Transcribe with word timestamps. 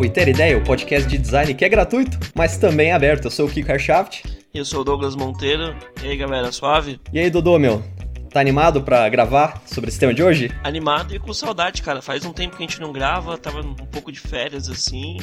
ao 0.00 0.04
Iter 0.06 0.30
Ideia, 0.30 0.56
o 0.56 0.64
podcast 0.64 1.06
de 1.06 1.18
design 1.18 1.52
que 1.52 1.62
é 1.62 1.68
gratuito, 1.68 2.18
mas 2.34 2.56
também 2.56 2.88
é 2.88 2.92
aberto. 2.94 3.26
Eu 3.26 3.30
sou 3.30 3.46
o 3.46 3.50
Kiko 3.50 3.70
Arshaft. 3.70 4.24
E 4.54 4.56
eu 4.56 4.64
sou 4.64 4.80
o 4.80 4.84
Douglas 4.84 5.14
Monteiro. 5.14 5.76
E 6.02 6.08
aí, 6.08 6.16
galera, 6.16 6.50
suave? 6.50 6.98
E 7.12 7.18
aí, 7.18 7.28
Dodô, 7.28 7.58
meu? 7.58 7.82
Tá 8.30 8.40
animado 8.40 8.80
para 8.80 9.06
gravar 9.10 9.60
sobre 9.66 9.90
esse 9.90 10.00
tema 10.00 10.14
de 10.14 10.22
hoje? 10.22 10.50
Animado 10.64 11.14
e 11.14 11.18
com 11.18 11.34
saudade, 11.34 11.82
cara. 11.82 12.00
Faz 12.00 12.24
um 12.24 12.32
tempo 12.32 12.56
que 12.56 12.64
a 12.64 12.66
gente 12.66 12.80
não 12.80 12.94
grava, 12.94 13.36
tava 13.36 13.60
um 13.60 13.74
pouco 13.74 14.10
de 14.10 14.20
férias 14.20 14.70
assim. 14.70 15.18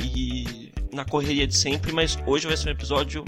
E 0.00 0.72
na 0.92 1.04
correria 1.04 1.46
de 1.46 1.56
sempre, 1.56 1.92
mas 1.92 2.18
hoje 2.26 2.48
vai 2.48 2.56
ser 2.56 2.70
um 2.70 2.72
episódio 2.72 3.24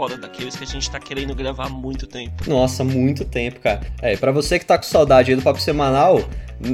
foda 0.00 0.16
daqueles 0.16 0.56
que 0.56 0.64
a 0.64 0.66
gente 0.66 0.90
tá 0.90 0.98
querendo 0.98 1.34
gravar 1.34 1.66
há 1.66 1.68
muito 1.68 2.06
tempo. 2.06 2.48
Nossa, 2.48 2.82
muito 2.82 3.22
tempo, 3.22 3.60
cara. 3.60 3.82
É, 4.00 4.16
para 4.16 4.32
você 4.32 4.58
que 4.58 4.64
tá 4.64 4.78
com 4.78 4.84
saudade 4.84 5.30
aí 5.30 5.36
do 5.36 5.42
papo 5.42 5.60
semanal, 5.60 6.22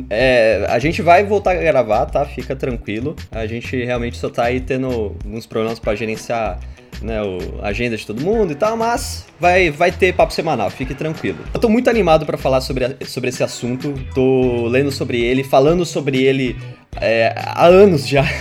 é, 0.09 0.65
a 0.69 0.79
gente 0.79 1.03
vai 1.03 1.25
voltar 1.25 1.51
a 1.51 1.55
gravar, 1.57 2.07
tá? 2.07 2.25
Fica 2.25 2.55
tranquilo. 2.55 3.17
A 3.33 3.45
gente 3.45 3.85
realmente 3.85 4.17
só 4.17 4.31
tá 4.31 4.45
aí 4.45 4.61
tendo 4.61 4.87
alguns 4.87 5.45
problemas 5.45 5.81
para 5.81 5.97
gerenciar 5.97 6.61
né, 7.03 7.23
o, 7.23 7.39
a 7.63 7.69
agenda 7.69 7.97
de 7.97 8.07
todo 8.07 8.21
mundo 8.21 8.53
e 8.53 8.55
tal, 8.55 8.77
mas 8.77 9.27
vai, 9.39 9.71
vai 9.71 9.93
ter 9.93 10.15
papo 10.15 10.33
semanal, 10.33 10.71
fique 10.71 10.95
tranquilo. 10.95 11.39
Eu 11.53 11.61
tô 11.61 11.69
muito 11.69 11.91
animado 11.91 12.25
para 12.27 12.37
falar 12.37 12.61
sobre, 12.61 12.97
sobre 13.07 13.31
esse 13.31 13.43
assunto, 13.43 13.95
tô 14.15 14.67
lendo 14.67 14.91
sobre 14.91 15.21
ele, 15.21 15.45
falando 15.45 15.85
sobre 15.85 16.23
ele 16.23 16.57
é, 17.01 17.35
há 17.37 17.67
anos 17.67 18.07
já. 18.07 18.25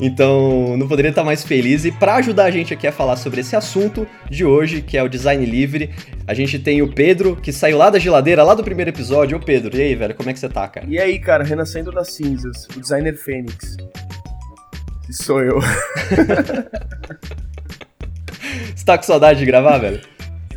Então, 0.00 0.76
não 0.76 0.86
poderia 0.86 1.08
estar 1.10 1.24
mais 1.24 1.42
feliz. 1.42 1.84
E 1.84 1.92
para 1.92 2.16
ajudar 2.16 2.44
a 2.44 2.50
gente 2.50 2.72
aqui 2.72 2.86
a 2.86 2.92
falar 2.92 3.16
sobre 3.16 3.40
esse 3.40 3.56
assunto 3.56 4.06
de 4.30 4.44
hoje, 4.44 4.82
que 4.82 4.96
é 4.96 5.02
o 5.02 5.08
design 5.08 5.44
livre, 5.44 5.90
a 6.26 6.34
gente 6.34 6.58
tem 6.58 6.82
o 6.82 6.92
Pedro, 6.92 7.36
que 7.36 7.52
saiu 7.52 7.78
lá 7.78 7.90
da 7.90 7.98
geladeira, 7.98 8.42
lá 8.42 8.54
do 8.54 8.64
primeiro 8.64 8.90
episódio. 8.90 9.38
Ô 9.38 9.40
Pedro, 9.40 9.76
e 9.76 9.82
aí, 9.82 9.94
velho, 9.94 10.14
como 10.14 10.28
é 10.30 10.32
que 10.32 10.38
você 10.38 10.48
tá, 10.48 10.66
cara? 10.68 10.86
E 10.88 10.98
aí, 10.98 11.18
cara, 11.18 11.44
renascendo 11.44 11.90
das 11.90 12.12
cinzas, 12.12 12.66
o 12.76 12.80
designer 12.80 13.16
Fênix. 13.16 13.76
Esse 15.08 15.24
sou 15.24 15.42
eu. 15.42 15.60
você 18.74 18.84
tá 18.84 18.96
com 18.98 19.04
saudade 19.04 19.38
de 19.40 19.46
gravar, 19.46 19.78
velho? 19.78 20.00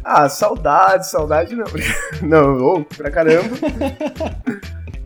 Ah, 0.04 0.28
saudade, 0.28 1.10
saudade 1.10 1.56
não. 1.56 1.66
Não, 2.22 2.58
oh, 2.58 2.84
pra 2.84 3.12
caramba. 3.12 3.56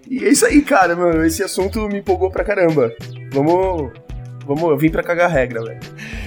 E 0.09 0.23
é 0.23 0.29
isso 0.29 0.45
aí, 0.45 0.61
cara, 0.61 0.95
mano. 0.95 1.25
Esse 1.25 1.43
assunto 1.43 1.87
me 1.89 1.99
empolgou 1.99 2.31
pra 2.31 2.43
caramba. 2.43 2.91
Vamos 3.31 3.91
Vamos, 4.45 4.63
eu 4.63 4.77
vim 4.77 4.89
pra 4.89 5.03
cagar 5.03 5.29
regra, 5.29 5.63
velho. 5.63 5.79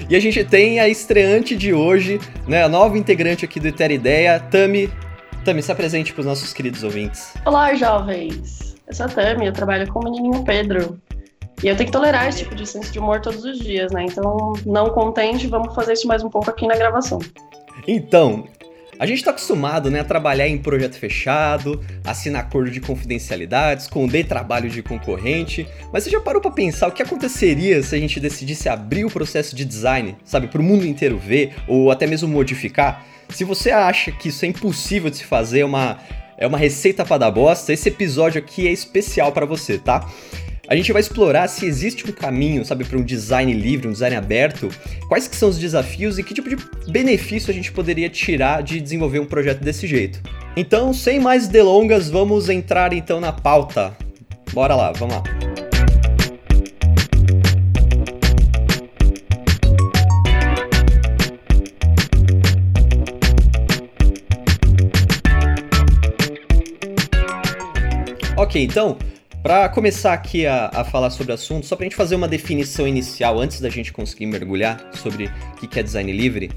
E 0.09 0.17
a 0.17 0.21
gente 0.21 0.43
tem 0.45 0.81
a 0.81 0.89
estreante 0.89 1.55
de 1.55 1.75
hoje, 1.75 2.19
né? 2.47 2.63
A 2.63 2.69
nova 2.69 2.97
integrante 2.97 3.45
aqui 3.45 3.61
do 3.61 3.69
Eter 3.69 3.91
Ideia, 3.91 4.41
Tami. 4.41 4.91
Tami, 5.45 5.63
se 5.63 5.71
apresente 5.71 6.13
pros 6.13 6.25
nossos 6.25 6.53
queridos 6.53 6.83
ouvintes. 6.83 7.35
Olá, 7.45 7.75
jovens. 7.75 8.75
Eu 8.87 8.95
sou 8.95 9.07
a 9.07 9.09
Tami, 9.09 9.47
eu 9.47 9.53
trabalho 9.53 9.87
com 9.93 10.01
o 10.01 10.05
menininho 10.05 10.45
Pedro. 10.45 10.99
E 11.63 11.69
eu 11.69 11.77
tenho 11.77 11.87
que 11.87 11.93
tolerar 11.93 12.29
esse 12.29 12.39
tipo 12.39 12.55
de 12.55 12.67
senso 12.67 12.93
de 12.93 12.99
humor 12.99 13.21
todos 13.21 13.45
os 13.45 13.59
dias, 13.59 13.91
né? 13.93 14.05
Então, 14.05 14.53
não 14.67 14.91
contente, 14.91 15.47
vamos 15.47 15.75
fazer 15.75 15.95
isso 15.95 16.07
mais 16.07 16.23
um 16.23 16.29
pouco 16.29 16.51
aqui 16.51 16.67
na 16.67 16.77
gravação. 16.77 17.19
Então, 17.87 18.45
a 18.99 19.05
gente 19.05 19.19
está 19.19 19.31
acostumado 19.31 19.91
né, 19.91 20.01
a 20.01 20.05
trabalhar 20.05 20.49
em 20.49 20.57
projeto 20.57 20.99
fechado, 20.99 21.85
assinar 22.03 22.43
acordo 22.43 22.71
de 22.71 22.81
confidencialidade, 22.81 23.83
esconder 23.83 24.27
trabalho 24.27 24.71
de 24.71 24.83
concorrente, 24.83 25.69
mas 25.93 26.05
você 26.05 26.11
já 26.11 26.21
parou 26.21 26.41
para 26.41 26.51
pensar 26.51 26.89
o 26.89 26.93
que 26.93 27.03
aconteceria 27.03 27.83
se 27.83 27.95
a 27.95 27.99
gente 27.99 28.19
decidisse 28.19 28.71
abrir 28.71 29.05
o 29.05 29.11
processo 29.11 29.55
de 29.55 29.67
design, 29.67 30.17
sabe, 30.25 30.47
para 30.49 30.61
o 30.61 30.65
mundo 30.65 30.87
inteiro 30.87 31.19
ver 31.19 31.55
ou 31.69 31.91
até 31.91 32.07
mesmo 32.07 32.29
modificar? 32.29 33.05
Se 33.29 33.45
você 33.45 33.71
acha 33.71 34.11
que 34.13 34.29
isso 34.29 34.45
é 34.47 34.49
impossível 34.49 35.11
de 35.11 35.19
se 35.19 35.25
fazer, 35.25 35.61
é 35.61 35.65
uma, 35.65 35.99
é 36.39 36.47
uma 36.47 36.57
receita 36.57 37.05
para 37.05 37.19
dar 37.19 37.31
bosta, 37.31 37.75
esse 37.75 37.91
episódio 37.91 38.39
aqui 38.39 38.67
é 38.67 38.73
especial 38.73 39.31
para 39.31 39.45
você, 39.45 39.77
tá? 39.79 40.09
A 40.69 40.75
gente 40.75 40.93
vai 40.93 41.01
explorar 41.01 41.47
se 41.47 41.65
existe 41.65 42.05
um 42.11 42.13
caminho, 42.13 42.65
sabe, 42.65 42.85
para 42.85 42.99
um 42.99 43.03
design 43.03 43.53
livre, 43.53 43.87
um 43.87 43.93
design 43.93 44.17
aberto, 44.17 44.69
quais 45.07 45.29
que 45.29 45.37
são 45.37 45.49
os 45.49 45.59
desafios 45.59 46.19
e 46.19 46.25
que 46.25 46.35
tipo 46.35 46.49
de 46.49 46.57
benefício 46.91 47.53
a 47.53 47.55
gente 47.55 47.71
poderia 47.71 48.11
tirar 48.11 48.65
de 48.65 48.81
desenvolver 48.81 49.21
um 49.21 49.27
projeto 49.27 49.61
desse 49.61 49.87
jeito. 49.87 50.21
Então, 50.57 50.93
sem 50.93 51.21
mais 51.21 51.47
delongas, 51.47 52.11
vamos 52.11 52.49
entrar 52.49 52.93
então 52.93 53.21
na 53.21 53.33
pauta. 53.33 53.97
Bora 54.53 54.75
lá, 54.75 54.91
vamos 54.91 55.15
lá. 55.15 55.23
Ok, 68.37 68.63
então, 68.63 68.99
para 69.47 69.69
começar 69.69 70.13
aqui 70.13 70.45
a, 70.45 70.69
a, 70.75 70.83
falar 70.83 71.09
sobre 71.09 71.31
o 71.31 71.35
assunto, 71.37 71.67
só 71.67 71.77
para 71.77 71.85
a 71.85 71.87
gente 71.87 71.95
fazer 71.95 72.17
uma 72.17 72.27
definição 72.27 72.85
inicial 72.85 73.39
antes 73.39 73.61
da 73.61 73.71
gente 73.71 73.93
conseguir 73.93 74.27
mergulhar 74.27 74.91
sobre 74.95 75.31
o 75.63 75.69
que 75.69 75.79
é 75.79 75.85
design 75.85 76.11
livre. 76.11 76.51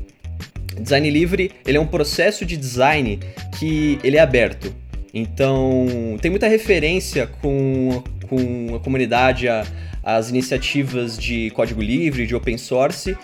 Design 0.75 1.07
livre 1.07 1.51
ele 1.67 1.77
é 1.77 1.79
um 1.79 1.85
processo 1.85 2.43
de 2.43 2.57
design 2.57 3.19
que 3.59 3.99
ele 4.03 4.17
é 4.17 4.19
aberto. 4.19 4.73
Então 5.13 6.17
tem 6.19 6.31
muita 6.31 6.47
referência 6.47 7.27
com, 7.27 8.03
com 8.27 8.75
a 8.75 8.79
comunidade, 8.79 9.47
a, 9.47 9.63
as 10.01 10.31
iniciativas 10.31 11.15
de 11.15 11.51
código 11.51 11.83
livre, 11.83 12.25
de 12.25 12.33
open 12.33 12.57
source, 12.57 13.15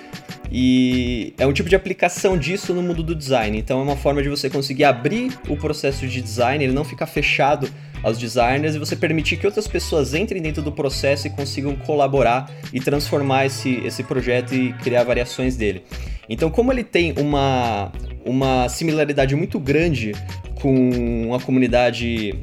e 0.52 1.34
é 1.40 1.48
um 1.48 1.54
tipo 1.54 1.68
de 1.68 1.76
aplicação 1.76 2.38
disso 2.38 2.72
no 2.72 2.84
mundo 2.84 3.02
do 3.02 3.16
design. 3.16 3.58
Então 3.58 3.80
é 3.80 3.82
uma 3.82 3.98
forma 3.98 4.22
de 4.22 4.30
você 4.30 4.48
conseguir 4.48 4.84
abrir 4.84 5.36
o 5.50 5.58
processo 5.58 6.08
de 6.08 6.22
design, 6.22 6.64
ele 6.64 6.74
não 6.74 6.84
ficar 6.84 7.08
fechado 7.08 7.68
aos 8.06 8.20
designers 8.20 8.76
e 8.76 8.80
você 8.80 8.96
permitir 8.96 9.36
que 9.38 9.48
outras 9.48 9.68
pessoas 9.68 10.14
entrem 10.14 10.40
dentro 10.40 10.62
do 10.62 10.72
processo 10.72 11.26
e 11.26 11.30
consigam 11.32 11.76
colaborar 11.76 12.48
e 12.72 12.80
transformar 12.80 13.48
esse, 13.48 13.82
esse 13.84 14.04
projeto 14.04 14.54
e 14.54 14.74
criar 14.74 15.04
variações 15.04 15.58
dele. 15.58 15.84
Então, 16.30 16.52
como 16.52 16.72
ele 16.72 16.84
tem 16.84 17.16
uma, 17.18 17.92
uma 18.24 18.70
similaridade 18.70 19.36
muito 19.36 19.60
grande 19.60 20.12
com 20.62 21.34
a 21.34 21.40
comunidade 21.42 22.40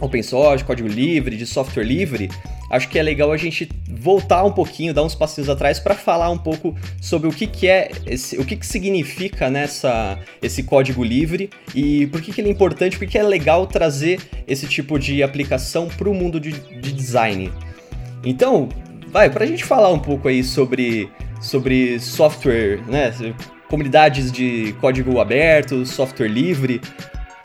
open 0.00 0.22
source, 0.22 0.64
código 0.64 0.88
livre, 0.88 1.36
de 1.36 1.46
software 1.46 1.84
livre, 1.84 2.30
acho 2.70 2.88
que 2.88 2.98
é 2.98 3.02
legal 3.02 3.32
a 3.32 3.36
gente 3.36 3.68
voltar 3.88 4.44
um 4.44 4.52
pouquinho, 4.52 4.92
dar 4.92 5.02
uns 5.02 5.14
passinhos 5.14 5.48
atrás 5.48 5.78
para 5.78 5.94
falar 5.94 6.30
um 6.30 6.38
pouco 6.38 6.76
sobre 7.00 7.28
o 7.28 7.32
que, 7.32 7.46
que 7.46 7.68
é, 7.68 7.90
esse, 8.06 8.38
o 8.38 8.44
que, 8.44 8.56
que 8.56 8.66
significa 8.66 9.50
nessa 9.50 10.18
esse 10.42 10.62
código 10.62 11.02
livre 11.02 11.50
e 11.74 12.06
por 12.08 12.20
que, 12.20 12.32
que 12.32 12.40
ele 12.40 12.48
é 12.48 12.52
importante, 12.52 12.98
porque 12.98 13.18
é 13.18 13.22
legal 13.22 13.66
trazer 13.66 14.20
esse 14.46 14.66
tipo 14.66 14.98
de 14.98 15.22
aplicação 15.22 15.88
para 15.88 16.08
o 16.08 16.14
mundo 16.14 16.38
de, 16.38 16.52
de 16.52 16.92
design. 16.92 17.50
Então, 18.24 18.68
vai, 19.08 19.30
para 19.30 19.44
a 19.44 19.46
gente 19.46 19.64
falar 19.64 19.92
um 19.92 19.98
pouco 19.98 20.28
aí 20.28 20.42
sobre, 20.42 21.08
sobre 21.40 21.98
software, 21.98 22.80
né? 22.86 23.12
Comunidades 23.68 24.30
de 24.30 24.74
código 24.80 25.20
aberto, 25.20 25.84
software 25.84 26.28
livre. 26.28 26.80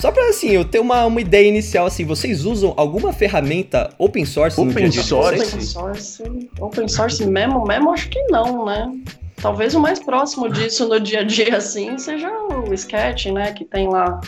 Só 0.02 0.12
pra 0.12 0.30
assim, 0.30 0.50
eu 0.50 0.66
ter 0.66 0.80
uma, 0.80 1.06
uma 1.06 1.22
ideia 1.22 1.48
inicial, 1.48 1.86
assim, 1.86 2.04
vocês 2.04 2.44
usam 2.44 2.74
alguma 2.76 3.14
ferramenta 3.14 3.94
open 4.00 4.26
source 4.26 4.60
open 4.60 4.66
no 4.66 4.74
dia 4.74 4.88
a 4.88 4.90
dia 4.90 5.04
source? 5.04 5.44
Open 5.44 5.62
source? 5.62 6.50
Open 6.60 6.88
source 6.88 7.28
mesmo, 7.28 7.64
mesmo 7.68 7.92
acho 7.92 8.10
que 8.10 8.20
não, 8.32 8.66
né? 8.66 8.92
Talvez 9.36 9.76
o 9.76 9.80
mais 9.80 10.00
próximo 10.00 10.50
disso 10.50 10.90
no 10.90 11.00
dia 11.00 11.20
a 11.20 11.24
dia, 11.24 11.56
assim, 11.56 12.00
seja 12.00 12.32
o 12.32 12.74
Sketch, 12.74 13.28
né? 13.28 13.52
Que 13.52 13.64
tem 13.64 13.90
lá 13.90 14.20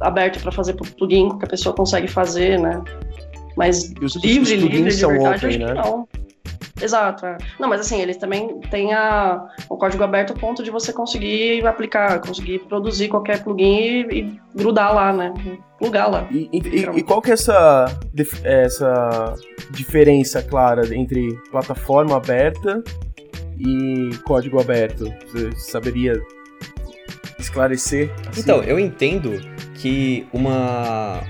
aberto 0.00 0.40
para 0.40 0.50
fazer 0.50 0.74
plugin 0.74 1.38
que 1.38 1.44
a 1.44 1.48
pessoa 1.48 1.72
consegue 1.72 2.08
fazer, 2.08 2.58
né? 2.58 2.82
Mas 3.56 3.92
livre, 4.24 4.56
livre 4.56 4.90
de 4.90 5.06
verdade, 5.06 5.06
open, 5.06 5.26
acho 5.28 5.46
né? 5.46 5.66
que 5.66 5.72
não. 5.72 6.08
Exato. 6.80 7.26
É. 7.26 7.38
Não, 7.58 7.68
mas 7.68 7.80
assim, 7.80 8.00
eles 8.00 8.16
também 8.16 8.60
têm 8.70 8.92
a, 8.92 9.44
o 9.68 9.76
código 9.76 10.02
aberto 10.02 10.32
a 10.32 10.36
ponto 10.36 10.62
de 10.62 10.70
você 10.70 10.92
conseguir 10.92 11.66
aplicar, 11.66 12.20
conseguir 12.20 12.60
produzir 12.60 13.08
qualquer 13.08 13.42
plugin 13.42 14.06
e, 14.10 14.20
e 14.20 14.40
grudar 14.54 14.94
lá, 14.94 15.12
né? 15.12 15.32
Plugar 15.78 16.10
lá. 16.10 16.26
E, 16.30 16.48
e, 16.52 16.98
e, 16.98 17.02
qual 17.02 17.22
que 17.22 17.30
é 17.30 17.34
essa, 17.34 17.86
essa 18.44 19.34
diferença 19.70 20.42
clara 20.42 20.94
entre 20.94 21.34
plataforma 21.50 22.16
aberta 22.16 22.82
e 23.58 24.10
código 24.24 24.60
aberto? 24.60 25.04
Você 25.26 25.52
saberia 25.52 26.20
esclarecer? 27.38 28.10
Assim? 28.28 28.40
Então, 28.40 28.62
eu 28.62 28.78
entendo 28.78 29.40
que 29.74 30.26
uma, 30.32 31.22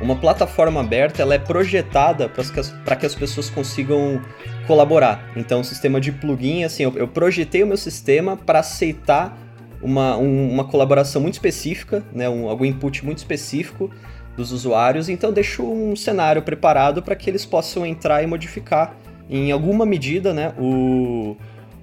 uma 0.00 0.16
plataforma 0.16 0.80
aberta 0.80 1.22
ela 1.22 1.34
é 1.34 1.38
projetada 1.38 2.28
para 2.28 2.44
que, 2.44 2.60
as, 2.60 2.70
que 2.98 3.06
as 3.06 3.14
pessoas 3.14 3.50
consigam 3.50 4.20
colaborar. 4.68 5.32
Então, 5.34 5.60
o 5.60 5.64
sistema 5.64 5.98
de 5.98 6.12
plugin, 6.12 6.62
assim, 6.62 6.82
eu, 6.82 6.92
eu 6.94 7.08
projetei 7.08 7.62
o 7.62 7.66
meu 7.66 7.78
sistema 7.78 8.36
para 8.36 8.60
aceitar 8.60 9.36
uma, 9.82 10.16
um, 10.18 10.52
uma 10.52 10.64
colaboração 10.64 11.22
muito 11.22 11.34
específica, 11.34 12.04
né, 12.12 12.28
um, 12.28 12.48
algum 12.48 12.66
input 12.66 13.04
muito 13.04 13.18
específico 13.18 13.90
dos 14.36 14.52
usuários, 14.52 15.08
então 15.08 15.32
deixo 15.32 15.64
um 15.64 15.96
cenário 15.96 16.42
preparado 16.42 17.02
para 17.02 17.16
que 17.16 17.30
eles 17.30 17.46
possam 17.46 17.86
entrar 17.86 18.22
e 18.22 18.26
modificar 18.26 18.94
em 19.28 19.50
alguma 19.50 19.86
medida 19.86 20.34
né, 20.34 20.52
o, 20.58 21.34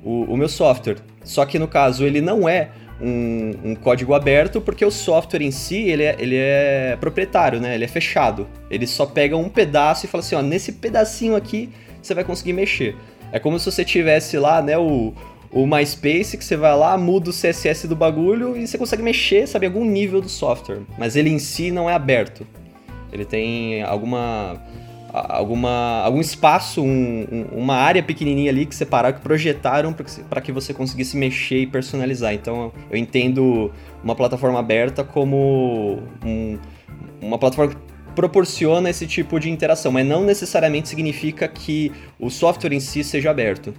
o, 0.03 0.23
o 0.23 0.37
meu 0.37 0.47
software. 0.47 0.97
Só 1.23 1.43
que 1.45 1.57
no 1.57 1.67
caso 1.67 2.05
ele 2.05 2.21
não 2.21 2.47
é 2.47 2.69
um, 3.01 3.71
um, 3.71 3.75
código 3.75 4.13
aberto, 4.13 4.61
porque 4.61 4.85
o 4.85 4.91
software 4.91 5.41
em 5.41 5.51
si 5.51 5.89
ele 5.89 6.03
é, 6.03 6.15
ele 6.17 6.35
é 6.37 6.97
proprietário, 6.99 7.59
né? 7.59 7.75
Ele 7.75 7.83
é 7.83 7.87
fechado. 7.87 8.47
Ele 8.69 8.87
só 8.87 9.05
pega 9.05 9.35
um 9.35 9.49
pedaço 9.49 10.05
e 10.05 10.09
fala 10.09 10.23
assim, 10.23 10.35
ó, 10.35 10.41
nesse 10.41 10.71
pedacinho 10.71 11.35
aqui 11.35 11.69
você 12.07 12.13
vai 12.13 12.23
conseguir 12.23 12.53
mexer. 12.53 12.95
É 13.31 13.39
como 13.39 13.59
se 13.59 13.65
você 13.65 13.83
tivesse 13.83 14.37
lá, 14.37 14.61
né, 14.61 14.77
o, 14.77 15.13
o 15.51 15.65
MySpace, 15.65 16.37
que 16.37 16.45
você 16.45 16.55
vai 16.55 16.75
lá, 16.75 16.97
muda 16.97 17.29
o 17.29 17.33
CSS 17.33 17.87
do 17.87 17.95
bagulho 17.95 18.55
e 18.57 18.67
você 18.67 18.77
consegue 18.77 19.03
mexer, 19.03 19.47
sabe, 19.47 19.65
algum 19.65 19.85
nível 19.85 20.21
do 20.21 20.29
software. 20.29 20.81
Mas 20.97 21.15
ele 21.15 21.29
em 21.29 21.39
si 21.39 21.71
não 21.71 21.89
é 21.89 21.93
aberto. 21.93 22.45
Ele 23.11 23.25
tem 23.25 23.81
alguma 23.83 24.61
alguma, 25.15 26.01
algum 26.03 26.19
espaço, 26.19 26.81
um, 26.81 27.25
um, 27.31 27.45
uma 27.59 27.75
área 27.75 28.03
pequenininha 28.03 28.51
ali 28.51 28.65
que 28.65 28.75
separaram, 28.75 29.17
que 29.17 29.23
projetaram 29.23 29.93
para 30.29 30.41
que, 30.41 30.51
você 30.51 30.73
conseguisse 30.73 31.15
mexer 31.15 31.59
e 31.59 31.67
personalizar. 31.67 32.33
Então 32.33 32.71
eu 32.89 32.97
entendo 32.97 33.71
uma 34.03 34.15
plataforma 34.15 34.59
aberta 34.59 35.03
como 35.03 35.99
um, 36.23 36.57
uma 37.21 37.37
plataforma 37.37 37.73
proporciona 38.15 38.89
esse 38.89 39.05
tipo 39.05 39.39
de 39.39 39.49
interação, 39.49 39.91
mas 39.91 40.05
não 40.05 40.23
necessariamente 40.23 40.87
significa 40.89 41.47
que 41.47 41.91
o 42.19 42.29
software 42.29 42.73
em 42.73 42.79
si 42.79 43.03
seja 43.03 43.29
aberto. 43.29 43.73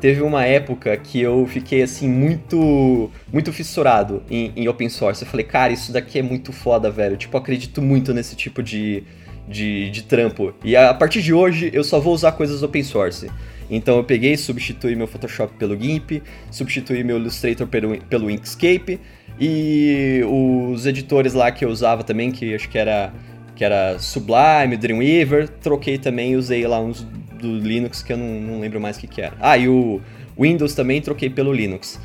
Teve 0.00 0.22
uma 0.22 0.44
época 0.44 0.96
que 0.96 1.20
eu 1.20 1.44
fiquei 1.46 1.82
assim 1.82 2.08
muito 2.08 3.10
muito 3.32 3.52
fissurado 3.52 4.22
em, 4.30 4.52
em 4.54 4.68
open 4.68 4.88
source. 4.88 5.22
Eu 5.24 5.28
falei, 5.28 5.44
cara, 5.44 5.72
isso 5.72 5.92
daqui 5.92 6.20
é 6.20 6.22
muito 6.22 6.52
foda, 6.52 6.88
velho. 6.88 7.16
Tipo, 7.16 7.36
acredito 7.36 7.82
muito 7.82 8.14
nesse 8.14 8.36
tipo 8.36 8.62
de, 8.62 9.02
de, 9.48 9.90
de 9.90 10.02
trampo. 10.04 10.54
E 10.62 10.76
a 10.76 10.94
partir 10.94 11.20
de 11.20 11.34
hoje 11.34 11.70
eu 11.72 11.82
só 11.82 11.98
vou 11.98 12.14
usar 12.14 12.32
coisas 12.32 12.62
open 12.62 12.82
source. 12.84 13.28
Então 13.70 13.96
eu 13.96 14.04
peguei, 14.04 14.36
substituí 14.36 14.94
meu 14.94 15.06
Photoshop 15.06 15.54
pelo 15.58 15.78
GIMP, 15.78 16.22
substituí 16.50 17.02
meu 17.02 17.18
Illustrator 17.18 17.66
pelo, 17.66 17.98
pelo 18.02 18.30
Inkscape 18.30 19.00
e 19.40 20.22
os 20.26 20.86
editores 20.86 21.34
lá 21.34 21.50
que 21.50 21.64
eu 21.64 21.68
usava 21.68 22.02
também, 22.02 22.30
que 22.30 22.54
acho 22.54 22.68
que 22.68 22.78
era, 22.78 23.12
que 23.58 23.64
era 23.64 23.98
Sublime, 23.98 24.76
Dreamweaver, 24.76 25.48
troquei 25.48 25.98
também 25.98 26.36
usei 26.36 26.64
lá 26.64 26.80
uns 26.80 27.02
do 27.40 27.58
Linux 27.58 28.02
que 28.02 28.12
eu 28.12 28.16
não, 28.16 28.40
não 28.40 28.60
lembro 28.60 28.80
mais 28.80 28.96
o 28.96 29.00
que, 29.00 29.08
que 29.08 29.20
era. 29.20 29.34
Ah, 29.40 29.58
e 29.58 29.68
o 29.68 30.00
Windows 30.38 30.74
também 30.74 31.02
troquei 31.02 31.28
pelo 31.28 31.52
Linux. 31.52 31.98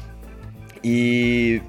E. 0.84 1.62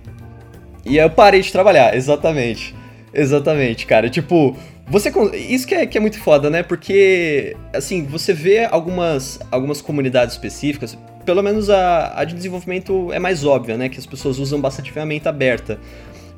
E 0.86 0.96
eu 0.96 1.10
parei 1.10 1.42
de 1.42 1.52
trabalhar, 1.52 1.92
exatamente. 1.96 2.74
Exatamente, 3.12 3.84
cara. 3.84 4.08
Tipo, 4.08 4.56
você 4.88 5.12
isso 5.50 5.66
que 5.66 5.74
é, 5.74 5.84
que 5.84 5.98
é 5.98 6.00
muito 6.00 6.18
foda, 6.18 6.48
né? 6.48 6.62
Porque 6.62 7.54
assim, 7.74 8.04
você 8.04 8.32
vê 8.32 8.64
algumas 8.64 9.38
algumas 9.50 9.82
comunidades 9.82 10.34
específicas, 10.34 10.96
pelo 11.26 11.42
menos 11.42 11.68
a, 11.68 12.18
a 12.18 12.24
de 12.24 12.34
desenvolvimento 12.34 13.12
é 13.12 13.18
mais 13.18 13.44
óbvia, 13.44 13.76
né, 13.76 13.90
que 13.90 13.98
as 13.98 14.06
pessoas 14.06 14.38
usam 14.38 14.62
bastante 14.62 14.90
ferramenta 14.90 15.28
aberta. 15.28 15.78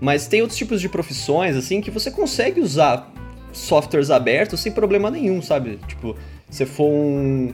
Mas 0.00 0.26
tem 0.26 0.42
outros 0.42 0.58
tipos 0.58 0.80
de 0.80 0.88
profissões 0.88 1.54
assim 1.54 1.80
que 1.80 1.92
você 1.92 2.10
consegue 2.10 2.60
usar 2.60 3.12
softwares 3.56 4.10
abertos 4.10 4.60
sem 4.60 4.72
problema 4.72 5.10
nenhum, 5.10 5.40
sabe? 5.42 5.78
Tipo, 5.86 6.16
se 6.50 6.64
for 6.66 6.88
um 6.88 7.52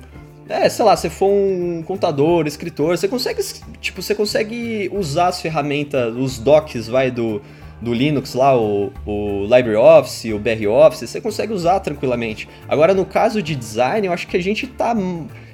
é, 0.49 0.69
sei 0.69 0.85
lá, 0.85 0.97
se 0.97 1.09
for 1.09 1.31
um 1.31 1.83
contador, 1.83 2.47
escritor, 2.47 2.99
você 2.99 3.09
consegue, 3.09 3.43
tipo, 3.81 4.03
você 4.03 4.15
consegue 4.15 4.91
usar 4.93 5.29
as 5.29 5.41
ferramentas, 5.41 6.15
os 6.15 6.39
docs, 6.39 6.89
vai, 6.89 7.11
do, 7.11 7.41
do 7.81 7.95
Linux 7.95 8.35
lá, 8.35 8.57
o, 8.57 8.93
o 9.07 9.45
LibreOffice, 9.45 10.33
o 10.33 10.39
BR 10.39 10.67
Office, 10.69 11.09
você 11.09 11.21
consegue 11.21 11.53
usar 11.53 11.81
tranquilamente. 11.81 12.49
Agora, 12.69 12.93
no 12.93 13.07
caso 13.07 13.43
de 13.43 13.55
design, 13.55 14.07
eu 14.07 14.13
acho 14.13 14.27
que 14.27 14.37
a 14.37 14.43
gente 14.43 14.67
tá 14.67 14.95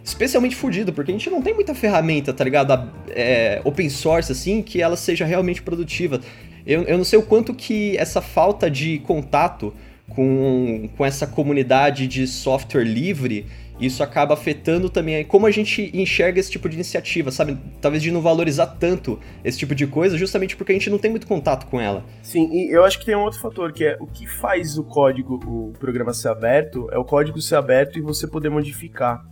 especialmente 0.03 0.57
fudido, 0.57 0.93
porque 0.93 1.13
a 1.13 1.15
gente 1.15 1.31
não 1.31 1.43
tem 1.43 1.55
muita 1.55 1.75
ferramenta, 1.75 2.33
tá 2.33 2.43
ligado? 2.43 2.91
É, 3.11 3.61
open 3.65 3.91
source, 3.91 4.33
assim, 4.33 4.63
que 4.63 4.83
ela 4.83 4.97
seja 4.97 5.25
realmente 5.25 5.63
produtiva. 5.63 6.21
Eu, 6.67 6.83
eu 6.83 6.99
não 6.99 7.05
sei 7.05 7.19
o 7.19 7.23
quanto 7.23 7.55
que 7.55 7.97
essa 7.97 8.21
falta 8.21 8.71
de 8.71 8.99
contato 9.01 9.73
com, 10.09 10.89
com 10.97 11.05
essa 11.05 11.27
comunidade 11.27 12.07
de 12.07 12.27
software 12.27 12.85
livre 12.85 13.47
isso 13.81 14.03
acaba 14.03 14.35
afetando 14.35 14.91
também 14.91 15.25
como 15.25 15.47
a 15.47 15.51
gente 15.51 15.91
enxerga 15.95 16.41
esse 16.41 16.51
tipo 16.51 16.69
de 16.69 16.75
iniciativa, 16.75 17.31
sabe? 17.31 17.57
Talvez 17.81 18.03
de 18.03 18.11
não 18.11 18.21
valorizar 18.21 18.67
tanto 18.67 19.19
esse 19.45 19.59
tipo 19.59 19.75
de 19.75 19.87
coisa, 19.87 20.19
justamente 20.19 20.57
porque 20.57 20.73
a 20.73 20.75
gente 20.75 20.91
não 20.91 20.99
tem 20.99 21.11
muito 21.11 21.27
contato 21.27 21.67
com 21.67 21.81
ela. 21.81 22.05
Sim, 22.23 22.51
e 22.53 22.75
eu 22.75 22.85
acho 22.85 22.99
que 22.99 23.07
tem 23.07 23.15
um 23.15 23.21
outro 23.21 23.39
fator, 23.39 23.73
que 23.73 23.85
é 23.85 23.97
o 24.01 24.07
que 24.07 24.27
faz 24.27 24.77
o 24.79 24.85
código, 24.85 25.35
o 25.47 25.73
programa 25.79 26.13
ser 26.13 26.29
aberto, 26.29 26.89
é 26.91 26.99
o 26.99 27.05
código 27.05 27.41
ser 27.41 27.57
aberto 27.57 27.99
e 27.99 28.03
você 28.03 28.27
poder 28.27 28.49
modificar. 28.49 29.25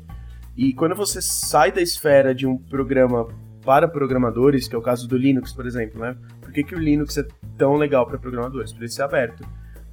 E 0.56 0.72
quando 0.72 0.94
você 0.94 1.20
sai 1.20 1.72
da 1.72 1.82
esfera 1.82 2.34
de 2.34 2.46
um 2.46 2.56
programa 2.56 3.28
para 3.64 3.88
programadores, 3.88 4.68
que 4.68 4.76
é 4.76 4.78
o 4.78 4.82
caso 4.82 5.08
do 5.08 5.18
Linux, 5.18 5.52
por 5.52 5.66
exemplo, 5.66 6.00
né? 6.00 6.16
Por 6.40 6.52
que, 6.52 6.62
que 6.62 6.74
o 6.74 6.78
Linux 6.78 7.18
é 7.18 7.26
tão 7.58 7.74
legal 7.74 8.06
para 8.06 8.16
programadores? 8.16 8.72
Por 8.72 8.82
ele 8.82 8.92
ser 8.92 9.02
aberto. 9.02 9.44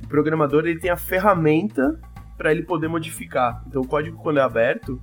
O 0.04 0.08
programador 0.08 0.66
ele 0.66 0.80
tem 0.80 0.92
a 0.92 0.98
ferramenta 0.98 2.00
para 2.38 2.52
ele 2.52 2.64
poder 2.64 2.88
modificar. 2.88 3.64
Então 3.68 3.82
o 3.82 3.88
código 3.88 4.18
quando 4.18 4.38
é 4.40 4.42
aberto, 4.42 5.02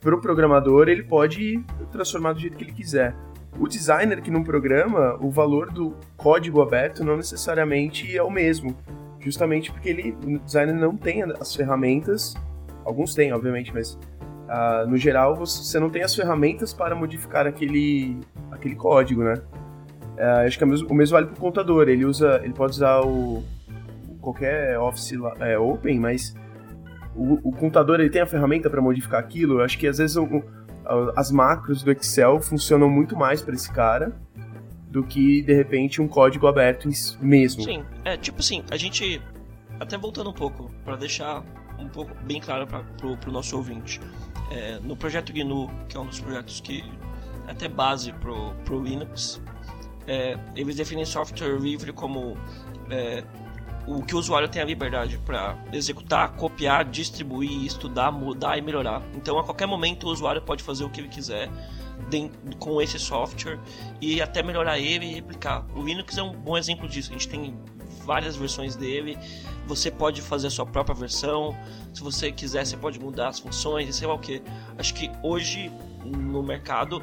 para 0.00 0.14
o 0.14 0.20
programador 0.20 0.88
ele 0.88 1.02
pode 1.02 1.62
transformar 1.90 2.32
do 2.32 2.40
jeito 2.40 2.56
que 2.56 2.64
ele 2.64 2.72
quiser. 2.72 3.14
O 3.58 3.68
designer 3.68 4.22
que 4.22 4.30
não 4.30 4.42
programa, 4.42 5.16
o 5.20 5.30
valor 5.30 5.70
do 5.70 5.94
código 6.16 6.62
aberto 6.62 7.04
não 7.04 7.16
necessariamente 7.16 8.16
é 8.16 8.22
o 8.22 8.30
mesmo, 8.30 8.74
justamente 9.20 9.70
porque 9.70 9.88
ele, 9.88 10.16
o 10.24 10.38
designer 10.38 10.74
não 10.74 10.96
tem 10.96 11.22
as 11.22 11.54
ferramentas, 11.54 12.34
alguns 12.84 13.14
têm, 13.14 13.32
obviamente, 13.32 13.72
mas 13.72 13.98
uh, 14.48 14.88
no 14.88 14.96
geral 14.96 15.36
você 15.36 15.78
não 15.78 15.90
tem 15.90 16.02
as 16.02 16.14
ferramentas 16.14 16.72
para 16.72 16.94
modificar 16.94 17.46
aquele, 17.46 18.18
aquele 18.50 18.74
código, 18.74 19.22
né? 19.22 19.34
Uh, 20.14 20.46
acho 20.46 20.56
que 20.56 20.64
é 20.64 20.66
o 20.66 20.70
mesmo, 20.70 20.88
o 20.88 20.94
mesmo 20.94 21.14
vale 21.14 21.26
para 21.26 21.36
o 21.36 21.40
contador, 21.40 21.88
ele 21.88 22.04
usa, 22.04 22.40
ele 22.42 22.54
pode 22.54 22.72
usar 22.72 23.00
o 23.00 23.42
qualquer 24.22 24.78
Office 24.78 25.12
é, 25.40 25.58
Open, 25.58 26.00
mas 26.00 26.34
o, 27.14 27.50
o 27.50 27.52
contador 27.52 28.00
ele 28.00 28.08
tem 28.08 28.22
a 28.22 28.26
ferramenta 28.26 28.70
para 28.70 28.80
modificar 28.80 29.20
aquilo. 29.20 29.58
Eu 29.58 29.64
acho 29.64 29.78
que 29.78 29.86
às 29.86 29.98
vezes 29.98 30.16
o, 30.16 30.42
as 31.14 31.30
macros 31.30 31.82
do 31.82 31.90
Excel 31.90 32.40
funcionam 32.40 32.88
muito 32.88 33.16
mais 33.16 33.42
para 33.42 33.54
esse 33.54 33.70
cara 33.70 34.16
do 34.88 35.02
que 35.02 35.42
de 35.42 35.54
repente 35.54 36.00
um 36.00 36.08
código 36.08 36.46
aberto 36.46 36.88
mesmo. 37.20 37.62
Sim, 37.62 37.84
é 38.04 38.16
tipo 38.16 38.40
assim, 38.40 38.62
a 38.70 38.76
gente 38.76 39.20
até 39.80 39.98
voltando 39.98 40.30
um 40.30 40.34
pouco 40.34 40.70
para 40.84 40.96
deixar 40.96 41.42
um 41.78 41.88
pouco 41.88 42.14
bem 42.24 42.40
claro 42.40 42.66
para 42.66 42.80
pro, 42.98 43.16
pro 43.16 43.32
nosso 43.32 43.56
ouvinte. 43.56 44.00
É, 44.50 44.78
no 44.80 44.96
projeto 44.96 45.32
GNU, 45.32 45.70
que 45.88 45.96
é 45.96 46.00
um 46.00 46.06
dos 46.06 46.20
projetos 46.20 46.60
que 46.60 46.84
é 47.48 47.52
até 47.52 47.68
base 47.68 48.12
pro, 48.14 48.52
pro 48.64 48.82
Linux, 48.82 49.40
é, 50.06 50.38
eles 50.54 50.76
definem 50.76 51.04
software 51.04 51.58
livre 51.58 51.92
como 51.92 52.36
é, 52.90 53.24
o 53.86 54.02
que 54.02 54.14
o 54.14 54.18
usuário 54.18 54.48
tem 54.48 54.62
a 54.62 54.64
liberdade 54.64 55.18
para 55.18 55.56
executar, 55.72 56.32
copiar, 56.36 56.84
distribuir, 56.84 57.64
estudar, 57.64 58.12
mudar 58.12 58.56
e 58.56 58.62
melhorar. 58.62 59.02
Então, 59.14 59.38
a 59.38 59.44
qualquer 59.44 59.66
momento, 59.66 60.06
o 60.06 60.10
usuário 60.10 60.40
pode 60.42 60.62
fazer 60.62 60.84
o 60.84 60.90
que 60.90 61.00
ele 61.00 61.08
quiser 61.08 61.50
com 62.58 62.82
esse 62.82 62.98
software 62.98 63.58
e 64.00 64.20
até 64.20 64.42
melhorar 64.42 64.78
ele 64.78 65.06
e 65.06 65.14
replicar. 65.14 65.64
O 65.74 65.82
Linux 65.82 66.16
é 66.18 66.22
um 66.22 66.32
bom 66.32 66.56
exemplo 66.58 66.88
disso. 66.88 67.10
A 67.10 67.12
gente 67.12 67.28
tem 67.28 67.56
várias 68.04 68.36
versões 68.36 68.76
dele. 68.76 69.18
Você 69.66 69.90
pode 69.90 70.20
fazer 70.20 70.48
a 70.48 70.50
sua 70.50 70.66
própria 70.66 70.94
versão. 70.94 71.56
Se 71.94 72.02
você 72.02 72.30
quiser, 72.30 72.66
você 72.66 72.76
pode 72.76 73.00
mudar 73.00 73.28
as 73.28 73.38
funções 73.38 73.88
e 73.88 73.92
sei 73.92 74.06
lá 74.06 74.14
o 74.14 74.18
que. 74.18 74.42
Acho 74.78 74.92
que 74.94 75.10
hoje 75.22 75.70
no 76.04 76.42
mercado 76.42 77.02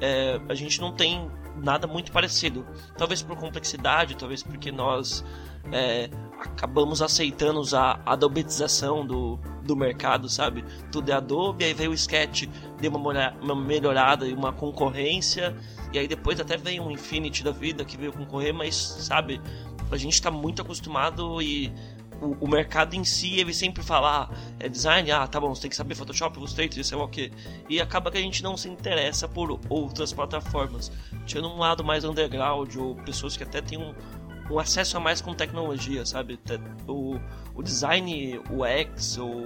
é, 0.00 0.40
a 0.48 0.54
gente 0.54 0.80
não 0.80 0.92
tem 0.92 1.30
nada 1.56 1.86
muito 1.86 2.12
parecido. 2.12 2.66
Talvez 2.96 3.22
por 3.22 3.36
complexidade, 3.36 4.16
talvez 4.16 4.42
porque 4.42 4.72
nós 4.72 5.24
é, 5.72 6.10
acabamos 6.40 7.00
aceitando 7.00 7.62
a 7.76 8.00
adobetização 8.04 9.06
do, 9.06 9.38
do 9.62 9.76
mercado, 9.76 10.28
sabe? 10.28 10.64
Tudo 10.90 11.10
é 11.10 11.14
Adobe, 11.14 11.64
aí 11.64 11.74
veio 11.74 11.90
o 11.90 11.94
Sketch, 11.94 12.46
deu 12.80 12.90
uma, 12.90 13.34
uma 13.40 13.56
melhorada 13.56 14.26
e 14.26 14.32
uma 14.32 14.52
concorrência, 14.52 15.56
e 15.92 15.98
aí 15.98 16.08
depois 16.08 16.40
até 16.40 16.56
veio 16.56 16.82
um 16.82 16.90
Infinity 16.90 17.42
da 17.42 17.50
vida 17.50 17.84
que 17.84 17.96
veio 17.96 18.12
concorrer, 18.12 18.52
mas 18.52 18.74
sabe, 18.74 19.40
a 19.90 19.96
gente 19.96 20.14
está 20.14 20.30
muito 20.30 20.60
acostumado 20.60 21.40
e 21.40 21.72
o, 22.24 22.36
o, 22.40 22.48
mercado 22.48 22.94
em 22.94 23.04
si, 23.04 23.38
ele 23.38 23.52
sempre 23.52 23.82
fala, 23.82 24.22
ah, 24.22 24.34
é 24.58 24.68
design, 24.68 25.10
ah, 25.10 25.26
tá 25.26 25.38
bom, 25.38 25.54
você 25.54 25.62
tem 25.62 25.70
que 25.70 25.76
saber 25.76 25.94
Photoshop, 25.94 26.38
Illustrator, 26.38 26.82
sei 26.82 26.96
lá 26.96 27.04
o 27.04 27.08
que. 27.08 27.30
E 27.68 27.80
acaba 27.80 28.10
que 28.10 28.18
a 28.18 28.20
gente 28.20 28.42
não 28.42 28.56
se 28.56 28.68
interessa 28.68 29.28
por 29.28 29.60
outras 29.68 30.12
plataformas. 30.12 30.90
Tirando 31.26 31.48
um 31.48 31.58
lado 31.58 31.84
mais 31.84 32.04
underground, 32.04 32.74
ou 32.76 32.94
pessoas 32.96 33.36
que 33.36 33.42
até 33.42 33.60
têm 33.60 33.78
um, 33.78 33.94
um 34.50 34.58
acesso 34.58 34.96
a 34.96 35.00
mais 35.00 35.20
com 35.20 35.34
tecnologia, 35.34 36.04
sabe? 36.06 36.38
O, 36.88 37.18
o 37.54 37.62
design 37.62 38.40
UX 38.50 39.18
ou 39.18 39.44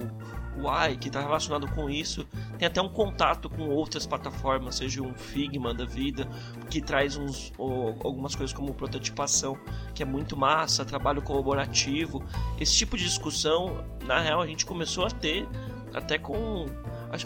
Que 0.99 1.07
está 1.07 1.21
relacionado 1.21 1.67
com 1.69 1.89
isso, 1.89 2.25
tem 2.57 2.67
até 2.67 2.81
um 2.81 2.89
contato 2.89 3.49
com 3.49 3.69
outras 3.69 4.05
plataformas, 4.05 4.75
seja 4.75 5.01
um 5.01 5.13
Figma 5.13 5.73
da 5.73 5.85
vida, 5.85 6.27
que 6.69 6.81
traz 6.81 7.15
uns, 7.17 7.53
algumas 7.57 8.35
coisas 8.35 8.55
como 8.55 8.73
prototipação, 8.73 9.57
que 9.93 10.03
é 10.03 10.05
muito 10.05 10.35
massa, 10.35 10.83
trabalho 10.83 11.21
colaborativo. 11.21 12.23
Esse 12.59 12.75
tipo 12.75 12.97
de 12.97 13.03
discussão, 13.03 13.83
na 14.05 14.19
real, 14.19 14.41
a 14.41 14.47
gente 14.47 14.65
começou 14.65 15.05
a 15.05 15.09
ter 15.09 15.47
até 15.93 16.17
com 16.17 16.65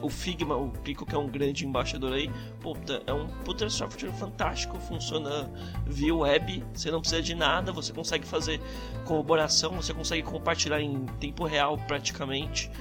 o 0.02 0.10
Figma, 0.10 0.56
o 0.56 0.70
Pico, 0.70 1.06
que 1.06 1.14
é 1.14 1.18
um 1.18 1.28
grande 1.28 1.66
embaixador 1.66 2.14
aí, 2.14 2.32
puta, 2.62 3.02
é 3.06 3.14
um 3.14 3.28
puta 3.28 3.70
software 3.70 4.12
fantástico, 4.14 4.78
funciona 4.80 5.52
via 5.86 6.16
web, 6.16 6.64
você 6.74 6.90
não 6.90 7.02
precisa 7.02 7.22
de 7.22 7.36
nada, 7.36 7.72
você 7.72 7.92
consegue 7.92 8.26
fazer 8.26 8.62
colaboração, 9.06 9.74
você 9.74 9.94
consegue 9.94 10.24
compartilhar 10.24 10.82
em 10.82 11.06
tempo 11.20 11.44
real 11.44 11.78
praticamente 11.78 12.72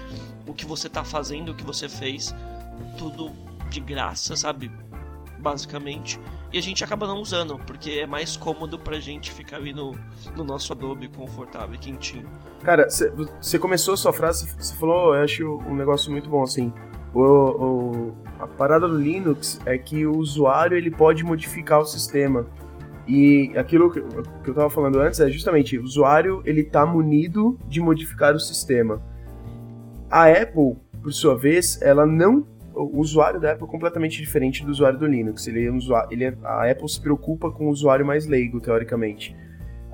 o 0.47 0.55
que 0.55 0.67
você 0.67 0.87
está 0.87 1.05
fazendo, 1.05 1.53
o 1.53 1.55
que 1.55 1.65
você 1.65 1.89
fez, 1.89 2.35
tudo 2.99 3.31
de 3.71 3.81
graça, 3.81 4.37
sabe? 4.37 4.71
Basicamente. 5.39 6.21
E 6.53 6.59
a 6.59 6.63
gente 6.63 6.85
acaba 6.85 7.07
não 7.07 7.21
usando, 7.21 7.59
porque 7.67 7.91
é 7.93 8.07
mais 8.07 8.37
cômodo 8.37 8.79
pra 8.79 9.01
gente 9.01 9.33
ficar 9.33 9.57
ali 9.57 9.73
no, 9.73 9.93
no 10.37 10.45
nosso 10.45 10.73
Adobe 10.73 11.09
confortável 11.09 11.75
e 11.75 11.79
quentinho. 11.79 12.29
Cara, 12.63 12.89
você 12.89 13.59
começou 13.59 13.95
a 13.95 13.97
sua 13.97 14.13
frase, 14.13 14.55
você 14.59 14.75
falou, 14.77 15.15
eu 15.15 15.23
acho 15.23 15.59
um 15.67 15.75
negócio 15.75 16.13
muito 16.13 16.29
bom, 16.29 16.43
assim. 16.43 16.73
O, 17.15 17.21
o, 17.23 18.17
a 18.39 18.47
parada 18.47 18.87
do 18.87 18.99
Linux 18.99 19.61
é 19.65 19.77
que 19.79 20.07
o 20.07 20.17
usuário 20.17 20.77
ele 20.77 20.91
pode 20.91 21.25
modificar 21.25 21.81
o 21.81 21.87
sistema. 21.87 22.47
E 23.07 23.53
aquilo 23.57 23.91
que 23.91 23.99
eu 23.99 24.51
estava 24.51 24.71
falando 24.71 25.01
antes 25.01 25.19
é 25.21 25.29
justamente 25.29 25.77
o 25.77 25.83
usuário 25.83 26.41
ele 26.45 26.61
está 26.61 26.87
munido 26.87 27.59
de 27.67 27.81
modificar 27.81 28.35
o 28.35 28.41
sistema. 28.41 29.03
A 30.12 30.31
Apple, 30.31 30.76
por 31.02 31.11
sua 31.11 31.38
vez, 31.38 31.81
ela 31.81 32.04
não 32.04 32.47
o 32.75 33.00
usuário 33.00 33.40
da 33.40 33.52
Apple 33.52 33.66
é 33.66 33.71
completamente 33.71 34.19
diferente 34.19 34.62
do 34.62 34.71
usuário 34.71 34.99
do 34.99 35.07
Linux. 35.07 35.47
Ele 35.47 35.66
é 35.66 35.71
um 35.71 35.76
usuário, 35.76 36.12
ele 36.12 36.25
é, 36.25 36.35
a 36.45 36.71
Apple 36.71 36.87
se 36.87 37.00
preocupa 37.00 37.50
com 37.50 37.66
o 37.66 37.71
usuário 37.71 38.04
mais 38.04 38.26
leigo, 38.26 38.61
teoricamente. 38.61 39.35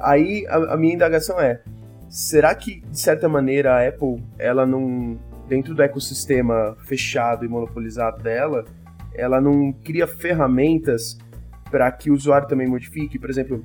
Aí 0.00 0.44
a, 0.48 0.75
a, 0.75 0.76
minha 0.76 0.94
indagação 0.94 1.40
é: 1.40 1.62
será 2.08 2.52
que 2.52 2.80
de 2.80 2.98
certa 2.98 3.28
maneira 3.28 3.76
a 3.76 3.88
Apple, 3.88 4.20
ela 4.38 4.66
não 4.66 5.16
dentro 5.48 5.72
do 5.72 5.82
ecossistema 5.82 6.76
fechado 6.84 7.44
e 7.44 7.48
monopolizado 7.48 8.20
dela, 8.20 8.64
ela 9.14 9.40
não 9.40 9.72
cria 9.72 10.06
ferramentas 10.06 11.16
para 11.70 11.90
que 11.92 12.10
o 12.10 12.14
usuário 12.14 12.48
também 12.48 12.66
modifique. 12.66 13.20
Por 13.20 13.30
exemplo, 13.30 13.64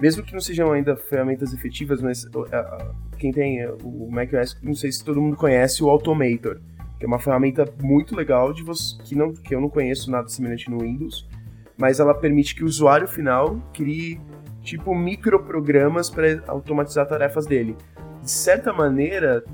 mesmo 0.00 0.22
que 0.22 0.32
não 0.32 0.40
sejam 0.40 0.72
ainda 0.72 0.96
ferramentas 0.96 1.52
efetivas, 1.52 2.00
mas 2.00 2.24
uh, 2.24 2.94
quem 3.18 3.32
tem 3.32 3.66
o 3.82 4.08
macOS, 4.10 4.56
não 4.62 4.74
sei 4.74 4.92
se 4.92 5.04
todo 5.04 5.20
mundo 5.20 5.36
conhece 5.36 5.82
o 5.82 5.88
Automator, 5.88 6.60
que 6.98 7.04
é 7.04 7.06
uma 7.06 7.18
ferramenta 7.18 7.64
muito 7.82 8.14
legal 8.14 8.52
de 8.52 8.62
você, 8.62 9.00
que, 9.02 9.14
não, 9.14 9.32
que 9.32 9.54
eu 9.54 9.60
não 9.60 9.68
conheço 9.68 10.10
nada 10.10 10.28
semelhante 10.28 10.70
no 10.70 10.78
Windows, 10.78 11.28
mas 11.76 12.00
ela 12.00 12.14
permite 12.14 12.54
que 12.54 12.62
o 12.62 12.66
usuário 12.66 13.06
final 13.06 13.60
crie 13.72 14.20
tipo 14.62 14.94
microprogramas 14.94 16.10
para 16.10 16.42
automatizar 16.46 17.06
tarefas 17.06 17.46
dele. 17.46 17.76
De 18.22 18.30
certa 18.30 18.72
maneira, 18.72 19.44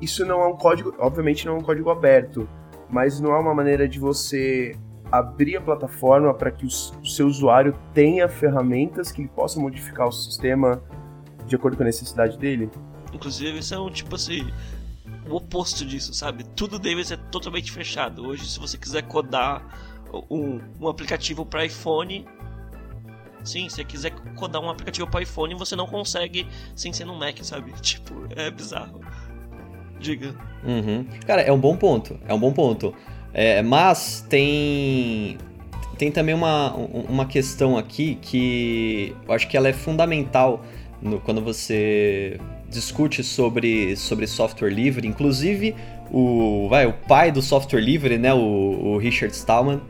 isso 0.00 0.24
não 0.26 0.42
é 0.42 0.46
um 0.46 0.56
código, 0.56 0.94
obviamente 0.98 1.46
não 1.46 1.54
é 1.54 1.58
um 1.58 1.62
código 1.62 1.90
aberto, 1.90 2.48
mas 2.90 3.20
não 3.20 3.32
é 3.32 3.38
uma 3.38 3.54
maneira 3.54 3.88
de 3.88 3.98
você 3.98 4.76
abrir 5.10 5.56
a 5.56 5.60
plataforma 5.60 6.32
para 6.34 6.50
que 6.50 6.66
o, 6.66 6.70
seu 6.70 7.26
usuário 7.26 7.76
tenha 7.94 8.28
ferramentas 8.28 9.10
que 9.10 9.22
ele 9.22 9.28
possa 9.28 9.60
modificar 9.60 10.08
o 10.08 10.12
sistema 10.12 10.82
de 11.46 11.56
acordo 11.56 11.76
com 11.76 11.82
a 11.82 11.86
necessidade 11.86 12.36
dele. 12.38 12.70
Inclusive, 13.12 13.58
isso 13.58 13.74
é 13.74 13.78
um 13.78 13.90
tipo 13.90 14.14
assim, 14.14 14.46
o 15.28 15.36
oposto 15.36 15.84
disso, 15.84 16.12
sabe? 16.12 16.44
Tudo 16.44 16.78
deve 16.78 17.04
ser 17.04 17.18
totalmente 17.30 17.72
fechado. 17.72 18.26
Hoje, 18.26 18.46
se 18.46 18.58
você 18.58 18.76
quiser 18.76 19.02
codar 19.02 19.64
um, 20.30 20.60
um 20.80 20.88
aplicativo 20.88 21.44
para 21.44 21.64
iPhone, 21.64 22.26
sim, 23.44 23.68
se 23.68 23.76
você 23.76 23.84
quiser 23.84 24.10
codar 24.34 24.62
um 24.62 24.70
aplicativo 24.70 25.06
para 25.06 25.22
iPhone, 25.22 25.54
você 25.54 25.74
não 25.74 25.86
consegue 25.86 26.46
sem 26.76 26.92
ser 26.92 27.04
no 27.04 27.14
Mac, 27.14 27.38
sabe? 27.42 27.72
Tipo, 27.80 28.26
é 28.36 28.50
bizarro. 28.50 29.00
Diga. 29.98 30.34
Uhum. 30.64 31.06
Cara, 31.26 31.42
é 31.42 31.52
um 31.52 31.58
bom 31.58 31.76
ponto. 31.76 32.18
É 32.26 32.32
um 32.32 32.38
bom 32.38 32.52
ponto. 32.52 32.94
É, 33.32 33.62
mas 33.62 34.24
tem. 34.28 35.38
Tem 35.96 36.12
também 36.12 36.32
uma, 36.34 36.72
uma 36.74 37.26
questão 37.26 37.76
aqui 37.76 38.16
que 38.22 39.16
eu 39.26 39.34
acho 39.34 39.48
que 39.48 39.56
ela 39.56 39.68
é 39.68 39.72
fundamental 39.72 40.64
no, 41.02 41.18
quando 41.18 41.42
você 41.42 42.38
discute 42.68 43.24
sobre, 43.24 43.96
sobre 43.96 44.26
software 44.28 44.70
livre. 44.70 45.08
Inclusive, 45.08 45.74
o, 46.12 46.68
vai, 46.70 46.86
o 46.86 46.92
pai 46.92 47.32
do 47.32 47.42
software 47.42 47.80
livre, 47.80 48.16
né? 48.16 48.32
O, 48.32 48.38
o 48.38 48.98
Richard 48.98 49.34
Stallman, 49.34 49.80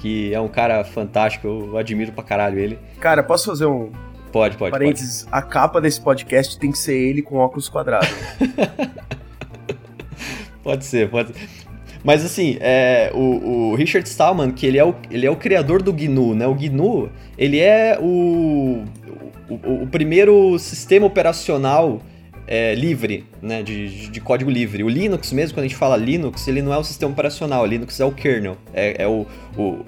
que 0.00 0.32
é 0.32 0.40
um 0.40 0.48
cara 0.48 0.82
fantástico, 0.84 1.46
eu 1.46 1.76
admiro 1.76 2.12
pra 2.12 2.24
caralho 2.24 2.58
ele. 2.58 2.78
Cara, 2.98 3.22
posso 3.22 3.44
fazer 3.44 3.66
um, 3.66 3.92
Pode, 4.32 4.56
pode. 4.56 4.70
Parênteses, 4.70 5.24
pode. 5.24 5.36
a 5.36 5.42
capa 5.42 5.78
desse 5.82 6.00
podcast 6.00 6.58
tem 6.58 6.72
que 6.72 6.78
ser 6.78 6.94
ele 6.94 7.20
com 7.20 7.36
óculos 7.36 7.68
quadrados. 7.68 8.08
Pode 10.62 10.84
ser, 10.84 11.10
pode 11.10 11.32
ser. 11.34 11.48
Mas 12.04 12.24
assim, 12.24 12.56
é, 12.60 13.10
o, 13.14 13.70
o, 13.70 13.74
Richard 13.74 14.08
Stallman, 14.08 14.50
que 14.50 14.66
ele 14.66 14.78
é 14.78 14.84
o, 14.84 14.94
ele 15.10 15.26
é 15.26 15.30
o 15.30 15.36
criador 15.36 15.82
do 15.82 15.92
GNU, 15.92 16.34
né? 16.34 16.46
O 16.46 16.54
GNU, 16.54 17.10
ele 17.38 17.60
é 17.60 17.96
o, 18.00 18.84
o, 19.48 19.82
o 19.82 19.86
primeiro 19.86 20.58
sistema 20.58 21.06
operacional 21.06 22.00
é, 22.46 22.74
livre, 22.74 23.24
né? 23.40 23.62
De, 23.62 24.08
de, 24.08 24.20
código 24.20 24.50
livre. 24.50 24.82
O 24.82 24.88
Linux 24.88 25.32
mesmo, 25.32 25.54
quando 25.54 25.64
a 25.64 25.68
gente 25.68 25.76
fala 25.76 25.96
Linux, 25.96 26.48
ele 26.48 26.60
não 26.60 26.72
é 26.72 26.78
o 26.78 26.84
sistema 26.84 27.12
operacional, 27.12 27.62
o 27.62 27.66
Linux 27.66 28.00
é 28.00 28.04
o 28.04 28.10
kernel. 28.10 28.56
É, 28.74 29.04
é 29.04 29.06
o, 29.06 29.26
o, 29.56 29.84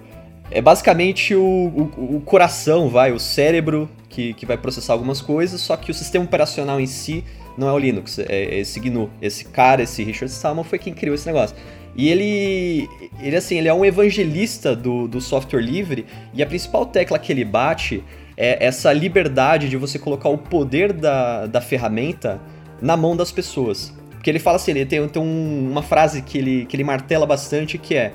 é 0.50 0.62
basicamente 0.62 1.35
o, 1.35 1.42
o, 1.42 2.16
o, 2.16 2.21
coração, 2.21 2.88
vai, 2.88 3.11
o 3.11 3.18
cérebro 3.18 3.88
que, 4.09 4.35
que 4.35 4.47
vai 4.47 4.56
processar 4.56 4.92
algumas 4.92 5.21
coisas, 5.21 5.61
só 5.61 5.76
que 5.76 5.90
o 5.90 5.94
sistema 5.94 6.25
operacional 6.25 6.80
em 6.80 6.87
si 6.87 7.25
não 7.59 7.68
é 7.68 7.73
o 7.73 7.78
Linux, 7.78 8.18
é 8.18 8.61
esse 8.61 8.78
GNU. 8.78 9.11
Esse 9.21 9.44
cara, 9.47 9.83
esse 9.83 10.02
Richard 10.04 10.33
Stallman, 10.33 10.64
foi 10.64 10.78
quem 10.78 10.94
criou 10.94 11.14
esse 11.14 11.26
negócio. 11.26 11.56
E 11.97 12.09
ele, 12.09 12.89
ele 13.21 13.37
assim, 13.37 13.59
ele 13.59 13.69
é 13.69 13.75
um 13.75 13.85
evangelista 13.85 14.75
do, 14.75 15.07
do 15.07 15.21
software 15.21 15.61
livre, 15.61 16.07
e 16.33 16.43
a 16.43 16.47
principal 16.47 16.87
tecla 16.87 17.19
que 17.19 17.33
ele 17.33 17.45
bate 17.45 18.03
é 18.37 18.65
essa 18.65 18.93
liberdade 18.93 19.69
de 19.69 19.77
você 19.77 19.99
colocar 19.99 20.29
o 20.29 20.37
poder 20.37 20.93
da, 20.93 21.47
da 21.47 21.61
ferramenta 21.61 22.41
na 22.83 22.97
mão 22.97 23.17
das 23.17 23.31
pessoas. 23.31 23.95
Porque 24.11 24.29
ele 24.29 24.39
fala 24.39 24.57
assim, 24.57 24.73
ele 24.73 24.87
tem, 24.87 25.07
tem 25.09 25.23
um, 25.23 25.71
uma 25.71 25.83
frase 25.83 26.23
que 26.23 26.39
ele, 26.39 26.67
que 26.67 26.75
ele 26.75 26.85
martela 26.85 27.27
bastante 27.27 27.79
que 27.79 27.95
é 27.95 28.13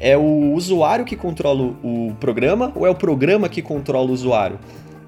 é 0.00 0.16
o 0.16 0.52
usuário 0.52 1.04
que 1.04 1.14
controla 1.14 1.72
o 1.82 2.12
programa 2.18 2.72
ou 2.74 2.84
é 2.84 2.90
o 2.90 2.94
programa 2.96 3.48
que 3.48 3.62
controla 3.62 4.10
o 4.10 4.12
usuário? 4.12 4.58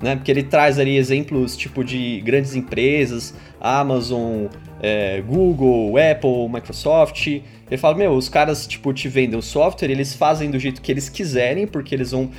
né? 0.00 0.16
Porque 0.16 0.30
ele 0.30 0.42
traz 0.42 0.78
ali 0.78 0.96
exemplos 0.96 1.56
tipo 1.56 1.85
de 1.85 2.20
grandes 2.20 2.54
empresas, 2.54 3.35
Amazon, 3.61 4.46
é, 4.80 5.23
Google, 5.26 5.95
Apple, 5.99 6.49
Microsoft. 6.49 7.26
Ele 7.26 7.76
fala, 7.76 7.97
meu, 7.97 8.12
os 8.12 8.28
caras 8.28 8.66
tipo 8.66 8.92
te 8.92 9.09
vendem 9.09 9.38
o 9.38 9.42
software, 9.42 9.90
eles 9.90 10.14
fazem 10.14 10.50
do 10.50 10.59
jeito 10.59 10.80
que 10.80 10.92
eles 10.92 11.09
quiserem, 11.09 11.66
porque 11.66 11.95
eles 11.95 12.12
vão 12.12 12.30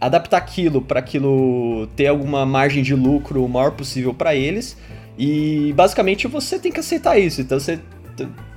adaptar 0.00 0.38
aquilo 0.38 0.80
para 0.80 1.00
aquilo 1.00 1.86
ter 1.94 2.06
alguma 2.06 2.46
margem 2.46 2.82
de 2.82 2.94
lucro 2.94 3.44
o 3.44 3.48
maior 3.48 3.72
possível 3.72 4.14
para 4.14 4.34
eles. 4.34 4.76
E 5.18 5.72
basicamente 5.74 6.26
você 6.26 6.58
tem 6.58 6.72
que 6.72 6.80
aceitar 6.80 7.18
isso. 7.18 7.40
Então 7.40 7.58
você 7.58 7.78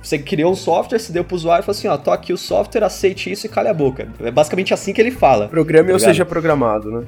você 0.02 0.18
criou 0.18 0.52
um 0.52 0.54
software, 0.54 0.98
se 0.98 1.10
deu 1.10 1.24
pro 1.24 1.34
usuário 1.34 1.62
e 1.62 1.64
falou 1.64 1.78
assim, 1.78 1.88
ó, 1.88 1.96
tô 1.96 2.10
aqui 2.10 2.32
o 2.32 2.36
software, 2.36 2.84
aceite 2.84 3.30
isso 3.30 3.46
e 3.46 3.48
cale 3.48 3.68
a 3.68 3.74
boca. 3.74 4.08
É 4.20 4.30
basicamente 4.30 4.74
assim 4.74 4.92
que 4.92 5.00
ele 5.00 5.10
fala. 5.10 5.48
Programe 5.48 5.88
tá 5.88 5.94
ou 5.94 5.98
seja 5.98 6.24
programado, 6.26 6.90
né? 6.90 7.06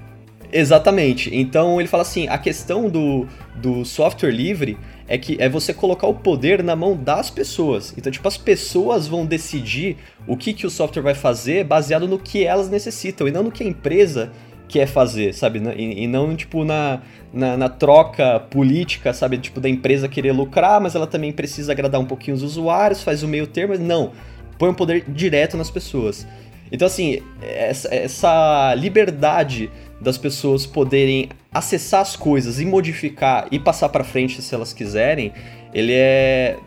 Exatamente. 0.52 1.34
Então 1.34 1.80
ele 1.80 1.88
fala 1.88 2.02
assim: 2.02 2.28
a 2.28 2.38
questão 2.38 2.88
do, 2.88 3.26
do 3.56 3.84
software 3.84 4.30
livre 4.30 4.78
é 5.08 5.16
que 5.16 5.36
é 5.40 5.48
você 5.48 5.72
colocar 5.72 6.06
o 6.06 6.14
poder 6.14 6.62
na 6.62 6.74
mão 6.74 6.96
das 6.96 7.30
pessoas. 7.30 7.94
Então, 7.96 8.10
tipo, 8.10 8.26
as 8.26 8.36
pessoas 8.36 9.06
vão 9.06 9.24
decidir 9.24 9.96
o 10.26 10.36
que, 10.36 10.52
que 10.52 10.66
o 10.66 10.70
software 10.70 11.02
vai 11.02 11.14
fazer 11.14 11.64
baseado 11.64 12.08
no 12.08 12.18
que 12.18 12.44
elas 12.44 12.68
necessitam 12.68 13.28
e 13.28 13.30
não 13.30 13.44
no 13.44 13.52
que 13.52 13.62
a 13.62 13.66
empresa 13.66 14.32
quer 14.68 14.86
fazer, 14.86 15.32
sabe? 15.32 15.62
E, 15.76 16.04
e 16.04 16.06
não, 16.08 16.34
tipo, 16.34 16.64
na, 16.64 17.00
na, 17.32 17.56
na, 17.56 17.68
troca 17.68 18.40
política, 18.40 19.12
sabe? 19.12 19.38
Tipo, 19.38 19.60
da 19.60 19.68
empresa 19.68 20.08
querer 20.08 20.32
lucrar, 20.32 20.80
mas 20.80 20.94
ela 20.94 21.06
também 21.06 21.32
precisa 21.32 21.70
agradar 21.72 22.00
um 22.00 22.04
pouquinho 22.04 22.36
os 22.36 22.42
usuários, 22.42 23.02
faz 23.02 23.22
o 23.22 23.28
meio 23.28 23.46
termo. 23.46 23.78
Não. 23.78 24.12
Põe 24.58 24.70
um 24.70 24.74
poder 24.74 25.04
direto 25.06 25.56
nas 25.56 25.70
pessoas. 25.70 26.26
Então, 26.72 26.86
assim, 26.86 27.22
essa, 27.42 27.94
essa 27.94 28.74
liberdade 28.74 29.70
das 30.00 30.18
pessoas 30.18 30.66
poderem 30.66 31.28
acessar 31.52 32.00
as 32.00 32.16
coisas 32.16 32.60
e 32.60 32.66
modificar 32.66 33.46
e 33.50 33.58
passar 33.58 33.88
para 33.88 34.04
frente 34.04 34.42
se 34.42 34.54
elas 34.54 34.72
quiserem, 34.72 35.32
ele 35.72 35.92
é 35.92 36.58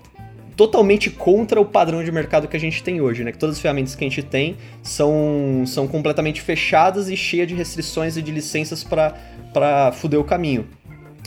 totalmente 0.59 1.09
contra 1.09 1.62
o 1.62 1.63
padrão 1.63 2.03
de 2.03 2.12
mercado 2.12 2.45
que 2.45 2.57
a 2.57 2.59
gente 2.59 2.83
tem 2.83 3.00
hoje, 3.00 3.24
né? 3.24 3.31
Que 3.31 3.38
todas 3.38 3.55
as 3.55 3.62
ferramentas 3.62 3.95
que 3.95 4.03
a 4.03 4.09
gente 4.09 4.21
tem 4.21 4.57
são, 4.83 5.63
são 5.65 5.88
completamente 5.88 6.41
fechadas 6.41 7.07
e 7.09 7.15
cheias 7.15 7.48
de 7.48 7.55
restrições 7.55 8.17
e 8.17 8.21
de 8.21 8.29
licenças 8.29 8.83
para 8.83 9.91
fuder 9.93 10.19
o 10.19 10.24
caminho. 10.25 10.67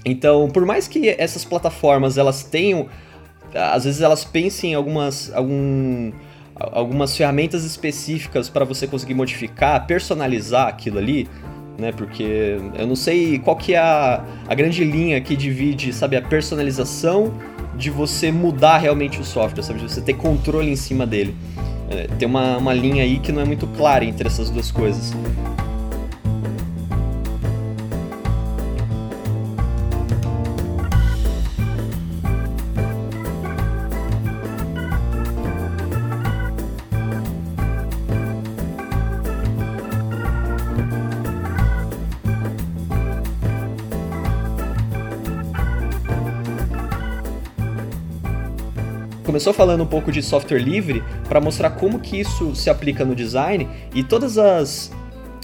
Então, 0.05 0.51
por 0.51 0.67
mais 0.67 0.87
que 0.87 1.09
essas 1.09 1.47
plataformas 1.47 2.19
elas 2.19 2.43
tenham, 2.43 2.89
às 3.55 3.85
vezes 3.85 4.03
elas 4.03 4.23
pensem 4.23 4.73
em 4.73 4.75
algumas, 4.75 5.33
algum, 5.33 6.13
algumas 6.55 7.17
ferramentas 7.17 7.65
específicas 7.65 8.51
para 8.51 8.67
você 8.67 8.87
conseguir 8.87 9.15
modificar, 9.15 9.87
personalizar 9.87 10.69
aquilo 10.69 10.99
ali, 10.99 11.27
né? 11.79 11.93
Porque 11.93 12.59
eu 12.79 12.87
não 12.87 12.97
sei 12.97 13.39
qual 13.39 13.57
que 13.57 13.75
é 13.75 13.79
a, 13.79 14.25
a 14.49 14.55
grande 14.55 14.85
linha 14.85 15.21
que 15.21 15.37
divide, 15.37 15.93
sabe, 15.93 16.17
a 16.17 16.23
personalização 16.23 17.33
de 17.77 17.91
você 17.91 18.31
mudar 18.31 18.79
realmente 18.79 19.21
o 19.21 19.25
software, 19.25 19.63
sabe? 19.63 19.81
De 19.81 19.91
você 19.91 20.01
ter 20.01 20.15
controle 20.15 20.71
em 20.71 20.77
cima 20.77 21.07
dele. 21.07 21.35
É, 21.91 22.07
tem 22.19 22.29
uma, 22.29 22.57
uma 22.57 22.73
linha 22.73 23.03
aí 23.03 23.19
que 23.19 23.33
não 23.33 23.43
é 23.43 23.45
muito 23.45 23.67
clara 23.67 24.05
entre 24.05 24.27
essas 24.27 24.51
duas 24.51 24.71
coisas. 24.71 25.13
Começou 49.43 49.53
falando 49.53 49.83
um 49.83 49.87
pouco 49.87 50.13
de 50.13 50.23
software 50.23 50.61
livre 50.61 51.03
para 51.29 51.41
mostrar 51.41 51.71
como 51.71 51.99
que 51.99 52.21
isso 52.21 52.55
se 52.55 52.71
aplica 52.71 53.05
no 53.05 53.13
design 53.13 53.69
e 53.93 54.05
todas 54.05 54.39
as 54.39 54.93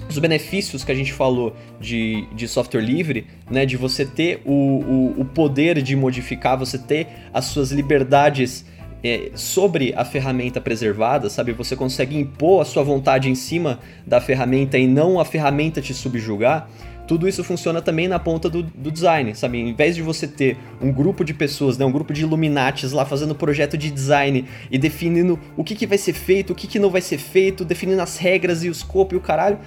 os 0.09 0.17
benefícios 0.21 0.85
que 0.85 0.93
a 0.93 0.95
gente 0.95 1.12
falou 1.12 1.52
de, 1.81 2.28
de 2.33 2.47
software 2.47 2.81
livre, 2.81 3.26
né, 3.50 3.67
de 3.67 3.76
você 3.76 4.07
ter 4.07 4.40
o, 4.45 4.52
o, 4.52 5.21
o 5.23 5.25
poder 5.25 5.83
de 5.83 5.97
modificar, 5.97 6.57
você 6.57 6.78
ter 6.78 7.09
as 7.35 7.47
suas 7.47 7.73
liberdades 7.73 8.64
é, 9.02 9.33
sobre 9.35 9.93
a 9.97 10.05
ferramenta 10.05 10.61
preservada, 10.61 11.28
sabe? 11.28 11.50
Você 11.52 11.75
consegue 11.75 12.17
impor 12.17 12.62
a 12.62 12.64
sua 12.64 12.85
vontade 12.85 13.28
em 13.28 13.35
cima 13.35 13.81
da 14.07 14.21
ferramenta 14.21 14.78
e 14.78 14.87
não 14.87 15.19
a 15.19 15.25
ferramenta 15.25 15.83
te 15.83 15.93
subjugar 15.93 16.71
tudo 17.09 17.27
isso 17.27 17.43
funciona 17.43 17.81
também 17.81 18.07
na 18.07 18.19
ponta 18.19 18.50
do, 18.50 18.62
do 18.62 18.93
design, 18.93 19.35
sabe? 19.35 19.59
Em 19.59 19.73
vez 19.73 19.97
de 19.97 20.03
você 20.03 20.29
ter 20.29 20.59
um 20.79 20.93
grupo 20.93 21.25
de 21.25 21.33
pessoas, 21.33 21.79
né, 21.79 21.87
um 21.87 21.91
grupo 21.91 22.12
de 22.12 22.21
Illuminatis 22.21 22.93
lá 22.93 23.07
fazendo 23.07 23.35
projeto 23.35 23.79
de 23.79 23.91
design 23.91 24.45
e 24.71 24.77
definindo 24.77 25.41
o 25.57 25.65
que, 25.65 25.75
que 25.75 25.87
vai 25.87 25.97
ser 25.97 26.12
feito, 26.12 26.53
o 26.53 26.55
que, 26.55 26.67
que 26.67 26.79
não 26.79 26.91
vai 26.91 27.00
ser 27.00 27.17
feito, 27.17 27.65
definindo 27.65 28.03
as 28.03 28.19
regras 28.19 28.62
e 28.62 28.69
o 28.69 28.73
escopo 28.73 29.15
e 29.15 29.17
o 29.17 29.21
caralho, 29.21 29.59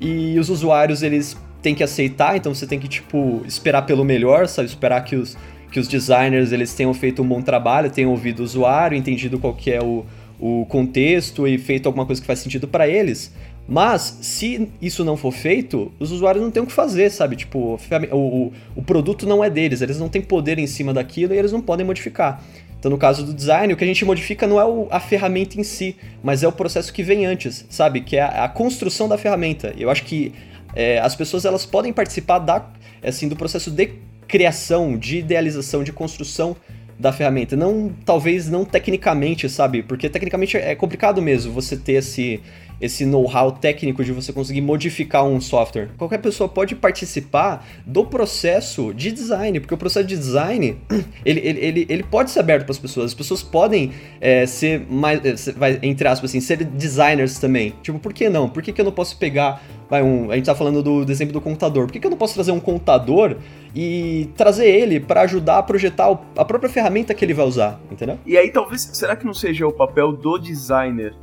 e 0.00 0.38
os 0.38 0.48
usuários 0.48 1.02
eles 1.02 1.36
têm 1.60 1.74
que 1.74 1.84
aceitar, 1.84 2.34
então 2.34 2.54
você 2.54 2.66
tem 2.66 2.78
que, 2.78 2.88
tipo, 2.88 3.42
esperar 3.46 3.82
pelo 3.82 4.02
melhor, 4.02 4.48
sabe? 4.48 4.66
Esperar 4.66 5.04
que 5.04 5.16
os, 5.16 5.36
que 5.70 5.78
os 5.78 5.86
designers 5.86 6.50
eles 6.50 6.72
tenham 6.72 6.94
feito 6.94 7.22
um 7.22 7.28
bom 7.28 7.42
trabalho, 7.42 7.90
tenham 7.90 8.10
ouvido 8.10 8.40
o 8.40 8.42
usuário, 8.42 8.96
entendido 8.96 9.38
qual 9.38 9.52
que 9.52 9.70
é 9.70 9.82
o, 9.82 10.06
o 10.40 10.64
contexto 10.66 11.46
e 11.46 11.58
feito 11.58 11.86
alguma 11.86 12.06
coisa 12.06 12.22
que 12.22 12.26
faz 12.26 12.38
sentido 12.38 12.66
para 12.66 12.88
eles. 12.88 13.34
Mas, 13.68 14.18
se 14.22 14.70
isso 14.80 15.04
não 15.04 15.16
for 15.16 15.32
feito, 15.32 15.92
os 15.98 16.12
usuários 16.12 16.42
não 16.42 16.52
têm 16.52 16.62
o 16.62 16.66
que 16.66 16.72
fazer, 16.72 17.10
sabe? 17.10 17.34
Tipo, 17.34 17.78
o, 18.12 18.52
o, 18.76 18.82
produto 18.82 19.26
não 19.26 19.42
é 19.42 19.50
deles, 19.50 19.80
eles 19.80 19.98
não 19.98 20.08
têm 20.08 20.22
poder 20.22 20.58
em 20.58 20.66
cima 20.68 20.94
daquilo 20.94 21.34
e 21.34 21.38
eles 21.38 21.50
não 21.50 21.60
podem 21.60 21.84
modificar. 21.84 22.40
Então, 22.78 22.90
no 22.90 22.96
caso 22.98 23.24
do 23.26 23.34
design, 23.34 23.72
o 23.72 23.76
que 23.76 23.82
a 23.82 23.86
gente 23.86 24.04
modifica 24.04 24.46
não 24.46 24.60
é 24.60 24.64
o, 24.64 24.86
a 24.88 25.00
ferramenta 25.00 25.60
em 25.60 25.64
si, 25.64 25.96
mas 26.22 26.44
é 26.44 26.48
o 26.48 26.52
processo 26.52 26.92
que 26.92 27.02
vem 27.02 27.26
antes, 27.26 27.66
sabe? 27.68 28.02
Que 28.02 28.16
é 28.16 28.22
a, 28.22 28.44
a 28.44 28.48
construção 28.48 29.08
da 29.08 29.18
ferramenta. 29.18 29.74
Eu 29.76 29.90
acho 29.90 30.04
que 30.04 30.32
é, 30.74 31.00
as 31.00 31.16
pessoas 31.16 31.44
elas 31.44 31.66
podem 31.66 31.92
participar 31.92 32.38
da, 32.38 32.64
assim, 33.02 33.26
do 33.26 33.34
processo 33.34 33.70
de 33.70 33.94
criação, 34.28 34.96
de 34.96 35.18
idealização, 35.18 35.82
de 35.82 35.92
construção 35.92 36.54
da 36.98 37.12
ferramenta. 37.12 37.56
Não, 37.56 37.92
talvez 38.04 38.48
não 38.48 38.64
tecnicamente, 38.64 39.48
sabe? 39.48 39.82
Porque 39.82 40.08
tecnicamente 40.08 40.56
é 40.56 40.74
complicado 40.74 41.20
mesmo 41.20 41.52
você 41.52 41.76
ter 41.76 41.94
esse 41.94 42.40
esse 42.80 43.04
know-how 43.04 43.52
técnico 43.52 44.04
de 44.04 44.12
você 44.12 44.32
conseguir 44.32 44.60
modificar 44.60 45.24
um 45.24 45.40
software. 45.40 45.88
Qualquer 45.96 46.18
pessoa 46.18 46.48
pode 46.48 46.74
participar 46.74 47.66
do 47.84 48.04
processo 48.04 48.92
de 48.92 49.10
design, 49.10 49.60
porque 49.60 49.74
o 49.74 49.78
processo 49.78 50.06
de 50.06 50.16
design 50.16 50.78
ele, 51.24 51.40
ele, 51.40 51.60
ele, 51.60 51.86
ele 51.88 52.02
pode 52.02 52.30
ser 52.30 52.40
aberto 52.40 52.64
para 52.64 52.72
as 52.72 52.78
pessoas. 52.78 53.06
As 53.06 53.14
pessoas 53.14 53.42
podem 53.42 53.92
é, 54.20 54.46
ser 54.46 54.86
mais, 54.90 55.20
é, 55.24 55.78
entre 55.82 56.06
aspas, 56.08 56.30
assim, 56.30 56.40
ser 56.40 56.64
designers 56.64 57.38
também. 57.38 57.74
Tipo, 57.82 57.98
por 57.98 58.12
que 58.12 58.28
não? 58.28 58.48
Por 58.48 58.62
que, 58.62 58.72
que 58.72 58.80
eu 58.80 58.84
não 58.84 58.92
posso 58.92 59.16
pegar 59.18 59.62
vai 59.88 60.02
um, 60.02 60.30
a 60.30 60.36
gente 60.36 60.46
tá 60.46 60.54
falando 60.54 60.82
do, 60.82 61.04
do 61.04 61.12
exemplo 61.12 61.32
do 61.32 61.40
computador. 61.40 61.86
Por 61.86 61.92
que, 61.92 62.00
que 62.00 62.06
eu 62.06 62.10
não 62.10 62.18
posso 62.18 62.34
trazer 62.34 62.50
um 62.50 62.60
contador 62.60 63.36
e 63.74 64.28
trazer 64.36 64.66
ele 64.66 64.98
para 65.00 65.22
ajudar 65.22 65.58
a 65.58 65.62
projetar 65.62 66.10
o, 66.10 66.18
a 66.36 66.44
própria 66.44 66.68
ferramenta 66.68 67.14
que 67.14 67.24
ele 67.24 67.34
vai 67.34 67.46
usar, 67.46 67.80
entendeu? 67.90 68.18
E 68.26 68.36
aí 68.36 68.50
talvez, 68.50 68.90
será 68.92 69.14
que 69.16 69.24
não 69.24 69.34
seja 69.34 69.66
o 69.66 69.72
papel 69.72 70.12
do 70.12 70.38
designer? 70.38 71.14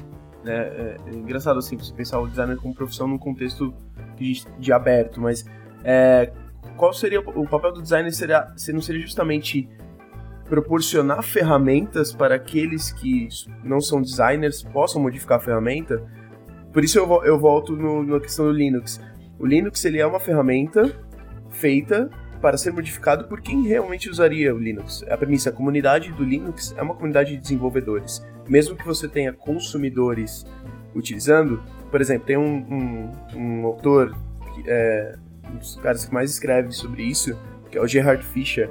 É, 0.45 0.97
é 1.05 1.15
engraçado 1.15 1.57
assim, 1.59 1.77
você 1.77 1.93
pensar 1.93 2.19
o 2.19 2.27
designer 2.27 2.57
como 2.57 2.73
profissão 2.73 3.07
num 3.07 3.17
contexto 3.17 3.73
de, 4.17 4.43
de 4.59 4.73
aberto, 4.73 5.21
mas 5.21 5.45
é, 5.83 6.31
qual 6.75 6.93
seria 6.93 7.19
o 7.19 7.47
papel 7.47 7.73
do 7.73 7.81
designer? 7.81 8.11
Seria, 8.11 8.51
se 8.55 8.73
não 8.73 8.81
seria 8.81 9.01
justamente 9.01 9.69
proporcionar 10.45 11.23
ferramentas 11.23 12.13
para 12.13 12.35
aqueles 12.35 12.91
que 12.91 13.27
não 13.63 13.79
são 13.79 14.01
designers 14.01 14.63
possam 14.63 15.01
modificar 15.01 15.37
a 15.37 15.41
ferramenta? 15.41 16.03
Por 16.71 16.83
isso 16.83 16.97
eu, 16.97 17.23
eu 17.23 17.39
volto 17.39 17.75
no, 17.75 18.03
na 18.03 18.19
questão 18.19 18.45
do 18.45 18.51
Linux. 18.51 18.99
O 19.39 19.45
Linux 19.45 19.83
ele 19.85 19.99
é 19.99 20.05
uma 20.05 20.19
ferramenta 20.19 20.93
feita 21.49 22.09
para 22.43 22.57
ser 22.57 22.73
modificado 22.73 23.23
por 23.23 23.39
quem 23.39 23.65
realmente 23.65 24.09
usaria 24.09 24.53
o 24.53 24.59
Linux. 24.59 25.01
A 25.09 25.15
premissa, 25.15 25.49
a 25.49 25.53
comunidade 25.53 26.11
do 26.11 26.25
Linux 26.25 26.75
é 26.77 26.81
uma 26.81 26.93
comunidade 26.93 27.31
de 27.31 27.37
desenvolvedores. 27.37 28.21
Mesmo 28.49 28.75
que 28.75 28.85
você 28.85 29.07
tenha 29.07 29.31
consumidores 29.31 30.45
utilizando, 30.93 31.63
por 31.89 32.01
exemplo, 32.01 32.27
tem 32.27 32.35
um, 32.35 32.57
um, 32.69 33.11
um 33.33 33.65
autor, 33.65 34.13
é, 34.67 35.15
um 35.53 35.55
dos 35.55 35.77
caras 35.77 36.03
que 36.03 36.13
mais 36.13 36.31
escreve 36.31 36.73
sobre 36.73 37.03
isso, 37.03 37.39
que 37.71 37.77
é 37.77 37.81
o 37.81 37.87
Gerhard 37.87 38.21
Fischer. 38.25 38.69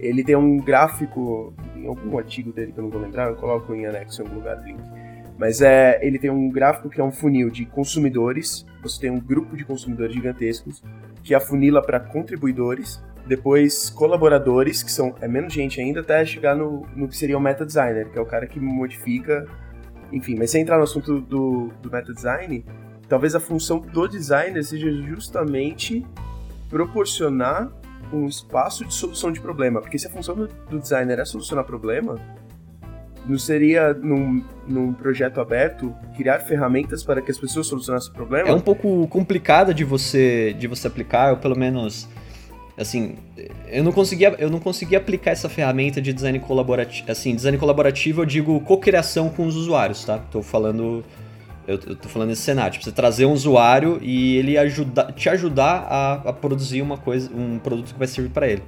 Ele 0.00 0.24
tem 0.24 0.34
um 0.34 0.56
gráfico, 0.58 1.54
em 1.76 1.86
algum 1.86 2.18
artigo 2.18 2.52
dele 2.52 2.72
que 2.72 2.80
eu 2.80 2.82
não 2.82 2.90
vou 2.90 3.00
lembrar, 3.00 3.28
eu 3.28 3.36
coloco 3.36 3.72
em 3.72 3.86
anexo 3.86 4.20
em 4.20 4.24
algum 4.24 4.38
lugar 4.38 4.58
o 4.58 4.64
link. 4.64 4.82
Mas 5.38 5.60
é, 5.60 6.04
ele 6.04 6.18
tem 6.18 6.28
um 6.28 6.50
gráfico 6.50 6.90
que 6.90 7.00
é 7.00 7.04
um 7.04 7.12
funil 7.12 7.50
de 7.50 7.66
consumidores. 7.66 8.66
Você 8.82 9.00
tem 9.00 9.10
um 9.10 9.20
grupo 9.20 9.56
de 9.56 9.64
consumidores 9.64 10.12
gigantescos 10.12 10.82
que 11.22 11.36
afunila 11.36 11.80
para 11.80 12.00
contribuidores 12.00 13.00
depois 13.26 13.90
colaboradores, 13.90 14.82
que 14.82 14.90
são 14.90 15.14
é 15.20 15.28
menos 15.28 15.52
gente 15.52 15.80
ainda, 15.80 16.00
até 16.00 16.24
chegar 16.24 16.56
no, 16.56 16.86
no 16.94 17.08
que 17.08 17.16
seria 17.16 17.38
o 17.38 17.40
meta 17.40 17.64
designer, 17.64 18.10
que 18.10 18.18
é 18.18 18.20
o 18.20 18.26
cara 18.26 18.46
que 18.46 18.58
modifica, 18.58 19.46
enfim. 20.10 20.36
Mas 20.36 20.50
sem 20.50 20.62
entrar 20.62 20.76
no 20.76 20.84
assunto 20.84 21.20
do, 21.20 21.70
do 21.80 21.90
meta 21.90 22.12
design, 22.12 22.64
talvez 23.08 23.34
a 23.34 23.40
função 23.40 23.78
do 23.78 24.08
designer 24.08 24.62
seja 24.64 24.90
justamente 24.90 26.04
proporcionar 26.68 27.70
um 28.12 28.26
espaço 28.26 28.84
de 28.84 28.92
solução 28.92 29.32
de 29.32 29.40
problema, 29.40 29.80
porque 29.80 29.98
se 29.98 30.06
a 30.06 30.10
função 30.10 30.34
do, 30.34 30.48
do 30.68 30.78
designer 30.78 31.18
é 31.18 31.24
solucionar 31.24 31.64
problema, 31.64 32.18
não 33.26 33.38
seria 33.38 33.94
num, 33.94 34.42
num 34.66 34.92
projeto 34.92 35.40
aberto 35.40 35.94
criar 36.16 36.40
ferramentas 36.40 37.04
para 37.04 37.22
que 37.22 37.30
as 37.30 37.38
pessoas 37.38 37.66
solucionassem 37.66 38.10
o 38.10 38.14
problema? 38.14 38.48
É 38.48 38.52
um 38.52 38.60
pouco 38.60 39.06
complicado 39.08 39.72
de 39.72 39.84
você 39.84 40.52
de 40.54 40.66
você 40.66 40.88
aplicar, 40.88 41.30
ou 41.30 41.36
pelo 41.36 41.56
menos 41.56 42.08
assim, 42.76 43.16
eu 43.68 43.84
não 43.84 43.92
conseguia, 43.92 44.34
eu 44.38 44.50
não 44.50 44.58
conseguia 44.58 44.98
aplicar 44.98 45.32
essa 45.32 45.48
ferramenta 45.48 46.00
de 46.00 46.12
design 46.12 46.38
colaborativo, 46.40 47.10
assim, 47.10 47.34
design 47.34 47.58
colaborativo 47.58 48.22
eu 48.22 48.26
digo 48.26 48.58
cocriação 48.60 49.28
com 49.28 49.46
os 49.46 49.56
usuários, 49.56 50.04
tá? 50.04 50.18
Tô 50.18 50.42
falando 50.42 51.04
eu, 51.66 51.78
eu 51.86 51.96
tô 51.96 52.08
falando 52.08 52.30
nesse 52.30 52.42
cenário, 52.42 52.72
tipo, 52.72 52.84
você 52.84 52.92
trazer 52.92 53.24
um 53.24 53.32
usuário 53.32 53.98
e 54.02 54.36
ele 54.36 54.58
ajuda, 54.58 55.12
te 55.12 55.28
ajudar 55.28 55.86
a, 55.88 56.12
a 56.30 56.32
produzir 56.32 56.82
uma 56.82 56.96
coisa, 56.96 57.30
um 57.32 57.58
produto 57.58 57.92
que 57.92 57.98
vai 57.98 58.08
servir 58.08 58.30
para 58.30 58.48
ele. 58.48 58.62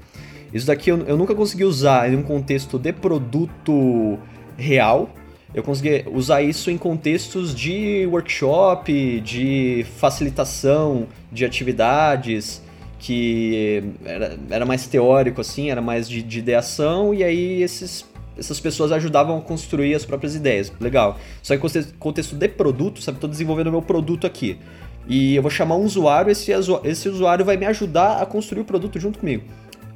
Isso 0.53 0.67
daqui 0.67 0.91
eu, 0.91 0.99
eu 0.99 1.17
nunca 1.17 1.35
consegui 1.35 1.65
usar 1.65 2.13
em 2.13 2.17
um 2.17 2.23
contexto 2.23 2.79
de 2.79 2.93
produto 2.93 4.19
real, 4.57 5.11
eu 5.53 5.63
consegui 5.63 6.05
usar 6.13 6.43
isso 6.43 6.71
em 6.71 6.79
contextos 6.79 7.55
de 7.55 8.07
workshop, 8.07 9.21
de 9.21 9.85
facilitação 9.99 11.09
de 11.33 11.45
atividades, 11.45 12.63
que 13.05 13.83
era, 14.03 14.39
era 14.49 14.65
mais 14.65 14.87
teórico, 14.87 15.39
assim, 15.39 15.71
era 15.71 15.83
mais 15.83 16.09
de, 16.09 16.23
de 16.23 16.39
ideação, 16.39 17.13
e 17.13 17.23
aí 17.23 17.63
esses, 17.63 18.03
essas 18.37 18.59
pessoas 18.59 18.93
ajudavam 18.93 19.37
a 19.37 19.41
construir 19.43 19.95
as 19.95 20.07
próprias 20.07 20.35
ideias. 20.35 20.73
Legal. 20.81 21.19
Só 21.43 21.55
que 21.55 21.79
em 21.79 21.83
contexto 21.99 22.35
de 22.35 22.49
produto, 22.49 23.03
sabe? 23.03 23.17
Estou 23.17 23.29
desenvolvendo 23.29 23.71
meu 23.71 23.83
produto 23.83 24.27
aqui. 24.27 24.59
E 25.07 25.37
eu 25.37 25.43
vou 25.43 25.51
chamar 25.51 25.77
um 25.77 25.85
usuário, 25.85 26.33
esse, 26.33 26.51
esse 26.85 27.09
usuário 27.11 27.45
vai 27.45 27.59
me 27.59 27.67
ajudar 27.67 28.23
a 28.23 28.25
construir 28.25 28.63
o 28.63 28.65
produto 28.65 28.99
junto 28.99 29.19
comigo. 29.19 29.45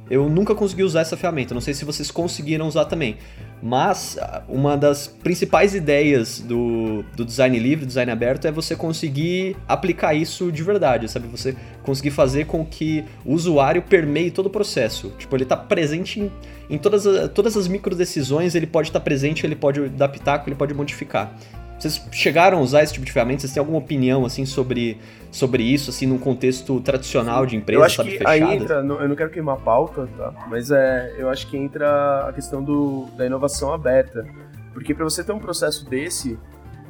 Eu 0.09 0.27
nunca 0.27 0.55
consegui 0.55 0.83
usar 0.83 1.01
essa 1.01 1.15
ferramenta, 1.15 1.53
não 1.53 1.61
sei 1.61 1.73
se 1.73 1.85
vocês 1.85 2.09
conseguiram 2.09 2.67
usar 2.67 2.85
também. 2.85 3.17
Mas 3.61 4.17
uma 4.47 4.77
das 4.77 5.07
principais 5.07 5.75
ideias 5.75 6.39
do, 6.39 7.03
do 7.15 7.25
design 7.25 7.59
livre, 7.59 7.85
design 7.85 8.09
aberto, 8.11 8.45
é 8.45 8.51
você 8.51 8.75
conseguir 8.75 9.57
aplicar 9.67 10.13
isso 10.13 10.51
de 10.51 10.63
verdade, 10.63 11.09
sabe? 11.09 11.27
Você 11.27 11.55
conseguir 11.83 12.11
fazer 12.11 12.45
com 12.45 12.65
que 12.65 13.03
o 13.25 13.33
usuário 13.33 13.81
permeie 13.81 14.31
todo 14.31 14.45
o 14.45 14.49
processo. 14.49 15.13
Tipo, 15.17 15.35
ele 15.35 15.43
está 15.43 15.57
presente 15.57 16.21
em, 16.21 16.31
em 16.69 16.77
todas, 16.77 17.05
as, 17.05 17.29
todas 17.31 17.57
as 17.57 17.67
micro 17.67 17.93
decisões, 17.93 18.55
ele 18.55 18.67
pode 18.67 18.89
estar 18.89 18.99
tá 18.99 19.03
presente, 19.03 19.45
ele 19.45 19.55
pode 19.55 19.81
pitaco, 20.11 20.49
ele 20.49 20.55
pode 20.55 20.73
modificar. 20.73 21.35
Vocês 21.79 22.05
chegaram 22.11 22.57
a 22.57 22.61
usar 22.61 22.83
esse 22.83 22.93
tipo 22.93 23.05
de 23.05 23.11
ferramenta? 23.11 23.41
Vocês 23.41 23.53
têm 23.53 23.61
alguma 23.61 23.79
opinião 23.79 24.25
assim 24.25 24.45
sobre, 24.45 24.99
sobre 25.31 25.63
isso, 25.63 25.89
assim, 25.89 26.05
num 26.05 26.17
contexto 26.17 26.79
tradicional 26.81 27.45
de 27.45 27.55
empresa, 27.55 27.79
eu 27.79 27.85
acho 27.85 27.95
sabe, 27.95 28.11
que 28.11 28.17
fechada? 28.17 28.33
Aí 28.33 28.57
entra, 28.57 28.75
eu 28.75 29.07
não 29.07 29.15
quero 29.15 29.29
queimar 29.29 29.55
a 29.55 29.59
pauta, 29.59 30.07
tá? 30.17 30.33
Mas 30.49 30.71
é, 30.71 31.15
eu 31.17 31.29
acho 31.29 31.47
que 31.47 31.55
entra 31.55 32.27
a 32.27 32.33
questão 32.33 32.61
do, 32.61 33.05
da 33.17 33.25
inovação 33.25 33.71
aberta. 33.71 34.27
Porque 34.73 34.93
para 34.93 35.03
você 35.03 35.23
ter 35.23 35.31
um 35.31 35.39
processo 35.39 35.89
desse, 35.89 36.37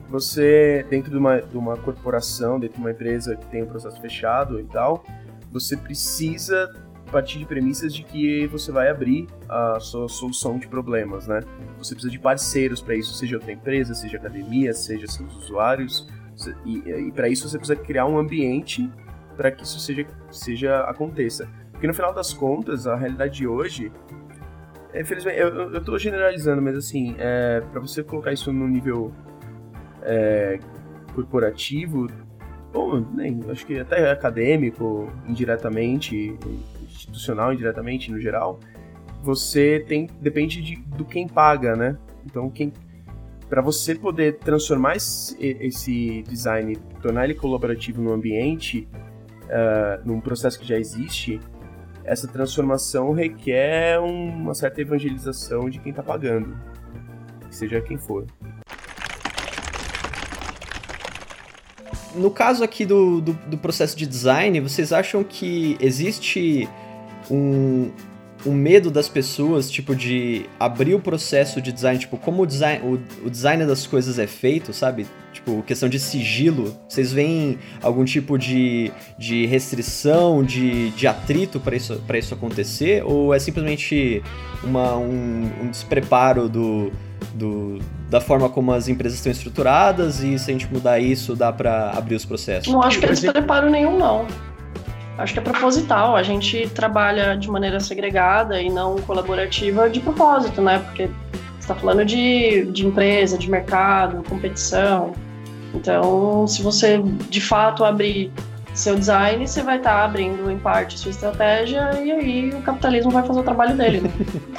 você, 0.10 0.86
dentro 0.90 1.12
de 1.12 1.18
uma, 1.18 1.40
de 1.40 1.56
uma 1.56 1.78
corporação, 1.78 2.60
dentro 2.60 2.78
de 2.78 2.82
uma 2.82 2.92
empresa 2.92 3.36
que 3.36 3.46
tem 3.46 3.62
um 3.62 3.68
processo 3.68 4.02
fechado 4.02 4.60
e 4.60 4.64
tal, 4.64 5.06
você 5.52 5.78
precisa 5.78 6.74
partir 7.10 7.40
de 7.40 7.46
premissas 7.46 7.94
de 7.94 8.04
que 8.04 8.48
você 8.48 8.72
vai 8.72 8.90
abrir 8.90 9.28
a 9.48 9.80
sua 9.80 10.08
solução 10.08 10.58
de 10.58 10.68
problemas, 10.68 11.28
né? 11.28 11.42
Você 11.78 11.94
precisa 11.94 12.12
de 12.12 12.20
parceiros 12.20 12.82
para 12.82 12.96
isso, 12.96 13.14
seja 13.14 13.36
outra 13.36 13.52
empresa, 13.52 13.94
seja 13.94 14.18
academia, 14.18 14.74
seja 14.74 15.08
seus 15.08 15.36
usuários, 15.36 16.08
e, 16.66 16.78
e 16.90 17.12
para 17.12 17.28
isso 17.28 17.48
você 17.50 17.58
precisa 17.58 17.80
criar 17.80 18.06
um 18.06 18.18
ambiente 18.18 18.90
para 19.36 19.52
que 19.52 19.64
isso 19.64 19.80
seja, 19.80 20.06
seja 20.32 20.80
aconteça. 20.82 21.50
Porque 21.72 21.88
no 21.88 21.94
final 21.94 22.14
das 22.14 22.34
contas, 22.34 22.88
a 22.88 22.96
realidade 22.96 23.38
de 23.38 23.48
hoje, 23.48 23.92
é, 24.94 25.02
infelizmente, 25.02 25.40
eu, 25.40 25.74
eu 25.74 25.84
tô 25.84 25.98
generalizando, 25.98 26.62
mas 26.62 26.76
assim, 26.76 27.16
é, 27.18 27.62
para 27.72 27.80
você 27.80 28.04
colocar 28.04 28.34
isso 28.34 28.52
no 28.52 28.68
nível 28.68 29.14
é, 30.04 30.60
corporativo, 31.14 32.08
ou 32.74 33.00
nem, 33.00 33.40
acho 33.50 33.66
que 33.66 33.80
até 33.80 34.12
acadêmico, 34.12 35.12
indiretamente, 35.28 36.38
institucional 37.10 37.54
indiretamente 37.54 38.12
no 38.12 38.20
geral, 38.20 38.60
você 39.22 39.84
tem 39.88 40.08
depende 40.22 40.62
de, 40.62 40.76
do 40.76 41.04
quem 41.04 41.28
paga, 41.28 41.76
né? 41.76 41.98
Então 42.26 42.50
quem 42.50 42.72
para 43.50 43.62
você 43.64 43.96
poder 43.96 44.38
transformar 44.38 44.96
esse, 44.96 45.36
esse, 45.40 46.22
design, 46.28 46.76
tornar 47.02 47.24
ele 47.24 47.34
colaborativo 47.34 48.00
no 48.00 48.14
ambiente, 48.14 48.88
uh, 49.46 50.08
num 50.08 50.22
processo 50.22 50.60
que 50.60 50.68
já 50.68 50.78
existe, 50.78 51.40
essa 52.04 52.28
transformação 52.28 53.12
requer 53.12 54.00
uma 54.00 54.54
certa 54.54 54.82
evangelização 54.82 55.68
de 55.68 55.80
quem 55.80 55.90
está 55.90 56.04
pagando, 56.04 56.56
seja 57.50 57.82
quem 57.82 57.98
for. 57.98 58.28
No 62.16 62.30
caso 62.30 62.64
aqui 62.64 62.86
do, 62.86 63.22
do, 63.22 63.34
do 63.34 63.58
processo 63.58 63.98
de 63.98 64.06
design, 64.06 64.60
vocês 64.60 64.92
acham 64.92 65.24
que 65.24 65.78
existe 65.80 66.68
um, 67.30 67.92
um 68.46 68.54
medo 68.54 68.90
das 68.90 69.10
pessoas, 69.10 69.70
tipo, 69.70 69.96
de 69.96 70.46
abrir 70.60 70.96
o 70.96 71.00
processo 71.00 71.62
de 71.62 71.72
design, 71.72 72.00
tipo, 72.00 72.18
como 72.18 72.44
o 72.44 72.46
design, 72.46 72.86
o, 72.86 73.26
o 73.26 73.30
design 73.30 73.66
das 73.66 73.86
coisas 73.86 74.18
é 74.18 74.28
feito, 74.28 74.74
sabe? 74.74 75.06
Tipo, 75.34 75.62
questão 75.64 75.90
de 75.90 76.00
sigilo. 76.00 76.76
Vocês 76.88 77.12
veem 77.12 77.60
algum 77.82 78.06
tipo 78.06 78.38
de, 78.38 78.92
de 79.18 79.46
restrição, 79.46 80.44
de, 80.44 80.90
de 80.92 81.08
atrito 81.08 81.60
para 81.60 81.76
isso, 81.76 82.02
isso 82.14 82.34
acontecer? 82.34 83.04
Ou 83.06 83.34
é 83.34 83.40
simplesmente 83.40 84.24
uma, 84.64 84.96
um, 84.96 85.50
um 85.62 85.68
despreparo 85.70 86.48
do, 86.48 86.92
do, 87.34 87.80
da 88.10 88.20
forma 88.22 88.50
como 88.50 88.72
as 88.72 88.88
empresas 88.88 89.18
estão 89.18 89.32
estruturadas 89.32 90.22
e 90.22 90.38
se 90.40 90.50
a 90.50 90.54
gente 90.54 90.72
mudar 90.72 91.00
isso, 91.00 91.36
dá 91.36 91.52
para 91.52 91.92
abrir 91.92 92.16
os 92.16 92.26
processos? 92.26 92.72
Não 92.72 92.82
acho 92.82 93.00
que 93.00 93.06
é 93.06 93.10
despreparo 93.10 93.70
nenhum, 93.70 93.98
não. 93.98 94.26
Acho 95.20 95.34
que 95.34 95.40
é 95.40 95.42
proposital. 95.42 96.16
A 96.16 96.24
gente 96.24 96.70
trabalha 96.70 97.36
de 97.36 97.50
maneira 97.50 97.80
segregada 97.80 98.62
e 98.62 98.70
não 98.70 98.96
colaborativa 99.00 99.90
de 99.90 100.00
propósito, 100.00 100.62
né? 100.62 100.80
Porque 100.80 101.10
está 101.60 101.76
falando 101.76 102.06
de, 102.06 102.66
de 102.72 102.88
empresa, 102.88 103.38
de 103.38 103.50
mercado, 103.50 104.24
competição. 104.28 105.14
Então, 105.74 106.48
se 106.48 106.62
você 106.62 107.02
de 107.30 107.42
fato 107.42 107.84
abrir 107.84 108.32
seu 108.74 108.96
design, 108.96 109.46
você 109.46 109.62
vai 109.62 109.78
estar 109.78 109.92
tá 109.92 110.06
abrindo 110.06 110.50
em 110.50 110.58
parte 110.58 110.98
sua 110.98 111.12
estratégia 111.12 112.02
e 112.02 112.12
aí 112.12 112.50
o 112.50 112.62
capitalismo 112.62 113.12
vai 113.12 113.26
fazer 113.26 113.40
o 113.40 113.44
trabalho 113.44 113.76
dele. 113.76 114.02
Né? 114.02 114.10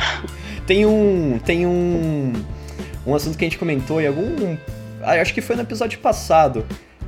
tem 0.67 0.85
um 0.85 1.39
tem 1.45 1.67
um 1.67 2.33
um 3.07 3.15
assunto 3.15 3.39
que 3.39 3.45
a 3.45 3.49
gente 3.49 3.59
comentou 3.59 4.01
em 4.01 4.07
algum 4.07 4.57
ah, 5.03 5.15
acho 5.21 5.33
que 5.33 5.41
foi 5.41 5.57
no 5.57 5.63
episódio 5.63 5.99
passado, 6.01 6.65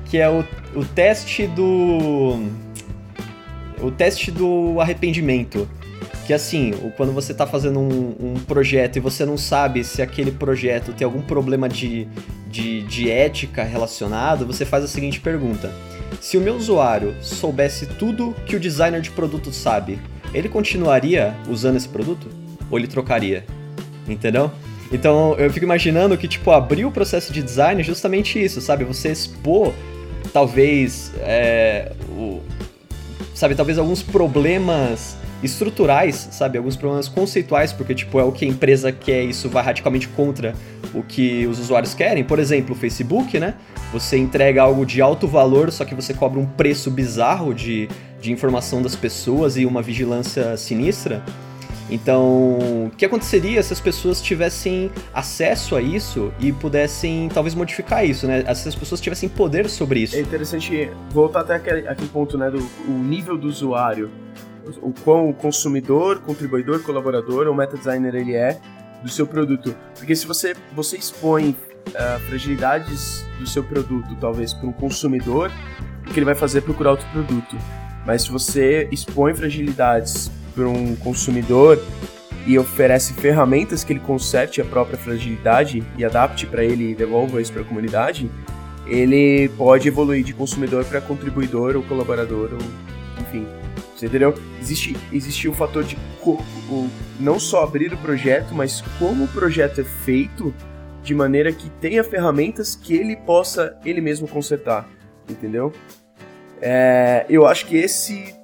que 0.06 0.18
é 0.18 0.28
o, 0.28 0.44
o 0.74 0.84
teste 0.84 1.46
do 1.46 2.48
o 3.82 3.90
teste 3.90 4.30
do 4.30 4.80
arrependimento. 4.80 5.68
Que 6.26 6.32
assim, 6.32 6.72
quando 6.96 7.12
você 7.12 7.32
está 7.32 7.46
fazendo 7.46 7.80
um, 7.80 8.14
um, 8.20 8.34
projeto 8.46 8.96
e 8.96 9.00
você 9.00 9.24
não 9.24 9.36
sabe 9.36 9.82
se 9.82 10.00
aquele 10.00 10.30
projeto 10.30 10.92
tem 10.92 11.04
algum 11.04 11.20
problema 11.20 11.68
de, 11.68 12.06
de, 12.48 12.82
de 12.82 13.10
ética 13.10 13.64
relacionado, 13.64 14.46
você 14.46 14.64
faz 14.64 14.84
a 14.84 14.88
seguinte 14.88 15.20
pergunta: 15.20 15.72
Se 16.20 16.36
o 16.36 16.40
meu 16.40 16.54
usuário 16.54 17.14
soubesse 17.20 17.86
tudo 17.86 18.34
que 18.46 18.54
o 18.54 18.60
designer 18.60 19.00
de 19.00 19.10
produto 19.10 19.52
sabe, 19.52 19.98
ele 20.32 20.48
continuaria 20.48 21.34
usando 21.48 21.76
esse 21.76 21.88
produto? 21.88 22.28
Ou 22.70 22.78
ele 22.78 22.86
trocaria? 22.86 23.44
Entendeu? 24.06 24.50
Então 24.92 25.34
eu 25.38 25.50
fico 25.50 25.64
imaginando 25.64 26.16
que, 26.16 26.28
tipo, 26.28 26.50
abrir 26.50 26.84
o 26.84 26.90
processo 26.90 27.32
de 27.32 27.42
design 27.42 27.80
é 27.80 27.84
justamente 27.84 28.42
isso, 28.42 28.60
sabe? 28.60 28.84
Você 28.84 29.10
expor, 29.10 29.72
talvez, 30.32 31.12
é, 31.20 31.92
sabe, 33.34 33.54
talvez 33.54 33.78
alguns 33.78 34.02
problemas 34.02 35.16
estruturais, 35.42 36.28
sabe, 36.30 36.56
alguns 36.56 36.76
problemas 36.76 37.08
conceituais, 37.08 37.72
porque 37.72 37.94
tipo 37.94 38.18
é 38.20 38.24
o 38.24 38.30
que 38.30 38.44
a 38.44 38.48
empresa 38.48 38.92
quer, 38.92 39.24
isso 39.24 39.48
vai 39.48 39.64
radicalmente 39.64 40.08
contra 40.08 40.54
o 40.94 41.02
que 41.02 41.46
os 41.46 41.58
usuários 41.58 41.94
querem. 41.94 42.22
Por 42.22 42.38
exemplo, 42.38 42.74
o 42.74 42.78
Facebook, 42.78 43.38
né? 43.38 43.54
Você 43.92 44.16
entrega 44.16 44.62
algo 44.62 44.86
de 44.86 45.02
alto 45.02 45.26
valor, 45.26 45.70
só 45.72 45.84
que 45.84 45.94
você 45.94 46.14
cobra 46.14 46.38
um 46.38 46.46
preço 46.46 46.90
bizarro 46.90 47.52
de, 47.52 47.88
de 48.20 48.30
informação 48.30 48.80
das 48.80 48.94
pessoas 48.94 49.56
e 49.56 49.66
uma 49.66 49.82
vigilância 49.82 50.56
sinistra. 50.56 51.22
Então, 51.90 52.58
o 52.86 52.90
que 52.96 53.04
aconteceria 53.04 53.62
se 53.62 53.72
as 53.72 53.80
pessoas 53.80 54.22
tivessem 54.22 54.90
acesso 55.12 55.76
a 55.76 55.82
isso 55.82 56.32
e 56.40 56.52
pudessem 56.52 57.28
talvez 57.32 57.54
modificar 57.54 58.04
isso, 58.06 58.26
né? 58.26 58.42
Se 58.54 58.68
as 58.68 58.74
pessoas 58.74 59.00
tivessem 59.00 59.28
poder 59.28 59.68
sobre 59.68 60.00
isso. 60.00 60.16
É 60.16 60.20
interessante 60.20 60.90
voltar 61.10 61.40
até 61.40 61.56
aquele, 61.56 61.86
aquele 61.88 62.08
ponto, 62.08 62.38
né, 62.38 62.50
do 62.50 62.60
nível 62.88 63.36
do 63.36 63.46
usuário, 63.46 64.10
o 64.80 64.92
quão 65.04 65.28
o 65.28 65.34
consumidor, 65.34 66.20
contribuidor, 66.20 66.82
colaborador 66.82 67.46
ou 67.46 67.54
meta 67.54 67.76
designer 67.76 68.14
ele 68.14 68.34
é 68.34 68.58
do 69.02 69.10
seu 69.10 69.26
produto. 69.26 69.74
Porque 69.98 70.14
se 70.14 70.26
você, 70.26 70.54
você 70.74 70.96
expõe 70.96 71.56
uh, 71.88 72.20
fragilidades 72.28 73.24
do 73.38 73.46
seu 73.46 73.64
produto, 73.64 74.16
talvez 74.20 74.54
para 74.54 74.68
um 74.68 74.72
consumidor, 74.72 75.50
o 76.06 76.12
que 76.12 76.18
ele 76.18 76.24
vai 76.24 76.34
fazer 76.34 76.58
é 76.58 76.60
procurar 76.60 76.92
outro 76.92 77.08
produto. 77.08 77.56
Mas 78.06 78.22
se 78.22 78.30
você 78.30 78.88
expõe 78.90 79.34
fragilidades 79.34 80.30
para 80.52 80.68
um 80.68 80.94
consumidor 80.96 81.82
e 82.46 82.58
oferece 82.58 83.12
ferramentas 83.14 83.84
que 83.84 83.92
ele 83.92 84.00
conserte 84.00 84.60
a 84.60 84.64
própria 84.64 84.98
fragilidade 84.98 85.82
e 85.96 86.04
adapte 86.04 86.46
para 86.46 86.64
ele 86.64 86.90
e 86.90 86.94
devolva 86.94 87.40
isso 87.40 87.52
para 87.52 87.62
a 87.62 87.64
comunidade, 87.64 88.30
ele 88.86 89.48
pode 89.56 89.88
evoluir 89.88 90.24
de 90.24 90.32
consumidor 90.32 90.84
para 90.84 91.00
contribuidor 91.00 91.76
ou 91.76 91.82
colaborador, 91.82 92.50
ou, 92.52 93.22
enfim. 93.22 93.46
Você 93.94 94.06
entendeu? 94.06 94.34
Existe, 94.60 94.96
existe 95.12 95.48
o 95.48 95.52
fator 95.52 95.84
de 95.84 95.96
o, 96.20 96.88
não 97.20 97.38
só 97.38 97.62
abrir 97.62 97.92
o 97.92 97.96
projeto, 97.96 98.52
mas 98.54 98.82
como 98.98 99.24
o 99.24 99.28
projeto 99.28 99.80
é 99.80 99.84
feito 99.84 100.52
de 101.02 101.14
maneira 101.14 101.52
que 101.52 101.70
tenha 101.80 102.02
ferramentas 102.02 102.74
que 102.74 102.94
ele 102.94 103.16
possa 103.16 103.76
ele 103.84 104.00
mesmo 104.00 104.26
consertar, 104.26 104.88
entendeu? 105.28 105.72
É, 106.60 107.26
eu 107.28 107.46
acho 107.46 107.66
que 107.66 107.76
esse, 107.76 108.34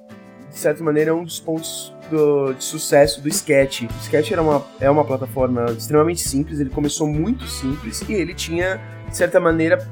de 0.49 0.57
certa 0.57 0.83
maneira, 0.83 1.11
é 1.11 1.13
um 1.13 1.23
dos 1.23 1.39
pontos 1.39 1.93
do, 2.09 2.53
de 2.53 2.63
sucesso 2.63 3.21
do 3.21 3.29
Sketch. 3.29 3.83
O 3.83 4.01
Sketch 4.01 4.31
era 4.31 4.41
uma, 4.41 4.65
é 4.79 4.89
uma 4.89 5.05
plataforma 5.05 5.65
extremamente 5.71 6.21
simples, 6.21 6.59
ele 6.59 6.69
começou 6.69 7.07
muito 7.07 7.47
simples 7.47 8.01
e 8.07 8.13
ele 8.13 8.33
tinha, 8.33 8.79
de 9.07 9.15
certa 9.15 9.39
maneira, 9.39 9.87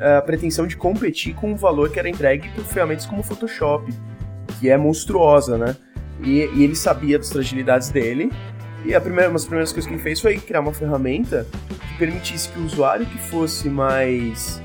a 0.00 0.22
pretensão 0.22 0.66
de 0.66 0.76
competir 0.76 1.34
com 1.34 1.52
o 1.52 1.56
valor 1.56 1.90
que 1.90 1.98
era 1.98 2.08
entregue 2.08 2.48
por 2.50 2.64
ferramentas 2.64 3.06
como 3.06 3.20
o 3.20 3.24
Photoshop, 3.24 3.92
que 4.60 4.68
é 4.68 4.76
monstruosa, 4.76 5.58
né? 5.58 5.76
E, 6.22 6.48
e 6.54 6.64
ele 6.64 6.74
sabia 6.74 7.18
das 7.18 7.30
fragilidades 7.30 7.90
dele, 7.90 8.30
e 8.84 8.94
a 8.94 9.00
primeira, 9.00 9.28
uma 9.28 9.34
das 9.34 9.44
primeiras 9.44 9.72
coisas 9.72 9.88
que 9.88 9.94
ele 9.94 10.02
fez 10.02 10.20
foi 10.20 10.38
criar 10.38 10.60
uma 10.60 10.72
ferramenta 10.72 11.46
que 11.68 11.98
permitisse 11.98 12.48
que 12.48 12.58
o 12.58 12.64
usuário 12.64 13.06
que 13.06 13.18
fosse 13.18 13.68
mais. 13.68 14.62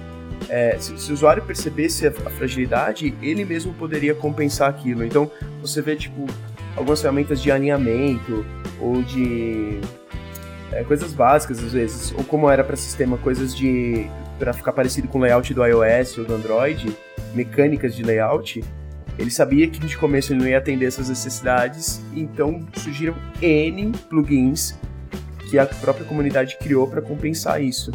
É, 0.49 0.77
se, 0.77 0.97
se, 0.97 1.09
o 1.09 1.13
usuário 1.13 1.41
percebesse 1.43 2.05
a, 2.05 2.09
a, 2.09 2.29
fragilidade, 2.29 3.13
ele 3.21 3.43
mesmo 3.45 3.73
poderia 3.73 4.13
compensar 4.13 4.69
aquilo. 4.69 5.03
Então, 5.03 5.31
você 5.61 5.81
vê, 5.81 5.95
tipo, 5.95 6.25
algumas 6.75 7.01
ferramentas 7.01 7.41
de 7.41 7.51
alinhamento 7.51 8.45
ou 8.79 9.01
de 9.03 9.79
é, 10.71 10.83
coisas 10.83 11.13
básicas 11.13 11.63
às 11.63 11.73
vezes, 11.73 12.13
ou 12.17 12.23
como 12.23 12.49
era 12.49 12.63
para 12.63 12.75
sistema, 12.75 13.17
coisas 13.17 13.55
de 13.55 14.07
para 14.39 14.51
ficar 14.51 14.73
parecido 14.73 15.07
com 15.07 15.19
o 15.19 15.21
layout 15.21 15.53
do 15.53 15.65
iOS 15.65 16.17
ou 16.17 16.25
do 16.25 16.33
Android, 16.33 16.95
mecânicas 17.33 17.95
de 17.95 18.03
layout. 18.03 18.63
Ele 19.17 19.29
sabia 19.29 19.67
que 19.67 19.79
de 19.79 19.95
começo 19.95 20.33
ele 20.33 20.39
não 20.39 20.47
ia 20.47 20.57
atender 20.57 20.87
essas 20.87 21.07
necessidades, 21.07 22.01
então 22.15 22.65
surgiram 22.73 23.15
N 23.41 23.91
plugins 24.09 24.75
que 25.49 25.59
a 25.59 25.67
própria 25.67 26.03
comunidade 26.05 26.57
criou 26.57 26.87
para 26.87 26.99
compensar 26.99 27.61
isso. 27.61 27.91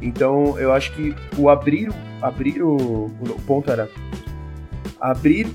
Então 0.00 0.58
eu 0.58 0.72
acho 0.72 0.92
que 0.94 1.14
o 1.36 1.50
abrir, 1.50 1.92
abrir 2.22 2.62
o, 2.62 2.76
o 2.76 3.40
ponto 3.46 3.70
era 3.70 3.88
abrir 4.98 5.46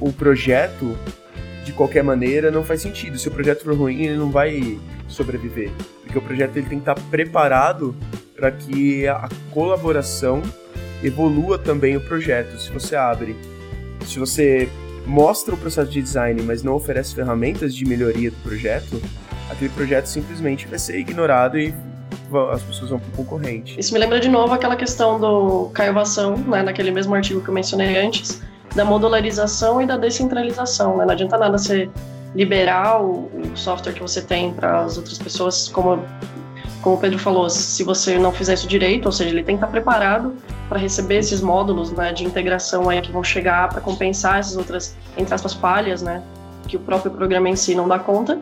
o 0.00 0.12
projeto 0.12 0.96
de 1.70 1.76
qualquer 1.76 2.02
maneira 2.02 2.50
não 2.50 2.64
faz 2.64 2.82
sentido. 2.82 3.18
Se 3.18 3.28
o 3.28 3.30
projeto 3.30 3.64
for 3.64 3.74
ruim, 3.74 4.02
ele 4.02 4.16
não 4.16 4.30
vai 4.30 4.78
sobreviver, 5.08 5.70
porque 6.02 6.18
o 6.18 6.22
projeto 6.22 6.56
ele 6.56 6.68
tem 6.68 6.78
que 6.78 6.90
estar 6.90 6.94
preparado 7.08 7.94
para 8.34 8.50
que 8.50 9.06
a 9.06 9.28
colaboração 9.52 10.42
evolua 11.02 11.58
também 11.58 11.96
o 11.96 12.00
projeto. 12.00 12.60
Se 12.60 12.70
você 12.70 12.96
abre, 12.96 13.36
se 14.04 14.18
você 14.18 14.68
mostra 15.06 15.54
o 15.54 15.58
processo 15.58 15.90
de 15.90 16.02
design, 16.02 16.42
mas 16.42 16.62
não 16.62 16.74
oferece 16.74 17.14
ferramentas 17.14 17.74
de 17.74 17.84
melhoria 17.84 18.30
do 18.30 18.36
projeto, 18.38 19.00
aquele 19.48 19.70
projeto 19.70 20.06
simplesmente 20.06 20.66
vai 20.66 20.78
ser 20.78 20.98
ignorado 20.98 21.58
e 21.58 21.74
as 22.52 22.62
pessoas 22.62 22.90
vão 22.90 22.98
para 22.98 23.08
o 23.08 23.12
concorrente. 23.12 23.78
Isso 23.78 23.92
me 23.92 23.98
lembra 23.98 24.20
de 24.20 24.28
novo 24.28 24.52
aquela 24.52 24.76
questão 24.76 25.18
do 25.18 25.70
Caio 25.72 25.92
Vação, 25.92 26.36
né, 26.36 26.62
naquele 26.62 26.90
mesmo 26.90 27.14
artigo 27.14 27.40
que 27.40 27.48
eu 27.48 27.54
mencionei 27.54 27.96
antes, 27.98 28.40
da 28.74 28.84
modularização 28.84 29.80
e 29.80 29.86
da 29.86 29.96
descentralização. 29.96 30.96
Né? 30.96 31.04
Não 31.04 31.12
adianta 31.12 31.36
nada 31.36 31.56
você 31.56 31.90
liberar 32.34 33.02
o, 33.02 33.28
o 33.34 33.56
software 33.56 33.92
que 33.92 34.00
você 34.00 34.22
tem 34.22 34.52
para 34.52 34.82
as 34.82 34.96
outras 34.96 35.18
pessoas, 35.18 35.68
como, 35.68 36.02
como 36.80 36.96
o 36.96 36.98
Pedro 36.98 37.18
falou, 37.18 37.50
se 37.50 37.82
você 37.82 38.18
não 38.18 38.32
fizer 38.32 38.54
isso 38.54 38.68
direito, 38.68 39.06
ou 39.06 39.12
seja, 39.12 39.30
ele 39.30 39.42
tem 39.42 39.56
que 39.56 39.64
estar 39.64 39.70
preparado 39.70 40.34
para 40.68 40.78
receber 40.78 41.16
esses 41.16 41.40
módulos 41.40 41.90
né, 41.90 42.12
de 42.12 42.24
integração 42.24 42.88
aí 42.88 43.00
que 43.00 43.10
vão 43.10 43.24
chegar 43.24 43.68
para 43.68 43.80
compensar 43.80 44.38
essas 44.38 44.56
outras, 44.56 44.96
entre 45.16 45.34
aspas, 45.34 45.52
falhas, 45.52 46.02
né, 46.02 46.22
que 46.68 46.76
o 46.76 46.80
próprio 46.80 47.10
programa 47.10 47.48
em 47.48 47.56
si 47.56 47.74
não 47.74 47.88
dá 47.88 47.98
conta. 47.98 48.38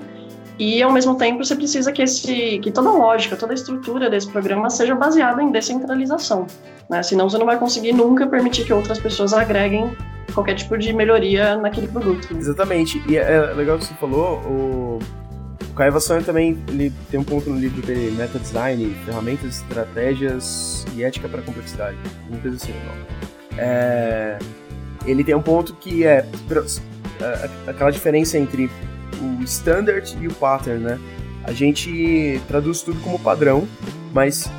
E 0.58 0.82
ao 0.82 0.92
mesmo 0.92 1.14
tempo 1.16 1.44
você 1.44 1.54
precisa 1.54 1.92
que 1.92 2.02
esse, 2.02 2.58
que 2.58 2.70
toda 2.70 2.88
a 2.88 2.92
lógica, 2.92 3.36
toda 3.36 3.52
a 3.52 3.54
estrutura 3.54 4.10
desse 4.10 4.28
programa 4.28 4.68
seja 4.68 4.94
baseada 4.94 5.42
em 5.42 5.52
descentralização, 5.52 6.46
né? 6.90 7.02
Senão 7.02 7.30
você 7.30 7.38
não 7.38 7.46
vai 7.46 7.58
conseguir 7.58 7.92
nunca 7.92 8.26
permitir 8.26 8.64
que 8.64 8.72
outras 8.72 8.98
pessoas 8.98 9.32
agreguem 9.32 9.96
qualquer 10.34 10.54
tipo 10.54 10.76
de 10.76 10.92
melhoria 10.92 11.56
naquele 11.56 11.86
produto. 11.86 12.36
Exatamente. 12.36 13.02
E 13.08 13.16
é 13.16 13.52
legal 13.54 13.78
que 13.78 13.86
você 13.86 13.94
falou, 13.94 14.38
o, 14.38 14.98
Caio 15.78 15.92
Vassone 15.92 16.24
também 16.24 16.58
ele 16.68 16.92
tem 17.08 17.20
um 17.20 17.24
ponto 17.24 17.48
no 17.48 17.56
livro 17.56 17.80
dele, 17.82 18.10
Meta 18.16 18.36
Design, 18.36 18.96
ferramentas, 19.04 19.58
estratégias 19.62 20.84
e 20.96 21.04
ética 21.04 21.28
para 21.28 21.40
complexidade. 21.40 21.96
Uma 22.28 22.40
coisa 22.40 22.56
assim, 22.56 22.72
não. 22.72 23.56
É, 23.56 24.38
ele 25.06 25.22
tem 25.22 25.36
um 25.36 25.42
ponto 25.42 25.74
que 25.74 26.04
é, 26.04 26.26
é 27.20 27.50
aquela 27.70 27.90
diferença 27.90 28.36
entre 28.36 28.68
o 29.20 29.42
standard 29.44 30.16
e 30.20 30.26
o 30.26 30.34
pattern, 30.34 30.84
né? 30.84 31.00
A 31.44 31.52
gente 31.52 32.40
traduz 32.46 32.82
tudo 32.82 33.00
como 33.00 33.18
padrão, 33.18 33.66
mas 34.12 34.50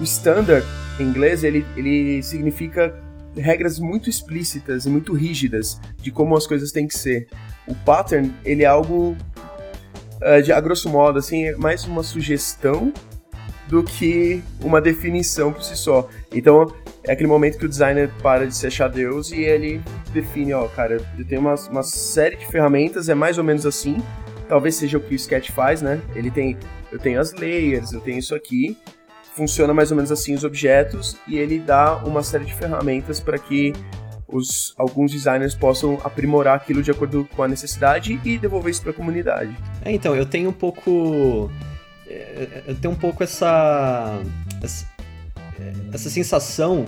o 0.00 0.04
standard 0.04 0.66
em 0.98 1.04
inglês 1.04 1.44
ele, 1.44 1.64
ele 1.76 2.22
significa 2.22 2.94
regras 3.36 3.78
muito 3.78 4.08
explícitas 4.08 4.86
e 4.86 4.88
muito 4.88 5.12
rígidas 5.12 5.80
de 5.98 6.10
como 6.10 6.36
as 6.36 6.46
coisas 6.46 6.72
têm 6.72 6.86
que 6.86 6.96
ser. 6.96 7.28
O 7.66 7.74
pattern 7.74 8.34
ele 8.44 8.64
é 8.64 8.66
algo 8.66 9.16
uh, 10.22 10.42
de 10.42 10.52
a 10.52 10.60
grosso 10.60 10.88
modo 10.88 11.18
assim 11.18 11.44
é 11.44 11.56
mais 11.56 11.84
uma 11.84 12.02
sugestão 12.02 12.92
do 13.68 13.82
que 13.82 14.42
uma 14.60 14.80
definição 14.80 15.52
por 15.52 15.62
si 15.62 15.76
só. 15.76 16.08
Então 16.32 16.72
é 17.04 17.12
aquele 17.12 17.28
momento 17.28 17.58
que 17.58 17.66
o 17.66 17.68
designer 17.68 18.10
para 18.22 18.46
de 18.46 18.56
se 18.56 18.66
achar 18.66 18.88
Deus 18.88 19.30
e 19.30 19.40
ele 19.40 19.80
define, 20.10 20.52
ó, 20.54 20.66
cara, 20.68 21.00
eu 21.18 21.24
tenho 21.24 21.40
uma, 21.40 21.54
uma 21.70 21.82
série 21.82 22.36
de 22.36 22.46
ferramentas, 22.46 23.08
é 23.08 23.14
mais 23.14 23.38
ou 23.38 23.44
menos 23.44 23.66
assim. 23.66 23.98
Talvez 24.48 24.76
seja 24.76 24.98
o 24.98 25.00
que 25.00 25.14
o 25.14 25.16
Sketch 25.16 25.50
faz, 25.50 25.82
né? 25.82 26.00
Ele 26.14 26.30
tem, 26.30 26.56
eu 26.90 26.98
tenho 26.98 27.20
as 27.20 27.32
layers, 27.34 27.92
eu 27.92 28.00
tenho 28.00 28.18
isso 28.18 28.34
aqui. 28.34 28.76
Funciona 29.34 29.72
mais 29.72 29.90
ou 29.90 29.96
menos 29.96 30.10
assim 30.10 30.34
os 30.34 30.42
objetos 30.42 31.16
e 31.26 31.38
ele 31.38 31.58
dá 31.58 31.96
uma 32.04 32.22
série 32.22 32.44
de 32.44 32.54
ferramentas 32.54 33.20
para 33.20 33.38
que 33.38 33.72
os, 34.26 34.74
alguns 34.76 35.12
designers 35.12 35.54
possam 35.54 35.98
aprimorar 36.02 36.56
aquilo 36.56 36.82
de 36.82 36.90
acordo 36.90 37.28
com 37.36 37.42
a 37.42 37.48
necessidade 37.48 38.20
e 38.24 38.36
devolver 38.36 38.70
isso 38.70 38.82
para 38.82 38.90
a 38.90 38.94
comunidade. 38.94 39.56
É, 39.84 39.92
então, 39.92 40.16
eu 40.16 40.26
tenho 40.26 40.50
um 40.50 40.52
pouco. 40.52 41.50
É, 42.06 42.62
eu 42.66 42.74
tenho 42.74 42.92
um 42.92 42.96
pouco 42.96 43.22
essa, 43.22 44.20
essa 44.62 44.86
essa 45.92 46.10
sensação 46.10 46.86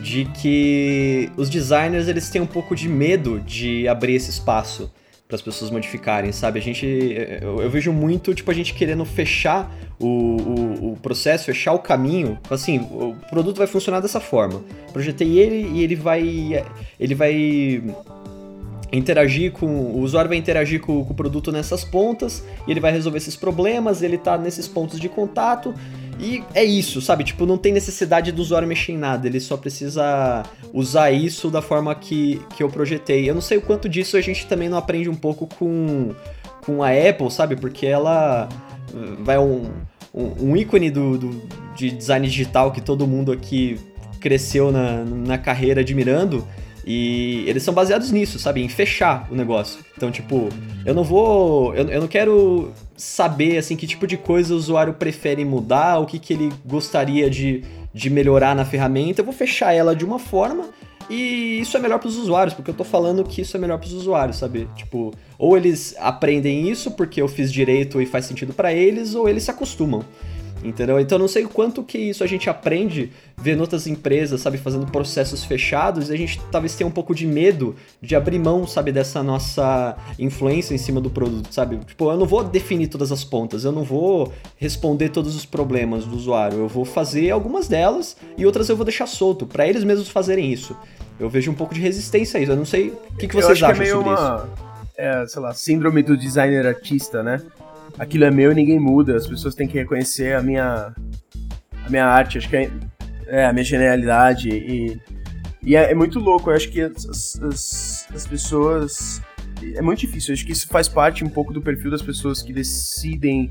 de 0.00 0.24
que 0.26 1.30
os 1.36 1.50
designers 1.50 2.08
eles 2.08 2.30
têm 2.30 2.40
um 2.40 2.46
pouco 2.46 2.74
de 2.74 2.88
medo 2.88 3.40
de 3.40 3.86
abrir 3.88 4.14
esse 4.14 4.30
espaço 4.30 4.90
para 5.32 5.36
as 5.36 5.42
pessoas 5.42 5.70
modificarem, 5.70 6.30
sabe? 6.30 6.58
A 6.58 6.62
gente, 6.62 6.86
eu, 7.40 7.62
eu, 7.62 7.70
vejo 7.70 7.90
muito, 7.90 8.34
tipo, 8.34 8.50
a 8.50 8.54
gente 8.54 8.74
querendo 8.74 9.02
fechar 9.04 9.74
o, 9.98 10.06
o, 10.06 10.92
o, 10.92 10.96
processo, 11.00 11.46
fechar 11.46 11.72
o 11.72 11.78
caminho. 11.78 12.38
Assim, 12.50 12.78
o 12.78 13.16
produto 13.30 13.56
vai 13.56 13.66
funcionar 13.66 14.00
dessa 14.00 14.20
forma. 14.20 14.62
Projetei 14.92 15.38
ele 15.38 15.70
e 15.72 15.82
ele 15.82 15.96
vai, 15.96 16.62
ele 17.00 17.14
vai 17.14 17.82
interagir 18.92 19.52
com. 19.52 19.66
O 19.66 20.00
usuário 20.00 20.28
vai 20.28 20.36
interagir 20.36 20.80
com, 20.80 21.02
com, 21.02 21.12
o 21.12 21.16
produto 21.16 21.50
nessas 21.50 21.82
pontas 21.82 22.44
e 22.66 22.70
ele 22.70 22.80
vai 22.80 22.92
resolver 22.92 23.16
esses 23.16 23.34
problemas, 23.34 24.02
ele 24.02 24.18
tá 24.18 24.36
nesses 24.36 24.68
pontos 24.68 25.00
de 25.00 25.08
contato. 25.08 25.74
E 26.22 26.44
é 26.54 26.62
isso, 26.62 27.00
sabe? 27.00 27.24
Tipo, 27.24 27.44
não 27.44 27.58
tem 27.58 27.72
necessidade 27.72 28.30
do 28.30 28.40
usuário 28.40 28.68
mexer 28.68 28.92
em 28.92 28.98
nada, 28.98 29.26
ele 29.26 29.40
só 29.40 29.56
precisa 29.56 30.44
usar 30.72 31.10
isso 31.10 31.50
da 31.50 31.60
forma 31.60 31.92
que, 31.96 32.40
que 32.56 32.62
eu 32.62 32.68
projetei. 32.68 33.28
Eu 33.28 33.34
não 33.34 33.40
sei 33.40 33.58
o 33.58 33.60
quanto 33.60 33.88
disso 33.88 34.16
a 34.16 34.20
gente 34.20 34.46
também 34.46 34.68
não 34.68 34.78
aprende 34.78 35.10
um 35.10 35.16
pouco 35.16 35.48
com, 35.48 36.14
com 36.64 36.80
a 36.80 36.90
Apple, 36.90 37.28
sabe? 37.28 37.56
Porque 37.56 37.86
ela 37.86 38.48
vai 39.24 39.36
um, 39.36 39.68
um, 40.14 40.50
um 40.50 40.56
ícone 40.56 40.90
do, 40.92 41.18
do, 41.18 41.42
de 41.74 41.90
design 41.90 42.26
digital 42.28 42.70
que 42.70 42.80
todo 42.80 43.04
mundo 43.04 43.32
aqui 43.32 43.80
cresceu 44.20 44.70
na, 44.70 45.04
na 45.04 45.38
carreira 45.38 45.80
admirando 45.80 46.46
e 46.84 47.44
eles 47.46 47.62
são 47.62 47.72
baseados 47.72 48.10
nisso, 48.10 48.38
sabe? 48.38 48.62
Em 48.62 48.68
fechar 48.68 49.28
o 49.30 49.34
negócio. 49.34 49.80
Então, 49.96 50.10
tipo, 50.10 50.48
eu 50.84 50.94
não 50.94 51.04
vou. 51.04 51.74
Eu, 51.74 51.88
eu 51.88 52.00
não 52.00 52.08
quero 52.08 52.72
saber, 52.96 53.58
assim, 53.58 53.76
que 53.76 53.86
tipo 53.86 54.06
de 54.06 54.16
coisa 54.16 54.54
o 54.54 54.56
usuário 54.56 54.94
prefere 54.94 55.44
mudar, 55.44 55.98
o 55.98 56.06
que, 56.06 56.18
que 56.18 56.32
ele 56.32 56.52
gostaria 56.64 57.30
de, 57.30 57.64
de 57.92 58.10
melhorar 58.10 58.54
na 58.54 58.64
ferramenta. 58.64 59.20
Eu 59.20 59.24
vou 59.24 59.34
fechar 59.34 59.72
ela 59.72 59.94
de 59.94 60.04
uma 60.04 60.18
forma 60.18 60.70
e 61.08 61.60
isso 61.60 61.76
é 61.76 61.80
melhor 61.80 61.98
para 61.98 62.08
os 62.08 62.16
usuários, 62.16 62.54
porque 62.54 62.70
eu 62.70 62.74
tô 62.74 62.84
falando 62.84 63.24
que 63.24 63.42
isso 63.42 63.56
é 63.56 63.60
melhor 63.60 63.78
para 63.78 63.86
os 63.86 63.92
usuários, 63.92 64.38
sabe? 64.38 64.68
Tipo, 64.76 65.12
ou 65.38 65.56
eles 65.56 65.94
aprendem 65.98 66.68
isso 66.68 66.90
porque 66.92 67.20
eu 67.20 67.28
fiz 67.28 67.52
direito 67.52 68.00
e 68.00 68.06
faz 68.06 68.24
sentido 68.24 68.52
para 68.52 68.72
eles, 68.72 69.14
ou 69.14 69.28
eles 69.28 69.42
se 69.42 69.50
acostumam. 69.50 70.04
Entendeu? 70.62 71.00
Então 71.00 71.18
não 71.18 71.26
sei 71.26 71.44
o 71.44 71.48
quanto 71.48 71.82
que 71.82 71.98
isso 71.98 72.22
a 72.22 72.26
gente 72.26 72.48
aprende 72.48 73.10
vendo 73.36 73.60
outras 73.60 73.88
empresas, 73.88 74.40
sabe, 74.40 74.56
fazendo 74.58 74.86
processos 74.86 75.44
fechados, 75.44 76.08
e 76.08 76.12
a 76.12 76.16
gente 76.16 76.40
talvez 76.52 76.76
tenha 76.76 76.86
um 76.86 76.92
pouco 76.92 77.12
de 77.12 77.26
medo 77.26 77.74
de 78.00 78.14
abrir 78.14 78.38
mão, 78.38 78.66
sabe, 78.66 78.92
dessa 78.92 79.22
nossa 79.22 79.96
influência 80.18 80.74
em 80.74 80.78
cima 80.78 81.00
do 81.00 81.10
produto, 81.10 81.52
sabe? 81.52 81.78
Tipo, 81.78 82.12
eu 82.12 82.16
não 82.16 82.26
vou 82.26 82.44
definir 82.44 82.86
todas 82.86 83.10
as 83.10 83.24
pontas, 83.24 83.64
eu 83.64 83.72
não 83.72 83.82
vou 83.82 84.32
responder 84.56 85.08
todos 85.08 85.34
os 85.34 85.44
problemas 85.44 86.04
do 86.04 86.14
usuário, 86.14 86.58
eu 86.58 86.68
vou 86.68 86.84
fazer 86.84 87.30
algumas 87.30 87.66
delas 87.66 88.16
e 88.38 88.46
outras 88.46 88.68
eu 88.68 88.76
vou 88.76 88.84
deixar 88.84 89.06
solto, 89.06 89.44
para 89.44 89.66
eles 89.66 89.82
mesmos 89.82 90.08
fazerem 90.08 90.52
isso. 90.52 90.76
Eu 91.18 91.28
vejo 91.28 91.50
um 91.50 91.54
pouco 91.54 91.74
de 91.74 91.80
resistência 91.80 92.38
a 92.38 92.42
isso, 92.42 92.52
eu 92.52 92.56
não 92.56 92.64
sei 92.64 92.90
o 92.90 93.16
que, 93.16 93.26
que 93.26 93.34
vocês 93.34 93.60
eu 93.60 93.66
acham 93.66 93.82
que 93.82 93.88
é 93.88 93.92
sobre 93.92 94.08
uma... 94.08 94.46
isso. 94.46 94.72
É, 94.96 95.26
sei 95.26 95.42
lá, 95.42 95.52
síndrome 95.52 96.02
do 96.02 96.16
designer 96.16 96.66
artista, 96.66 97.22
né? 97.22 97.40
Aquilo 97.98 98.24
é 98.24 98.30
meu 98.30 98.52
e 98.52 98.54
ninguém 98.54 98.78
muda. 98.78 99.16
As 99.16 99.26
pessoas 99.26 99.54
têm 99.54 99.66
que 99.66 99.78
reconhecer 99.78 100.34
a 100.34 100.42
minha, 100.42 100.94
a 101.84 101.90
minha 101.90 102.06
arte, 102.06 102.38
acho 102.38 102.48
que 102.48 102.56
é, 102.56 102.70
é 103.26 103.46
a 103.46 103.52
minha 103.52 103.64
genialidade. 103.64 104.48
E, 104.48 105.00
e 105.62 105.76
é, 105.76 105.92
é, 105.92 105.94
muito 105.94 106.18
louco. 106.18 106.50
Eu 106.50 106.56
acho 106.56 106.70
que 106.70 106.80
as, 106.80 107.40
as, 107.42 108.08
as 108.14 108.26
pessoas. 108.26 109.22
É 109.74 109.82
muito 109.82 110.00
difícil. 110.00 110.32
Eu 110.32 110.34
acho 110.34 110.46
que 110.46 110.52
isso 110.52 110.66
faz 110.68 110.88
parte 110.88 111.24
um 111.24 111.28
pouco 111.28 111.52
do 111.52 111.60
perfil 111.60 111.90
das 111.90 112.02
pessoas 112.02 112.42
que 112.42 112.52
decidem 112.52 113.48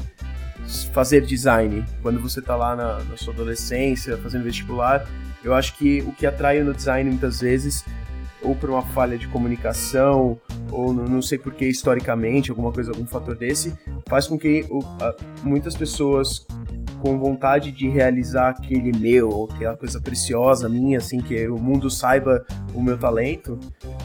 fazer 0.94 1.22
design. 1.22 1.86
Quando 2.02 2.20
você 2.20 2.42
tá 2.42 2.56
lá 2.56 2.76
na, 2.76 3.04
na 3.04 3.18
sua 3.18 3.34
adolescência, 3.34 4.18
fazendo 4.18 4.44
vestibular, 4.44 5.08
eu 5.44 5.54
acho 5.54 5.78
que 5.78 6.02
o 6.02 6.12
que 6.12 6.26
atrai 6.26 6.62
no 6.62 6.74
design 6.74 7.10
muitas 7.10 7.40
vezes 7.40 7.84
ou 8.44 8.56
por 8.56 8.70
uma 8.70 8.82
falha 8.82 9.18
de 9.18 9.28
comunicação, 9.28 10.40
ou 10.72 10.94
não 10.94 11.22
sei 11.22 11.38
por 11.38 11.54
que 11.54 11.66
historicamente, 11.66 12.50
alguma 12.50 12.72
coisa, 12.72 12.92
algum 12.92 13.06
fator 13.06 13.36
desse, 13.36 13.74
faz 14.08 14.28
com 14.28 14.38
que 14.38 14.66
o, 14.70 14.80
a, 15.02 15.16
muitas 15.44 15.76
pessoas 15.76 16.46
com 17.02 17.18
vontade 17.18 17.72
de 17.72 17.90
realizar 17.90 18.50
aquele 18.50 18.92
meu, 18.98 19.50
aquela 19.52 19.76
coisa 19.76 20.00
preciosa 20.00 20.70
minha, 20.70 21.00
assim, 21.00 21.20
que 21.20 21.48
o 21.48 21.58
mundo 21.58 21.90
saiba 21.90 22.46
o 22.74 22.82
meu 22.82 22.98
talento, 22.98 23.60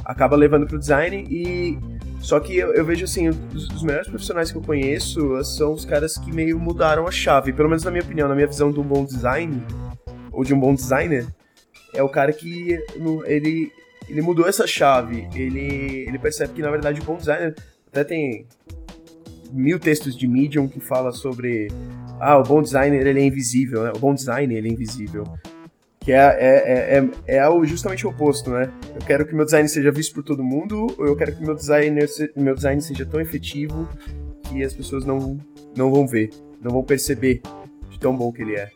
acaba 0.04 0.34
levando 0.34 0.66
pro 0.66 0.78
design 0.78 1.26
e 1.30 1.78
Só 2.20 2.40
que 2.40 2.56
eu, 2.56 2.72
eu 2.74 2.84
vejo 2.84 3.04
assim, 3.04 3.28
os, 3.28 3.68
os, 3.68 3.82
melhores 3.82 4.08
profissionais 4.08 4.50
que 4.50 4.56
eu 4.56 4.62
conheço 4.62 5.44
são 5.44 5.74
os 5.74 5.84
caras 5.84 6.16
que 6.16 6.32
meio 6.32 6.58
mudaram 6.58 7.06
a 7.06 7.10
chave. 7.10 7.52
Pelo 7.52 7.68
menos 7.68 7.84
na 7.84 7.90
minha 7.90 8.02
opinião, 8.02 8.28
na 8.28 8.34
minha 8.34 8.46
visão 8.46 8.72
de 8.72 8.80
um 8.80 8.82
bom 8.82 9.04
design, 9.04 9.62
ou 10.32 10.42
de 10.42 10.54
um 10.54 10.58
bom 10.58 10.74
designer, 10.74 11.26
é 11.94 12.02
o 12.02 12.08
cara 12.08 12.32
que 12.32 12.78
ele, 13.26 13.70
ele 14.08 14.22
mudou 14.22 14.46
essa 14.46 14.66
chave. 14.66 15.28
Ele, 15.34 16.06
ele 16.06 16.18
percebe 16.18 16.54
que, 16.54 16.62
na 16.62 16.70
verdade, 16.70 17.00
o 17.00 17.04
bom 17.04 17.16
designer 17.16 17.54
até 17.88 18.04
tem 18.04 18.46
mil 19.52 19.78
textos 19.78 20.16
de 20.16 20.26
Medium 20.26 20.68
que 20.68 20.80
fala 20.80 21.12
sobre 21.12 21.68
ah, 22.20 22.38
o 22.38 22.42
bom 22.42 22.62
designer 22.62 23.06
ele 23.06 23.20
é 23.20 23.24
invisível, 23.24 23.84
né? 23.84 23.92
O 23.94 23.98
bom 23.98 24.14
design 24.14 24.54
ele 24.54 24.68
é 24.68 24.72
invisível. 24.72 25.24
Que 26.00 26.12
é, 26.12 26.18
é, 26.18 26.98
é, 26.98 27.36
é, 27.36 27.38
é 27.38 27.64
justamente 27.64 28.06
o 28.06 28.10
oposto, 28.10 28.50
né? 28.50 28.72
Eu 28.94 29.04
quero 29.06 29.26
que 29.26 29.34
meu 29.34 29.44
design 29.44 29.68
seja 29.68 29.90
visto 29.90 30.14
por 30.14 30.22
todo 30.22 30.42
mundo, 30.42 30.86
ou 30.98 31.06
eu 31.06 31.16
quero 31.16 31.34
que 31.34 31.42
meu 31.42 31.54
design, 31.54 31.98
meu 32.36 32.54
design 32.54 32.80
seja 32.80 33.04
tão 33.04 33.20
efetivo 33.20 33.88
que 34.48 34.62
as 34.62 34.72
pessoas 34.72 35.04
não, 35.04 35.38
não 35.76 35.90
vão 35.90 36.06
ver, 36.06 36.30
não 36.62 36.70
vão 36.70 36.84
perceber 36.84 37.42
de 37.90 37.98
tão 37.98 38.16
bom 38.16 38.32
que 38.32 38.42
ele 38.42 38.54
é. 38.54 38.70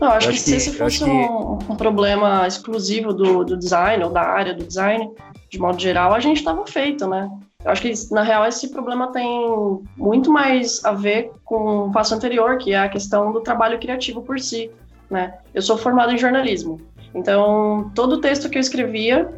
Não, 0.00 0.08
acho, 0.08 0.28
que, 0.28 0.34
acho 0.34 0.44
que 0.44 0.50
se 0.50 0.56
esse 0.56 0.72
fosse 0.76 1.04
um, 1.04 1.54
um, 1.54 1.76
problema 1.76 2.46
exclusivo 2.46 3.12
do, 3.12 3.44
do 3.44 3.56
design 3.56 4.04
ou 4.04 4.10
da 4.10 4.22
área 4.22 4.52
do 4.52 4.64
design, 4.64 5.10
de 5.48 5.58
modo 5.58 5.80
geral, 5.80 6.12
a 6.12 6.20
gente 6.20 6.38
estava 6.38 6.66
feito, 6.66 7.06
né? 7.06 7.30
Eu 7.64 7.70
acho 7.70 7.80
que, 7.80 7.92
na 8.10 8.22
real, 8.22 8.44
esse 8.46 8.68
problema 8.68 9.10
tem 9.12 9.80
muito 9.96 10.30
mais 10.30 10.84
a 10.84 10.92
ver 10.92 11.32
com 11.44 11.86
o 11.86 11.92
passo 11.92 12.14
anterior, 12.14 12.58
que 12.58 12.72
é 12.72 12.78
a 12.78 12.88
questão 12.88 13.32
do 13.32 13.40
trabalho 13.40 13.78
criativo 13.78 14.20
por 14.20 14.38
si 14.38 14.70
né? 15.10 15.34
Eu 15.52 15.62
sou 15.62 15.76
formado 15.76 16.12
em 16.12 16.18
jornalismo, 16.18 16.80
então 17.14 17.90
todo 17.94 18.14
o 18.14 18.20
texto 18.20 18.48
que 18.48 18.58
eu 18.58 18.60
escrevia 18.60 19.32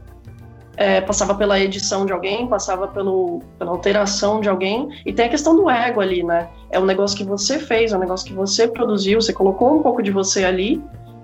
é, 0.76 1.00
passava 1.00 1.34
pela 1.34 1.58
edição 1.58 2.04
de 2.04 2.12
alguém, 2.12 2.46
passava 2.46 2.86
pelo, 2.88 3.40
pela 3.58 3.70
alteração 3.70 4.40
de 4.40 4.48
alguém, 4.48 4.88
e 5.04 5.12
tem 5.12 5.26
a 5.26 5.28
questão 5.28 5.56
do 5.56 5.70
ego 5.70 6.00
ali, 6.00 6.22
né? 6.22 6.48
É 6.70 6.78
um 6.78 6.84
negócio 6.84 7.16
que 7.16 7.24
você 7.24 7.58
fez, 7.58 7.92
é 7.92 7.96
um 7.96 8.00
negócio 8.00 8.26
que 8.26 8.34
você 8.34 8.68
produziu, 8.68 9.20
você 9.20 9.32
colocou 9.32 9.74
um 9.78 9.82
pouco 9.82 10.02
de 10.02 10.10
você 10.10 10.44
ali, 10.44 10.82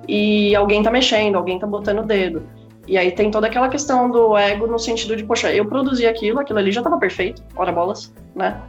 e 0.09 0.55
alguém 0.57 0.83
tá 0.83 0.91
mexendo, 0.91 1.37
alguém 1.37 1.59
tá 1.59 1.67
botando 1.67 2.01
o 2.01 2.05
dedo. 2.05 2.43
E 2.87 2.99
aí 2.99 3.12
tem 3.12 3.31
toda 3.31 3.47
aquela 3.47 3.69
questão 3.69 4.11
do 4.11 4.37
ego 4.37 4.67
no 4.67 4.79
sentido 4.79 5.15
de, 5.15 5.23
poxa, 5.25 5.53
eu 5.53 5.65
produzi 5.65 6.05
aquilo, 6.05 6.41
aquilo 6.41 6.59
ali 6.59 6.73
já 6.73 6.81
estava 6.81 6.99
perfeito, 6.99 7.43
ora 7.55 7.71
bolas, 7.71 8.12
né? 8.35 8.61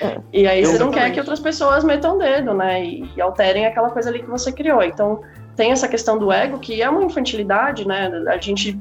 É. 0.00 0.20
e 0.32 0.46
aí 0.46 0.62
eu 0.62 0.70
você 0.70 0.78
não 0.78 0.90
quer 0.92 1.10
que 1.10 1.18
outras 1.18 1.40
pessoas 1.40 1.82
metam 1.82 2.14
o 2.14 2.18
dedo, 2.18 2.54
né? 2.54 2.84
E, 2.84 3.10
e, 3.16 3.20
alterem 3.20 3.66
aquela 3.66 3.90
coisa 3.90 4.08
ali 4.08 4.20
que 4.20 4.30
você 4.30 4.52
criou. 4.52 4.82
Então 4.82 5.20
tem 5.56 5.72
essa 5.72 5.88
questão 5.88 6.16
do 6.16 6.30
ego, 6.30 6.60
que 6.60 6.80
é 6.80 6.88
uma 6.88 7.02
infantilidade, 7.02 7.86
né? 7.86 8.08
A 8.28 8.36
gente, 8.38 8.80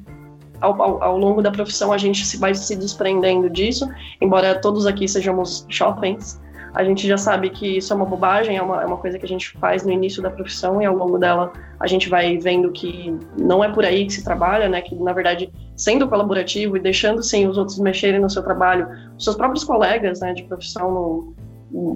ao, 0.61 1.03
ao, 1.03 1.17
longo 1.17 1.41
da 1.41 1.51
profissão, 1.51 1.91
a 1.91 1.97
gente 1.97 2.25
se, 2.25 2.37
vai 2.37 2.53
se 2.53 2.75
desprendendo 2.75 3.49
disso, 3.49 3.87
embora 4.21 4.55
todos 4.55 4.85
aqui 4.85 5.07
sejamos 5.07 5.65
jovens, 5.69 6.41
a 6.73 6.83
gente 6.83 7.07
já 7.07 7.17
sabe 7.17 7.51
que 7.51 7.77
isso 7.77 7.93
é 7.93 7.95
uma 7.95 8.05
bobagem, 8.05 8.57
é 8.57 8.61
uma, 8.61 8.81
é 8.81 8.85
uma 8.85 8.97
coisa 8.97 9.19
que 9.19 9.25
a 9.25 9.27
gente 9.27 9.51
faz 9.59 9.83
no 9.83 9.91
início 9.91 10.23
da 10.23 10.31
profissão 10.31 10.81
e 10.81 10.85
ao 10.85 10.95
longo 10.95 11.19
dela 11.19 11.53
a 11.79 11.85
gente 11.85 12.09
vai 12.09 12.37
vendo 12.37 12.71
que 12.71 13.15
não 13.37 13.63
é 13.63 13.71
por 13.71 13.85
aí 13.85 14.05
que 14.05 14.13
se 14.13 14.23
trabalha, 14.23 14.67
né? 14.67 14.81
Que 14.81 14.95
na 14.95 15.13
verdade, 15.13 15.51
sendo 15.75 16.07
colaborativo 16.07 16.75
e 16.75 16.79
deixando 16.79 17.21
sim 17.21 17.47
os 17.47 17.59
outros 17.59 17.77
mexerem 17.77 18.19
no 18.19 18.29
seu 18.29 18.41
trabalho, 18.41 18.87
os 19.15 19.23
seus 19.23 19.35
próprios 19.35 19.63
colegas, 19.63 20.21
né, 20.21 20.33
de 20.33 20.43
profissão 20.43 21.35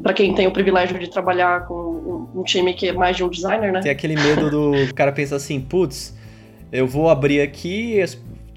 para 0.02 0.14
quem 0.14 0.34
tem 0.34 0.48
o 0.48 0.52
privilégio 0.52 0.98
de 1.00 1.10
trabalhar 1.10 1.68
com 1.68 2.28
um 2.36 2.44
time 2.44 2.74
que 2.74 2.90
é 2.90 2.94
mais 2.94 3.16
de 3.16 3.24
um 3.24 3.30
designer, 3.30 3.72
né? 3.72 3.82
Tem 3.82 3.92
aquele 3.92 4.16
medo 4.16 4.50
do 4.50 4.94
cara 4.94 5.12
pensar 5.12 5.38
assim, 5.38 5.60
putz, 5.60 6.16
eu 6.72 6.88
vou 6.88 7.10
abrir 7.10 7.42
aqui, 7.42 8.04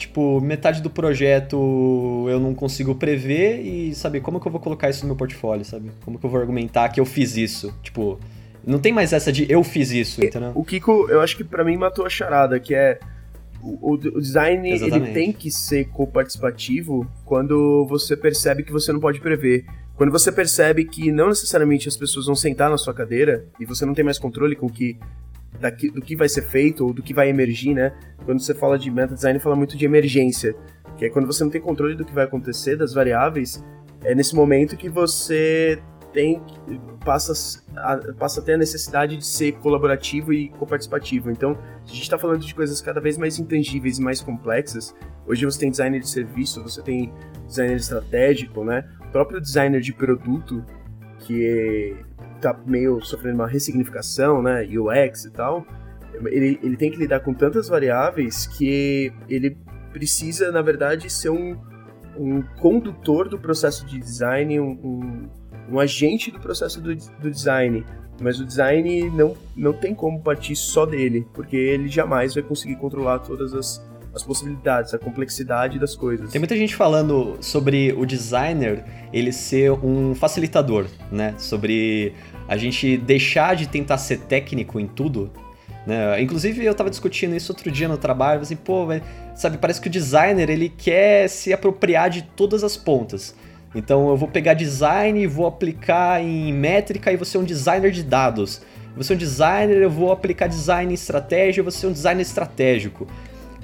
tipo, 0.00 0.40
metade 0.40 0.80
do 0.82 0.90
projeto 0.90 2.26
eu 2.28 2.40
não 2.40 2.54
consigo 2.54 2.94
prever 2.94 3.60
e, 3.60 3.94
sabe, 3.94 4.20
como 4.20 4.40
que 4.40 4.46
eu 4.46 4.52
vou 4.52 4.60
colocar 4.60 4.88
isso 4.88 5.02
no 5.02 5.08
meu 5.08 5.16
portfólio, 5.16 5.64
sabe? 5.64 5.90
Como 6.04 6.18
que 6.18 6.24
eu 6.24 6.30
vou 6.30 6.40
argumentar 6.40 6.88
que 6.88 6.98
eu 6.98 7.04
fiz 7.04 7.36
isso? 7.36 7.72
Tipo, 7.82 8.18
não 8.66 8.78
tem 8.78 8.92
mais 8.92 9.12
essa 9.12 9.30
de 9.30 9.50
eu 9.50 9.62
fiz 9.62 9.90
isso, 9.90 10.24
entendeu? 10.24 10.52
O 10.54 10.64
Kiko, 10.64 11.08
eu 11.10 11.20
acho 11.20 11.36
que 11.36 11.44
para 11.44 11.62
mim 11.62 11.76
matou 11.76 12.06
a 12.06 12.10
charada, 12.10 12.58
que 12.58 12.74
é 12.74 12.98
o, 13.62 13.92
o 13.92 14.20
design 14.20 14.70
ele 14.70 15.12
tem 15.12 15.32
que 15.32 15.50
ser 15.50 15.86
co-participativo 15.88 17.06
quando 17.24 17.84
você 17.86 18.16
percebe 18.16 18.62
que 18.62 18.72
você 18.72 18.92
não 18.92 19.00
pode 19.00 19.20
prever. 19.20 19.66
Quando 19.96 20.10
você 20.10 20.32
percebe 20.32 20.86
que 20.86 21.12
não 21.12 21.28
necessariamente 21.28 21.86
as 21.86 21.96
pessoas 21.96 22.24
vão 22.24 22.34
sentar 22.34 22.70
na 22.70 22.78
sua 22.78 22.94
cadeira 22.94 23.44
e 23.60 23.66
você 23.66 23.84
não 23.84 23.92
tem 23.92 24.02
mais 24.02 24.18
controle 24.18 24.56
com 24.56 24.66
que 24.66 24.98
daqui, 25.58 25.90
do 25.90 26.00
que 26.00 26.16
vai 26.16 26.28
ser 26.28 26.42
feito 26.42 26.86
ou 26.86 26.92
do 26.92 27.02
que 27.02 27.14
vai 27.14 27.28
emergir, 27.28 27.74
né? 27.74 27.92
Quando 28.24 28.40
você 28.40 28.54
fala 28.54 28.78
de 28.78 28.90
meta 28.90 29.14
design, 29.14 29.38
fala 29.38 29.56
muito 29.56 29.76
de 29.76 29.84
emergência, 29.84 30.54
que 30.96 31.06
é 31.06 31.10
quando 31.10 31.26
você 31.26 31.42
não 31.42 31.50
tem 31.50 31.60
controle 31.60 31.94
do 31.94 32.04
que 32.04 32.12
vai 32.12 32.24
acontecer, 32.24 32.76
das 32.76 32.92
variáveis, 32.92 33.64
é 34.04 34.14
nesse 34.14 34.34
momento 34.34 34.76
que 34.76 34.88
você 34.88 35.80
tem 36.12 36.42
passa 37.04 37.62
a, 37.76 37.96
passa 38.14 38.40
a 38.40 38.44
ter 38.44 38.54
a 38.54 38.56
necessidade 38.58 39.16
de 39.16 39.24
ser 39.24 39.52
colaborativo 39.52 40.32
e 40.32 40.48
coparticipativo. 40.50 41.30
Então, 41.30 41.56
a 41.84 41.86
gente 41.86 42.02
está 42.02 42.18
falando 42.18 42.44
de 42.44 42.54
coisas 42.54 42.80
cada 42.80 43.00
vez 43.00 43.16
mais 43.16 43.38
intangíveis 43.38 43.98
e 43.98 44.02
mais 44.02 44.20
complexas. 44.20 44.94
Hoje 45.26 45.44
você 45.44 45.60
tem 45.60 45.70
designer 45.70 46.00
de 46.00 46.08
serviço, 46.08 46.62
você 46.62 46.82
tem 46.82 47.12
designer 47.46 47.76
estratégico, 47.76 48.64
né? 48.64 48.88
O 49.00 49.12
próprio 49.12 49.40
designer 49.40 49.80
de 49.80 49.92
produto, 49.92 50.64
que 51.20 51.96
tá 52.40 52.58
meio 52.66 53.00
sofrendo 53.04 53.36
uma 53.36 53.48
ressignificação, 53.48 54.42
né? 54.42 54.66
UX 54.66 55.24
e 55.24 55.30
tal. 55.30 55.66
Ele, 56.26 56.58
ele 56.62 56.76
tem 56.76 56.90
que 56.90 56.98
lidar 56.98 57.20
com 57.20 57.32
tantas 57.32 57.68
variáveis 57.68 58.46
que 58.46 59.12
ele 59.28 59.56
precisa, 59.92 60.50
na 60.50 60.62
verdade, 60.62 61.10
ser 61.10 61.30
um, 61.30 61.56
um 62.16 62.42
condutor 62.60 63.28
do 63.28 63.38
processo 63.38 63.84
de 63.86 63.98
design, 63.98 64.60
um, 64.60 64.70
um, 64.70 65.28
um 65.72 65.80
agente 65.80 66.30
do 66.30 66.40
processo 66.40 66.80
do, 66.80 66.94
do, 66.94 67.30
design. 67.30 67.84
Mas 68.20 68.38
o 68.38 68.44
design 68.44 69.08
não, 69.10 69.34
não 69.56 69.72
tem 69.72 69.94
como 69.94 70.20
partir 70.20 70.54
só 70.54 70.84
dele, 70.84 71.26
porque 71.32 71.56
ele 71.56 71.88
jamais 71.88 72.34
vai 72.34 72.42
conseguir 72.42 72.76
controlar 72.76 73.20
todas 73.20 73.54
as, 73.54 73.82
as 74.14 74.22
possibilidades, 74.22 74.92
a 74.92 74.98
complexidade 74.98 75.78
das 75.78 75.94
coisas. 75.94 76.30
Tem 76.30 76.38
muita 76.38 76.56
gente 76.56 76.74
falando 76.74 77.38
sobre 77.40 77.92
o 77.92 78.04
designer 78.04 78.84
ele 79.12 79.32
ser 79.32 79.70
um 79.72 80.14
facilitador, 80.14 80.86
né? 81.10 81.34
Sobre 81.38 82.12
a 82.48 82.56
gente 82.56 82.96
deixar 82.96 83.54
de 83.54 83.68
tentar 83.68 83.98
ser 83.98 84.18
técnico 84.20 84.80
em 84.80 84.86
tudo. 84.86 85.30
Né? 85.86 86.20
Inclusive 86.20 86.64
eu 86.64 86.74
tava 86.74 86.90
discutindo 86.90 87.34
isso 87.34 87.52
outro 87.52 87.70
dia 87.70 87.88
no 87.88 87.96
trabalho, 87.96 88.42
assim, 88.42 88.56
pô, 88.56 88.86
sabe, 89.34 89.56
parece 89.56 89.80
que 89.80 89.86
o 89.88 89.90
designer 89.90 90.50
ele 90.50 90.68
quer 90.68 91.28
se 91.28 91.52
apropriar 91.52 92.10
de 92.10 92.22
todas 92.22 92.64
as 92.64 92.76
pontas. 92.76 93.34
Então 93.74 94.08
eu 94.10 94.16
vou 94.16 94.28
pegar 94.28 94.54
design 94.54 95.20
e 95.20 95.26
vou 95.26 95.46
aplicar 95.46 96.20
em 96.20 96.52
métrica 96.52 97.12
e 97.12 97.16
vou 97.16 97.24
ser 97.24 97.38
um 97.38 97.44
designer 97.44 97.92
de 97.92 98.02
dados. 98.02 98.60
Você 98.96 99.12
é 99.12 99.16
um 99.16 99.18
designer, 99.18 99.76
eu 99.76 99.90
vou 99.90 100.10
aplicar 100.10 100.48
design 100.48 100.90
em 100.90 100.94
estratégia, 100.94 101.62
vou 101.62 101.70
ser 101.70 101.86
um 101.86 101.92
designer 101.92 102.22
estratégico 102.22 103.06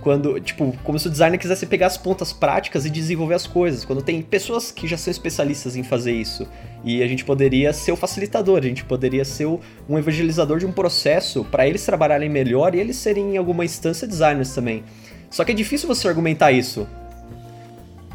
quando, 0.06 0.38
tipo, 0.38 0.72
como 0.84 0.96
se 1.00 1.08
o 1.08 1.10
designer 1.10 1.36
quisesse 1.36 1.66
pegar 1.66 1.88
as 1.88 1.98
pontas 1.98 2.32
práticas 2.32 2.86
e 2.86 2.90
desenvolver 2.90 3.34
as 3.34 3.44
coisas. 3.44 3.84
Quando 3.84 4.00
tem 4.00 4.22
pessoas 4.22 4.70
que 4.70 4.86
já 4.86 4.96
são 4.96 5.10
especialistas 5.10 5.74
em 5.74 5.82
fazer 5.82 6.12
isso. 6.12 6.46
E 6.84 7.02
a 7.02 7.08
gente 7.08 7.24
poderia 7.24 7.72
ser 7.72 7.90
o 7.90 7.96
facilitador, 7.96 8.60
a 8.60 8.62
gente 8.62 8.84
poderia 8.84 9.24
ser 9.24 9.46
um 9.46 9.98
evangelizador 9.98 10.60
de 10.60 10.66
um 10.66 10.70
processo 10.70 11.44
para 11.46 11.66
eles 11.66 11.84
trabalharem 11.84 12.28
melhor 12.28 12.72
e 12.76 12.78
eles 12.78 12.94
serem 12.94 13.34
em 13.34 13.36
alguma 13.36 13.64
instância 13.64 14.06
designers 14.06 14.54
também. 14.54 14.84
Só 15.28 15.44
que 15.44 15.50
é 15.50 15.54
difícil 15.56 15.88
você 15.88 16.06
argumentar 16.06 16.52
isso. 16.52 16.86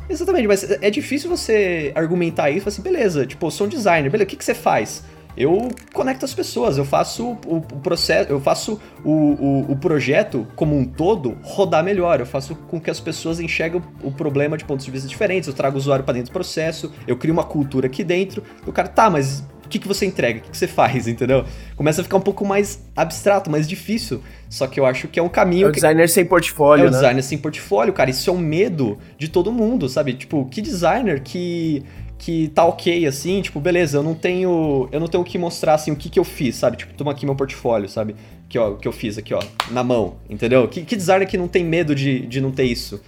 Exatamente, 0.10 0.47
mas 0.47 0.71
é 0.71 0.89
difícil 0.89 1.30
você 1.30 1.91
argumentar 1.93 2.49
isso, 2.51 2.69
assim, 2.69 2.82
beleza, 2.82 3.25
tipo, 3.25 3.47
eu 3.47 3.51
sou 3.51 3.67
um 3.67 3.69
designer, 3.69 4.10
beleza, 4.10 4.23
o 4.23 4.27
que, 4.27 4.38
que 4.38 4.45
você 4.45 4.54
faz? 4.54 5.04
Eu 5.35 5.69
conecto 5.93 6.25
as 6.25 6.33
pessoas, 6.33 6.77
eu 6.77 6.85
faço 6.85 7.37
o, 7.45 7.57
o 7.57 7.79
processo, 7.79 8.29
eu 8.29 8.39
faço 8.39 8.79
o, 9.03 9.11
o, 9.11 9.71
o, 9.71 9.75
projeto 9.77 10.47
como 10.55 10.77
um 10.77 10.85
todo 10.85 11.37
rodar 11.41 11.83
melhor, 11.83 12.19
eu 12.19 12.25
faço 12.25 12.55
com 12.55 12.79
que 12.79 12.89
as 12.89 12.99
pessoas 12.99 13.39
enxerguem 13.39 13.81
o 14.03 14.11
problema 14.11 14.57
de 14.57 14.65
pontos 14.65 14.85
de 14.85 14.91
vista 14.91 15.07
diferentes, 15.07 15.47
eu 15.47 15.53
trago 15.53 15.75
o 15.75 15.79
usuário 15.79 16.03
para 16.03 16.13
dentro 16.13 16.31
do 16.31 16.33
processo, 16.33 16.91
eu 17.07 17.17
crio 17.17 17.33
uma 17.33 17.43
cultura 17.43 17.87
aqui 17.87 18.03
dentro, 18.03 18.43
o 18.65 18.71
cara, 18.71 18.87
tá, 18.87 19.09
mas 19.09 19.43
o 19.65 19.69
que, 19.71 19.79
que 19.79 19.87
você 19.87 20.05
entrega? 20.05 20.39
O 20.39 20.41
que, 20.41 20.51
que 20.51 20.57
você 20.57 20.67
faz, 20.67 21.07
entendeu? 21.07 21.45
Começa 21.77 22.01
a 22.01 22.03
ficar 22.03 22.17
um 22.17 22.21
pouco 22.21 22.45
mais 22.45 22.83
abstrato, 22.93 23.49
mais 23.49 23.67
difícil. 23.67 24.21
Só 24.49 24.67
que 24.67 24.77
eu 24.77 24.85
acho 24.85 25.07
que 25.07 25.17
é 25.17 25.23
um 25.23 25.29
caminho. 25.29 25.67
É 25.67 25.69
o 25.69 25.71
que... 25.71 25.75
designer 25.75 26.09
sem 26.09 26.25
portfólio. 26.25 26.83
É 26.83 26.87
o 26.89 26.91
né? 26.91 26.97
designer 26.97 27.23
sem 27.23 27.37
portfólio, 27.37 27.93
cara. 27.93 28.09
Isso 28.09 28.29
é 28.29 28.33
um 28.33 28.37
medo 28.37 28.97
de 29.17 29.29
todo 29.29 29.49
mundo, 29.49 29.87
sabe? 29.87 30.13
Tipo, 30.13 30.45
que 30.47 30.61
designer 30.61 31.21
que 31.21 31.86
que 32.22 32.49
tá 32.49 32.63
ok, 32.63 33.07
assim, 33.07 33.41
tipo, 33.41 33.59
beleza, 33.59 33.97
eu 33.97 34.03
não 34.03 34.13
tenho. 34.13 34.88
Eu 34.91 34.99
não 34.99 35.07
tenho 35.07 35.24
o 35.24 35.26
que 35.26 35.39
mostrar 35.39 35.74
assim 35.74 35.91
o 35.91 35.95
que, 35.95 36.07
que 36.07 36.19
eu 36.19 36.24
fiz, 36.24 36.55
sabe? 36.55 36.78
Tipo, 36.78 36.93
toma 36.93 37.11
aqui 37.11 37.26
meu 37.26 37.36
portfólio, 37.36 37.89
sabe? 37.89 38.15
Que, 38.47 38.59
ó, 38.59 38.76
que 38.76 38.88
eu 38.88 38.91
fiz 38.91 39.17
aqui, 39.17 39.34
ó, 39.34 39.41
na 39.72 39.84
mão, 39.84 40.17
entendeu? 40.30 40.67
Que, 40.67 40.84
que 40.84 40.95
designer 40.95 41.28
que 41.28 41.36
não 41.36 41.47
tem 41.47 41.65
medo 41.65 41.95
de, 41.95 42.28
de 42.28 42.39
não 42.39 42.51
ter 42.51 42.65
isso? 42.65 43.01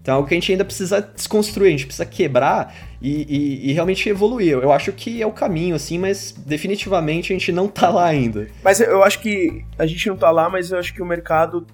Então 0.00 0.14
é 0.14 0.16
algo 0.16 0.26
que 0.26 0.32
a 0.32 0.38
gente 0.38 0.50
ainda 0.50 0.64
precisa 0.64 1.02
desconstruir, 1.02 1.68
a 1.68 1.70
gente 1.72 1.84
precisa 1.84 2.06
quebrar 2.06 2.74
e, 3.02 3.26
e, 3.28 3.70
e, 3.70 3.72
realmente 3.74 4.08
evoluir. 4.08 4.52
Eu 4.52 4.72
acho 4.72 4.90
que 4.90 5.20
é 5.20 5.26
o 5.26 5.32
caminho, 5.32 5.76
assim, 5.76 5.98
mas 5.98 6.32
definitivamente 6.32 7.34
a 7.34 7.36
gente 7.36 7.52
não 7.52 7.68
tá 7.68 7.90
lá 7.90 8.06
ainda. 8.06 8.48
Mas 8.64 8.80
eu 8.80 9.02
acho 9.02 9.20
que 9.20 9.62
a 9.78 9.84
gente 9.84 10.08
não 10.08 10.16
tá 10.16 10.30
lá, 10.30 10.48
mas 10.48 10.72
eu 10.72 10.78
acho 10.78 10.94
que 10.94 11.02
o 11.02 11.06
mercado 11.06 11.66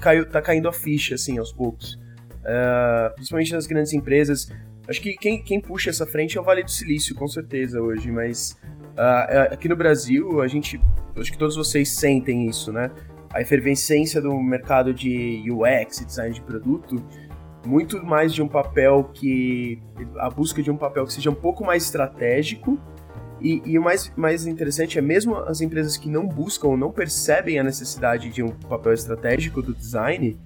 caiu, 0.00 0.24
tá 0.24 0.40
caindo 0.40 0.68
a 0.68 0.72
ficha, 0.72 1.16
assim, 1.16 1.36
aos 1.36 1.52
poucos. 1.52 1.94
Uh, 2.42 3.12
principalmente 3.16 3.52
nas 3.52 3.66
grandes 3.66 3.92
empresas. 3.92 4.48
Acho 4.92 5.00
que 5.00 5.14
quem, 5.14 5.42
quem 5.42 5.58
puxa 5.58 5.88
essa 5.88 6.06
frente 6.06 6.36
é 6.36 6.40
o 6.40 6.44
Vale 6.44 6.62
do 6.62 6.70
Silício, 6.70 7.14
com 7.14 7.26
certeza, 7.26 7.80
hoje, 7.80 8.12
mas 8.12 8.60
uh, 8.90 9.50
aqui 9.50 9.66
no 9.66 9.74
Brasil, 9.74 10.42
a 10.42 10.46
gente. 10.46 10.78
Acho 11.16 11.32
que 11.32 11.38
todos 11.38 11.56
vocês 11.56 11.88
sentem 11.88 12.46
isso, 12.46 12.70
né? 12.70 12.90
A 13.32 13.40
efervescência 13.40 14.20
do 14.20 14.38
mercado 14.38 14.92
de 14.92 15.42
UX, 15.50 16.04
design 16.04 16.34
de 16.34 16.42
produto, 16.42 17.02
muito 17.64 18.04
mais 18.04 18.34
de 18.34 18.42
um 18.42 18.48
papel 18.48 19.10
que. 19.14 19.82
a 20.18 20.28
busca 20.28 20.62
de 20.62 20.70
um 20.70 20.76
papel 20.76 21.06
que 21.06 21.14
seja 21.14 21.30
um 21.30 21.34
pouco 21.34 21.64
mais 21.64 21.84
estratégico. 21.84 22.78
E, 23.40 23.62
e, 23.64 23.78
o 23.78 23.82
mais, 23.82 24.12
mais 24.14 24.46
interessante 24.46 24.98
é, 24.98 25.02
mesmo 25.02 25.36
as 25.36 25.62
empresas 25.62 25.96
que 25.96 26.08
não 26.08 26.28
buscam 26.28 26.68
ou 26.68 26.76
não 26.76 26.92
percebem 26.92 27.58
a 27.58 27.64
necessidade 27.64 28.28
de 28.28 28.42
um 28.42 28.50
papel 28.50 28.92
estratégico 28.92 29.62
do 29.62 29.74
design, 29.74 30.38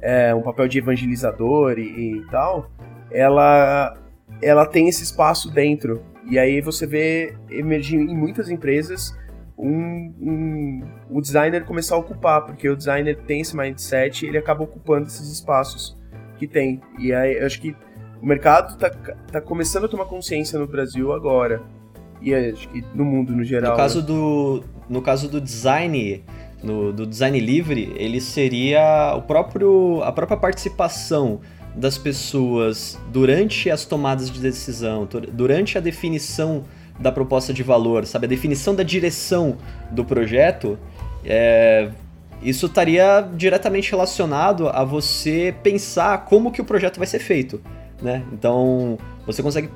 é, 0.00 0.32
um 0.32 0.42
papel 0.42 0.68
de 0.68 0.78
evangelizador 0.78 1.78
e, 1.78 2.18
e 2.18 2.26
tal, 2.30 2.70
ela, 3.10 3.96
ela 4.42 4.66
tem 4.66 4.88
esse 4.88 5.02
espaço 5.02 5.50
dentro. 5.50 6.02
E 6.28 6.38
aí 6.38 6.60
você 6.60 6.86
vê 6.86 7.34
emergir 7.50 7.98
em 7.98 8.16
muitas 8.16 8.48
empresas 8.48 9.14
um, 9.58 10.14
um, 10.20 10.82
o 11.10 11.20
designer 11.20 11.64
começar 11.64 11.94
a 11.94 11.98
ocupar, 11.98 12.46
porque 12.46 12.68
o 12.68 12.76
designer 12.76 13.16
tem 13.26 13.40
esse 13.40 13.54
mindset 13.56 14.24
e 14.24 14.28
ele 14.28 14.38
acaba 14.38 14.62
ocupando 14.62 15.06
esses 15.06 15.30
espaços 15.30 15.96
que 16.38 16.46
tem. 16.46 16.80
E 16.98 17.12
aí 17.12 17.38
eu 17.38 17.46
acho 17.46 17.60
que 17.60 17.76
o 18.22 18.26
mercado 18.26 18.72
está 18.74 18.90
tá 18.90 19.40
começando 19.40 19.84
a 19.84 19.88
tomar 19.88 20.06
consciência 20.06 20.58
no 20.58 20.66
Brasil 20.66 21.12
agora. 21.12 21.62
E 22.22 22.34
acho 22.34 22.68
que 22.68 22.84
no 22.94 23.04
mundo 23.04 23.34
no 23.34 23.44
geral. 23.44 23.72
No 23.72 23.76
caso 23.76 24.00
né? 24.00 24.06
do, 24.06 24.64
no 24.88 25.02
caso 25.02 25.28
do 25.28 25.40
design, 25.40 26.24
no, 26.62 26.92
do 26.92 27.06
design 27.06 27.38
livre, 27.40 27.92
ele 27.96 28.20
seria 28.20 29.14
o 29.16 29.22
próprio, 29.22 30.02
a 30.02 30.12
própria 30.12 30.36
participação 30.36 31.40
das 31.74 31.96
pessoas 31.96 32.98
durante 33.12 33.70
as 33.70 33.84
tomadas 33.84 34.30
de 34.30 34.40
decisão, 34.40 35.08
durante 35.32 35.78
a 35.78 35.80
definição 35.80 36.64
da 36.98 37.10
proposta 37.10 37.52
de 37.52 37.62
valor, 37.62 38.04
sabe, 38.06 38.26
a 38.26 38.28
definição 38.28 38.74
da 38.74 38.82
direção 38.82 39.56
do 39.90 40.04
projeto, 40.04 40.78
é, 41.24 41.90
isso 42.42 42.66
estaria 42.66 43.28
diretamente 43.34 43.90
relacionado 43.90 44.68
a 44.68 44.84
você 44.84 45.54
pensar 45.62 46.24
como 46.24 46.50
que 46.50 46.60
o 46.60 46.64
projeto 46.64 46.98
vai 46.98 47.06
ser 47.06 47.18
feito, 47.18 47.60
né? 48.02 48.22
Então, 48.32 48.98
você 49.26 49.42
consegue 49.42 49.70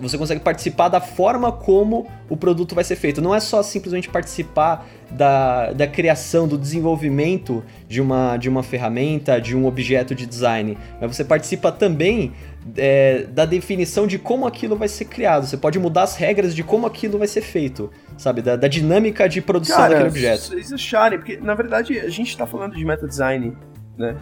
você 0.00 0.18
consegue 0.18 0.40
participar 0.40 0.88
da 0.88 1.00
forma 1.00 1.50
como 1.52 2.06
o 2.28 2.36
produto 2.36 2.74
vai 2.74 2.84
ser 2.84 2.96
feito. 2.96 3.20
Não 3.20 3.34
é 3.34 3.40
só 3.40 3.62
simplesmente 3.62 4.08
participar 4.08 4.86
da, 5.10 5.72
da 5.72 5.86
criação, 5.86 6.48
do 6.48 6.58
desenvolvimento 6.58 7.64
de 7.88 8.00
uma, 8.00 8.36
de 8.36 8.48
uma 8.48 8.62
ferramenta, 8.62 9.40
de 9.40 9.56
um 9.56 9.66
objeto 9.66 10.14
de 10.14 10.26
design, 10.26 10.76
mas 11.00 11.16
você 11.16 11.24
participa 11.24 11.70
também 11.70 12.32
é, 12.76 13.24
da 13.24 13.44
definição 13.44 14.06
de 14.06 14.18
como 14.18 14.46
aquilo 14.46 14.76
vai 14.76 14.88
ser 14.88 15.04
criado. 15.04 15.46
Você 15.46 15.56
pode 15.56 15.78
mudar 15.78 16.02
as 16.02 16.16
regras 16.16 16.54
de 16.54 16.64
como 16.64 16.86
aquilo 16.86 17.18
vai 17.18 17.28
ser 17.28 17.42
feito, 17.42 17.90
sabe? 18.16 18.42
Da, 18.42 18.56
da 18.56 18.68
dinâmica 18.68 19.28
de 19.28 19.40
produção 19.40 19.76
Cara, 19.76 19.88
daquele 19.90 20.08
objeto. 20.08 20.42
Vocês 20.42 20.72
acharem, 20.72 21.18
porque 21.18 21.36
na 21.36 21.54
verdade 21.54 21.98
a 22.00 22.08
gente 22.08 22.28
está 22.28 22.46
falando 22.46 22.74
de 22.74 22.84
meta 22.84 23.06
design, 23.06 23.56
né? 23.96 24.16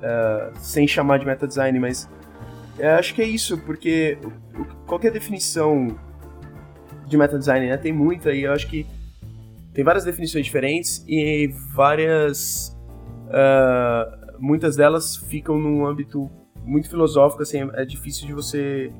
Uh, 0.00 0.58
sem 0.58 0.88
chamar 0.88 1.18
de 1.18 1.26
meta 1.26 1.46
design, 1.46 1.78
mas 1.78 2.08
eu 2.80 2.90
acho 2.92 3.14
que 3.14 3.22
é 3.22 3.26
isso, 3.26 3.58
porque 3.58 4.18
qualquer 4.86 5.12
definição 5.12 5.98
de 7.06 7.16
meta 7.16 7.38
design, 7.38 7.68
né? 7.68 7.76
Tem 7.76 7.92
muita 7.92 8.32
e 8.32 8.42
eu 8.44 8.52
acho 8.52 8.66
que 8.68 8.86
tem 9.72 9.84
várias 9.84 10.04
definições 10.04 10.44
diferentes 10.44 11.04
e 11.06 11.48
várias. 11.74 12.76
Uh, 13.26 14.36
muitas 14.38 14.76
delas 14.76 15.16
ficam 15.16 15.58
num 15.58 15.86
âmbito 15.86 16.30
muito 16.64 16.88
filosófico, 16.88 17.42
assim, 17.42 17.68
é 17.74 17.84
difícil 17.84 18.26
de 18.26 18.32
você 18.32 18.92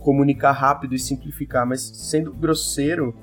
comunicar 0.00 0.52
rápido 0.52 0.94
e 0.94 0.98
simplificar, 0.98 1.66
mas 1.66 1.80
sendo 1.80 2.32
grosseiro, 2.32 3.14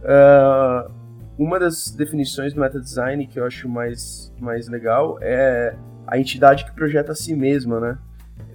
uh, 0.00 0.90
uma 1.38 1.58
das 1.58 1.90
definições 1.90 2.54
do 2.54 2.60
meta 2.60 2.80
design 2.80 3.26
que 3.26 3.38
eu 3.38 3.44
acho 3.44 3.68
mais, 3.68 4.32
mais 4.40 4.68
legal 4.68 5.18
é 5.20 5.76
a 6.06 6.18
entidade 6.18 6.64
que 6.64 6.72
projeta 6.72 7.12
a 7.12 7.14
si 7.14 7.34
mesma, 7.34 7.80
né? 7.80 7.98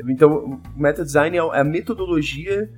Então, 0.07 0.61
o 0.75 0.79
meta 0.79 1.03
design 1.03 1.37
é, 1.37 1.39
a 1.39 1.63
metodologia 1.63 2.69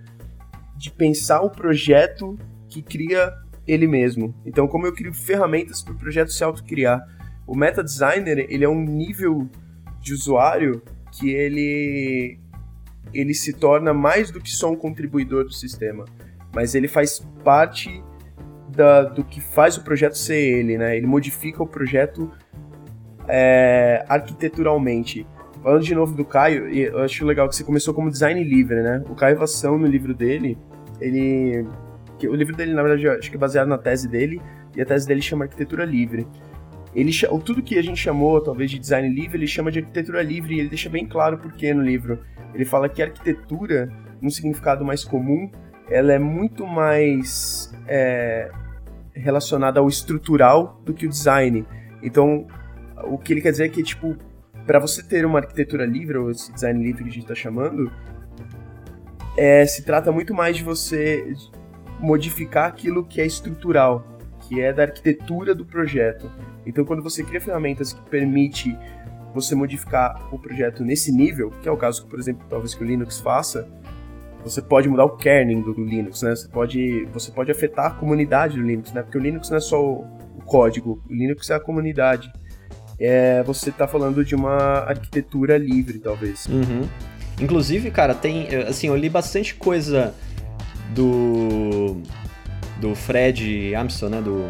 de 0.75 0.89
pensar 0.89 1.41
o 1.41 1.49
projeto 1.49 2.37
que 2.67 2.81
cria 2.81 3.31
ele 3.67 3.87
mesmo. 3.87 4.33
Então, 4.45 4.67
como 4.67 4.87
eu 4.87 4.93
crio 4.93 5.13
ferramentas 5.13 5.81
para 5.81 5.93
o 5.93 5.97
projeto 5.97 6.31
se 6.31 6.43
autocriar. 6.43 6.99
O 7.45 7.55
meta 7.55 7.83
designer, 7.83 8.45
ele 8.49 8.63
é 8.63 8.69
um 8.69 8.81
nível 8.81 9.47
de 9.99 10.13
usuário 10.13 10.81
que 11.11 11.29
ele 11.31 12.39
ele 13.13 13.33
se 13.33 13.51
torna 13.51 13.93
mais 13.93 14.31
do 14.31 14.39
que 14.39 14.49
só 14.49 14.71
um 14.71 14.75
contribuidor 14.75 15.43
do 15.43 15.51
sistema, 15.51 16.05
mas 16.55 16.75
ele 16.75 16.87
faz 16.87 17.19
parte 17.43 18.01
da, 18.69 19.03
do 19.03 19.23
que 19.23 19.41
faz 19.41 19.77
o 19.77 19.83
projeto 19.83 20.17
ser 20.17 20.37
ele, 20.37 20.77
né? 20.77 20.95
Ele 20.95 21.07
modifica 21.07 21.61
o 21.61 21.67
projeto 21.67 22.31
é, 23.27 24.05
arquiteturalmente. 24.07 25.27
Falando 25.63 25.83
de 25.83 25.93
novo 25.93 26.15
do 26.15 26.25
Caio, 26.25 26.67
eu 26.69 26.99
acho 26.99 27.23
legal 27.23 27.47
que 27.47 27.55
você 27.55 27.63
começou 27.63 27.93
como 27.93 28.09
design 28.09 28.43
livre, 28.43 28.81
né? 28.81 29.03
O 29.07 29.15
Caio 29.15 29.37
Vassão, 29.37 29.77
no 29.77 29.85
livro 29.85 30.13
dele, 30.13 30.57
ele. 30.99 31.67
O 32.23 32.35
livro 32.35 32.55
dele, 32.55 32.73
na 32.73 32.81
verdade, 32.81 33.07
acho 33.07 33.29
que 33.29 33.35
é 33.35 33.39
baseado 33.39 33.67
na 33.67 33.77
tese 33.77 34.07
dele, 34.07 34.41
e 34.75 34.81
a 34.81 34.85
tese 34.85 35.07
dele 35.07 35.21
chama 35.21 35.45
Arquitetura 35.45 35.85
Livre. 35.85 36.27
Ele, 36.93 37.11
tudo 37.45 37.61
que 37.61 37.77
a 37.77 37.81
gente 37.81 37.99
chamou, 37.99 38.41
talvez, 38.41 38.69
de 38.69 38.77
design 38.77 39.07
livre, 39.07 39.37
ele 39.37 39.47
chama 39.47 39.71
de 39.71 39.79
arquitetura 39.79 40.21
livre, 40.21 40.55
e 40.55 40.59
ele 40.59 40.69
deixa 40.69 40.89
bem 40.89 41.07
claro 41.07 41.37
por 41.37 41.53
que 41.53 41.73
no 41.73 41.81
livro. 41.81 42.19
Ele 42.53 42.65
fala 42.65 42.89
que 42.89 43.01
a 43.01 43.05
arquitetura, 43.05 43.91
num 44.21 44.29
significado 44.29 44.83
mais 44.83 45.03
comum, 45.03 45.49
ela 45.89 46.11
é 46.11 46.19
muito 46.19 46.65
mais 46.67 47.73
é, 47.87 48.51
relacionada 49.13 49.79
ao 49.79 49.87
estrutural 49.87 50.81
do 50.85 50.93
que 50.93 51.05
o 51.05 51.09
design. 51.09 51.65
Então, 52.03 52.45
o 53.05 53.17
que 53.17 53.33
ele 53.33 53.41
quer 53.41 53.51
dizer 53.51 53.65
é 53.65 53.69
que, 53.69 53.81
tipo, 53.83 54.15
para 54.65 54.79
você 54.79 55.03
ter 55.03 55.25
uma 55.25 55.39
arquitetura 55.39 55.85
livre, 55.85 56.17
ou 56.17 56.31
esse 56.31 56.51
design 56.51 56.83
livre 56.83 57.03
que 57.03 57.09
a 57.09 57.13
gente 57.13 57.23
está 57.23 57.35
chamando, 57.35 57.91
é, 59.37 59.65
se 59.65 59.83
trata 59.83 60.11
muito 60.11 60.33
mais 60.33 60.57
de 60.57 60.63
você 60.63 61.33
modificar 61.99 62.67
aquilo 62.67 63.05
que 63.05 63.21
é 63.21 63.25
estrutural, 63.25 64.05
que 64.41 64.59
é 64.61 64.73
da 64.73 64.83
arquitetura 64.83 65.55
do 65.55 65.65
projeto. 65.65 66.29
Então, 66.65 66.83
quando 66.83 67.01
você 67.01 67.23
cria 67.23 67.39
ferramentas 67.39 67.93
que 67.93 68.01
permite 68.09 68.77
você 69.33 69.55
modificar 69.55 70.27
o 70.33 70.37
projeto 70.37 70.83
nesse 70.83 71.11
nível, 71.11 71.51
que 71.61 71.69
é 71.69 71.71
o 71.71 71.77
caso, 71.77 72.05
por 72.07 72.19
exemplo, 72.19 72.45
talvez 72.49 72.75
que 72.75 72.83
o 72.83 72.85
Linux 72.87 73.19
faça, 73.19 73.67
você 74.43 74.61
pode 74.61 74.89
mudar 74.89 75.05
o 75.05 75.15
kernel 75.15 75.61
do, 75.61 75.83
Linux, 75.83 76.21
né? 76.23 76.35
Você 76.35 76.47
pode, 76.47 77.05
você 77.13 77.31
pode 77.31 77.51
afetar 77.51 77.85
a 77.85 77.91
comunidade 77.91 78.57
do 78.57 78.63
Linux, 78.63 78.91
né? 78.91 79.03
Porque 79.03 79.17
o 79.17 79.21
Linux 79.21 79.49
não 79.49 79.57
é 79.57 79.61
só 79.61 79.81
o 79.81 80.41
código, 80.45 81.01
o 81.09 81.13
Linux 81.13 81.49
é 81.49 81.55
a 81.55 81.59
comunidade 81.59 82.31
é, 83.05 83.43
você 83.43 83.69
está 83.69 83.87
falando 83.87 84.23
de 84.23 84.35
uma 84.35 84.79
arquitetura 84.87 85.57
livre, 85.57 85.99
talvez. 85.99 86.45
Uhum. 86.47 86.87
Inclusive, 87.39 87.89
cara, 87.89 88.13
tem. 88.13 88.47
Assim, 88.67 88.87
eu 88.87 88.95
li 88.95 89.09
bastante 89.09 89.55
coisa 89.55 90.13
do. 90.93 91.97
do 92.79 92.95
Fred 92.95 93.73
Armstrong, 93.73 94.15
né? 94.15 94.21
Do. 94.21 94.47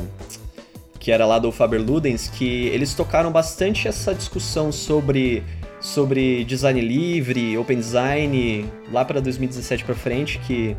Que 0.99 1.11
era 1.11 1.25
lá 1.25 1.39
do 1.39 1.51
Faber 1.51 1.81
Ludens, 1.81 2.27
que 2.27 2.67
eles 2.67 2.93
tocaram 2.93 3.31
bastante 3.31 3.87
essa 3.87 4.13
discussão 4.13 4.71
sobre 4.71 5.43
sobre 5.79 6.43
design 6.43 6.79
livre, 6.79 7.57
open 7.57 7.79
design, 7.79 8.69
lá 8.91 9.03
para 9.03 9.19
2017 9.19 9.83
para 9.83 9.95
frente, 9.95 10.37
que 10.39 10.77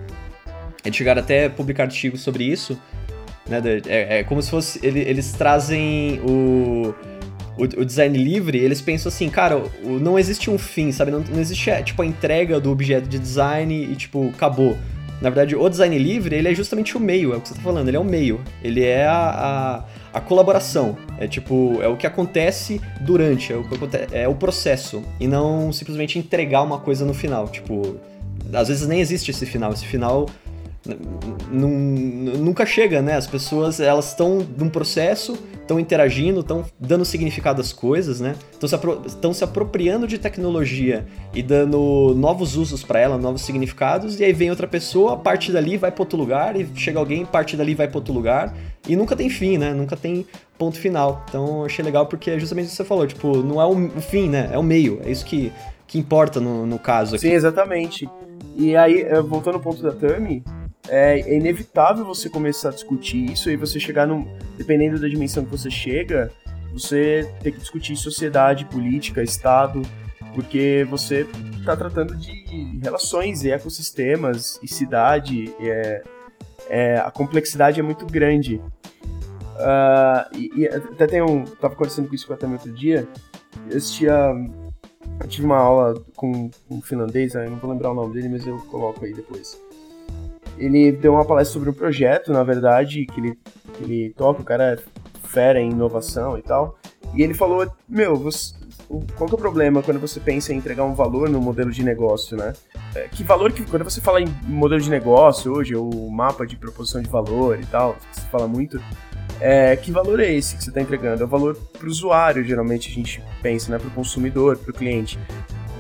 eles 0.84 0.96
chegaram 0.96 1.20
até 1.20 1.46
a 1.46 1.50
publicar 1.50 1.84
artigos 1.84 2.20
sobre 2.20 2.44
isso. 2.44 2.78
Né? 3.48 3.60
É, 3.88 4.18
é 4.20 4.24
como 4.24 4.40
se 4.40 4.50
fosse. 4.50 4.78
Eles 4.84 5.32
trazem 5.32 6.20
o 6.20 6.94
o, 7.57 7.64
o, 7.64 7.84
design 7.84 8.16
livre, 8.16 8.59
eles 8.59 8.80
pensam 8.80 9.09
assim, 9.09 9.28
cara, 9.28 9.62
o, 9.84 9.98
não 9.98 10.18
existe 10.18 10.50
um 10.50 10.59
fim, 10.59 10.90
sabe? 10.92 11.11
Não, 11.11 11.20
não 11.20 11.40
existe, 11.40 11.70
é, 11.70 11.82
tipo, 11.82 12.03
a 12.03 12.07
entrega 12.07 12.59
do 12.61 12.70
objeto 12.70 13.09
de 13.09 13.18
design 13.18 13.74
e, 13.74 13.94
tipo, 13.94 14.28
acabou. 14.34 14.76
Na 15.20 15.30
verdade, 15.30 15.55
o 15.55 15.68
design 15.68 15.96
livre, 15.98 16.34
ele 16.34 16.48
é 16.48 16.55
justamente 16.55 16.96
o 16.96 17.00
meio, 17.00 17.32
é 17.32 17.36
o 17.36 17.40
que 17.40 17.48
você 17.48 17.55
tá 17.55 17.61
falando, 17.61 17.86
ele 17.86 17.96
é 17.96 18.00
o 18.00 18.05
meio. 18.05 18.40
Ele 18.61 18.82
é 18.82 19.07
a, 19.07 19.84
a, 20.12 20.18
a 20.18 20.20
colaboração. 20.20 20.96
É 21.16 21.28
tipo, 21.28 21.80
é 21.80 21.86
o 21.86 21.96
que 21.96 22.09
acontece 22.09 22.80
durante, 23.00 23.53
é 23.53 23.57
o, 23.57 23.64
é 24.11 24.26
o 24.26 24.34
processo. 24.34 25.00
E 25.20 25.28
não 25.28 25.72
simplesmente 25.72 26.18
entregar 26.18 26.62
uma 26.62 26.78
coisa 26.78 27.05
no 27.05 27.14
final. 27.14 27.46
Tipo, 27.46 28.00
às 28.53 28.66
vezes 28.66 28.88
nem 28.88 29.00
existe 29.00 29.30
esse 29.30 29.46
final. 29.46 29.72
Esse 29.72 29.86
final 29.86 30.26
nunca 31.50 32.66
chega, 32.66 33.00
né? 33.00 33.14
As 33.14 33.26
pessoas, 33.26 33.80
elas 33.80 34.08
estão 34.08 34.46
num 34.56 34.68
processo 34.68 35.38
estão 35.62 35.80
interagindo, 35.80 36.40
estão 36.40 36.64
dando 36.78 37.04
significado 37.04 37.60
às 37.60 37.72
coisas, 37.72 38.20
né? 38.20 38.34
Estão 38.52 38.68
se, 38.68 38.74
apro 38.74 39.02
se 39.32 39.44
apropriando 39.44 40.06
de 40.06 40.18
tecnologia 40.18 41.06
e 41.32 41.42
dando 41.42 42.14
novos 42.16 42.56
usos 42.56 42.82
para 42.82 43.00
ela, 43.00 43.16
novos 43.16 43.42
significados, 43.42 44.20
e 44.20 44.24
aí 44.24 44.32
vem 44.32 44.50
outra 44.50 44.66
pessoa, 44.66 45.16
parte 45.16 45.50
dali 45.50 45.76
vai 45.76 45.90
para 45.90 46.02
outro 46.02 46.18
lugar, 46.18 46.60
e 46.60 46.68
chega 46.74 46.98
alguém, 46.98 47.24
parte 47.24 47.56
dali 47.56 47.74
vai 47.74 47.88
para 47.88 47.98
outro 47.98 48.12
lugar, 48.12 48.54
e 48.86 48.96
nunca 48.96 49.16
tem 49.16 49.30
fim, 49.30 49.56
né? 49.56 49.72
Nunca 49.72 49.96
tem 49.96 50.26
ponto 50.58 50.78
final. 50.78 51.24
Então 51.28 51.60
eu 51.60 51.64
achei 51.66 51.84
legal 51.84 52.06
porque 52.06 52.32
é 52.32 52.38
justamente 52.38 52.66
o 52.66 52.70
que 52.70 52.76
você 52.76 52.84
falou, 52.84 53.06
tipo, 53.06 53.38
não 53.38 53.60
é 53.60 53.66
o, 53.66 54.00
fim, 54.00 54.28
né? 54.28 54.50
É 54.52 54.58
o 54.58 54.62
meio. 54.62 55.00
É 55.04 55.10
isso 55.10 55.24
que 55.24 55.52
que 55.86 55.98
importa 55.98 56.40
no, 56.40 56.64
no 56.64 56.78
caso 56.78 57.16
aqui. 57.16 57.28
Sim, 57.28 57.34
exatamente. 57.34 58.08
E 58.56 58.74
aí, 58.74 59.02
eh, 59.02 59.20
voltando 59.20 59.56
ao 59.56 59.60
ponto 59.60 59.82
da 59.82 59.92
Tami, 59.92 60.42
é, 60.93 61.20
é, 61.20 61.36
inevitável 61.36 62.05
você 62.05 62.28
começar 62.28 62.68
a 62.68 62.72
discutir 62.72 63.32
isso 63.32 63.51
e 63.51 63.57
você 63.57 63.80
chegar 63.80 64.07
num. 64.07 64.28
Dependendo 64.59 65.01
da 65.01 65.09
dimensão 65.09 65.43
que 65.43 65.51
você 65.51 65.70
chega, 65.70 66.30
você 66.70 67.26
tem 67.43 67.51
que 67.51 67.59
discutir 67.59 67.97
sociedade, 67.97 68.66
política, 68.66 69.22
Estado, 69.22 69.80
porque 70.34 70.86
você 70.90 71.26
está 71.59 71.74
tratando 71.74 72.14
de 72.14 72.45
relações 72.82 73.43
e 73.43 73.51
ecossistemas 73.51 74.61
e 74.62 74.68
cidade. 74.68 75.55
É, 75.61 76.03
é, 76.68 76.97
a 76.99 77.11
complexidade 77.11 77.80
é 77.80 77.82
muito 77.82 78.05
grande. 78.05 78.57
Uh, 79.57 80.36
e, 80.36 80.51
e, 80.59 80.68
até 80.68 81.07
tem 81.07 81.22
um. 81.22 81.45
Tava 81.45 81.74
conversando 81.74 82.07
com 82.07 82.14
isso 82.14 82.26
com 82.26 82.34
a 82.34 82.36
Tami 82.36 82.55
outro 82.55 82.70
dia. 82.70 83.09
Eu 83.70 83.78
assistia. 83.78 84.12
Eu 85.20 85.26
tive 85.26 85.47
uma 85.47 85.57
aula 85.57 86.05
com 86.16 86.51
um 86.70 86.82
finlandês, 86.82 87.34
eu 87.34 87.51
não 87.51 87.57
vou 87.57 87.70
lembrar 87.70 87.93
o 87.93 87.95
nome 87.95 88.12
dele, 88.12 88.28
mas 88.28 88.47
eu 88.47 88.59
coloco 88.70 89.03
aí 89.05 89.14
depois. 89.14 89.59
Ele 90.59 90.92
deu 90.92 91.14
uma 91.14 91.24
palestra 91.24 91.55
sobre 91.55 91.70
um 91.70 91.74
projeto, 91.74 92.32
na 92.32 92.42
verdade, 92.42 93.07
que 93.07 93.20
ele, 93.20 93.38
que 93.74 93.84
ele 93.84 94.14
toca, 94.16 94.42
o 94.42 94.44
cara 94.44 94.74
é 94.74 95.03
fera 95.28 95.61
em 95.61 95.70
inovação 95.70 96.36
e 96.36 96.42
tal. 96.42 96.78
E 97.14 97.22
ele 97.22 97.34
falou, 97.34 97.66
meu, 97.88 98.16
você, 98.16 98.55
qual 99.16 99.28
que 99.28 99.34
é 99.34 99.38
o 99.38 99.40
problema 99.40 99.82
quando 99.82 99.98
você 99.98 100.20
pensa 100.20 100.53
em 100.53 100.57
entregar 100.59 100.84
um 100.84 100.94
valor 100.94 101.28
no 101.28 101.40
modelo 101.40 101.70
de 101.70 101.82
negócio, 101.82 102.36
né? 102.36 102.53
É, 102.94 103.09
que 103.09 103.24
valor 103.24 103.53
que, 103.53 103.64
quando 103.64 103.84
você 103.84 104.00
fala 104.00 104.20
em 104.20 104.28
modelo 104.44 104.80
de 104.80 104.90
negócio 104.90 105.53
hoje, 105.53 105.74
ou 105.74 106.11
mapa 106.11 106.46
de 106.46 106.57
proposição 106.57 107.00
de 107.00 107.09
valor 107.09 107.59
e 107.59 107.66
tal, 107.66 107.96
que 108.12 108.20
fala 108.30 108.46
muito, 108.46 108.80
é, 109.40 109.74
que 109.76 109.90
valor 109.90 110.20
é 110.20 110.30
esse 110.30 110.57
que 110.57 110.62
você 110.62 110.70
está 110.70 110.80
entregando? 110.80 111.22
É 111.22 111.24
o 111.24 111.28
valor 111.28 111.57
para 111.57 111.86
o 111.86 111.90
usuário, 111.90 112.44
geralmente 112.44 112.90
a 112.90 112.94
gente 112.94 113.22
pensa, 113.40 113.72
né? 113.72 113.78
Para 113.78 113.88
o 113.88 113.92
consumidor, 113.92 114.59
para 114.59 114.70
o 114.70 114.74
cliente. 114.74 115.18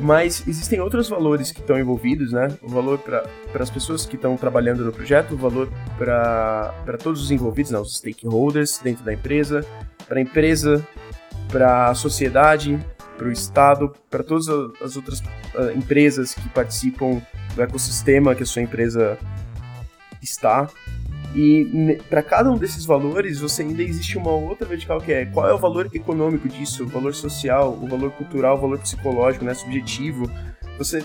Mas 0.02 0.42
existem 0.48 0.80
outros 0.80 1.08
valores 1.08 1.52
que 1.52 1.60
estão 1.60 1.78
envolvidos, 1.78 2.32
né? 2.32 2.48
O 2.60 2.68
valor 2.68 2.98
para 2.98 3.24
as 3.54 3.70
pessoas 3.70 4.04
que 4.04 4.16
estão 4.16 4.36
trabalhando 4.36 4.84
no 4.84 4.92
projeto, 4.92 5.34
o 5.34 5.36
valor 5.36 5.70
para 5.96 6.98
todos 7.00 7.22
os 7.22 7.30
envolvidos, 7.30 7.70
né? 7.70 7.78
os 7.78 7.98
stakeholders 7.98 8.80
dentro 8.82 9.04
da 9.04 9.12
empresa, 9.14 9.64
para 10.08 10.18
a 10.18 10.20
empresa, 10.20 10.84
para 11.48 11.90
a 11.90 11.94
sociedade, 11.94 12.84
para 13.16 13.28
o 13.28 13.32
Estado, 13.32 13.94
para 14.10 14.24
todas 14.24 14.48
as 14.82 14.96
outras 14.96 15.20
uh, 15.20 15.70
empresas 15.76 16.34
que 16.34 16.48
participam 16.48 17.22
do 17.54 17.62
ecossistema 17.62 18.34
que 18.34 18.42
a 18.42 18.46
sua 18.46 18.62
empresa 18.62 19.16
está. 20.20 20.68
E 21.34 21.98
para 22.10 22.22
cada 22.22 22.50
um 22.50 22.58
desses 22.58 22.84
valores, 22.84 23.40
você 23.40 23.62
ainda 23.62 23.82
existe 23.82 24.18
uma 24.18 24.30
outra 24.30 24.66
vertical 24.66 25.00
que 25.00 25.12
é 25.12 25.24
qual 25.24 25.48
é 25.48 25.54
o 25.54 25.58
valor 25.58 25.88
econômico 25.92 26.48
disso, 26.48 26.84
o 26.84 26.88
valor 26.88 27.14
social, 27.14 27.78
o 27.80 27.88
valor 27.88 28.10
cultural, 28.12 28.58
o 28.58 28.60
valor 28.60 28.78
psicológico, 28.78 29.44
né, 29.44 29.54
subjetivo. 29.54 30.30
Você 30.76 31.04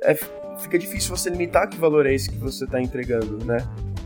é, 0.00 0.14
fica 0.58 0.78
difícil 0.78 1.14
você 1.14 1.28
limitar 1.28 1.68
que 1.68 1.76
valor 1.76 2.06
é 2.06 2.14
esse 2.14 2.30
que 2.30 2.38
você 2.38 2.64
está 2.64 2.80
entregando, 2.80 3.44
né? 3.44 3.58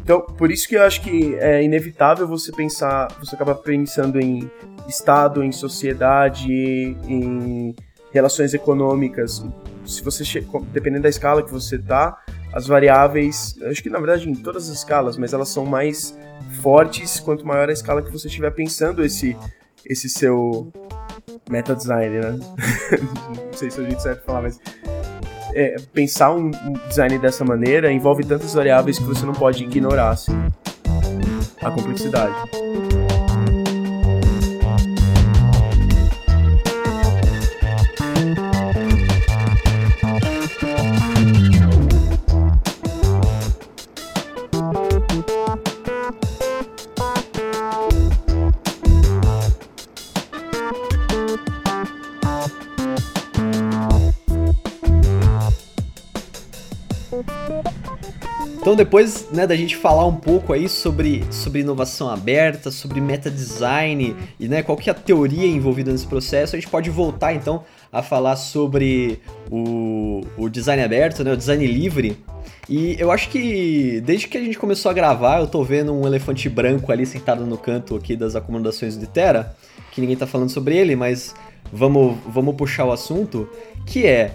Então, 0.02 0.22
por 0.22 0.50
isso 0.50 0.66
que 0.66 0.74
eu 0.74 0.82
acho 0.82 1.02
que 1.02 1.34
é 1.36 1.62
inevitável 1.62 2.26
você 2.26 2.50
pensar, 2.50 3.08
você 3.20 3.34
acaba 3.34 3.54
pensando 3.54 4.18
em 4.18 4.50
Estado, 4.88 5.44
em 5.44 5.52
sociedade, 5.52 6.50
em 6.50 7.76
relações 8.10 8.54
econômicas. 8.54 9.44
Se 9.84 10.02
você, 10.02 10.24
dependendo 10.72 11.02
da 11.02 11.08
escala 11.08 11.42
que 11.42 11.52
você 11.52 11.76
está 11.76 12.18
as 12.52 12.66
variáveis, 12.66 13.56
acho 13.62 13.82
que 13.82 13.90
na 13.90 13.98
verdade 13.98 14.28
em 14.28 14.34
todas 14.34 14.68
as 14.70 14.76
escalas, 14.76 15.16
mas 15.16 15.32
elas 15.32 15.48
são 15.48 15.64
mais 15.64 16.16
fortes 16.62 17.20
quanto 17.20 17.46
maior 17.46 17.68
a 17.68 17.72
escala 17.72 18.02
que 18.02 18.10
você 18.10 18.28
estiver 18.28 18.50
pensando 18.50 19.04
esse, 19.04 19.36
esse 19.84 20.08
seu 20.08 20.72
meta 21.48 21.74
design, 21.74 22.20
né? 22.20 22.38
Não 23.28 23.52
sei 23.52 23.70
se 23.70 23.82
jeito 23.84 24.00
certo 24.00 24.20
de 24.20 24.26
falar, 24.26 24.42
mas 24.42 24.60
é, 25.54 25.76
pensar 25.92 26.32
um, 26.32 26.46
um, 26.46 26.72
design 26.88 27.18
dessa 27.18 27.44
maneira 27.44 27.92
envolve 27.92 28.24
tantas 28.24 28.54
variáveis 28.54 28.98
que 28.98 29.04
você 29.04 29.24
não 29.24 29.32
pode 29.32 29.64
ignorar 29.64 30.10
assim, 30.10 30.36
a 31.60 31.70
complexidade. 31.70 32.34
Então 58.68 58.76
depois 58.76 59.26
né, 59.32 59.46
da 59.46 59.56
gente 59.56 59.74
falar 59.74 60.04
um 60.04 60.14
pouco 60.14 60.52
aí 60.52 60.68
sobre, 60.68 61.24
sobre 61.30 61.62
inovação 61.62 62.10
aberta, 62.10 62.70
sobre 62.70 63.00
meta 63.00 63.30
design 63.30 64.14
e 64.38 64.46
né, 64.46 64.62
qual 64.62 64.76
que 64.76 64.90
é 64.90 64.92
a 64.92 64.94
teoria 64.94 65.46
envolvida 65.46 65.90
nesse 65.90 66.06
processo, 66.06 66.54
a 66.54 66.60
gente 66.60 66.68
pode 66.68 66.90
voltar 66.90 67.32
então 67.32 67.64
a 67.90 68.02
falar 68.02 68.36
sobre 68.36 69.22
o, 69.50 70.20
o 70.36 70.50
design 70.50 70.82
aberto, 70.82 71.24
né, 71.24 71.32
o 71.32 71.36
design 71.36 71.66
livre. 71.66 72.22
E 72.68 72.94
eu 73.00 73.10
acho 73.10 73.30
que 73.30 74.02
desde 74.04 74.28
que 74.28 74.36
a 74.36 74.42
gente 74.42 74.58
começou 74.58 74.90
a 74.90 74.92
gravar, 74.92 75.40
eu 75.40 75.46
tô 75.46 75.64
vendo 75.64 75.94
um 75.94 76.06
elefante 76.06 76.46
branco 76.50 76.92
ali 76.92 77.06
sentado 77.06 77.46
no 77.46 77.56
canto 77.56 77.96
aqui 77.96 78.16
das 78.16 78.36
acomodações 78.36 78.98
de 78.98 79.06
Terra, 79.06 79.56
que 79.92 80.02
ninguém 80.02 80.14
tá 80.14 80.26
falando 80.26 80.50
sobre 80.50 80.76
ele, 80.76 80.94
mas 80.94 81.34
vamos, 81.72 82.18
vamos 82.26 82.54
puxar 82.54 82.84
o 82.84 82.92
assunto, 82.92 83.48
que 83.86 84.06
é 84.06 84.34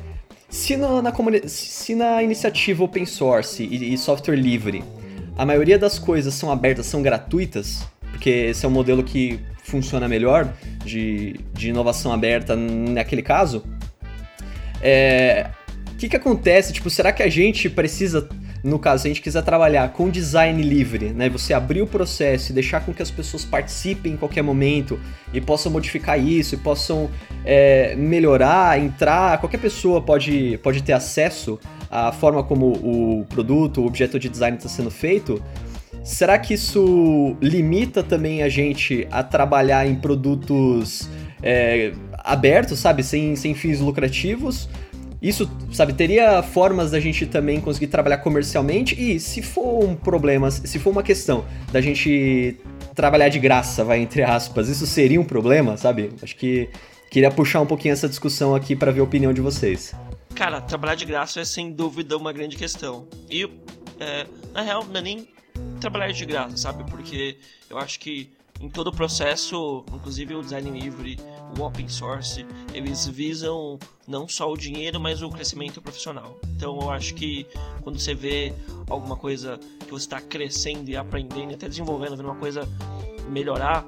se, 0.54 0.78
no, 0.78 1.01
na, 1.01 1.12
se 1.47 1.95
na 1.95 2.22
iniciativa 2.22 2.84
open 2.84 3.08
source 3.08 3.64
e, 3.64 3.91
e, 3.91 3.97
software 3.97 4.36
livre 4.36 4.84
a 5.36 5.47
maioria 5.47 5.80
das 5.80 5.97
coisas 5.97 6.32
são 6.36 6.51
abertas, 6.51 6.86
são 6.86 7.01
gratuitas, 7.01 7.84
porque 8.12 8.30
esse 8.30 8.64
é 8.64 8.68
o 8.68 8.72
modelo 8.72 9.04
que 9.04 9.39
funciona 9.64 10.08
melhor 10.08 10.54
de, 10.86 11.39
de 11.54 11.70
inovação 11.70 12.14
aberta 12.14 12.56
naquele 12.56 13.24
caso, 13.24 13.64
é, 14.80 15.49
o 15.91 15.95
que, 15.95 16.08
que 16.08 16.16
acontece? 16.16 16.72
Tipo, 16.72 16.88
será 16.88 17.12
que 17.12 17.24
a 17.24 17.30
gente 17.30 17.68
precisa 17.68 18.30
no 18.64 18.80
caso, 18.80 19.01
se 19.01 19.07
a 19.09 19.11
gente 19.11 19.22
quiser 19.22 19.43
trabalhar 19.43 19.89
com 19.89 20.09
design 20.09 20.61
livre, 20.64 21.09
né, 21.09 21.28
você 21.28 21.53
abrir 21.53 21.82
o 21.82 21.88
processo 21.88 22.51
e 22.51 22.55
deixar 22.55 22.80
com 22.86 22.93
que 22.93 23.01
as 23.01 23.11
pessoas 23.11 23.43
participem 23.43 24.14
em 24.14 24.18
qualquer 24.18 24.41
momento 24.41 24.97
e 25.34 25.41
possam 25.41 25.70
modificar 25.70 26.18
isso, 26.18 26.55
e 26.55 26.57
possam 26.57 27.09
é, 27.43 27.93
melhorar, 27.97 28.80
entrar, 28.80 29.38
qualquer 29.39 29.57
pessoa 29.57 30.01
pode, 30.01 30.57
pode 30.64 30.82
ter 30.82 30.93
acesso 30.93 31.59
à 31.91 32.14
forma 32.14 32.41
como 32.41 32.68
o 32.68 33.26
produto, 33.28 33.82
o 33.82 33.86
objeto 33.86 34.18
de 34.18 34.30
design 34.30 34.55
está 34.55 34.70
sendo 34.70 34.89
feito, 34.89 35.43
será 36.01 36.39
que 36.39 36.53
isso 36.53 37.36
limita 37.41 38.01
também 38.01 38.43
a 38.43 38.49
gente 38.49 39.05
a 39.11 39.22
trabalhar 39.22 39.86
em 39.86 39.95
produtos 39.95 41.09
é, 41.41 41.91
abertos, 42.20 42.80
sabe, 42.80 43.03
sem, 43.03 43.36
sem 43.36 43.53
fins 43.53 43.82
lucrativos? 43.82 44.70
Isso, 45.24 45.49
sabe, 45.71 45.93
teria 45.93 46.43
formas 46.43 46.91
da 46.91 46.99
gente 46.99 47.26
também 47.26 47.61
conseguir 47.61 47.88
trabalhar 47.88 48.17
comercialmente 48.17 48.93
e 49.01 49.21
se 49.21 49.41
for 49.41 49.82
um 49.82 49.95
problema, 49.95 50.51
se 50.51 50.78
for 50.78 50.89
uma 50.89 51.01
questão 51.01 51.45
da 51.71 51.80
gente 51.80 52.59
trabalhar 52.93 53.30
de 53.30 53.39
graça, 53.39 53.86
vai 53.86 53.99
entre 53.99 54.21
aspas, 54.21 54.67
isso 54.67 54.86
seria 54.86 55.21
um 55.21 55.24
problema, 55.24 55.78
sabe? 55.78 56.11
Acho 56.21 56.36
que 56.36 56.69
queria 57.09 57.32
puxar 57.32 57.61
um 57.61 57.65
pouquinho 57.65 57.93
essa 57.93 58.09
discussão 58.09 58.53
aqui 58.53 58.76
para 58.76 58.91
ver 58.91 58.99
a 58.99 59.03
opinião 59.05 59.32
de 59.32 59.39
vocês. 59.39 59.95
Cara, 60.36 60.59
trabalhar 60.59 60.95
de 60.95 61.05
graça 61.05 61.39
é 61.39 61.45
sem 61.45 61.71
dúvida 61.71 62.17
uma 62.17 62.34
grande 62.34 62.57
questão. 62.57 63.07
E, 63.30 63.49
é, 64.01 64.28
na 64.53 64.61
real, 64.61 64.84
não 64.84 64.99
é 64.99 65.01
nem 65.01 65.30
trabalhar 65.80 66.11
de 66.11 66.26
graça, 66.26 66.57
sabe? 66.57 66.84
Porque 66.91 67.38
eu 67.69 67.78
acho 67.78 67.97
que 67.97 68.30
em 68.59 68.67
todo 68.67 68.88
o 68.88 68.91
processo, 68.91 69.86
inclusive 69.93 70.36
o 70.36 70.41
design 70.41 70.69
livre, 70.69 71.17
o 71.58 71.64
open 71.64 71.88
source, 71.88 72.45
eles 72.74 73.08
visam 73.08 73.78
não 74.08 74.28
só 74.28 74.51
o 74.51 74.58
dinheiro, 74.58 74.99
mas 74.99 75.22
o 75.22 75.30
crescimento 75.30 75.82
profissional. 75.82 76.39
Então 76.56 76.80
eu 76.82 76.89
acho 76.89 77.14
que 77.14 77.45
quando 77.82 77.99
você 77.99 78.14
vê 78.14 78.54
alguma 78.89 79.16
coisa 79.16 79.60
que 79.80 79.91
você 79.91 80.06
está 80.06 80.22
crescendo 80.22 80.89
e 80.89 80.97
aprendendo, 80.97 81.54
até 81.54 81.68
desenvolvendo, 81.68 82.18
vendo 82.18 82.26
uma 82.26 82.36
coisa 82.36 82.68
melhorar, 83.30 83.86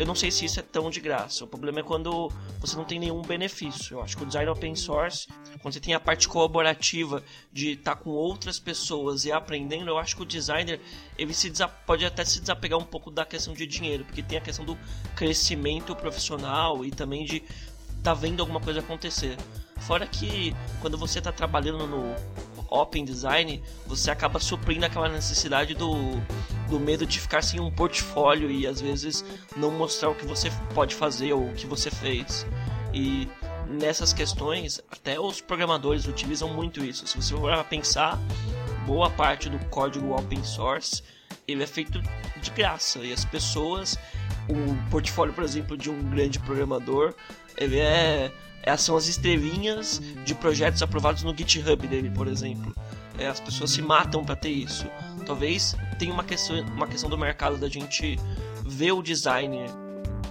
eu 0.00 0.06
não 0.06 0.14
sei 0.14 0.30
se 0.30 0.46
isso 0.46 0.58
é 0.58 0.62
tão 0.62 0.88
de 0.88 0.98
graça. 0.98 1.44
O 1.44 1.46
problema 1.46 1.80
é 1.80 1.82
quando 1.82 2.32
você 2.58 2.74
não 2.74 2.86
tem 2.86 2.98
nenhum 2.98 3.20
benefício. 3.20 3.98
Eu 3.98 4.02
acho 4.02 4.16
que 4.16 4.22
o 4.22 4.26
design 4.26 4.50
open 4.50 4.74
source, 4.74 5.28
quando 5.60 5.74
você 5.74 5.80
tem 5.80 5.92
a 5.92 6.00
parte 6.00 6.26
colaborativa 6.26 7.22
de 7.52 7.72
estar 7.72 7.96
tá 7.96 8.02
com 8.02 8.08
outras 8.08 8.58
pessoas 8.58 9.26
e 9.26 9.32
aprendendo, 9.32 9.90
eu 9.90 9.98
acho 9.98 10.16
que 10.16 10.22
o 10.22 10.24
designer 10.24 10.80
ele 11.18 11.34
se 11.34 11.52
pode 11.84 12.06
até 12.06 12.24
se 12.24 12.40
desapegar 12.40 12.78
um 12.78 12.84
pouco 12.84 13.10
da 13.10 13.26
questão 13.26 13.52
de 13.52 13.66
dinheiro, 13.66 14.06
porque 14.06 14.22
tem 14.22 14.38
a 14.38 14.40
questão 14.40 14.64
do 14.64 14.74
crescimento 15.14 15.94
profissional 15.94 16.82
e 16.82 16.90
também 16.90 17.26
de 17.26 17.42
tá 18.02 18.14
vendo 18.14 18.40
alguma 18.40 18.58
coisa 18.58 18.80
acontecer. 18.80 19.36
Fora 19.80 20.06
que 20.06 20.56
quando 20.80 20.96
você 20.96 21.18
está 21.18 21.30
trabalhando 21.30 21.86
no 21.86 22.16
Open 22.70 23.04
Design, 23.04 23.62
você 23.86 24.10
acaba 24.10 24.40
suprindo 24.40 24.86
aquela 24.86 25.10
necessidade 25.10 25.74
do, 25.74 25.92
do 26.70 26.80
medo 26.80 27.04
de 27.04 27.20
ficar 27.20 27.42
sem 27.42 27.60
um 27.60 27.70
portfólio 27.70 28.50
e 28.50 28.66
às 28.66 28.80
vezes 28.80 29.24
não 29.56 29.70
mostrar 29.70 30.10
o 30.10 30.14
que 30.14 30.24
você 30.24 30.50
pode 30.74 30.94
fazer 30.94 31.32
ou 31.32 31.48
o 31.48 31.52
que 31.52 31.66
você 31.66 31.90
fez. 31.90 32.46
E 32.94 33.28
nessas 33.66 34.12
questões, 34.12 34.80
até 34.90 35.20
os 35.20 35.40
programadores 35.40 36.06
utilizam 36.06 36.48
muito 36.48 36.82
isso. 36.84 37.06
Se 37.06 37.16
você 37.16 37.34
for 37.34 37.64
pensar, 37.64 38.18
boa 38.86 39.10
parte 39.10 39.50
do 39.50 39.58
código 39.66 40.14
open 40.14 40.42
source 40.42 41.02
ele 41.52 41.62
é 41.62 41.66
feito 41.66 42.00
de 42.40 42.50
graça 42.50 43.00
e 43.00 43.12
as 43.12 43.24
pessoas, 43.24 43.98
o 44.48 44.90
portfólio, 44.90 45.34
por 45.34 45.44
exemplo, 45.44 45.76
de 45.76 45.90
um 45.90 46.02
grande 46.10 46.38
programador, 46.38 47.14
ele 47.56 47.78
é, 47.78 48.32
é 48.62 48.76
são 48.76 48.96
as 48.96 49.08
estrelinhas 49.08 50.00
de 50.24 50.34
projetos 50.34 50.82
aprovados 50.82 51.22
no 51.22 51.36
GitHub 51.36 51.86
dele, 51.86 52.10
por 52.10 52.28
exemplo. 52.28 52.74
É, 53.18 53.26
as 53.26 53.40
pessoas 53.40 53.70
se 53.70 53.82
matam 53.82 54.24
para 54.24 54.36
ter 54.36 54.50
isso. 54.50 54.86
Talvez 55.30 55.76
tenha 55.96 56.12
uma 56.12 56.24
questão, 56.24 56.60
uma 56.74 56.88
questão 56.88 57.08
do 57.08 57.16
mercado 57.16 57.56
da 57.56 57.68
gente 57.68 58.18
ver 58.66 58.90
o 58.90 59.00
designer 59.00 59.70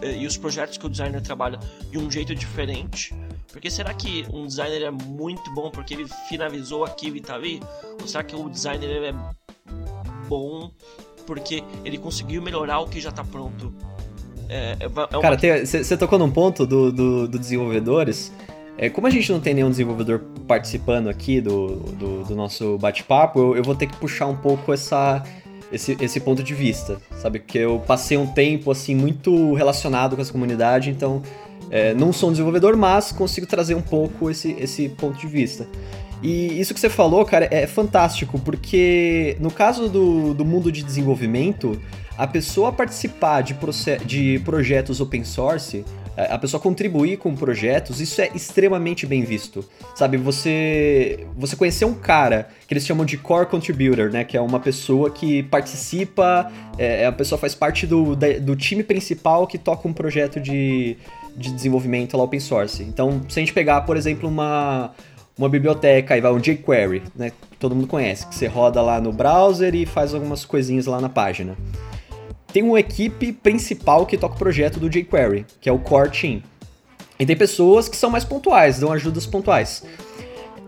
é, 0.01 0.11
e 0.11 0.27
os 0.27 0.35
projetos 0.35 0.77
que 0.77 0.85
o 0.85 0.89
designer 0.89 1.21
trabalha 1.21 1.57
de 1.89 1.97
um 1.97 2.11
jeito 2.11 2.35
diferente. 2.35 3.15
Porque 3.49 3.71
será 3.71 3.93
que 3.93 4.25
um 4.29 4.45
designer 4.45 4.81
é 4.83 4.91
muito 4.91 5.53
bom 5.53 5.71
porque 5.71 5.93
ele 5.93 6.05
finalizou 6.27 6.83
aquilo 6.83 7.15
e 7.15 7.21
tá 7.21 7.35
ali? 7.35 7.61
Ou 8.01 8.05
será 8.09 8.25
que 8.25 8.35
o 8.35 8.49
designer 8.49 9.13
é 9.13 9.13
bom 10.27 10.69
porque 11.25 11.63
ele 11.85 11.97
conseguiu 11.97 12.41
melhorar 12.41 12.79
o 12.79 12.89
que 12.89 12.99
já 12.99 13.09
tá 13.09 13.23
pronto? 13.23 13.73
É, 14.49 14.75
é, 14.81 14.83
é 14.83 15.17
uma... 15.17 15.21
Cara, 15.21 15.65
você 15.65 15.95
tocou 15.95 16.19
num 16.19 16.29
ponto 16.29 16.67
do, 16.67 16.91
do, 16.91 17.25
do 17.25 17.39
desenvolvedores. 17.39 18.33
É, 18.81 18.89
como 18.89 19.07
a 19.07 19.09
gente 19.09 19.29
não 19.29 19.41
tem 19.41 19.53
nenhum 19.53 19.69
desenvolvedor 19.69 20.21
participando 20.47 21.09
aqui 21.09 21.41
do, 21.41 21.75
do, 21.75 22.23
do 22.23 22.33
nosso 22.33 22.77
bate-papo, 22.77 23.37
eu, 23.37 23.57
eu, 23.57 23.63
vou 23.63 23.75
ter 23.75 23.87
que 23.87 23.97
puxar 23.97 24.27
um 24.27 24.37
pouco 24.37 24.71
essa, 24.71 25.21
esse, 25.69 25.97
esse 25.99 26.17
ponto 26.21 26.41
de 26.41 26.53
vista, 26.55 26.97
sabe? 27.17 27.39
Porque 27.39 27.57
eu 27.57 27.83
passei 27.85 28.17
um 28.17 28.25
tempo, 28.25 28.71
assim, 28.71 28.95
muito 28.95 29.53
relacionado 29.53 30.15
com 30.15 30.21
essa 30.21 30.31
comunidade, 30.31 30.89
então 30.89 31.21
é, 31.69 31.93
não 31.93 32.13
sou 32.13 32.29
um 32.29 32.31
desenvolvedor, 32.31 32.77
mas 32.77 33.11
consigo 33.11 33.45
trazer 33.45 33.75
um 33.75 33.81
pouco 33.81 34.29
esse, 34.29 34.55
esse 34.57 34.87
ponto 34.87 35.19
de 35.19 35.27
vista. 35.27 35.67
E 36.23 36.57
isso 36.57 36.73
que 36.73 36.79
você 36.79 36.89
falou, 36.89 37.25
cara, 37.25 37.49
é 37.51 37.67
fantástico, 37.67 38.39
porque 38.39 39.35
no 39.41 39.51
caso 39.51 39.89
do, 39.89 40.33
do 40.33 40.45
mundo 40.45 40.71
de 40.71 40.83
desenvolvimento, 40.83 41.77
a 42.17 42.25
pessoa 42.25 42.71
participar 42.71 43.41
de, 43.41 43.57
de 44.05 44.39
projetos 44.45 45.01
open 45.01 45.25
source, 45.25 45.83
a 46.25 46.37
pessoa 46.37 46.61
contribuir 46.61 47.17
com 47.17 47.35
projetos, 47.35 48.01
isso 48.01 48.21
é 48.21 48.29
extremamente 48.35 49.05
bem 49.05 49.23
visto. 49.23 49.63
Sabe, 49.95 50.17
você 50.17 51.25
você 51.37 51.55
conhecer 51.55 51.85
um 51.85 51.93
cara 51.93 52.49
que 52.67 52.73
eles 52.73 52.85
chamam 52.85 53.05
de 53.05 53.17
core 53.17 53.45
contributor, 53.45 54.09
né, 54.09 54.23
que 54.23 54.35
é 54.35 54.41
uma 54.41 54.59
pessoa 54.59 55.09
que 55.09 55.43
participa, 55.43 56.51
é, 56.77 57.05
a 57.05 57.11
pessoa 57.11 57.39
faz 57.39 57.55
parte 57.55 57.87
do, 57.87 58.15
do 58.15 58.55
time 58.55 58.83
principal 58.83 59.47
que 59.47 59.57
toca 59.57 59.87
um 59.87 59.93
projeto 59.93 60.39
de, 60.39 60.97
de 61.35 61.51
desenvolvimento 61.51 62.17
lá 62.17 62.23
open 62.23 62.39
source. 62.39 62.83
Então, 62.83 63.21
se 63.29 63.39
a 63.39 63.41
gente 63.41 63.53
pegar, 63.53 63.81
por 63.81 63.95
exemplo, 63.95 64.27
uma 64.27 64.91
uma 65.37 65.47
biblioteca, 65.47 66.15
aí 66.15 66.19
vai 66.19 66.33
um 66.33 66.37
jQuery, 66.37 67.01
né, 67.15 67.29
que 67.29 67.57
todo 67.57 67.73
mundo 67.73 67.87
conhece, 67.87 68.27
que 68.27 68.35
você 68.35 68.45
roda 68.45 68.81
lá 68.81 68.99
no 68.99 69.13
browser 69.13 69.73
e 69.73 69.85
faz 69.85 70.13
algumas 70.13 70.43
coisinhas 70.43 70.85
lá 70.85 70.99
na 70.99 71.07
página 71.07 71.55
tem 72.51 72.63
uma 72.63 72.79
equipe 72.79 73.31
principal 73.31 74.05
que 74.05 74.17
toca 74.17 74.35
o 74.35 74.39
projeto 74.39 74.79
do 74.79 74.89
jQuery, 74.89 75.45
que 75.61 75.69
é 75.69 75.71
o 75.71 75.79
Core 75.79 76.09
Team. 76.09 76.43
E 77.19 77.25
tem 77.25 77.35
pessoas 77.35 77.89
que 77.89 77.97
são 77.97 78.09
mais 78.09 78.23
pontuais, 78.23 78.79
dão 78.79 78.91
ajudas 78.91 79.25
pontuais. 79.25 79.83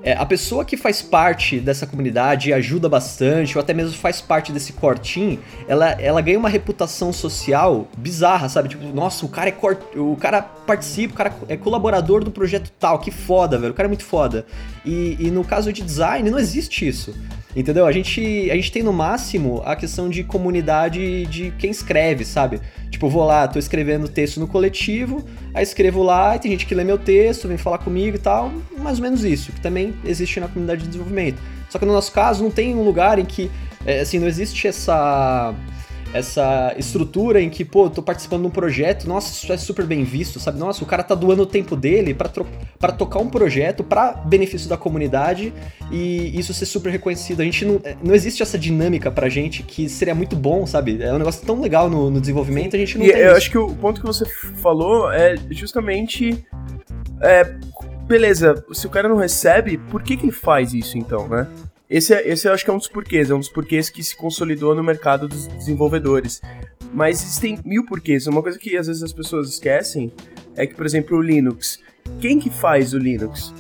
É, 0.03 0.13
a 0.13 0.25
pessoa 0.25 0.65
que 0.65 0.75
faz 0.75 1.01
parte 1.01 1.59
dessa 1.59 1.85
comunidade 1.85 2.49
e 2.49 2.53
ajuda 2.53 2.89
bastante, 2.89 3.55
ou 3.55 3.61
até 3.61 3.73
mesmo 3.73 3.95
faz 3.95 4.19
parte 4.19 4.51
desse 4.51 4.73
team, 4.73 5.37
ela, 5.67 5.91
ela 5.91 6.21
ganha 6.21 6.39
uma 6.39 6.49
reputação 6.49 7.13
social 7.13 7.87
bizarra, 7.97 8.49
sabe? 8.49 8.69
Tipo, 8.69 8.83
nossa, 8.87 9.25
o 9.25 9.29
cara 9.29 9.49
é 9.49 9.51
core, 9.51 9.77
o 9.95 10.15
cara 10.15 10.41
participa, 10.41 11.13
o 11.13 11.17
cara 11.17 11.33
é 11.47 11.55
colaborador 11.55 12.23
do 12.23 12.31
projeto 12.31 12.71
tal, 12.79 12.97
que 12.97 13.11
foda, 13.11 13.59
velho, 13.59 13.73
o 13.73 13.75
cara 13.75 13.87
é 13.87 13.89
muito 13.89 14.05
foda. 14.05 14.45
E, 14.83 15.17
e 15.19 15.29
no 15.29 15.43
caso 15.43 15.71
de 15.71 15.83
design, 15.83 16.29
não 16.31 16.39
existe 16.39 16.87
isso. 16.87 17.13
Entendeu? 17.55 17.85
A 17.85 17.91
gente, 17.91 18.49
a 18.49 18.55
gente 18.55 18.71
tem 18.71 18.81
no 18.81 18.93
máximo 18.93 19.61
a 19.65 19.75
questão 19.75 20.09
de 20.09 20.23
comunidade 20.23 21.25
de 21.25 21.51
quem 21.59 21.69
escreve, 21.69 22.23
sabe? 22.23 22.61
Tipo, 22.89 23.09
vou 23.09 23.25
lá, 23.25 23.47
tô 23.47 23.59
escrevendo 23.59 24.07
texto 24.07 24.39
no 24.39 24.47
coletivo, 24.47 25.25
aí 25.53 25.61
escrevo 25.61 26.01
lá, 26.01 26.35
e 26.35 26.39
tem 26.39 26.51
gente 26.51 26.65
que 26.65 26.73
lê 26.73 26.83
meu 26.83 26.97
texto, 26.97 27.47
vem 27.47 27.57
falar 27.57 27.79
comigo 27.79 28.15
e 28.15 28.19
tal. 28.19 28.51
Mais 28.77 28.99
ou 28.99 29.03
menos 29.03 29.25
isso, 29.25 29.51
que 29.51 29.59
também 29.59 29.90
existe 30.05 30.39
na 30.39 30.47
comunidade 30.47 30.81
de 30.81 30.87
desenvolvimento. 30.87 31.39
Só 31.69 31.79
que 31.79 31.85
no 31.85 31.93
nosso 31.93 32.11
caso, 32.11 32.43
não 32.43 32.51
tem 32.51 32.75
um 32.75 32.83
lugar 32.83 33.17
em 33.19 33.25
que, 33.25 33.49
é, 33.85 34.01
assim, 34.01 34.19
não 34.19 34.27
existe 34.27 34.67
essa 34.67 35.53
essa 36.13 36.73
estrutura 36.77 37.41
em 37.41 37.49
que, 37.49 37.63
pô, 37.63 37.89
tô 37.89 38.01
participando 38.01 38.41
de 38.41 38.47
um 38.47 38.51
projeto, 38.51 39.07
nossa, 39.07 39.31
isso 39.31 39.51
é 39.51 39.57
super 39.57 39.85
bem 39.85 40.03
visto, 40.03 40.39
sabe? 40.39 40.59
Nossa, 40.59 40.83
o 40.83 40.87
cara 40.87 41.03
tá 41.03 41.15
doando 41.15 41.43
o 41.43 41.45
tempo 41.45 41.75
dele 41.75 42.13
para 42.13 42.91
tocar 42.91 43.19
um 43.19 43.29
projeto 43.29 43.83
para 43.83 44.11
benefício 44.13 44.67
da 44.67 44.77
comunidade 44.77 45.53
e 45.91 46.37
isso 46.37 46.53
ser 46.53 46.65
super 46.65 46.91
reconhecido. 46.91 47.41
A 47.41 47.45
gente 47.45 47.65
não, 47.65 47.79
é, 47.83 47.95
não 48.03 48.13
existe 48.13 48.43
essa 48.43 48.57
dinâmica 48.57 49.09
pra 49.09 49.29
gente 49.29 49.63
que 49.63 49.87
seria 49.87 50.13
muito 50.13 50.35
bom, 50.35 50.65
sabe? 50.65 51.01
É 51.01 51.13
um 51.13 51.17
negócio 51.17 51.45
tão 51.45 51.61
legal 51.61 51.89
no, 51.89 52.09
no 52.09 52.19
desenvolvimento, 52.19 52.75
a 52.75 52.79
gente 52.79 52.97
não 52.97 53.05
e 53.05 53.11
tem 53.11 53.21
Eu 53.21 53.27
isso. 53.27 53.37
acho 53.37 53.51
que 53.51 53.57
o 53.57 53.73
ponto 53.75 54.01
que 54.01 54.07
você 54.07 54.25
falou 54.61 55.11
é 55.11 55.35
justamente. 55.51 56.45
É, 57.21 57.55
beleza, 58.11 58.65
se 58.73 58.85
o 58.85 58.89
cara 58.89 59.07
não 59.07 59.15
recebe, 59.15 59.77
por 59.77 60.03
que, 60.03 60.17
que 60.17 60.25
ele 60.25 60.33
faz 60.33 60.73
isso 60.73 60.97
então, 60.97 61.29
né? 61.29 61.47
Esse, 61.89 62.13
é, 62.13 62.27
esse 62.27 62.45
eu 62.45 62.53
acho 62.53 62.63
que 62.63 62.69
é 62.69 62.73
um 62.73 62.77
dos 62.77 62.89
porquês, 62.89 63.29
é 63.29 63.33
um 63.33 63.39
dos 63.39 63.47
porquês 63.47 63.89
que 63.89 64.03
se 64.03 64.17
consolidou 64.17 64.75
no 64.75 64.83
mercado 64.83 65.29
dos 65.29 65.47
desenvolvedores. 65.47 66.41
Mas 66.93 67.21
existem 67.21 67.57
mil 67.63 67.85
porquês. 67.85 68.27
Uma 68.27 68.41
coisa 68.41 68.59
que 68.59 68.75
às 68.75 68.87
vezes 68.87 69.01
as 69.01 69.13
pessoas 69.13 69.47
esquecem 69.47 70.11
é 70.57 70.67
que, 70.67 70.75
por 70.75 70.85
exemplo, 70.85 71.17
o 71.17 71.21
Linux. 71.21 71.79
Quem 72.19 72.37
que 72.37 72.49
faz 72.49 72.93
o 72.93 72.97
Linux? 72.97 73.53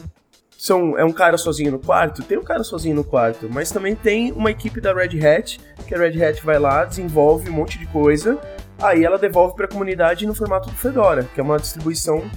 São, 0.57 0.97
é 0.97 1.05
um 1.05 1.13
cara 1.13 1.37
sozinho 1.37 1.71
no 1.71 1.79
quarto? 1.79 2.21
Tem 2.21 2.37
um 2.37 2.43
cara 2.43 2.63
sozinho 2.63 2.95
no 2.95 3.05
quarto, 3.05 3.49
mas 3.49 3.71
também 3.71 3.95
tem 3.95 4.33
uma 4.33 4.51
equipe 4.51 4.81
da 4.81 4.93
Red 4.93 5.25
Hat, 5.25 5.61
que 5.87 5.95
a 5.95 5.97
Red 5.97 6.21
Hat 6.23 6.43
vai 6.43 6.59
lá, 6.59 6.83
desenvolve 6.83 7.49
um 7.49 7.53
monte 7.53 7.79
de 7.79 7.87
coisa, 7.87 8.37
aí 8.79 9.03
ela 9.03 9.17
devolve 9.17 9.55
para 9.55 9.65
a 9.65 9.69
comunidade 9.69 10.25
no 10.27 10.35
formato 10.35 10.69
do 10.69 10.75
Fedora, 10.75 11.23
que 11.33 11.39
é 11.39 11.43
uma 11.43 11.57
distribuição 11.57 12.29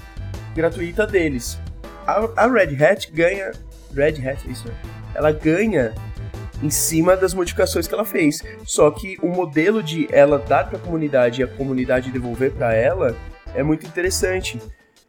gratuita 0.55 1.07
deles. 1.07 1.59
A, 2.07 2.45
a 2.45 2.47
Red 2.47 2.83
Hat 2.83 3.11
ganha. 3.13 3.53
Red 3.95 4.27
Hat, 4.27 4.51
isso 4.51 4.69
ela 5.15 5.31
ganha 5.31 5.95
em 6.63 6.71
cima 6.71 7.17
das 7.17 7.33
modificações 7.35 7.87
que 7.87 7.95
ela 7.95 8.05
fez. 8.05 8.43
Só 8.65 8.91
que 8.91 9.17
o 9.23 9.29
modelo 9.29 9.83
de 9.83 10.09
ela 10.11 10.39
dar 10.39 10.69
para 10.69 10.79
a 10.79 10.81
comunidade 10.81 11.41
e 11.41 11.45
a 11.45 11.47
comunidade 11.47 12.11
devolver 12.11 12.53
para 12.53 12.75
ela 12.75 13.17
é 13.55 13.63
muito 13.63 13.87
interessante. 13.87 14.61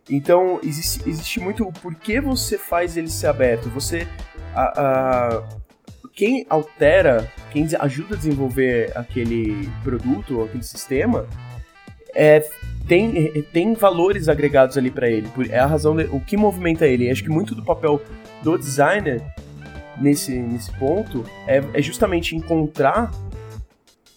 Então, 0.09 0.59
existe, 0.61 1.09
existe 1.09 1.39
muito 1.39 1.67
o 1.67 1.73
porquê 1.73 2.21
você 2.21 2.57
faz 2.57 2.95
ele 2.95 3.09
ser 3.09 3.27
aberto. 3.27 3.69
Você. 3.69 4.07
A, 4.53 4.81
a, 4.81 5.43
quem 6.13 6.45
altera, 6.49 7.29
quem 7.51 7.67
ajuda 7.77 8.15
a 8.15 8.17
desenvolver 8.17 8.91
aquele 8.95 9.69
produto, 9.83 10.43
aquele 10.43 10.63
sistema, 10.63 11.27
é, 12.15 12.47
tem, 12.87 13.43
tem 13.53 13.73
valores 13.73 14.29
agregados 14.29 14.77
ali 14.77 14.89
para 14.89 15.09
ele. 15.09 15.27
É 15.49 15.59
a 15.59 15.65
razão, 15.65 15.95
de, 15.95 16.03
o 16.05 16.19
que 16.19 16.37
movimenta 16.37 16.87
ele. 16.87 17.09
Acho 17.09 17.23
que 17.23 17.29
muito 17.29 17.53
do 17.53 17.63
papel 17.63 18.01
do 18.41 18.57
designer 18.57 19.21
nesse, 19.99 20.33
nesse 20.33 20.71
ponto 20.77 21.23
é, 21.47 21.63
é 21.73 21.81
justamente 21.81 22.35
encontrar 22.35 23.11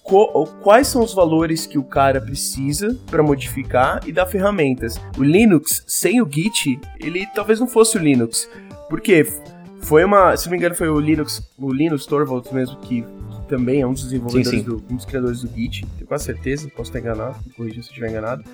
co, 0.03 0.47
quais 0.63 0.89
são 0.89 1.03
os 1.03 1.15
valores 1.15 1.67
que 1.67 1.79
o 1.79 1.85
cara 1.85 2.21
precisa 2.21 2.99
para 3.11 3.23
modificar 3.23 4.01
e 4.07 4.13
dar 4.13 4.27
ferramentas. 4.27 5.01
O 5.17 5.23
Linux, 5.23 5.85
sem 5.87 6.21
o 6.21 6.29
Git, 6.31 6.81
ele 7.01 7.27
talvez 7.35 7.61
não 7.61 7.67
fosse 7.67 7.97
o 7.97 8.01
Linux. 8.01 8.49
Por 8.89 9.01
quê? 9.01 9.27
Foi 9.83 10.05
uma, 10.05 10.37
se 10.37 10.47
não 10.47 10.53
me 10.53 10.59
engano, 10.59 10.75
foi 10.75 10.89
o 10.89 10.99
Linux, 10.99 11.49
o 11.59 11.73
Linus 11.73 12.05
Torvalds 12.05 12.51
mesmo 12.53 12.77
que 12.81 13.05
também 13.49 13.81
é 13.81 13.87
um 13.87 13.93
dos 13.93 14.05
desenvolvedores 14.05 14.49
sim, 14.49 14.59
sim. 14.59 14.63
Do, 14.63 14.83
um 14.91 14.97
dos 14.97 15.05
criadores 15.05 15.41
do 15.43 15.49
Git, 15.49 15.87
tenho 15.97 16.07
quase 16.07 16.25
certeza, 16.25 16.69
posso 16.69 16.91
estar 16.91 17.01
enganado, 17.01 17.37
me 17.47 17.53
corrija 17.53 17.83
se 17.83 17.89
estiver 17.89 18.11
enganado. 18.11 18.45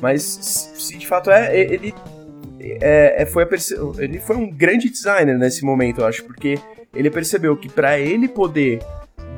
Mas 0.00 0.22
se 0.22 0.96
de 0.96 1.06
fato 1.06 1.30
é, 1.30 1.58
ele 1.58 1.94
é, 2.60 3.22
é, 3.22 3.26
foi 3.26 3.46
ele 3.98 4.18
foi 4.18 4.36
um 4.36 4.50
grande 4.50 4.88
designer 4.88 5.38
nesse 5.38 5.64
momento, 5.64 6.00
eu 6.00 6.06
acho, 6.06 6.24
porque 6.24 6.58
ele 6.94 7.10
percebeu 7.10 7.56
que 7.56 7.68
para 7.68 7.98
ele 7.98 8.28
poder 8.28 8.80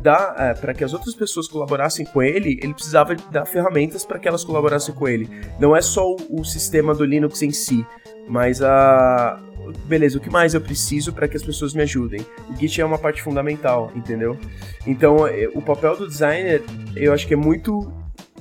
dar, 0.03 0.35
é, 0.39 0.55
para 0.55 0.73
que 0.73 0.85
as 0.85 0.93
outras 0.93 1.15
pessoas 1.15 1.49
colaborassem 1.49 2.07
com 2.07 2.23
ele, 2.23 2.59
ele 2.63 2.73
precisava 2.73 3.15
dar 3.31 3.45
ferramentas 3.45 4.05
para 4.05 4.19
que 4.19 4.29
elas 4.29 4.45
colaborassem 4.45 4.95
com 4.95 5.09
ele. 5.09 5.29
Não 5.59 5.77
é 5.77 5.83
só 5.83 6.09
o, 6.09 6.41
o, 6.41 6.45
sistema 6.45 6.95
do 6.95 7.05
Linux 7.05 7.43
em 7.43 7.51
si, 7.51 7.85
mas 8.29 8.63
a 8.63 9.41
beleza, 9.85 10.19
o 10.19 10.21
que 10.21 10.31
mais 10.31 10.55
eu 10.55 10.61
preciso 10.61 11.13
para 11.13 11.29
que 11.29 11.37
as 11.37 11.43
pessoas 11.43 11.75
me 11.75 11.83
ajudem? 11.83 12.25
O 12.49 12.57
Git 12.57 12.81
é 12.81 12.85
uma 12.85 12.99
parte 12.99 13.23
fundamental, 13.23 13.93
entendeu? 13.95 14.39
Então, 14.87 15.27
é, 15.27 15.49
o 15.55 15.61
papel 15.61 15.97
do 15.97 16.07
designer, 16.07 16.63
eu 16.97 17.13
acho 17.13 17.27
que 17.27 17.35
é 17.35 17.37
muito, 17.37 17.93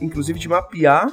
inclusive, 0.01 0.39
de 0.39 0.47
mapear 0.47 1.11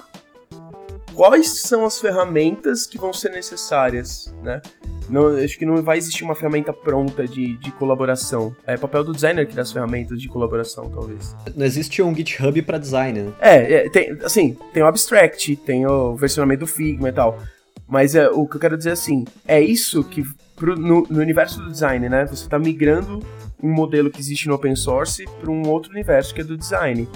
quais 1.14 1.62
são 1.62 1.85
as 1.85 2.01
ferramentas 2.01 2.87
que 2.87 2.99
vão 2.99 3.12
ser 3.12 3.31
necessárias, 3.31 4.35
né? 4.43 4.61
Não, 5.09 5.37
acho 5.37 5.59
que 5.59 5.66
não 5.66 5.83
vai 5.83 5.99
existir 5.99 6.25
uma 6.25 6.35
ferramenta 6.35 6.72
pronta 6.72 7.27
de, 7.27 7.57
de 7.59 7.70
colaboração. 7.72 8.57
É 8.66 8.77
papel 8.77 9.05
do 9.05 9.12
designer 9.12 9.47
que 9.47 9.55
dá 9.55 9.62
as 9.62 9.70
ferramentas 9.70 10.20
de 10.20 10.29
colaboração, 10.29 10.91
talvez. 10.91 11.37
Não 11.55 11.66
existe 11.66 12.03
um 12.03 12.14
GitHub 12.14 12.61
para 12.62 12.79
design, 12.79 13.20
né? 13.20 13.33
É, 13.39 13.75
é, 13.75 13.91
tem, 13.91 14.16
assim, 14.25 14.57
tem 14.72 14.83
o 14.83 14.87
Abstract, 14.87 15.57
tem 15.57 15.87
o 15.87 16.16
versionamento 16.16 16.61
do 16.61 16.66
Figma 16.66 17.11
e 17.11 17.12
tal. 17.12 17.39
Mas 17.87 18.14
é, 18.14 18.28
o 18.28 18.47
que 18.47 18.57
eu 18.57 18.61
quero 18.61 18.76
dizer 18.76 18.93
assim, 18.93 19.24
é 19.47 19.61
isso 19.61 20.03
que 20.05 20.24
pro, 20.57 20.76
no, 20.76 21.03
no, 21.09 21.20
universo 21.20 21.61
do 21.61 21.70
design, 21.70 22.09
né? 22.09 22.26
Você 22.26 22.45
está 22.45 22.59
migrando 22.59 23.20
um 23.62 23.72
modelo 23.72 24.11
que 24.11 24.20
existe 24.20 24.49
no 24.49 24.55
open 24.55 24.74
source 24.76 25.24
para 25.41 25.51
um 25.51 25.68
outro 25.68 25.93
universo 25.93 26.35
que 26.35 26.41
é 26.41 26.45
do 26.45 26.57
design. 26.57 27.09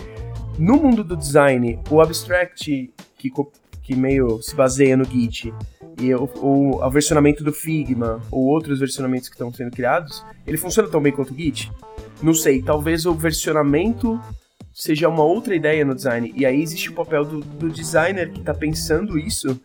No 0.58 0.76
mundo 0.76 1.04
do 1.04 1.16
design, 1.16 1.78
o 1.90 2.00
abstract 2.00 2.92
que, 3.16 3.30
que 3.82 3.94
meio 3.94 4.42
se 4.42 4.54
baseia 4.54 4.96
no 4.96 5.04
Git 5.04 5.52
e 6.00 6.14
o, 6.14 6.24
o, 6.36 6.84
o 6.84 6.90
versionamento 6.90 7.42
do 7.42 7.52
Figma 7.52 8.20
ou 8.30 8.44
outros 8.46 8.80
versionamentos 8.80 9.28
que 9.28 9.34
estão 9.34 9.52
sendo 9.52 9.70
criados, 9.70 10.24
ele 10.46 10.56
funciona 10.56 10.88
tão 10.88 11.00
bem 11.00 11.12
quanto 11.12 11.32
o 11.32 11.36
Git? 11.36 11.72
Não 12.22 12.34
sei, 12.34 12.62
talvez 12.62 13.06
o 13.06 13.14
versionamento 13.14 14.20
seja 14.74 15.08
uma 15.08 15.24
outra 15.24 15.56
ideia 15.56 15.84
no 15.84 15.94
design. 15.94 16.32
E 16.36 16.46
aí 16.46 16.60
existe 16.60 16.90
o 16.90 16.94
papel 16.94 17.24
do, 17.24 17.40
do 17.40 17.68
designer 17.68 18.30
que 18.30 18.40
está 18.40 18.54
pensando 18.54 19.18
isso 19.18 19.60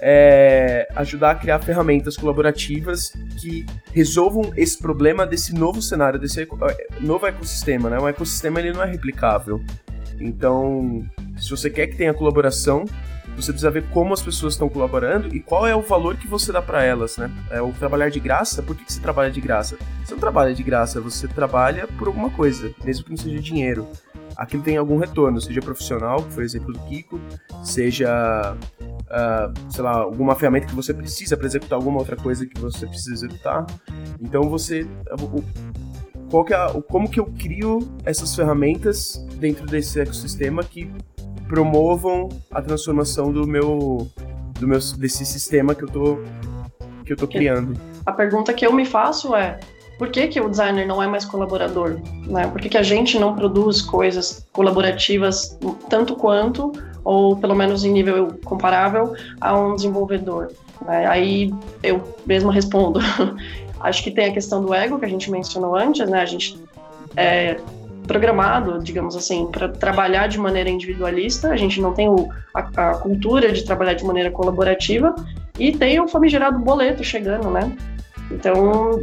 é, 0.00 0.88
ajudar 0.96 1.32
a 1.32 1.34
criar 1.34 1.58
ferramentas 1.60 2.16
colaborativas 2.16 3.12
que 3.40 3.66
resolvam 3.92 4.52
esse 4.56 4.78
problema 4.78 5.26
desse 5.26 5.54
novo 5.54 5.80
cenário, 5.82 6.18
desse 6.18 6.46
novo 7.00 7.26
ecossistema. 7.26 7.90
Né? 7.90 7.98
Um 7.98 8.08
ecossistema 8.08 8.60
ele 8.60 8.72
não 8.72 8.82
é 8.82 8.90
replicável. 8.90 9.62
Então, 10.20 11.04
se 11.36 11.50
você 11.50 11.70
quer 11.70 11.86
que 11.86 11.96
tenha 11.96 12.12
colaboração, 12.12 12.84
você 13.36 13.52
precisa 13.52 13.70
ver 13.70 13.84
como 13.90 14.12
as 14.12 14.20
pessoas 14.20 14.54
estão 14.54 14.68
colaborando 14.68 15.34
e 15.34 15.40
qual 15.40 15.66
é 15.66 15.74
o 15.74 15.80
valor 15.80 16.16
que 16.16 16.26
você 16.26 16.50
dá 16.50 16.60
para 16.60 16.82
elas, 16.82 17.16
né? 17.16 17.30
É 17.50 17.62
o 17.62 17.72
trabalhar 17.72 18.10
de 18.10 18.18
graça. 18.18 18.62
Por 18.62 18.76
que, 18.76 18.84
que 18.84 18.92
você 18.92 19.00
trabalha 19.00 19.30
de 19.30 19.40
graça? 19.40 19.78
Você 20.04 20.12
não 20.12 20.20
trabalha 20.20 20.52
de 20.52 20.62
graça, 20.62 21.00
você 21.00 21.28
trabalha 21.28 21.86
por 21.86 22.08
alguma 22.08 22.30
coisa, 22.30 22.72
mesmo 22.84 23.04
que 23.04 23.10
não 23.10 23.16
seja 23.16 23.38
dinheiro. 23.38 23.86
Aquilo 24.36 24.62
tem 24.62 24.76
algum 24.76 24.98
retorno, 24.98 25.40
seja 25.40 25.60
profissional, 25.60 26.22
que 26.22 26.32
foi 26.32 26.44
o 26.44 26.46
exemplo 26.46 26.72
do 26.72 26.78
Kiko, 26.80 27.20
seja, 27.62 28.56
uh, 29.08 29.72
sei 29.72 29.82
lá, 29.82 29.98
alguma 29.98 30.34
ferramenta 30.34 30.66
que 30.66 30.74
você 30.74 30.92
precisa 30.94 31.36
para 31.36 31.46
executar 31.46 31.76
alguma 31.76 31.98
outra 31.98 32.16
coisa 32.16 32.46
que 32.46 32.60
você 32.60 32.86
precisa 32.86 33.12
executar. 33.14 33.66
Então 34.20 34.42
você, 34.48 34.86
qual 36.30 36.44
que 36.44 36.54
é, 36.54 36.66
como 36.88 37.10
que 37.10 37.20
eu 37.20 37.26
crio 37.26 37.80
essas 38.04 38.34
ferramentas 38.34 39.24
dentro 39.36 39.66
desse 39.66 40.00
ecossistema 40.00 40.62
que 40.62 40.90
promovam 41.48 42.28
a 42.50 42.60
transformação 42.60 43.32
do 43.32 43.46
meu, 43.46 44.08
do 44.60 44.68
meu 44.68 44.78
desse 44.98 45.24
sistema 45.24 45.74
que 45.74 45.84
eu 45.84 45.88
tô 45.88 46.18
que 47.04 47.12
eu 47.14 47.16
tô 47.16 47.26
criando. 47.26 47.80
A 48.04 48.12
pergunta 48.12 48.52
que 48.52 48.66
eu 48.66 48.72
me 48.72 48.84
faço 48.84 49.34
é 49.34 49.58
por 49.98 50.10
que, 50.10 50.28
que 50.28 50.40
o 50.40 50.48
designer 50.48 50.86
não 50.86 51.02
é 51.02 51.06
mais 51.08 51.24
colaborador? 51.24 51.98
Né? 52.26 52.46
Por 52.46 52.60
que, 52.60 52.68
que 52.68 52.78
a 52.78 52.82
gente 52.82 53.18
não 53.18 53.34
produz 53.34 53.82
coisas 53.82 54.46
colaborativas 54.52 55.58
tanto 55.88 56.14
quanto, 56.14 56.70
ou 57.08 57.34
pelo 57.34 57.54
menos 57.54 57.86
em 57.86 57.90
nível 57.90 58.38
comparável, 58.44 59.14
a 59.40 59.58
um 59.58 59.74
desenvolvedor? 59.74 60.52
Né? 60.84 61.06
Aí 61.06 61.54
eu 61.82 62.02
mesma 62.26 62.52
respondo. 62.52 63.00
Acho 63.80 64.04
que 64.04 64.10
tem 64.10 64.26
a 64.26 64.32
questão 64.32 64.62
do 64.62 64.74
ego 64.74 64.98
que 64.98 65.06
a 65.06 65.08
gente 65.08 65.30
mencionou 65.30 65.74
antes, 65.74 66.06
né? 66.06 66.20
A 66.20 66.26
gente 66.26 66.62
é 67.16 67.56
programado, 68.06 68.82
digamos 68.82 69.16
assim, 69.16 69.46
para 69.46 69.70
trabalhar 69.70 70.26
de 70.26 70.38
maneira 70.38 70.68
individualista. 70.68 71.48
A 71.48 71.56
gente 71.56 71.80
não 71.80 71.94
tem 71.94 72.10
o, 72.10 72.28
a, 72.52 72.60
a, 72.60 72.94
cultura 72.96 73.52
de 73.52 73.64
trabalhar 73.64 73.94
de 73.94 74.04
maneira 74.04 74.30
colaborativa 74.30 75.14
e 75.58 75.72
tem 75.72 75.98
o 76.00 76.08
famigerado 76.08 76.58
boleto 76.58 77.02
chegando, 77.02 77.48
né? 77.48 77.74
Então, 78.30 79.02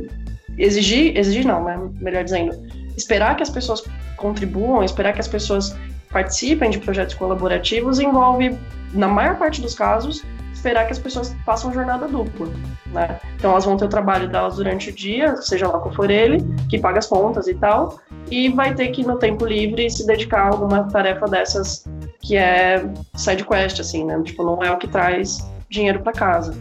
exigir, 0.59 1.17
exigir 1.17 1.43
não, 1.43 1.63
né? 1.63 1.79
Melhor 1.99 2.23
dizendo, 2.23 2.55
esperar 2.95 3.35
que 3.35 3.41
as 3.41 3.49
pessoas 3.49 3.83
contribuam, 4.15 4.83
esperar 4.83 5.13
que 5.13 5.21
as 5.21 5.27
pessoas 5.27 5.75
participem 6.15 6.69
de 6.69 6.79
projetos 6.79 7.13
colaborativos 7.13 7.99
envolve, 7.99 8.57
na 8.93 9.05
maior 9.05 9.37
parte 9.37 9.61
dos 9.61 9.75
casos, 9.75 10.23
esperar 10.53 10.85
que 10.85 10.93
as 10.93 10.97
pessoas 10.97 11.35
façam 11.45 11.73
jornada 11.73 12.07
dupla, 12.07 12.47
né? 12.93 13.19
Então 13.35 13.51
elas 13.51 13.65
vão 13.65 13.75
ter 13.75 13.83
o 13.83 13.89
trabalho 13.89 14.29
delas 14.29 14.55
durante 14.55 14.91
o 14.91 14.93
dia, 14.93 15.35
seja 15.41 15.67
lá 15.67 15.77
qual 15.77 15.93
for 15.93 16.09
ele, 16.09 16.37
que 16.69 16.79
paga 16.79 16.99
as 16.99 17.05
contas 17.05 17.47
e 17.47 17.53
tal, 17.55 17.99
e 18.31 18.47
vai 18.47 18.73
ter 18.73 18.87
que 18.91 19.03
no 19.05 19.19
tempo 19.19 19.45
livre 19.45 19.89
se 19.89 20.07
dedicar 20.07 20.43
a 20.43 20.47
alguma 20.47 20.85
tarefa 20.85 21.27
dessas 21.27 21.83
que 22.21 22.37
é 22.37 22.89
side 23.15 23.43
quest, 23.43 23.81
assim, 23.81 24.05
né? 24.05 24.17
Tipo, 24.23 24.41
não 24.45 24.63
é 24.63 24.71
o 24.71 24.77
que 24.77 24.87
traz 24.87 25.45
dinheiro 25.69 25.99
para 25.99 26.13
casa. 26.13 26.55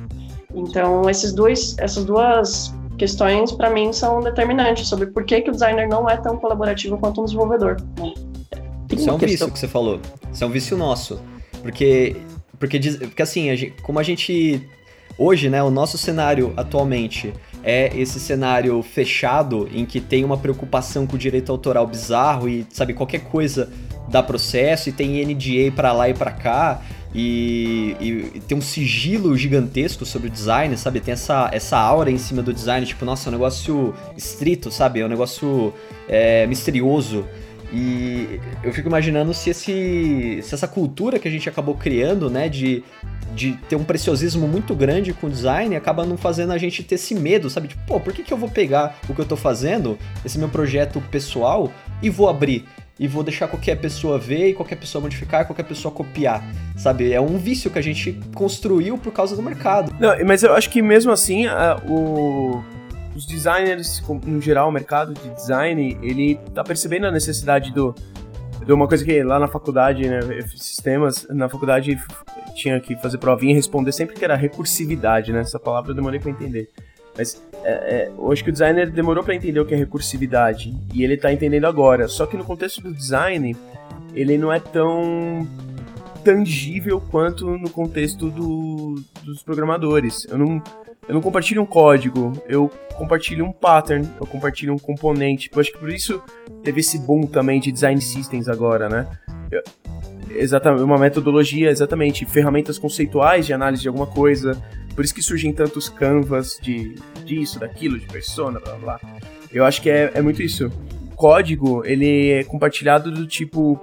Então 0.53 1.09
esses 1.09 1.33
dois, 1.33 1.79
essas 1.79 2.05
duas 2.05 2.75
questões 2.99 3.53
para 3.53 3.71
mim 3.71 3.93
são 3.93 4.21
determinantes 4.21 4.89
sobre 4.89 5.07
por 5.07 5.23
que, 5.25 5.43
que 5.43 5.51
o 5.51 5.53
designer 5.53 5.89
não 5.89 6.11
é 6.11 6.17
tão 6.17 6.39
colaborativo 6.39 6.99
quanto 6.99 7.21
um 7.21 7.25
desenvolvedor. 7.25 7.77
Né? 8.01 8.34
Isso 8.95 9.11
é 9.11 9.13
um 9.13 9.19
questão... 9.19 9.47
vício 9.49 9.53
que 9.53 9.59
você 9.59 9.69
falou. 9.69 10.01
Isso 10.33 10.43
é 10.43 10.47
um 10.47 10.51
vício 10.51 10.77
nosso. 10.77 11.21
Porque 11.63 12.17
porque, 12.59 12.79
porque 12.79 13.23
assim, 13.23 13.51
a 13.51 13.57
gente, 13.57 13.75
como 13.83 13.99
a 13.99 14.03
gente. 14.03 14.63
Hoje, 15.17 15.49
né, 15.49 15.63
o 15.63 15.71
nosso 15.71 15.97
cenário 15.97 16.53
atualmente 16.57 17.33
é 17.63 17.93
esse 17.97 18.19
cenário 18.19 18.83
fechado 18.83 19.69
em 19.73 19.87
que 19.87 20.01
tem 20.01 20.25
uma 20.25 20.37
preocupação 20.37 21.07
com 21.07 21.15
o 21.15 21.19
direito 21.19 21.53
autoral 21.53 21.87
bizarro 21.87 22.49
e, 22.49 22.67
sabe, 22.71 22.95
qualquer 22.95 23.21
coisa 23.21 23.71
dá 24.09 24.25
processo 24.25 24.89
e 24.89 24.93
tem 24.93 25.25
NDA 25.25 25.71
para 25.75 25.93
lá 25.93 26.09
e 26.09 26.15
para 26.15 26.33
cá. 26.33 26.83
E, 27.15 27.95
e, 28.01 28.09
e, 28.35 28.41
tem 28.41 28.59
um 28.59 28.61
sigilo 28.61 29.37
gigantesco 29.37 30.05
sobre 30.05 30.27
o 30.27 30.31
design, 30.31 30.77
sabe? 30.77 30.99
Tem 30.99 31.13
essa, 31.13 31.49
essa 31.53 31.79
aura 31.79 32.11
em 32.11 32.19
cima 32.19 32.43
do 32.43 32.53
design, 32.53 32.85
tipo, 32.85 33.05
nossa, 33.05 33.29
é 33.29 33.31
um 33.31 33.33
negócio 33.33 33.95
estrito, 34.17 34.69
sabe? 34.73 34.99
É 34.99 35.07
um 35.07 35.09
negócio 35.09 35.73
é, 36.09 36.45
misterioso. 36.49 37.25
E 37.75 38.41
eu 38.63 38.73
fico 38.73 38.87
imaginando 38.87 39.35
se, 39.35 39.51
esse, 39.51 40.39
se 40.43 40.55
essa 40.55 40.69
cultura 40.69 41.19
que 41.19 41.27
a 41.27 41.31
gente 41.31 41.49
acabou 41.49 41.75
criando, 41.75 42.31
né, 42.31 42.49
de, 42.49 42.85
de 43.35 43.55
ter 43.69 43.75
um 43.75 43.83
preciosismo 43.83 44.47
muito 44.47 44.77
grande 44.77 45.13
com 45.13 45.27
o 45.27 45.31
design, 45.31 45.75
acaba 45.75 46.07
não 46.07 46.17
fazendo 46.17 46.53
a 46.53 46.59
gente 46.59 46.85
ter 46.85 46.95
esse 46.95 47.17
medo, 47.17 47.51
sabe? 47.51 47.67
Tipo, 47.67 47.83
pô, 47.85 47.99
por 47.99 48.13
que, 48.13 48.23
que 48.23 48.33
eu 48.33 48.39
vou 48.39 48.49
pegar 48.49 48.97
o 49.09 49.15
que 49.15 49.21
eu 49.21 49.25
tô 49.25 49.35
fazendo, 49.35 49.99
esse 50.25 50.39
meu 50.39 50.49
projeto 50.49 51.03
pessoal, 51.11 51.73
e 52.01 52.09
vou 52.09 52.29
abrir? 52.29 52.65
E 52.97 53.09
vou 53.09 53.25
deixar 53.25 53.49
qualquer 53.49 53.75
pessoa 53.81 54.21
ver, 54.21 54.51
e 54.51 54.55
qualquer 54.55 54.77
pessoa 54.77 55.03
modificar, 55.03 55.45
qualquer 55.45 55.65
pessoa 55.65 55.93
copiar, 55.93 56.49
sabe? 56.77 57.13
É 57.13 57.21
um 57.21 57.37
vício 57.39 57.73
que 57.73 57.79
a 57.81 57.83
gente 57.83 58.13
construiu 58.37 58.97
por 58.97 59.13
causa 59.13 59.35
do 59.35 59.43
mercado. 59.43 59.93
Não, 59.99 60.15
mas 60.25 60.45
eu 60.45 60.55
acho 60.55 60.71
que 60.71 60.81
mesmo 60.81 61.11
assim, 61.11 61.47
o 61.89 62.63
os 63.15 63.27
designers, 63.27 64.03
no 64.25 64.41
geral, 64.41 64.69
o 64.69 64.73
mercado 64.73 65.15
de 65.15 65.29
design, 65.31 65.99
ele 66.03 66.37
tá 66.55 66.65
percebendo 66.65 67.07
a 67.07 67.11
necessidade 67.11 67.73
do 67.73 67.95
de 68.65 68.73
uma 68.73 68.89
coisa 68.89 69.05
que 69.05 69.23
lá 69.23 69.39
na 69.39 69.47
faculdade, 69.47 70.09
né, 70.09 70.21
sistemas, 70.57 71.27
na 71.29 71.49
faculdade 71.49 71.99
tinha 72.55 72.81
que 72.81 72.97
fazer 72.97 73.19
provinha 73.19 73.53
e 73.53 73.55
responder 73.55 73.93
sempre 73.93 74.15
que 74.15 74.25
era 74.25 74.35
recursividade, 74.37 75.33
né? 75.33 75.41
Essa 75.41 75.59
palavra 75.59 75.91
eu 75.91 75.95
demorei 75.95 76.19
para 76.19 76.31
entender. 76.31 76.71
Mas 77.17 77.41
é, 77.63 77.73
é, 77.73 78.09
eu 78.09 78.33
acho 78.33 78.43
que 78.43 78.51
o 78.51 78.53
designer 78.53 78.91
demorou 78.91 79.23
para 79.23 79.35
entender 79.35 79.61
o 79.61 79.67
que 79.67 79.75
é 79.75 79.77
recursividade 79.77 80.75
e 80.93 81.05
ele 81.05 81.17
tá 81.17 81.33
entendendo 81.33 81.67
agora. 81.67 82.09
Só 82.09 82.27
que 82.27 82.37
no 82.37 82.45
contexto 82.45 82.81
do 82.81 82.93
design, 82.93 83.55
ele 84.15 84.39
não 84.39 84.53
é 84.53 84.59
tão 84.59 85.47
tangível 86.25 87.01
quanto 87.01 87.59
no 87.59 87.69
contexto 87.71 88.31
do, 88.31 88.95
dos 89.23 89.43
programadores. 89.43 90.27
Eu 90.29 90.39
não, 90.39 90.63
eu 91.07 91.15
não 91.15 91.21
compartilho 91.21 91.63
um 91.63 91.67
código, 91.67 92.33
eu 92.49 92.71
compartilho 92.97 93.45
um 93.45 93.53
pattern, 93.53 94.09
eu 94.21 94.27
compartilho 94.27 94.73
um 94.73 94.79
componente. 94.79 95.51
Eu 95.53 95.61
acho 95.61 95.73
que 95.73 95.79
por 95.79 95.91
isso 95.91 96.23
teve 96.63 96.81
esse 96.81 96.99
boom 96.99 97.23
também 97.23 97.61
de 97.61 97.71
design 97.71 98.01
systems 98.01 98.49
agora, 98.49 98.89
né? 98.89 99.07
Eu, 99.51 99.63
exatamente, 100.31 100.83
uma 100.83 100.99
metodologia, 100.99 101.71
exatamente, 101.71 102.25
ferramentas 102.25 102.79
conceituais 102.79 103.47
de 103.47 103.53
análise 103.53 103.83
de 103.83 103.89
alguma 103.89 104.07
coisa. 104.07 104.61
Por 104.95 105.05
isso 105.05 105.15
que 105.15 105.23
surgem 105.23 105.53
tantos 105.53 105.89
canvas 105.89 106.59
de 106.63 106.95
disso, 107.25 107.59
daquilo, 107.59 107.99
de 107.99 108.07
persona, 108.07 108.61
blá 108.61 108.77
blá. 108.77 109.01
Eu 109.53 109.65
acho 109.65 109.83
que 109.83 109.91
é, 109.91 110.11
é 110.15 110.23
muito 110.23 110.43
isso. 110.43 110.71
O 111.13 111.17
código, 111.17 111.83
ele 111.85 112.31
é 112.31 112.45
compartilhado 112.45 113.11
do 113.11 113.27
tipo 113.27 113.81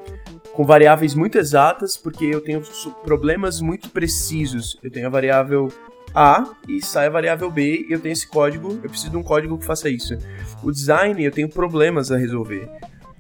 com 0.54 0.66
variáveis 0.66 1.14
muito 1.16 1.38
exatas, 1.38 1.96
porque 1.96 2.26
eu 2.26 2.42
tenho 2.42 2.62
problemas 3.04 3.62
muito 3.62 3.90
precisos. 3.90 4.78
Eu 4.84 4.92
tenho 4.92 5.08
a 5.08 5.10
variável 5.10 5.70
a 6.14 6.46
e 6.68 6.82
sai 6.82 7.08
a 7.08 7.10
variável 7.10 7.50
B 7.50 7.86
e 7.88 7.94
eu 7.94 8.00
tenho 8.00 8.14
esse 8.14 8.28
código, 8.28 8.80
eu 8.84 8.90
preciso 8.90 9.12
de 9.12 9.18
um 9.18 9.24
código 9.24 9.58
que 9.58 9.66
faça 9.66 9.90
isso. 9.90 10.18
O 10.64 10.72
design 10.72 11.24
eu 11.24 11.32
tenho 11.32 11.50
problemas 11.50 12.12
a 12.12 12.18
resolver. 12.18 12.70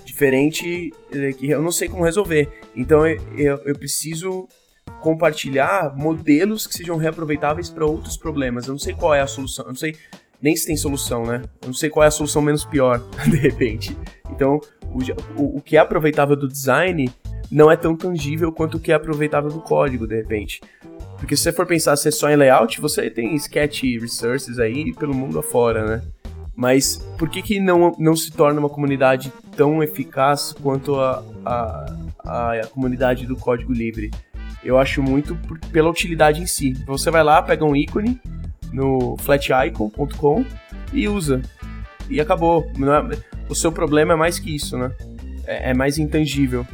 Diferente 0.05 0.93
é, 1.11 1.31
que 1.31 1.49
eu 1.49 1.61
não 1.61 1.71
sei 1.71 1.87
como 1.87 2.03
resolver. 2.03 2.49
Então 2.75 3.05
eu, 3.07 3.57
eu 3.65 3.75
preciso 3.77 4.47
compartilhar 4.99 5.95
modelos 5.95 6.67
que 6.67 6.73
sejam 6.73 6.97
reaproveitáveis 6.97 7.69
para 7.69 7.85
outros 7.85 8.17
problemas. 8.17 8.67
Eu 8.67 8.73
não 8.73 8.79
sei 8.79 8.93
qual 8.93 9.13
é 9.13 9.21
a 9.21 9.27
solução, 9.27 9.65
eu 9.65 9.69
não 9.69 9.75
sei 9.75 9.95
nem 10.41 10.55
se 10.55 10.65
tem 10.65 10.75
solução, 10.75 11.23
né? 11.23 11.43
Eu 11.61 11.67
não 11.67 11.73
sei 11.73 11.89
qual 11.89 12.03
é 12.03 12.07
a 12.07 12.11
solução 12.11 12.41
menos 12.41 12.65
pior, 12.65 12.99
de 13.29 13.37
repente. 13.37 13.95
Então, 14.31 14.59
o, 14.85 15.41
o, 15.41 15.57
o 15.57 15.61
que 15.61 15.77
é 15.77 15.79
aproveitável 15.79 16.35
do 16.35 16.47
design 16.47 17.11
não 17.51 17.69
é 17.69 17.75
tão 17.75 17.95
tangível 17.95 18.51
quanto 18.51 18.77
o 18.77 18.79
que 18.79 18.91
é 18.91 18.95
aproveitável 18.95 19.51
do 19.51 19.61
código, 19.61 20.07
de 20.07 20.15
repente. 20.15 20.61
Porque 21.21 21.37
se 21.37 21.43
você 21.43 21.53
for 21.53 21.67
pensar 21.67 21.95
ser 21.97 22.11
só 22.11 22.31
em 22.31 22.35
layout, 22.35 22.81
você 22.81 23.07
tem 23.07 23.35
sketch 23.35 23.83
resources 23.83 24.57
aí 24.57 24.91
pelo 24.95 25.13
mundo 25.13 25.37
afora, 25.37 25.85
né? 25.85 26.01
Mas 26.55 26.97
por 27.15 27.29
que, 27.29 27.43
que 27.43 27.59
não, 27.59 27.95
não 27.99 28.15
se 28.15 28.31
torna 28.31 28.59
uma 28.59 28.67
comunidade 28.67 29.31
tão 29.55 29.83
eficaz 29.83 30.51
quanto 30.63 30.95
a, 30.95 31.23
a, 31.45 31.85
a, 32.25 32.53
a 32.61 32.67
comunidade 32.67 33.27
do 33.27 33.35
código 33.35 33.71
livre? 33.71 34.09
Eu 34.63 34.79
acho 34.79 35.03
muito 35.03 35.35
por, 35.35 35.59
pela 35.59 35.91
utilidade 35.91 36.41
em 36.41 36.47
si. 36.47 36.73
Você 36.87 37.11
vai 37.11 37.23
lá, 37.23 37.39
pega 37.39 37.63
um 37.63 37.75
ícone 37.75 38.19
no 38.73 39.15
flaticon.com 39.19 40.43
e 40.91 41.07
usa. 41.07 41.39
E 42.09 42.19
acabou. 42.19 42.63
É, 42.63 43.17
o 43.47 43.53
seu 43.53 43.71
problema 43.71 44.13
é 44.13 44.15
mais 44.15 44.39
que 44.39 44.55
isso, 44.55 44.75
né? 44.75 44.91
É, 45.45 45.69
é 45.69 45.73
mais 45.73 45.99
intangível. 45.99 46.65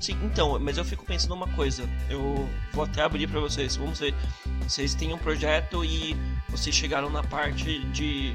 Sim, 0.00 0.16
então, 0.24 0.58
mas 0.58 0.78
eu 0.78 0.84
fico 0.84 1.04
pensando 1.04 1.34
uma 1.34 1.46
coisa. 1.48 1.86
Eu 2.08 2.48
vou 2.72 2.84
até 2.84 3.02
abrir 3.02 3.28
para 3.28 3.38
vocês. 3.38 3.76
Vamos 3.76 4.00
ver. 4.00 4.14
Vocês 4.62 4.94
têm 4.94 5.12
um 5.12 5.18
projeto 5.18 5.84
e 5.84 6.16
vocês 6.48 6.74
chegaram 6.74 7.10
na 7.10 7.22
parte 7.22 7.80
de 7.90 8.34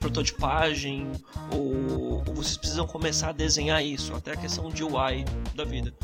prototipagem 0.00 1.12
ou, 1.52 2.24
vocês 2.34 2.56
precisam 2.56 2.86
começar 2.86 3.28
a 3.28 3.32
desenhar 3.32 3.84
isso, 3.84 4.14
até 4.14 4.32
a 4.32 4.36
questão 4.36 4.68
de 4.68 4.82
UI 4.82 5.24
da 5.54 5.64
vida. 5.64 5.94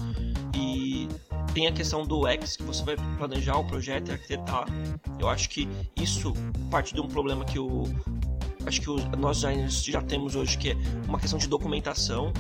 E 0.55 1.09
tem 1.53 1.67
a 1.67 1.73
questão 1.73 2.07
do 2.07 2.27
X, 2.29 2.57
que 2.57 2.63
você 2.63 2.85
vai 2.85 2.97
planejar 3.17 3.57
o 3.57 3.65
projeto 3.65 4.11
e 4.11 4.13
arquitetar. 4.13 4.67
Eu 5.19 5.29
acho 5.29 5.49
que 5.49 5.69
isso 5.97 6.33
parte 6.71 6.95
de 6.95 7.01
um 7.01 7.09
problema 7.09 7.45
que 7.45 7.59
o 7.59 7.85
acho 8.67 8.81
que 8.81 9.17
nós 9.17 9.41
designers 9.41 9.85
já 9.85 10.03
temos 10.03 10.35
hoje, 10.35 10.59
que 10.59 10.71
é 10.71 10.77
uma 11.07 11.19
questão 11.19 11.39
de 11.39 11.49
documentação 11.49 12.33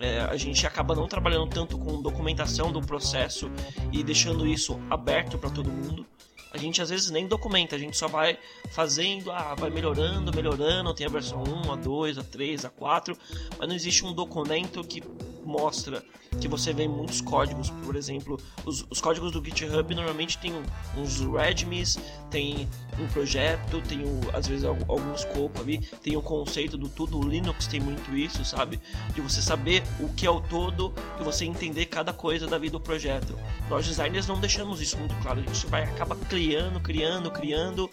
é, 0.00 0.20
a 0.20 0.36
gente 0.36 0.66
acaba 0.66 0.94
não 0.94 1.06
trabalhando 1.06 1.48
tanto 1.48 1.78
com 1.78 2.00
documentação 2.00 2.72
do 2.72 2.80
processo 2.80 3.50
e 3.92 4.02
deixando 4.02 4.46
isso 4.46 4.80
aberto 4.90 5.38
para 5.38 5.50
todo 5.50 5.70
mundo. 5.70 6.06
A 6.52 6.58
gente 6.58 6.80
às 6.80 6.90
vezes 6.90 7.10
nem 7.10 7.26
documenta, 7.26 7.76
a 7.76 7.78
gente 7.78 7.96
só 7.96 8.08
vai 8.08 8.38
fazendo, 8.70 9.30
ah, 9.30 9.54
vai 9.54 9.70
melhorando, 9.70 10.34
melhorando, 10.34 10.94
tem 10.94 11.06
a 11.06 11.10
versão 11.10 11.42
1, 11.66 11.72
a 11.72 11.76
2, 11.76 12.18
a 12.18 12.24
3, 12.24 12.64
a 12.64 12.70
4, 12.70 13.16
mas 13.58 13.68
não 13.68 13.74
existe 13.74 14.04
um 14.04 14.12
documento 14.12 14.82
que 14.84 15.02
mostra 15.44 16.02
que 16.40 16.48
você 16.48 16.72
vê 16.72 16.86
muitos 16.86 17.20
códigos, 17.20 17.70
por 17.70 17.96
exemplo, 17.96 18.38
os, 18.64 18.84
os 18.90 19.00
códigos 19.00 19.32
do 19.32 19.42
GitHub 19.42 19.94
normalmente 19.94 20.36
tem 20.38 20.52
uns 20.96 21.20
readmes, 21.20 21.98
tem 22.30 22.68
um 22.98 23.06
projeto, 23.08 23.80
tem 23.82 24.04
um, 24.04 24.20
às 24.32 24.46
vezes 24.46 24.64
algum 24.64 25.14
escopo 25.14 25.60
ali, 25.60 25.78
tem 26.02 26.16
o 26.16 26.22
conceito 26.22 26.76
do 26.76 26.88
tudo, 26.88 27.18
o 27.18 27.26
Linux 27.26 27.66
tem 27.66 27.80
muito 27.80 28.14
isso, 28.14 28.44
sabe? 28.44 28.80
De 29.14 29.20
você 29.20 29.40
saber 29.40 29.82
o 30.00 30.12
que 30.12 30.26
é 30.26 30.30
o 30.30 30.40
todo 30.40 30.92
e 31.18 31.24
você 31.24 31.44
entender 31.44 31.86
cada 31.86 32.12
coisa 32.12 32.46
da 32.46 32.58
vida 32.58 32.72
do 32.72 32.80
projeto. 32.80 33.38
Nós 33.70 33.86
designers 33.86 34.26
não 34.26 34.40
deixamos 34.40 34.80
isso 34.80 34.98
muito 34.98 35.14
claro, 35.22 35.40
a 35.40 35.42
gente 35.42 35.66
vai 35.66 35.84
acaba 35.84 36.16
criando, 36.36 36.80
criando, 36.80 37.30
criando 37.30 37.90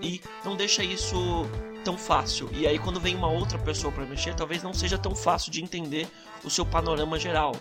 e 0.00 0.18
não 0.42 0.56
deixa 0.56 0.82
isso 0.82 1.46
tão 1.84 1.98
fácil. 1.98 2.48
E 2.54 2.66
aí 2.66 2.78
quando 2.78 2.98
vem 2.98 3.14
uma 3.14 3.28
outra 3.28 3.58
pessoa 3.58 3.92
para 3.92 4.06
mexer, 4.06 4.34
talvez 4.34 4.62
não 4.62 4.72
seja 4.72 4.96
tão 4.96 5.14
fácil 5.14 5.52
de 5.52 5.62
entender 5.62 6.08
o 6.42 6.48
seu 6.48 6.64
panorama 6.64 7.18
geral. 7.18 7.54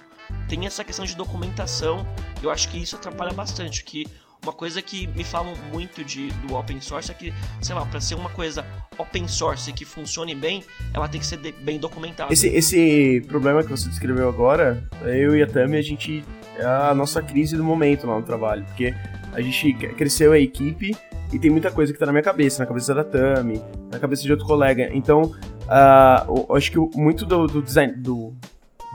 Tem 0.48 0.66
essa 0.66 0.86
questão 0.86 1.04
de 1.04 1.18
documentação, 1.18 2.08
eu 2.42 2.50
acho 2.50 2.70
que 2.70 2.78
isso 2.78 2.96
atrapalha 2.96 3.34
bastante, 3.34 3.84
que 3.84 4.08
uma 4.42 4.54
coisa 4.54 4.82
que 4.82 5.06
me 5.08 5.24
falam 5.26 5.54
muito 5.72 6.02
de, 6.02 6.30
do 6.48 6.56
open 6.56 6.80
source 6.80 7.12
é 7.12 7.14
que, 7.14 7.34
sei 7.62 7.76
lá, 7.76 7.86
para 7.86 8.00
ser 8.00 8.16
uma 8.16 8.30
coisa 8.30 8.66
open 8.98 9.28
source 9.28 9.74
que 9.74 9.84
funcione 9.84 10.34
bem, 10.34 10.64
ela 10.94 11.10
tem 11.10 11.20
que 11.20 11.28
ser 11.28 11.38
de, 11.38 11.52
bem 11.52 11.78
documentada. 11.78 12.32
Esse, 12.32 12.48
esse 12.48 13.22
problema 13.28 13.64
que 13.64 13.70
você 13.70 13.90
descreveu 13.90 14.30
agora, 14.30 14.82
eu 15.04 15.36
e 15.36 15.44
a 15.44 15.48
Tami, 15.48 15.78
a 15.78 15.82
gente. 15.82 16.24
É 16.58 16.66
a 16.66 16.94
nossa 16.94 17.22
crise 17.22 17.56
do 17.56 17.64
momento 17.64 18.06
lá 18.06 18.18
no 18.18 18.24
trabalho, 18.24 18.66
porque 18.66 18.94
a 19.34 19.42
gente 19.42 19.74
cresceu 19.74 20.32
a 20.32 20.40
equipe 20.40 20.96
e 21.32 21.40
tem 21.40 21.50
muita 21.50 21.72
coisa 21.72 21.94
que 21.94 22.00
tá 22.00 22.06
na 22.06 22.12
minha 22.12 22.24
cabeça, 22.24 22.62
na 22.62 22.66
cabeça 22.68 22.94
da 22.94 23.04
Tami, 23.04 23.62
na 23.90 24.00
cabeça 24.00 24.24
de 24.24 24.32
outro 24.32 24.46
colega. 24.46 24.90
Então, 24.94 25.24
uh, 25.24 26.46
eu 26.50 26.56
acho 26.56 26.72
que 26.72 26.78
muito 26.98 27.26
do, 27.26 27.48
do 27.48 27.62
design, 27.62 27.94
do, 27.94 28.34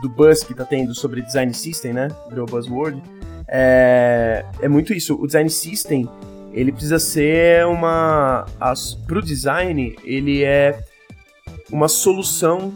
do 0.03 0.09
buzz 0.09 0.43
que 0.43 0.55
tá 0.55 0.65
tendo 0.65 0.95
sobre 0.95 1.23
design 1.23 1.53
system, 1.55 1.93
né? 1.95 2.09
Virou 2.29 2.47
buzzword. 2.47 3.03
É, 3.49 4.45
é 4.61 4.69
muito 4.69 4.93
isso. 4.93 5.15
O 5.15 5.27
design 5.27 5.49
system, 5.49 6.09
ele 6.53 6.73
precisa 6.73 6.99
ser 6.99 7.67
uma. 7.67 8.45
As, 8.61 8.95
pro 8.95 9.23
design, 9.23 9.97
ele 10.05 10.45
é 10.45 10.79
uma 11.71 11.89
solução. 11.89 12.73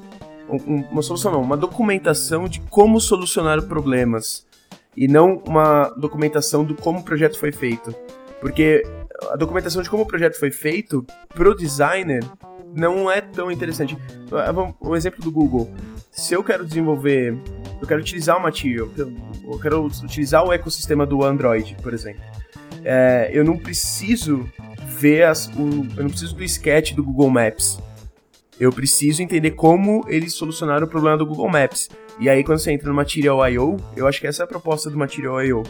Uma 0.48 1.02
solução 1.02 1.30
não, 1.30 1.42
uma 1.42 1.56
documentação 1.56 2.48
de 2.48 2.60
como 2.62 3.00
solucionar 3.00 3.62
problemas. 3.62 4.44
E 5.00 5.08
não 5.08 5.42
uma 5.48 5.88
documentação 5.96 6.64
do 6.64 6.76
como 6.76 7.00
o 7.00 7.02
projeto 7.02 7.38
foi 7.38 7.50
feito. 7.50 7.92
Porque 8.40 8.84
a 9.30 9.36
documentação 9.36 9.82
de 9.82 9.90
como 9.90 10.04
o 10.04 10.06
projeto 10.06 10.38
foi 10.38 10.50
feito, 10.50 11.04
pro 11.30 11.56
designer, 11.56 12.22
não 12.74 13.10
é 13.10 13.20
tão 13.20 13.50
interessante. 13.50 13.96
O 14.80 14.94
exemplo 14.94 15.22
do 15.24 15.30
Google 15.32 15.68
se 16.10 16.34
eu 16.34 16.42
quero 16.42 16.66
desenvolver, 16.66 17.36
eu 17.80 17.86
quero 17.86 18.00
utilizar 18.00 18.36
o 18.36 18.42
Material, 18.42 18.88
eu 18.96 19.58
quero 19.58 19.84
utilizar 19.86 20.44
o 20.44 20.52
ecossistema 20.52 21.06
do 21.06 21.24
Android, 21.24 21.76
por 21.82 21.94
exemplo, 21.94 22.20
é, 22.84 23.30
eu 23.32 23.44
não 23.44 23.56
preciso 23.56 24.48
ver 24.86 25.24
as, 25.24 25.46
o, 25.46 25.86
eu 25.96 26.02
não 26.02 26.10
preciso 26.10 26.34
do 26.34 26.44
sketch 26.44 26.92
do 26.92 27.04
Google 27.04 27.30
Maps. 27.30 27.78
Eu 28.58 28.70
preciso 28.70 29.22
entender 29.22 29.52
como 29.52 30.04
eles 30.08 30.34
solucionaram 30.34 30.86
o 30.86 30.90
problema 30.90 31.16
do 31.16 31.24
Google 31.24 31.48
Maps. 31.48 31.88
E 32.20 32.28
aí, 32.28 32.44
quando 32.44 32.58
você 32.58 32.70
entra 32.70 32.86
no 32.86 32.94
Material.io, 32.94 33.78
eu 33.96 34.06
acho 34.06 34.20
que 34.20 34.26
essa 34.26 34.42
é 34.42 34.44
a 34.44 34.46
proposta 34.46 34.90
do 34.90 34.98
Material.io. 34.98 35.62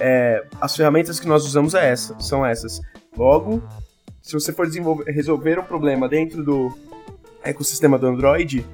É, 0.00 0.44
as 0.60 0.76
ferramentas 0.76 1.20
que 1.20 1.28
nós 1.28 1.44
usamos 1.46 1.72
é 1.72 1.88
essa, 1.88 2.18
são 2.18 2.44
essas. 2.44 2.80
Logo, 3.16 3.62
se 4.20 4.32
você 4.32 4.52
for 4.52 4.66
resolver 5.06 5.60
um 5.60 5.62
problema 5.62 6.08
dentro 6.08 6.42
do 6.42 6.76
ecossistema 7.44 7.96
do 7.96 8.08
Android, 8.08 8.66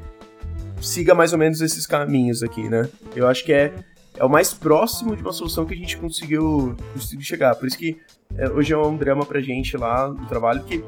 siga 0.80 1.14
mais 1.14 1.34
ou 1.34 1.38
menos 1.38 1.60
esses 1.60 1.86
caminhos 1.86 2.42
aqui, 2.42 2.70
né? 2.70 2.88
Eu 3.14 3.28
acho 3.28 3.44
que 3.44 3.52
é, 3.52 3.74
é 4.16 4.24
o 4.24 4.30
mais 4.30 4.54
próximo 4.54 5.14
de 5.14 5.20
uma 5.20 5.32
solução 5.32 5.66
que 5.66 5.74
a 5.74 5.76
gente 5.76 5.98
conseguiu, 5.98 6.74
conseguiu 6.94 7.24
chegar. 7.24 7.54
Por 7.54 7.66
isso 7.66 7.76
que 7.76 7.98
é, 8.34 8.48
hoje 8.48 8.72
é 8.72 8.78
um 8.78 8.96
drama 8.96 9.26
pra 9.26 9.42
gente 9.42 9.76
lá 9.76 10.08
no 10.08 10.24
trabalho, 10.26 10.64
que 10.64 10.82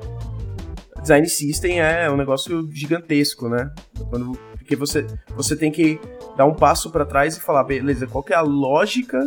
design 1.03 1.29
system 1.29 1.81
é 1.81 2.11
um 2.11 2.17
negócio 2.17 2.67
gigantesco, 2.73 3.51
né? 3.51 3.71
Quando, 4.09 4.39
porque 4.63 4.77
você, 4.77 5.07
você 5.37 5.55
tem 5.55 5.71
que 5.71 6.01
dar 6.37 6.47
um 6.47 6.55
passo 6.55 6.91
para 6.91 7.05
trás 7.05 7.37
e 7.37 7.41
falar, 7.41 7.65
beleza, 7.65 8.07
qual 8.07 8.25
é 8.31 8.35
a 8.35 8.41
lógica, 8.41 9.21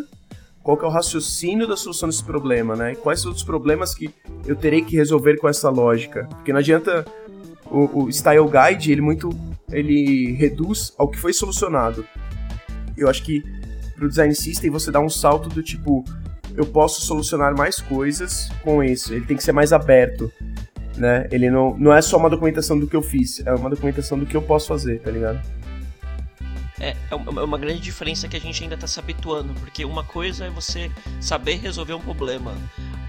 qual 0.64 0.80
é 0.82 0.86
o 0.86 0.90
raciocínio 0.90 1.68
da 1.68 1.78
solução 1.78 2.10
desse 2.10 2.24
problema, 2.24 2.76
né? 2.76 2.94
E 2.94 2.96
quais 2.96 3.22
são 3.22 3.32
os 3.32 3.44
problemas 3.44 3.94
que 3.94 4.14
eu 4.46 4.56
terei 4.56 4.82
que 4.82 4.96
resolver 4.96 5.38
com 5.38 5.48
essa 5.48 5.70
lógica? 5.70 6.26
Porque 6.32 6.52
não 6.52 6.60
adianta 6.60 7.06
o, 7.70 8.06
o 8.06 8.12
Style 8.12 8.50
Guide, 8.50 8.92
ele 8.92 9.02
muito 9.02 9.30
ele 9.72 10.32
reduz 10.34 10.94
ao 10.98 11.08
que 11.08 11.20
foi 11.20 11.34
solucionado. 11.34 12.06
Eu 12.98 13.10
acho 13.10 13.24
que 13.24 13.44
pro 13.96 14.10
design 14.10 14.34
system 14.34 14.72
você 14.72 14.92
dá 14.92 15.00
um 15.00 15.10
salto 15.10 15.50
do 15.50 15.62
tipo 15.62 16.04
eu 16.56 16.66
posso 16.66 17.02
solucionar 17.02 17.56
mais 17.56 17.82
coisas 17.82 18.50
com 18.64 18.84
isso. 18.84 19.14
Ele 19.14 19.26
tem 19.26 19.36
que 19.36 19.44
ser 19.44 19.52
mais 19.52 19.74
aberto, 19.74 20.32
né? 20.98 21.28
Ele 21.32 21.50
não, 21.50 21.78
não 21.78 21.94
é 21.94 22.02
só 22.02 22.18
uma 22.18 22.30
documentação 22.30 22.80
do 22.80 22.88
que 22.88 22.96
eu 22.96 23.02
fiz, 23.02 23.46
é 23.46 23.54
uma 23.54 23.70
documentação 23.70 24.18
do 24.18 24.26
que 24.26 24.36
eu 24.36 24.42
posso 24.42 24.68
fazer, 24.68 25.00
tá 25.00 25.12
ligado? 25.12 25.40
É, 26.80 26.96
é 27.10 27.16
uma 27.16 27.58
grande 27.58 27.80
diferença 27.80 28.28
que 28.28 28.36
a 28.36 28.40
gente 28.40 28.62
ainda 28.62 28.76
está 28.76 28.86
se 28.86 29.00
habituando, 29.00 29.54
porque 29.56 29.86
uma 29.86 30.04
coisa 30.04 30.46
é 30.46 30.50
você 30.50 30.92
saber 31.22 31.56
resolver 31.56 31.94
um 31.94 32.02
problema, 32.02 32.54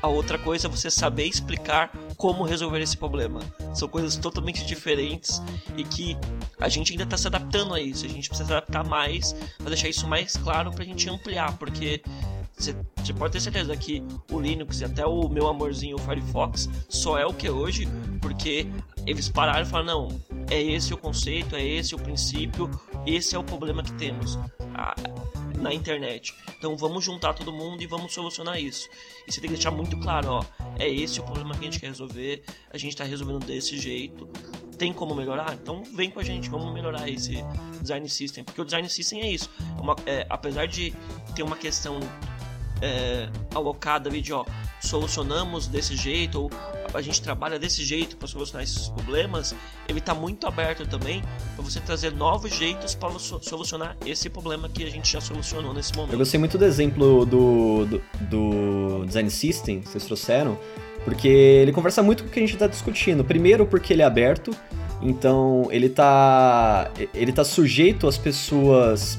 a 0.03 0.09
outra 0.09 0.39
coisa 0.39 0.69
é 0.69 0.71
você 0.71 0.91
saber 0.91 1.25
explicar 1.25 1.91
como 2.17 2.45
resolver 2.45 2.81
esse 2.81 2.97
problema. 2.97 3.41
São 3.75 3.89
coisas 3.89 4.17
totalmente 4.17 4.65
diferentes 4.65 5.43
e 5.77 5.83
que 5.83 6.17
a 6.61 6.69
gente 6.69 6.93
ainda 6.93 7.05
está 7.05 7.17
se 7.17 7.27
adaptando 7.27 7.75
a 7.75 7.81
isso. 7.81 8.07
A 8.07 8.09
gente 8.09 8.29
precisa 8.29 8.47
se 8.47 8.53
adaptar 8.53 8.85
mais 8.85 9.35
para 9.59 9.69
deixar 9.69 9.89
isso 9.89 10.07
mais 10.07 10.37
claro 10.37 10.71
para 10.71 10.83
a 10.83 10.87
gente 10.87 11.09
ampliar, 11.09 11.57
porque 11.59 12.03
você 12.57 13.13
pode 13.13 13.33
ter 13.33 13.41
certeza 13.41 13.77
que 13.77 14.03
o 14.33 14.41
Linux 14.41 14.81
e 14.81 14.85
até 14.85 15.07
o 15.07 15.29
meu 15.29 15.47
amorzinho 15.47 15.97
o 15.97 15.99
Firefox 15.99 16.69
só 16.89 17.19
é 17.19 17.27
o 17.27 17.35
que 17.35 17.47
é 17.47 17.51
hoje 17.51 17.87
porque 18.21 18.67
eles 19.07 19.29
pararam 19.29 19.63
e 19.63 19.67
falaram: 19.67 20.09
não, 20.09 20.21
é 20.51 20.61
esse 20.61 20.95
o 20.95 20.97
conceito, 20.97 21.55
é 21.55 21.65
esse 21.65 21.95
o 21.95 21.99
princípio, 21.99 22.71
esse 23.07 23.37
é 23.37 23.39
o 23.39 23.45
problema 23.45 23.83
que 23.83 23.93
temos 23.93 24.39
na 25.61 25.73
internet. 25.73 26.35
Então 26.59 26.77
vamos 26.77 27.05
juntar 27.05 27.35
todo 27.35 27.53
mundo 27.53 27.83
e 27.83 27.87
vamos 27.87 28.13
solucionar 28.13 28.61
isso. 28.61 28.89
E 29.27 29.33
você 29.33 29.41
tem 29.41 29.51
que 29.51 29.57
deixar 29.57 29.71
muito 29.71 29.99
claro: 30.01 30.29
ó, 30.31 30.45
é 30.79 30.89
esse 30.89 31.21
o 31.21 31.25
problema 31.25 31.55
que 31.55 31.61
a 31.61 31.65
gente 31.65 31.81
quer 31.81 31.89
resolver, 31.89 32.43
a 32.71 32.79
gente 32.79 32.93
está 32.93 33.05
resolvendo 33.05 33.45
desse 33.45 33.79
jeito. 33.79 34.29
Tem 34.79 34.93
como 34.93 35.15
melhorar? 35.15 35.55
Então 35.55 35.83
vem 35.95 36.11
com 36.11 36.21
a 36.21 36.23
gente, 36.23 36.51
vamos 36.51 36.73
melhorar 36.73 37.09
esse 37.09 37.43
design 37.81 38.07
system. 38.09 38.45
Porque 38.45 38.61
o 38.61 38.65
design 38.65 38.89
system 38.89 39.23
é 39.23 39.31
isso. 39.31 39.51
É 39.79 39.81
uma, 39.81 39.97
é, 40.05 40.27
apesar 40.29 40.67
de 40.67 40.93
ter 41.35 41.43
uma 41.43 41.57
questão 41.57 41.99
é, 42.81 43.29
alocada 43.55 44.09
ali 44.09 44.21
de 44.21 44.33
ó, 44.33 44.45
solucionamos 44.81 45.67
desse 45.67 45.97
jeito 45.97 46.43
ou 46.43 46.51
a 46.95 47.03
gente 47.03 47.21
trabalha 47.21 47.59
desse 47.59 47.85
jeito 47.85 48.17
para 48.17 48.27
solucionar 48.27 48.63
esses 48.63 48.89
problemas, 48.89 49.55
ele 49.89 49.99
está 49.99 50.15
muito 50.15 50.47
aberto 50.47 50.87
também 50.87 51.23
para 51.55 51.65
você 51.65 51.81
trazer 51.81 52.13
novos 52.13 52.55
jeitos 52.55 52.95
para 52.95 53.11
solucionar 53.19 53.97
esse 54.07 54.31
problema 54.31 54.69
que 54.69 54.85
a 54.85 54.91
gente 54.91 55.13
já 55.13 55.21
solucionou 55.21 55.75
nesse 55.75 55.95
momento. 55.95 56.13
Eu 56.13 56.19
gostei 56.19 56.39
muito 56.39 56.57
do 56.57 56.65
exemplo 56.65 57.27
do, 57.27 57.85
do, 57.85 58.03
do 58.21 59.05
design 59.07 59.31
system 59.31 59.81
que 59.81 59.89
vocês 59.89 60.05
trouxeram, 60.05 60.59
porque 61.05 61.29
ele 61.29 61.73
conversa 61.73 62.03
muito 62.03 62.23
com 62.23 62.31
o 62.31 62.33
que 62.33 62.39
a 62.39 62.43
gente 62.43 62.55
está 62.55 62.67
discutindo. 62.67 63.25
Primeiro, 63.25 63.67
porque 63.67 63.93
ele 63.93 64.03
é 64.03 64.05
aberto, 64.05 64.51
então 65.03 65.69
ele 65.71 65.87
está 65.87 66.91
ele 67.13 67.33
tá 67.33 67.45
sujeito 67.45 68.07
às 68.07 68.17
pessoas 68.17 69.19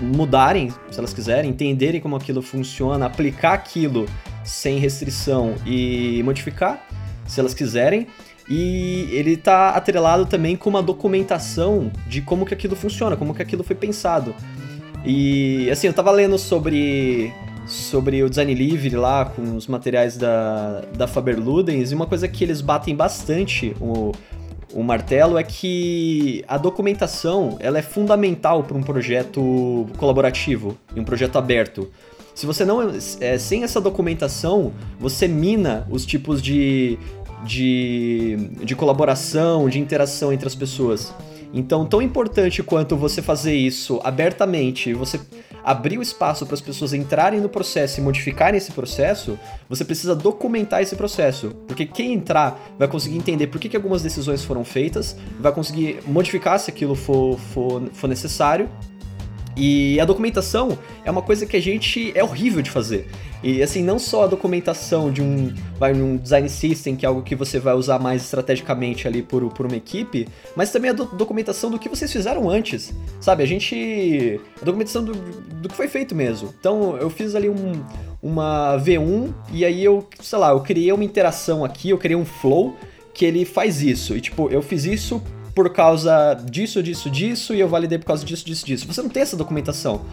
mudarem, 0.00 0.72
se 0.90 0.98
elas 0.98 1.12
quiserem, 1.12 1.50
entenderem 1.50 2.00
como 2.00 2.16
aquilo 2.16 2.42
funciona, 2.42 3.06
aplicar 3.06 3.52
aquilo 3.52 4.06
sem 4.42 4.78
restrição 4.78 5.54
e 5.66 6.22
modificar, 6.24 6.86
se 7.26 7.40
elas 7.40 7.54
quiserem. 7.54 8.06
E 8.48 9.08
ele 9.10 9.32
está 9.32 9.70
atrelado 9.70 10.26
também 10.26 10.54
com 10.54 10.68
uma 10.68 10.82
documentação 10.82 11.90
de 12.06 12.20
como 12.20 12.44
que 12.44 12.52
aquilo 12.52 12.76
funciona, 12.76 13.16
como 13.16 13.34
que 13.34 13.40
aquilo 13.40 13.64
foi 13.64 13.74
pensado. 13.74 14.34
E 15.04 15.68
assim, 15.70 15.86
eu 15.86 15.92
estava 15.92 16.10
lendo 16.10 16.38
sobre 16.38 17.32
sobre 17.66 18.22
o 18.22 18.28
design 18.28 18.52
livre 18.54 18.94
lá 18.94 19.24
com 19.24 19.56
os 19.56 19.66
materiais 19.66 20.16
da, 20.18 20.82
da 20.96 21.06
Faber 21.06 21.38
Ludens 21.38 21.92
e 21.92 21.94
uma 21.94 22.06
coisa 22.06 22.28
que 22.28 22.44
eles 22.44 22.60
batem 22.60 22.94
bastante 22.94 23.74
o, 23.80 24.12
o 24.74 24.82
martelo 24.82 25.38
é 25.38 25.42
que 25.42 26.44
a 26.48 26.58
documentação 26.58 27.56
ela 27.60 27.78
é 27.78 27.82
fundamental 27.82 28.64
para 28.64 28.76
um 28.76 28.82
projeto 28.82 29.86
colaborativo 29.96 30.76
e 30.94 31.00
um 31.00 31.04
projeto 31.04 31.38
aberto. 31.38 31.90
Se 32.34 32.44
você 32.44 32.64
não. 32.64 32.92
É, 33.20 33.38
sem 33.38 33.62
essa 33.62 33.80
documentação, 33.80 34.72
você 34.98 35.28
mina 35.28 35.86
os 35.88 36.04
tipos 36.04 36.42
de, 36.42 36.98
de, 37.44 38.50
de 38.64 38.74
colaboração, 38.74 39.68
de 39.68 39.78
interação 39.78 40.32
entre 40.32 40.48
as 40.48 40.54
pessoas. 40.54 41.14
Então, 41.56 41.86
tão 41.86 42.02
importante 42.02 42.64
quanto 42.64 42.96
você 42.96 43.22
fazer 43.22 43.54
isso 43.54 44.00
abertamente, 44.02 44.92
você 44.92 45.20
abrir 45.62 45.96
o 45.96 46.02
espaço 46.02 46.44
para 46.44 46.54
as 46.54 46.60
pessoas 46.60 46.92
entrarem 46.92 47.40
no 47.40 47.48
processo 47.48 48.00
e 48.00 48.02
modificarem 48.02 48.58
esse 48.58 48.72
processo, 48.72 49.38
você 49.68 49.84
precisa 49.84 50.16
documentar 50.16 50.82
esse 50.82 50.96
processo. 50.96 51.50
Porque 51.68 51.86
quem 51.86 52.12
entrar 52.12 52.60
vai 52.76 52.88
conseguir 52.88 53.16
entender 53.16 53.46
por 53.46 53.60
que, 53.60 53.68
que 53.68 53.76
algumas 53.76 54.02
decisões 54.02 54.42
foram 54.42 54.64
feitas, 54.64 55.16
vai 55.38 55.52
conseguir 55.52 56.00
modificar 56.08 56.58
se 56.58 56.72
aquilo 56.72 56.96
for, 56.96 57.38
for, 57.38 57.82
for 57.92 58.08
necessário 58.08 58.68
e 59.56 60.00
a 60.00 60.04
documentação 60.04 60.76
é 61.04 61.10
uma 61.10 61.22
coisa 61.22 61.46
que 61.46 61.56
a 61.56 61.62
gente 61.62 62.12
é 62.14 62.24
horrível 62.24 62.60
de 62.60 62.70
fazer. 62.70 63.06
E 63.44 63.62
assim, 63.62 63.82
não 63.82 63.98
só 63.98 64.24
a 64.24 64.26
documentação 64.26 65.12
de 65.12 65.20
um, 65.20 65.52
vai, 65.78 65.92
um 65.92 66.16
design 66.16 66.48
system, 66.48 66.96
que 66.96 67.04
é 67.04 67.08
algo 67.08 67.22
que 67.22 67.36
você 67.36 67.58
vai 67.58 67.74
usar 67.74 67.98
mais 67.98 68.22
estrategicamente 68.22 69.06
ali 69.06 69.20
por, 69.20 69.46
por 69.52 69.66
uma 69.66 69.76
equipe, 69.76 70.26
mas 70.56 70.72
também 70.72 70.90
a 70.90 70.94
do, 70.94 71.04
documentação 71.04 71.70
do 71.70 71.78
que 71.78 71.86
vocês 71.86 72.10
fizeram 72.10 72.48
antes. 72.48 72.94
Sabe, 73.20 73.42
a 73.42 73.46
gente. 73.46 74.40
A 74.62 74.64
documentação 74.64 75.04
do, 75.04 75.12
do 75.12 75.68
que 75.68 75.74
foi 75.74 75.88
feito 75.88 76.14
mesmo. 76.14 76.54
Então, 76.58 76.96
eu 76.96 77.10
fiz 77.10 77.34
ali 77.34 77.50
um, 77.50 77.84
uma 78.22 78.78
V1 78.78 79.34
e 79.52 79.62
aí 79.62 79.84
eu, 79.84 80.08
sei 80.22 80.38
lá, 80.38 80.48
eu 80.52 80.60
criei 80.60 80.90
uma 80.90 81.04
interação 81.04 81.66
aqui, 81.66 81.90
eu 81.90 81.98
criei 81.98 82.16
um 82.16 82.24
flow 82.24 82.74
que 83.12 83.26
ele 83.26 83.44
faz 83.44 83.82
isso. 83.82 84.16
E 84.16 84.22
tipo, 84.22 84.48
eu 84.48 84.62
fiz 84.62 84.86
isso 84.86 85.22
por 85.54 85.70
causa 85.70 86.34
disso, 86.50 86.82
disso, 86.82 87.10
disso, 87.10 87.54
e 87.54 87.60
eu 87.60 87.68
validei 87.68 87.98
por 87.98 88.06
causa 88.06 88.24
disso, 88.24 88.44
disso, 88.44 88.64
disso. 88.66 88.86
Você 88.86 89.02
não 89.02 89.10
tem 89.10 89.22
essa 89.22 89.36
documentação. 89.36 90.04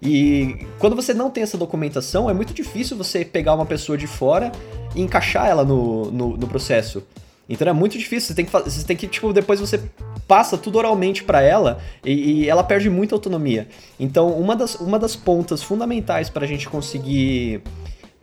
E 0.00 0.66
quando 0.78 0.94
você 0.94 1.12
não 1.12 1.30
tem 1.30 1.42
essa 1.42 1.58
documentação, 1.58 2.30
é 2.30 2.34
muito 2.34 2.54
difícil 2.54 2.96
você 2.96 3.24
pegar 3.24 3.54
uma 3.54 3.66
pessoa 3.66 3.98
de 3.98 4.06
fora 4.06 4.52
e 4.94 5.02
encaixar 5.02 5.46
ela 5.46 5.64
no, 5.64 6.10
no, 6.10 6.36
no 6.36 6.46
processo. 6.46 7.02
Então 7.48 7.66
é 7.66 7.72
muito 7.72 7.98
difícil, 7.98 8.28
você 8.28 8.34
tem 8.34 8.44
que, 8.44 8.52
você 8.52 8.84
tem 8.84 8.96
que 8.96 9.06
tipo, 9.06 9.32
depois 9.32 9.58
você 9.58 9.80
passa 10.26 10.58
tudo 10.58 10.76
oralmente 10.76 11.24
para 11.24 11.40
ela 11.40 11.78
e, 12.04 12.42
e, 12.42 12.48
ela 12.48 12.62
perde 12.62 12.90
muita 12.90 13.14
autonomia. 13.14 13.66
Então, 13.98 14.30
uma 14.32 14.54
das, 14.54 14.74
uma 14.74 14.98
das 14.98 15.16
pontas 15.16 15.62
fundamentais 15.62 16.28
para 16.28 16.44
a 16.44 16.48
gente 16.48 16.68
conseguir 16.68 17.62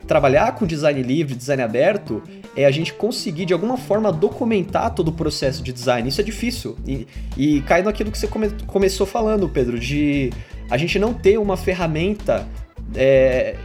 trabalhar 0.06 0.54
com 0.54 0.64
design 0.64 1.02
livre, 1.02 1.34
design 1.34 1.60
aberto, 1.60 2.22
é 2.54 2.64
a 2.64 2.70
gente 2.70 2.92
conseguir 2.92 3.44
de 3.44 3.52
alguma 3.52 3.76
forma 3.76 4.12
documentar 4.12 4.94
todo 4.94 5.08
o 5.08 5.12
processo 5.12 5.60
de 5.60 5.72
design. 5.72 6.08
Isso 6.08 6.20
é 6.20 6.24
difícil. 6.24 6.76
E, 6.86 7.08
e 7.36 7.60
cai 7.62 7.82
naquilo 7.82 8.12
que 8.12 8.18
você 8.18 8.28
come, 8.28 8.50
começou 8.68 9.04
falando, 9.04 9.48
Pedro, 9.48 9.76
de 9.76 10.32
a 10.70 10.76
gente 10.76 10.98
não 10.98 11.12
ter 11.14 11.38
uma 11.38 11.56
ferramenta, 11.56 12.46
é, 12.94 13.56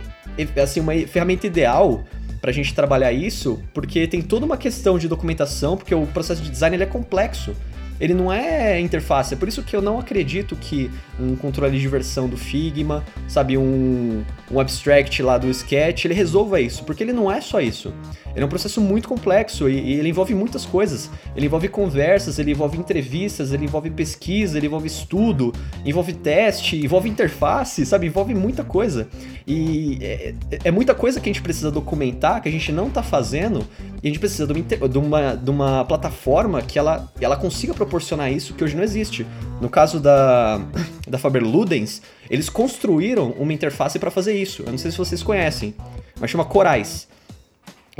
assim, 0.61 0.79
uma 0.79 0.93
ferramenta 1.07 1.47
ideal 1.47 2.03
para 2.39 2.49
a 2.49 2.53
gente 2.53 2.73
trabalhar 2.73 3.11
isso, 3.11 3.61
porque 3.73 4.07
tem 4.07 4.21
toda 4.21 4.45
uma 4.45 4.57
questão 4.57 4.97
de 4.97 5.07
documentação, 5.07 5.77
porque 5.77 5.93
o 5.93 6.07
processo 6.07 6.41
de 6.41 6.49
design 6.49 6.75
ele 6.75 6.83
é 6.83 6.87
complexo 6.87 7.55
ele 8.01 8.15
não 8.15 8.33
é 8.33 8.81
interface. 8.81 9.35
É 9.35 9.37
por 9.37 9.47
isso 9.47 9.61
que 9.61 9.75
eu 9.75 9.81
não 9.81 9.99
acredito 9.99 10.55
que 10.55 10.89
um 11.19 11.35
controle 11.35 11.79
de 11.79 11.87
versão 11.87 12.27
do 12.27 12.35
Figma, 12.35 13.05
sabe, 13.27 13.59
um, 13.59 14.23
um 14.49 14.59
abstract 14.59 15.21
lá 15.21 15.37
do 15.37 15.47
Sketch, 15.51 16.05
ele 16.05 16.15
resolva 16.15 16.59
isso, 16.59 16.83
porque 16.83 17.03
ele 17.03 17.13
não 17.13 17.31
é 17.31 17.39
só 17.39 17.61
isso. 17.61 17.93
Ele 18.33 18.43
é 18.43 18.45
um 18.45 18.49
processo 18.49 18.79
muito 18.79 19.07
complexo 19.07 19.69
e, 19.69 19.79
e 19.79 19.93
ele 19.93 20.09
envolve 20.09 20.33
muitas 20.33 20.65
coisas. 20.65 21.09
Ele 21.35 21.45
envolve 21.45 21.67
conversas, 21.67 22.39
ele 22.39 22.51
envolve 22.51 22.77
entrevistas, 22.77 23.51
ele 23.51 23.65
envolve 23.65 23.89
pesquisa, 23.89 24.57
ele 24.57 24.67
envolve 24.67 24.87
estudo, 24.87 25.53
envolve 25.85 26.13
teste, 26.13 26.77
envolve 26.77 27.09
interface, 27.09 27.85
sabe, 27.85 28.07
envolve 28.07 28.33
muita 28.33 28.63
coisa. 28.63 29.07
E 29.45 29.97
é, 30.01 30.33
é 30.65 30.71
muita 30.71 30.93
coisa 30.93 31.19
que 31.19 31.29
a 31.29 31.33
gente 31.33 31.41
precisa 31.41 31.71
documentar, 31.71 32.41
que 32.41 32.49
a 32.49 32.51
gente 32.51 32.71
não 32.71 32.87
está 32.87 33.03
fazendo, 33.03 33.65
e 34.01 34.07
a 34.07 34.09
gente 34.09 34.19
precisa 34.19 34.47
de 34.47 34.53
uma, 34.53 34.89
de 34.89 34.97
uma, 34.97 35.35
de 35.35 35.49
uma 35.49 35.85
plataforma 35.85 36.61
que 36.61 36.79
ela, 36.79 37.11
ela 37.19 37.35
consiga 37.35 37.73
proporcionar 37.73 38.31
isso 38.31 38.53
que 38.53 38.63
hoje 38.63 38.75
não 38.75 38.83
existe. 38.83 39.25
No 39.59 39.69
caso 39.69 39.99
da, 39.99 40.61
da 41.07 41.17
Faber 41.17 41.43
Ludens, 41.43 42.01
eles 42.29 42.49
construíram 42.49 43.31
uma 43.31 43.53
interface 43.53 43.99
para 43.99 44.09
fazer 44.09 44.33
isso. 44.33 44.63
Eu 44.63 44.71
não 44.71 44.77
sei 44.77 44.91
se 44.91 44.97
vocês 44.97 45.21
conhecem, 45.21 45.75
mas 46.19 46.29
chama 46.31 46.45
Corais. 46.45 47.10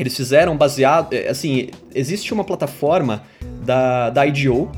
Eles 0.01 0.15
fizeram 0.15 0.57
baseado. 0.57 1.13
É, 1.13 1.29
assim, 1.29 1.69
existe 1.93 2.33
uma 2.33 2.43
plataforma 2.43 3.21
da, 3.63 4.09
da 4.09 4.25
IDO 4.25 4.71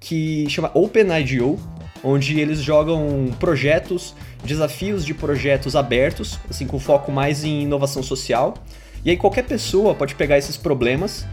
que 0.00 0.48
chama 0.48 0.70
OpenIDO, 0.72 1.58
onde 2.02 2.40
eles 2.40 2.62
jogam 2.62 3.30
projetos, 3.38 4.14
desafios 4.42 5.04
de 5.04 5.12
projetos 5.12 5.76
abertos, 5.76 6.38
assim, 6.48 6.66
com 6.66 6.78
foco 6.78 7.12
mais 7.12 7.44
em 7.44 7.64
inovação 7.64 8.02
social. 8.02 8.54
E 9.04 9.10
aí 9.10 9.18
qualquer 9.18 9.42
pessoa 9.42 9.94
pode 9.94 10.14
pegar 10.14 10.38
esses 10.38 10.56
problemas, 10.56 11.26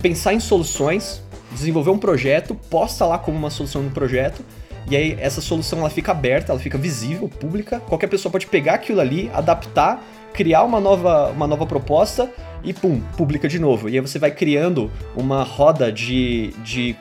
pensar 0.00 0.32
em 0.32 0.38
soluções, 0.38 1.20
desenvolver 1.50 1.90
um 1.90 1.98
projeto, 1.98 2.54
posta 2.54 3.04
lá 3.04 3.18
como 3.18 3.36
uma 3.36 3.50
solução 3.50 3.82
do 3.82 3.90
projeto, 3.90 4.44
e 4.88 4.94
aí 4.94 5.16
essa 5.20 5.40
solução 5.40 5.80
ela 5.80 5.90
fica 5.90 6.12
aberta, 6.12 6.52
ela 6.52 6.60
fica 6.60 6.78
visível, 6.78 7.28
pública. 7.28 7.80
Qualquer 7.80 8.06
pessoa 8.06 8.30
pode 8.30 8.46
pegar 8.46 8.74
aquilo 8.74 9.00
ali, 9.00 9.28
adaptar, 9.34 10.04
criar 10.32 10.62
uma 10.62 10.78
nova, 10.78 11.30
uma 11.30 11.48
nova 11.48 11.66
proposta 11.66 12.30
e 12.62 12.72
pum, 12.72 13.00
publica 13.16 13.48
de 13.48 13.58
novo. 13.58 13.88
E 13.88 13.94
aí 13.94 14.00
você 14.00 14.18
vai 14.18 14.30
criando 14.30 14.90
uma 15.16 15.42
roda 15.42 15.90
de, 15.90 16.52
de, 16.64 16.96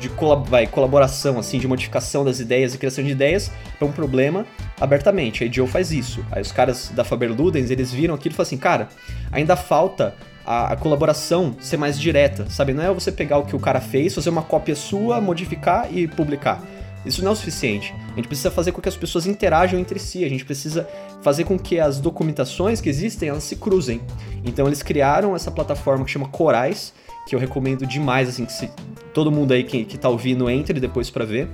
de 0.00 0.08
colab 0.10 0.48
vai, 0.48 0.66
colaboração, 0.66 1.38
assim, 1.38 1.58
de 1.58 1.66
modificação 1.66 2.24
das 2.24 2.40
ideias 2.40 2.74
e 2.74 2.78
criação 2.78 3.04
de 3.04 3.10
ideias 3.10 3.50
para 3.78 3.86
um 3.86 3.92
problema 3.92 4.46
abertamente. 4.80 5.44
A 5.44 5.50
Joe 5.50 5.66
faz 5.66 5.92
isso. 5.92 6.24
Aí 6.30 6.42
os 6.42 6.52
caras 6.52 6.90
da 6.94 7.04
Faber 7.04 7.32
Ludens, 7.32 7.70
eles 7.70 7.92
viram 7.92 8.14
aquilo 8.14 8.34
e 8.34 8.36
falaram 8.36 8.48
assim, 8.48 8.58
cara, 8.58 8.88
ainda 9.32 9.56
falta 9.56 10.14
a, 10.44 10.72
a, 10.72 10.76
colaboração 10.76 11.56
ser 11.60 11.76
mais 11.76 11.98
direta, 11.98 12.48
sabe? 12.48 12.72
Não 12.72 12.82
é 12.82 12.92
você 12.92 13.10
pegar 13.10 13.38
o 13.38 13.44
que 13.44 13.56
o 13.56 13.60
cara 13.60 13.80
fez, 13.80 14.14
fazer 14.14 14.30
uma 14.30 14.42
cópia 14.42 14.76
sua, 14.76 15.20
modificar 15.20 15.88
e 15.92 16.06
publicar. 16.06 16.62
Isso 17.06 17.22
não 17.22 17.30
é 17.30 17.32
o 17.32 17.36
suficiente. 17.36 17.94
A 18.12 18.16
gente 18.16 18.26
precisa 18.26 18.50
fazer 18.50 18.72
com 18.72 18.82
que 18.82 18.88
as 18.88 18.96
pessoas 18.96 19.26
interajam 19.26 19.78
entre 19.78 19.98
si, 19.98 20.24
a 20.24 20.28
gente 20.28 20.44
precisa 20.44 20.88
fazer 21.22 21.44
com 21.44 21.58
que 21.58 21.78
as 21.78 22.00
documentações 22.00 22.80
que 22.80 22.88
existem, 22.88 23.28
elas 23.28 23.44
se 23.44 23.56
cruzem. 23.56 24.00
Então 24.44 24.66
eles 24.66 24.82
criaram 24.82 25.34
essa 25.36 25.50
plataforma 25.50 26.04
que 26.04 26.10
chama 26.10 26.28
Corais, 26.28 26.92
que 27.26 27.34
eu 27.34 27.38
recomendo 27.38 27.86
demais, 27.86 28.28
assim, 28.28 28.44
que 28.44 28.52
se, 28.52 28.70
todo 29.14 29.30
mundo 29.30 29.52
aí 29.52 29.64
que, 29.64 29.84
que 29.84 29.96
tá 29.96 30.08
ouvindo 30.08 30.50
entre 30.50 30.80
depois 30.80 31.08
para 31.08 31.24
ver, 31.24 31.48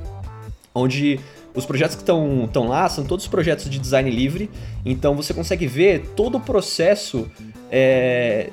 onde 0.75 1.21
os 1.55 1.67
projetos 1.67 1.97
que 1.97 2.03
estão 2.03 2.69
lá 2.69 2.89
são 2.89 3.05
todos 3.05 3.27
projetos 3.27 3.69
de 3.69 3.79
design 3.79 4.11
livre, 4.11 4.51
então 4.85 5.15
você 5.15 5.35
consegue 5.35 5.67
ver 5.67 6.13
todo 6.17 6.39
o 6.39 6.41
processo 6.41 7.31
é, 7.71 8.51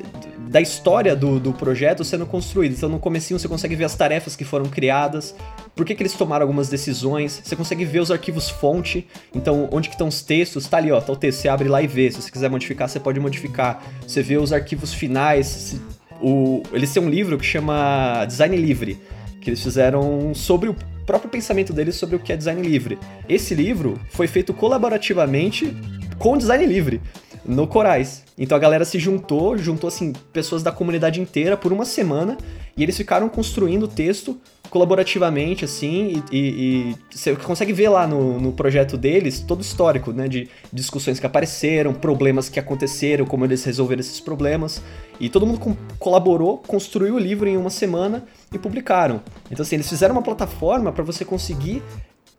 da 0.50 0.60
história 0.60 1.16
do, 1.16 1.40
do 1.40 1.54
projeto 1.54 2.04
sendo 2.04 2.26
construído. 2.26 2.74
Então 2.74 2.90
no 2.90 3.00
comecinho 3.00 3.40
você 3.40 3.48
consegue 3.48 3.76
ver 3.76 3.86
as 3.86 3.96
tarefas 3.96 4.36
que 4.36 4.44
foram 4.44 4.66
criadas, 4.66 5.36
por 5.76 5.86
que, 5.86 5.94
que 5.94 6.02
eles 6.02 6.14
tomaram 6.14 6.44
algumas 6.44 6.70
decisões, 6.70 7.40
você 7.44 7.56
consegue 7.56 7.86
ver 7.86 8.00
os 8.00 8.10
arquivos 8.10 8.50
fonte, 8.50 9.08
então 9.34 9.70
onde 9.72 9.90
que 9.90 9.96
estão 9.96 10.08
os 10.08 10.24
textos, 10.24 10.68
tá 10.68 10.78
ali 10.78 10.92
ó, 10.92 11.00
tá 11.00 11.14
o 11.14 11.16
texto, 11.16 11.42
você 11.42 11.50
abre 11.50 11.70
lá 11.70 11.82
e 11.84 11.88
vê, 11.88 12.10
se 12.10 12.20
você 12.20 12.32
quiser 12.32 12.50
modificar, 12.50 12.90
você 12.90 13.00
pode 13.00 13.20
modificar. 13.20 13.84
Você 14.06 14.24
vê 14.24 14.38
os 14.38 14.52
arquivos 14.52 14.92
finais, 14.92 15.46
se, 15.46 15.82
o, 16.20 16.64
eles 16.74 16.92
têm 16.92 17.02
um 17.02 17.10
livro 17.10 17.38
que 17.38 17.46
chama 17.46 18.26
Design 18.26 18.58
Livre, 18.58 19.00
que 19.40 19.52
eles 19.52 19.62
fizeram 19.62 20.34
sobre 20.34 20.68
o 20.68 20.76
próprio 21.06 21.30
pensamento 21.30 21.72
deles 21.72 21.96
sobre 21.96 22.16
o 22.16 22.20
que 22.20 22.34
é 22.34 22.38
design 22.38 22.62
livre. 22.62 22.98
Esse 23.28 23.56
livro 23.56 24.00
foi 24.10 24.28
feito 24.28 24.54
colaborativamente 24.54 25.76
com 26.18 26.38
design 26.38 26.66
livre 26.66 27.02
no 27.46 27.68
Corais. 27.68 28.24
Então 28.40 28.56
a 28.56 28.60
galera 28.60 28.86
se 28.86 28.98
juntou, 28.98 29.58
juntou 29.58 29.90
assim 29.90 30.14
pessoas 30.32 30.64
da 30.64 30.72
comunidade 30.72 31.20
inteira 31.20 31.58
por 31.58 31.74
uma 31.74 31.84
semana 31.84 32.38
e 32.78 32.82
eles 32.82 32.96
ficaram 32.96 33.28
construindo 33.28 33.84
o 33.84 33.88
texto 33.88 34.40
colaborativamente, 34.70 35.66
assim, 35.66 36.24
e, 36.32 36.38
e, 36.38 36.92
e, 36.92 36.96
você 37.10 37.36
consegue 37.36 37.74
ver 37.74 37.90
lá 37.90 38.08
no, 38.08 38.40
no 38.40 38.52
projeto 38.54 38.98
deles 38.98 39.40
todo 39.40 39.60
o 39.60 39.62
histórico, 39.62 40.12
né, 40.14 40.28
de 40.28 40.48
discussões 40.72 41.20
que 41.20 41.26
apareceram, 41.26 41.94
problemas 41.94 42.50
que 42.50 42.60
aconteceram, 42.60 43.26
como 43.26 43.46
eles 43.46 43.64
resolveram 43.64 44.00
esses 44.00 44.20
problemas, 44.20 44.82
e 45.20 45.28
todo 45.28 45.46
mundo 45.46 45.76
colaborou, 45.98 46.60
construiu 46.60 47.16
o 47.16 47.20
livro 47.20 47.50
em 47.50 47.58
uma 47.58 47.72
semana 47.72 48.24
e 48.54 48.60
publicaram. 48.60 49.22
Então, 49.52 49.64
assim, 49.64 49.76
eles 49.76 49.90
fizeram 49.90 50.14
uma 50.14 50.22
plataforma 50.22 50.92
para 50.92 51.04
você 51.04 51.26
conseguir 51.26 51.82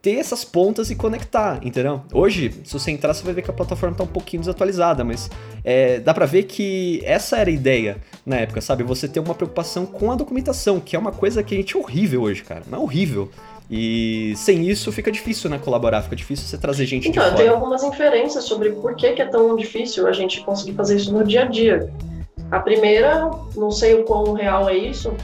ter 0.02 0.14
essas 0.14 0.44
pontas 0.44 0.90
e 0.90 0.94
conectar, 0.94 1.60
entendeu? 1.62 2.02
Hoje, 2.12 2.54
se 2.64 2.72
você 2.72 2.90
entrar, 2.90 3.12
você 3.12 3.22
vai 3.22 3.34
ver 3.34 3.42
que 3.42 3.50
a 3.50 3.54
plataforma 3.54 3.94
tá 3.94 4.04
um 4.04 4.08
pouquinho 4.08 4.40
desatualizada, 4.40 5.04
mas 5.04 5.30
é, 5.62 6.00
dá 6.00 6.14
pra 6.14 6.24
ver 6.24 6.44
que 6.44 7.02
essa 7.04 7.36
era 7.36 7.50
a 7.50 7.52
ideia 7.52 7.98
na 8.24 8.36
época, 8.36 8.60
sabe? 8.60 8.82
Você 8.82 9.06
ter 9.06 9.20
uma 9.20 9.34
preocupação 9.34 9.84
com 9.84 10.10
a 10.10 10.14
documentação, 10.14 10.80
que 10.80 10.96
é 10.96 10.98
uma 10.98 11.12
coisa 11.12 11.42
que 11.42 11.54
a 11.54 11.56
gente 11.56 11.76
é 11.76 11.78
horrível 11.78 12.22
hoje, 12.22 12.42
cara. 12.42 12.62
Não 12.70 12.78
é 12.78 12.80
horrível. 12.80 13.28
E 13.70 14.32
sem 14.36 14.68
isso 14.68 14.90
fica 14.90 15.12
difícil, 15.12 15.48
né, 15.48 15.60
colaborar, 15.62 16.02
fica 16.02 16.16
difícil 16.16 16.46
você 16.46 16.58
trazer 16.58 16.86
gente 16.86 17.08
então, 17.08 17.22
de 17.22 17.30
fora. 17.30 17.42
Tem 17.42 17.48
algumas 17.48 17.84
inferências 17.84 18.44
sobre 18.44 18.70
por 18.70 18.96
que, 18.96 19.12
que 19.12 19.22
é 19.22 19.26
tão 19.26 19.54
difícil 19.54 20.08
a 20.08 20.12
gente 20.12 20.40
conseguir 20.40 20.72
fazer 20.72 20.96
isso 20.96 21.12
no 21.12 21.22
dia 21.22 21.42
a 21.42 21.44
dia. 21.44 21.92
A 22.50 22.58
primeira, 22.58 23.30
não 23.54 23.70
sei 23.70 23.94
o 23.94 24.02
quão 24.02 24.32
real 24.32 24.68
é 24.68 24.76
isso 24.76 25.14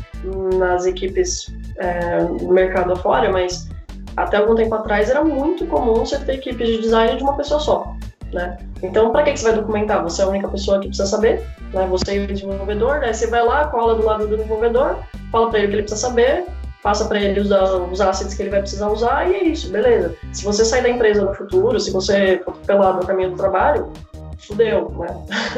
nas 0.59 0.87
equipes 0.87 1.53
é, 1.77 2.23
no 2.23 2.53
mercado 2.53 2.93
afora, 2.93 3.33
mas 3.33 3.69
até 4.17 4.37
algum 4.39 4.55
tempo 4.55 4.75
atrás 4.75 5.11
era 5.11 5.25
muito 5.25 5.67
comum 5.67 5.95
você 6.05 6.19
ter 6.19 6.35
equipes 6.35 6.67
de 6.67 6.79
design 6.81 7.17
de 7.17 7.23
uma 7.23 7.37
pessoa 7.37 7.61
só. 7.61 7.97
Né? 8.33 8.59
Então, 8.83 9.13
para 9.13 9.23
que, 9.23 9.37
você 9.37 9.45
vai 9.45 9.55
documentar? 9.55 10.03
Você 10.03 10.21
é 10.21 10.25
a 10.25 10.29
única 10.29 10.49
pessoa 10.49 10.81
que 10.81 10.89
precisa 10.89 11.09
saber, 11.09 11.43
né? 11.73 11.87
você 11.87 12.17
é 12.17 12.25
o 12.25 12.27
desenvolvedor, 12.27 12.99
né? 13.01 13.13
você 13.13 13.27
vai 13.29 13.45
lá, 13.45 13.69
cola 13.69 13.95
do 13.95 14.05
lado 14.05 14.27
do 14.27 14.37
desenvolvedor, 14.37 14.99
fala 15.31 15.49
para 15.49 15.59
ele 15.59 15.67
o 15.67 15.71
que 15.71 15.77
ele 15.77 15.83
precisa 15.83 16.09
saber, 16.09 16.45
passa 16.83 17.05
para 17.07 17.21
ele 17.21 17.41
os, 17.41 17.51
os 17.51 18.01
assets 18.01 18.35
que 18.35 18.43
ele 18.43 18.51
vai 18.51 18.61
precisar 18.61 18.89
usar 18.89 19.31
e 19.31 19.35
é 19.35 19.45
isso, 19.45 19.71
beleza. 19.71 20.15
Se 20.33 20.45
você 20.45 20.65
sair 20.65 20.83
da 20.83 20.89
empresa 20.89 21.25
no 21.25 21.35
futuro, 21.35 21.79
se 21.79 21.91
você 21.91 22.41
for 22.45 22.57
pelado 22.59 23.01
no 23.01 23.07
caminho 23.07 23.31
do 23.31 23.37
trabalho, 23.37 23.93
fudeu, 24.39 24.91
né? 24.99 25.09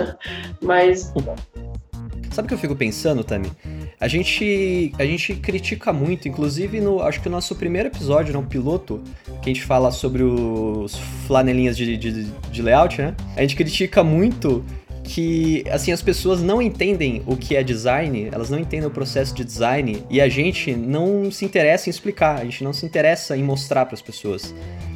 Mas. 0.61 1.13
Sabe 2.31 2.47
o 2.47 2.49
que 2.49 2.55
eu 2.55 2.59
fico 2.59 2.77
pensando, 2.77 3.25
Tami? 3.25 3.51
A 4.01 4.07
gente, 4.07 4.93
a 4.97 5.05
gente 5.05 5.35
critica 5.35 5.93
muito, 5.93 6.29
inclusive 6.29 6.81
no, 6.81 7.03
acho 7.03 7.21
que 7.21 7.27
o 7.27 7.31
nosso 7.31 7.57
primeiro 7.57 7.89
episódio, 7.89 8.33
no 8.33 8.45
piloto, 8.45 9.03
que 9.43 9.51
a 9.51 9.53
gente 9.53 9.65
fala 9.65 9.91
sobre 9.91 10.23
os 10.23 10.97
flanelinhas 11.27 11.77
de, 11.77 11.97
de, 11.97 12.25
de 12.25 12.63
layout, 12.63 13.01
né? 13.01 13.15
A 13.37 13.41
gente 13.41 13.57
critica 13.57 14.05
muito 14.05 14.65
que 15.03 15.65
assim 15.71 15.91
as 15.91 16.03
pessoas 16.03 16.43
não 16.43 16.61
entendem 16.61 17.23
o 17.27 17.35
que 17.37 17.57
é 17.57 17.63
design, 17.63 18.29
elas 18.31 18.51
não 18.51 18.59
entendem 18.59 18.87
o 18.87 18.91
processo 18.91 19.35
de 19.35 19.43
design 19.43 20.05
e 20.11 20.21
a 20.21 20.29
gente 20.29 20.77
não 20.77 21.31
se 21.31 21.45
interessa 21.45 21.89
em 21.89 21.91
explicar, 21.91 22.39
a 22.39 22.45
gente 22.45 22.63
não 22.63 22.73
se 22.73 22.85
interessa 22.85 23.37
em 23.37 23.43
mostrar 23.43 23.87
para 23.87 23.95
as 23.95 24.03
pessoas. 24.03 24.55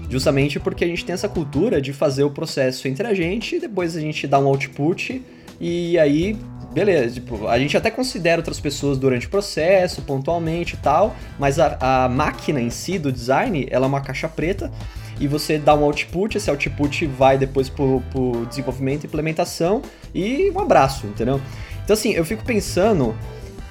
Justamente 0.08 0.60
porque 0.60 0.84
a 0.84 0.86
gente 0.86 1.04
tem 1.04 1.14
essa 1.14 1.28
cultura 1.28 1.80
de 1.80 1.92
fazer 1.92 2.22
o 2.22 2.30
processo 2.30 2.86
entre 2.86 3.06
a 3.06 3.14
gente, 3.14 3.58
depois 3.58 3.96
a 3.96 4.00
gente 4.00 4.26
dá 4.26 4.38
um 4.38 4.46
output 4.46 5.22
e 5.58 5.98
aí 5.98 6.36
beleza, 6.72 7.14
tipo, 7.14 7.46
a 7.46 7.58
gente 7.58 7.76
até 7.76 7.90
considera 7.90 8.40
outras 8.40 8.58
pessoas 8.58 8.98
durante 8.98 9.26
o 9.26 9.30
processo, 9.30 10.02
pontualmente 10.02 10.74
e 10.74 10.78
tal, 10.78 11.14
mas 11.38 11.58
a, 11.58 11.76
a 11.80 12.08
máquina 12.08 12.60
em 12.60 12.70
si 12.70 12.98
do 12.98 13.12
design, 13.12 13.66
ela 13.70 13.86
é 13.86 13.88
uma 13.88 14.00
caixa 14.00 14.28
preta 14.28 14.72
e 15.20 15.28
você 15.28 15.58
dá 15.58 15.74
um 15.74 15.84
output, 15.84 16.36
esse 16.36 16.50
output 16.50 17.06
vai 17.06 17.38
depois 17.38 17.68
pro, 17.68 18.02
pro 18.10 18.46
desenvolvimento 18.46 19.04
e 19.04 19.06
implementação 19.06 19.82
e 20.14 20.50
um 20.50 20.58
abraço, 20.58 21.06
entendeu? 21.06 21.40
Então 21.84 21.94
assim, 21.94 22.12
eu 22.12 22.24
fico 22.24 22.44
pensando, 22.44 23.14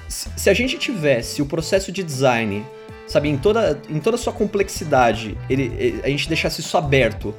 se 0.08 0.48
a 0.48 0.54
gente 0.54 0.78
tivesse 0.78 1.42
o 1.42 1.46
processo 1.46 1.90
de 1.90 2.02
design, 2.02 2.64
sabe, 3.06 3.28
em 3.28 3.36
toda, 3.36 3.80
em 3.90 3.98
toda 3.98 4.16
a 4.16 4.18
sua 4.18 4.32
complexidade, 4.32 5.36
ele, 5.50 6.00
a 6.02 6.08
gente 6.08 6.28
deixasse 6.28 6.60
isso 6.60 6.76
aberto, 6.76 7.34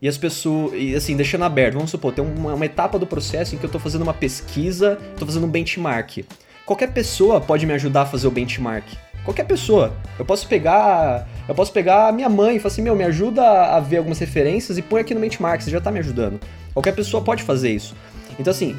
e 0.00 0.08
as 0.08 0.16
pessoas, 0.16 0.72
e 0.74 0.94
assim, 0.94 1.16
deixando 1.16 1.44
aberto, 1.44 1.74
vamos 1.74 1.90
supor, 1.90 2.12
tem 2.12 2.24
uma, 2.24 2.54
uma 2.54 2.66
etapa 2.66 2.98
do 2.98 3.06
processo 3.06 3.54
em 3.54 3.58
que 3.58 3.64
eu 3.64 3.68
estou 3.68 3.80
fazendo 3.80 4.02
uma 4.02 4.14
pesquisa, 4.14 4.98
estou 5.12 5.26
fazendo 5.26 5.46
um 5.46 5.50
benchmark. 5.50 6.18
Qualquer 6.64 6.92
pessoa 6.92 7.40
pode 7.40 7.66
me 7.66 7.72
ajudar 7.72 8.02
a 8.02 8.06
fazer 8.06 8.28
o 8.28 8.30
benchmark. 8.30 8.84
Qualquer 9.24 9.44
pessoa. 9.44 9.92
Eu 10.18 10.24
posso 10.24 10.46
pegar. 10.46 11.28
Eu 11.48 11.54
posso 11.54 11.72
pegar 11.72 12.08
a 12.08 12.12
minha 12.12 12.28
mãe 12.28 12.56
e 12.56 12.58
falar 12.60 12.72
assim, 12.72 12.82
meu, 12.82 12.94
me 12.94 13.04
ajuda 13.04 13.42
a 13.42 13.80
ver 13.80 13.98
algumas 13.98 14.18
referências 14.18 14.78
e 14.78 14.82
põe 14.82 15.00
aqui 15.00 15.14
no 15.14 15.20
benchmark, 15.20 15.60
você 15.60 15.70
já 15.70 15.78
está 15.78 15.90
me 15.90 15.98
ajudando. 15.98 16.40
Qualquer 16.72 16.92
pessoa 16.92 17.22
pode 17.22 17.42
fazer 17.42 17.70
isso. 17.70 17.96
Então, 18.38 18.52
assim, 18.52 18.76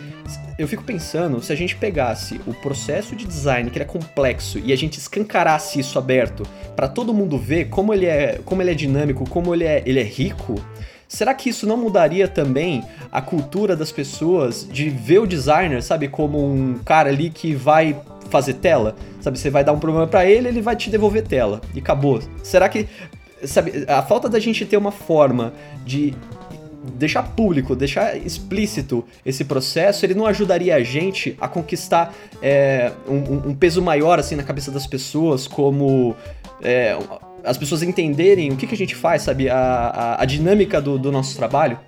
eu 0.57 0.67
fico 0.67 0.83
pensando, 0.83 1.41
se 1.41 1.51
a 1.51 1.55
gente 1.55 1.75
pegasse 1.75 2.39
o 2.47 2.53
processo 2.53 3.15
de 3.15 3.25
design, 3.25 3.69
que 3.69 3.77
ele 3.77 3.83
é 3.83 3.87
complexo, 3.87 4.57
e 4.59 4.71
a 4.71 4.75
gente 4.75 4.97
escancarasse 4.97 5.79
isso 5.79 5.99
aberto 5.99 6.43
para 6.75 6.87
todo 6.87 7.13
mundo 7.13 7.37
ver 7.37 7.65
como 7.65 7.93
ele 7.93 8.05
é, 8.05 8.39
como 8.45 8.61
ele 8.61 8.71
é 8.71 8.73
dinâmico, 8.73 9.29
como 9.29 9.53
ele 9.53 9.65
é, 9.65 9.83
ele 9.85 9.99
é 9.99 10.03
rico, 10.03 10.55
Será 11.09 11.33
que 11.33 11.49
isso 11.49 11.65
não 11.65 11.75
mudaria 11.75 12.27
também 12.27 12.83
a 13.11 13.19
cultura 13.19 13.75
das 13.75 13.91
pessoas 13.91 14.65
de 14.71 14.91
ver 14.91 15.17
o 15.17 15.25
designer, 15.25 15.81
sabe, 15.81 16.07
como 16.07 16.37
um 16.37 16.77
cara 16.85 17.09
ali 17.09 17.31
que 17.31 17.55
vai 17.55 17.99
fazer 18.29 18.53
tela? 18.53 18.95
Sabe, 19.19 19.39
você 19.39 19.49
vai 19.49 19.63
dar 19.63 19.73
um 19.73 19.79
problema 19.79 20.05
para 20.05 20.23
ele, 20.29 20.47
ele 20.47 20.61
vai 20.61 20.75
te 20.75 20.87
devolver 20.87 21.23
tela 21.23 21.61
e 21.73 21.79
acabou. 21.79 22.21
Será 22.43 22.69
que 22.69 22.87
sabe, 23.43 23.85
a 23.87 24.03
falta 24.03 24.29
da 24.29 24.39
gente 24.39 24.63
ter 24.67 24.77
uma 24.77 24.91
forma 24.91 25.51
de 25.83 26.13
deixar 26.93 27.23
público, 27.23 27.75
deixar 27.75 28.15
explícito 28.15 29.03
esse 29.25 29.43
processo, 29.43 30.05
ele 30.05 30.13
não 30.13 30.27
ajudaria 30.27 30.75
a 30.75 30.83
gente 30.83 31.35
a 31.41 31.47
conquistar 31.47 32.13
é, 32.39 32.91
um, 33.07 33.49
um, 33.49 33.55
peso 33.55 33.81
maior 33.81 34.19
assim 34.19 34.35
na 34.35 34.43
cabeça 34.43 34.69
das 34.69 34.85
pessoas, 34.85 35.47
como 35.47 36.15
é, 36.61 36.95
as 37.43 37.57
pessoas 37.57 37.83
entenderem 37.83 38.51
o 38.51 38.57
que, 38.57 38.67
que 38.67 38.75
a 38.75 38.77
gente 38.77 38.95
faz, 38.95 39.23
sabe? 39.23 39.49
A, 39.49 39.57
a, 39.57 40.21
a 40.21 40.25
dinâmica 40.25 40.81
do, 40.81 40.97
do 40.97 41.11
nosso 41.11 41.35
trabalho? 41.37 41.79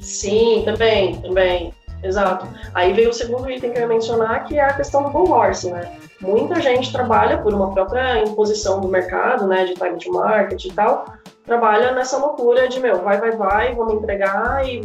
Sim, 0.00 0.62
também, 0.64 1.16
também. 1.20 1.72
Exato. 2.02 2.46
Aí 2.74 2.92
veio 2.92 3.10
o 3.10 3.12
segundo 3.14 3.50
item 3.50 3.72
que 3.72 3.78
eu 3.78 3.82
ia 3.82 3.88
mencionar, 3.88 4.44
que 4.44 4.58
é 4.58 4.62
a 4.62 4.74
questão 4.74 5.02
do 5.02 5.08
bull 5.08 5.30
né? 5.70 5.96
Muita 6.20 6.60
gente 6.60 6.92
trabalha 6.92 7.38
por 7.38 7.52
uma 7.54 7.72
própria 7.72 8.22
imposição 8.22 8.80
do 8.80 8.88
mercado, 8.88 9.46
né, 9.46 9.64
de 9.64 9.74
time 9.74 9.98
to 9.98 10.12
market 10.12 10.64
e 10.64 10.72
tal, 10.72 11.06
trabalha 11.44 11.92
nessa 11.92 12.16
loucura 12.16 12.68
de, 12.68 12.80
meu, 12.80 13.02
vai, 13.02 13.18
vai, 13.18 13.32
vai, 13.32 13.74
vamos 13.74 13.94
entregar 13.94 14.66
e 14.66 14.82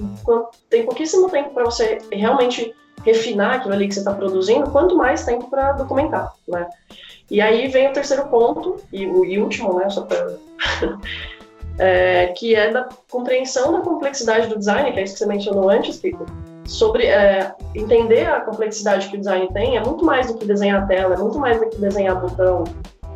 tem 0.69 0.86
pouquíssimo 0.86 1.30
tempo 1.30 1.51
para 1.51 1.63
você 1.63 1.99
realmente 2.11 2.73
refinar 3.05 3.55
aquilo 3.55 3.73
ali 3.73 3.88
que 3.88 3.93
você 3.93 3.99
está 3.99 4.13
produzindo, 4.13 4.69
quanto 4.69 4.95
mais 4.95 5.23
tempo 5.23 5.49
para 5.49 5.73
documentar, 5.73 6.34
né? 6.47 6.67
E 7.30 7.41
aí 7.41 7.67
vem 7.67 7.89
o 7.89 7.93
terceiro 7.93 8.27
ponto, 8.27 8.77
e 8.91 9.05
o 9.05 9.23
e 9.23 9.39
último, 9.39 9.77
né, 9.77 9.89
só 9.89 10.01
para... 10.01 10.36
é, 11.77 12.27
que 12.38 12.55
é 12.55 12.71
da 12.71 12.89
compreensão 13.09 13.71
da 13.71 13.82
complexidade 13.82 14.47
do 14.47 14.57
design, 14.57 14.91
que 14.91 14.99
é 14.99 15.03
isso 15.03 15.13
que 15.13 15.19
você 15.19 15.25
mencionou 15.25 15.69
antes, 15.69 15.99
Kiko. 15.99 16.25
Sobre 16.65 17.05
é, 17.07 17.53
entender 17.73 18.27
a 18.27 18.41
complexidade 18.41 19.09
que 19.09 19.15
o 19.15 19.19
design 19.19 19.47
tem, 19.53 19.77
é 19.77 19.84
muito 19.84 20.03
mais 20.05 20.27
do 20.27 20.38
que 20.38 20.45
desenhar 20.45 20.84
a 20.84 20.86
tela, 20.86 21.15
é 21.15 21.17
muito 21.17 21.39
mais 21.39 21.59
do 21.59 21.67
que 21.67 21.77
desenhar 21.77 22.19
botão. 22.19 22.63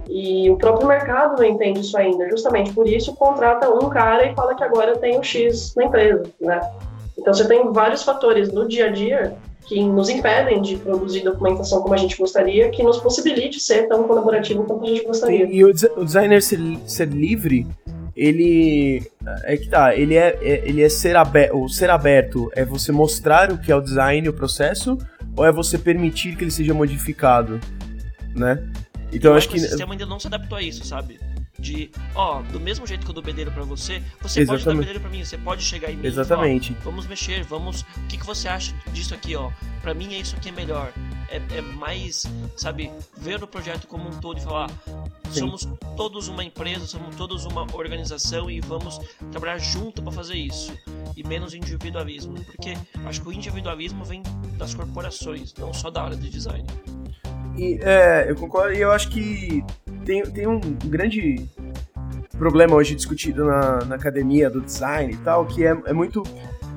E 0.09 0.49
o 0.49 0.57
próprio 0.57 0.87
mercado 0.87 1.37
não 1.37 1.47
entende 1.47 1.81
isso 1.81 1.97
ainda. 1.97 2.29
Justamente 2.29 2.73
por 2.73 2.87
isso, 2.87 3.15
contrata 3.15 3.69
um 3.69 3.89
cara 3.89 4.25
e 4.25 4.35
fala 4.35 4.55
que 4.55 4.63
agora 4.63 4.97
tem 4.97 5.17
o 5.17 5.23
X 5.23 5.73
na 5.75 5.85
empresa, 5.85 6.23
né? 6.41 6.59
Então, 7.17 7.33
você 7.33 7.47
tem 7.47 7.71
vários 7.71 8.03
fatores 8.03 8.51
no 8.51 8.67
dia 8.67 8.87
a 8.87 8.89
dia 8.89 9.35
que 9.65 9.83
nos 9.83 10.09
impedem 10.09 10.61
de 10.61 10.77
produzir 10.77 11.21
documentação 11.21 11.81
como 11.81 11.93
a 11.93 11.97
gente 11.97 12.17
gostaria, 12.17 12.69
que 12.69 12.83
nos 12.83 12.97
possibilite 12.99 13.59
ser 13.59 13.87
tão 13.87 14.03
colaborativo 14.03 14.63
quanto 14.63 14.85
a 14.85 14.87
gente 14.87 15.03
gostaria. 15.03 15.45
E, 15.45 15.57
e 15.57 15.63
o, 15.63 15.69
o, 15.69 16.05
designer 16.05 16.41
ser, 16.41 16.59
ser, 16.85 17.07
livre, 17.07 17.67
ele 18.15 19.03
é 19.43 19.57
que 19.57 19.69
tá, 19.69 19.95
ele 19.95 20.15
é, 20.15 20.37
é 20.41 20.67
ele 20.67 20.81
é 20.81 20.89
ser 20.89 21.15
aberto, 21.15 21.63
o 21.63 21.69
ser 21.69 21.89
aberto 21.89 22.51
é 22.55 22.63
você 22.63 22.91
mostrar 22.91 23.51
o 23.51 23.57
que 23.57 23.71
é 23.71 23.75
o 23.75 23.81
design, 23.81 24.27
o 24.29 24.33
processo, 24.33 24.97
ou 25.35 25.45
é 25.45 25.51
você 25.51 25.77
permitir 25.77 26.35
que 26.35 26.43
ele 26.43 26.51
seja 26.51 26.73
modificado, 26.73 27.59
né? 28.35 28.63
Então 29.11 29.31
eu 29.31 29.37
acho 29.37 29.49
que 29.49 29.57
o 29.57 29.59
sistema 29.59 29.93
ainda 29.93 30.05
não 30.05 30.19
se 30.19 30.27
adaptou 30.27 30.57
a 30.57 30.61
isso, 30.61 30.85
sabe? 30.85 31.19
De, 31.57 31.91
ó, 32.15 32.41
do 32.41 32.59
mesmo 32.59 32.85
jeito 32.85 33.05
que 33.05 33.11
eu 33.11 33.13
dou 33.13 33.23
bedelho 33.23 33.51
para 33.51 33.63
você, 33.63 34.01
você 34.21 34.41
Exatamente. 34.41 34.47
pode 34.47 34.65
dar 34.65 34.81
bedelho 34.81 34.99
para 34.99 35.09
mim, 35.09 35.23
você 35.23 35.37
pode 35.37 35.63
chegar 35.63 35.91
em 35.91 35.97
mim 35.97 36.07
Exatamente. 36.07 36.71
E 36.71 36.75
falar, 36.75 36.85
vamos 36.85 37.07
mexer, 37.07 37.43
vamos, 37.43 37.81
o 37.81 38.07
que, 38.07 38.17
que 38.17 38.25
você 38.25 38.47
acha 38.47 38.75
disso 38.91 39.13
aqui, 39.13 39.35
ó? 39.35 39.51
Para 39.81 39.93
mim 39.93 40.13
é 40.13 40.19
isso 40.19 40.35
aqui 40.35 40.49
é 40.49 40.51
melhor. 40.51 40.91
É, 41.29 41.37
é, 41.57 41.61
mais, 41.61 42.25
sabe, 42.55 42.91
ver 43.17 43.43
o 43.43 43.47
projeto 43.47 43.87
como 43.87 44.07
um 44.07 44.19
todo 44.19 44.37
e 44.37 44.41
falar, 44.41 44.69
Sim. 45.31 45.39
somos 45.39 45.67
todos 45.97 46.27
uma 46.27 46.43
empresa, 46.43 46.85
somos 46.85 47.15
todos 47.15 47.45
uma 47.45 47.63
organização 47.75 48.51
e 48.51 48.61
vamos 48.61 48.99
trabalhar 49.31 49.57
junto 49.57 50.01
para 50.01 50.11
fazer 50.11 50.35
isso. 50.35 50.71
E 51.15 51.23
menos 51.23 51.53
individualismo, 51.53 52.35
porque 52.45 52.77
acho 53.05 53.21
que 53.21 53.27
o 53.27 53.33
individualismo 53.33 54.03
vem 54.05 54.21
das 54.57 54.73
corporações, 54.75 55.53
não 55.55 55.73
só 55.73 55.89
da 55.89 56.03
área 56.03 56.17
de 56.17 56.29
design. 56.29 56.67
E, 57.57 57.79
é, 57.81 58.29
eu 58.29 58.35
concordo, 58.35 58.73
e 58.73 58.81
eu 58.81 58.91
acho 58.91 59.09
que 59.09 59.63
tem, 60.05 60.23
tem 60.23 60.47
um 60.47 60.59
grande 60.85 61.47
problema 62.37 62.75
hoje 62.75 62.95
discutido 62.95 63.45
na, 63.45 63.85
na 63.85 63.95
academia 63.95 64.49
do 64.49 64.61
design 64.61 65.13
e 65.13 65.17
tal, 65.17 65.45
que 65.45 65.65
é, 65.65 65.77
é 65.85 65.93
muito. 65.93 66.23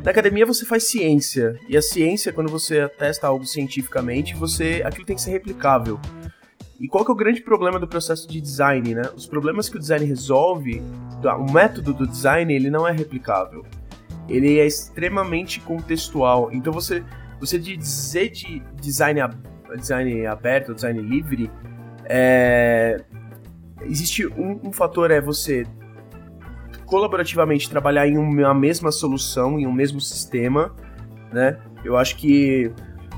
Na 0.05 0.11
academia 0.11 0.47
você 0.47 0.65
faz 0.65 0.85
ciência, 0.85 1.59
e 1.69 1.77
a 1.77 1.83
ciência, 1.83 2.33
quando 2.33 2.49
você 2.51 2.89
testa 2.89 3.27
algo 3.27 3.45
cientificamente, 3.45 4.37
você 4.37 4.83
aquilo 4.85 5.05
tem 5.05 5.17
que 5.17 5.23
ser 5.23 5.33
replicável. 5.33 5.99
E 6.79 6.87
qual 6.87 7.05
que 7.05 7.11
é 7.11 7.15
o 7.15 7.17
grande 7.17 7.41
problema 7.41 7.81
do 7.81 7.89
processo 7.89 8.29
de 8.29 8.41
design, 8.41 8.95
né? 8.95 9.03
Os 9.17 9.27
problemas 9.27 9.69
que 9.69 9.77
o 9.77 9.81
design 9.81 10.05
resolve, 10.05 10.83
o 11.25 11.53
método 11.53 11.95
do 11.95 12.07
design, 12.07 12.53
ele 12.55 12.69
não 12.69 12.87
é 12.87 12.93
replicável. 12.93 13.65
Ele 14.29 14.59
é 14.59 14.67
extremamente 14.67 15.59
contextual. 15.61 16.51
Então 16.53 16.73
você, 16.73 17.03
você 17.41 17.59
dizer 17.59 18.29
de 18.29 18.61
design, 18.81 19.21
design 19.75 20.27
aberto, 20.27 20.75
design 20.75 21.01
livre, 21.01 21.51
é, 22.05 23.03
existe 23.83 24.27
um, 24.27 24.61
um 24.65 24.73
fator 24.73 25.11
é 25.11 25.21
você 25.21 25.67
colaborativamente 26.85 27.69
trabalhar 27.69 28.07
em 28.07 28.17
uma 28.17 28.55
mesma 28.55 28.93
solução, 28.93 29.59
em 29.59 29.67
um 29.67 29.73
mesmo 29.73 30.01
sistema, 30.01 30.75
né? 31.33 31.59
Eu 31.85 31.97
acho 31.97 32.17
que 32.17 32.73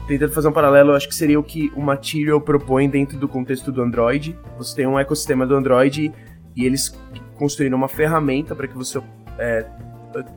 tentando 0.06 0.32
fazer 0.32 0.48
um 0.48 0.52
paralelo, 0.52 0.90
eu 0.90 0.94
acho 0.96 1.06
que 1.06 1.14
seria 1.14 1.38
o 1.38 1.42
que 1.42 1.70
o 1.76 1.82
Material 1.82 2.40
propõe 2.40 2.88
dentro 2.88 3.18
do 3.18 3.28
contexto 3.28 3.70
do 3.70 3.82
Android. 3.82 4.36
Você 4.56 4.74
tem 4.74 4.86
um 4.86 4.98
ecossistema 4.98 5.46
do 5.46 5.54
Android 5.54 6.10
e 6.56 6.64
eles 6.64 6.98
construíram 7.36 7.76
uma 7.76 7.88
ferramenta 7.88 8.54
para 8.54 8.66
que 8.66 8.74
você 8.74 9.00
é, 9.38 9.66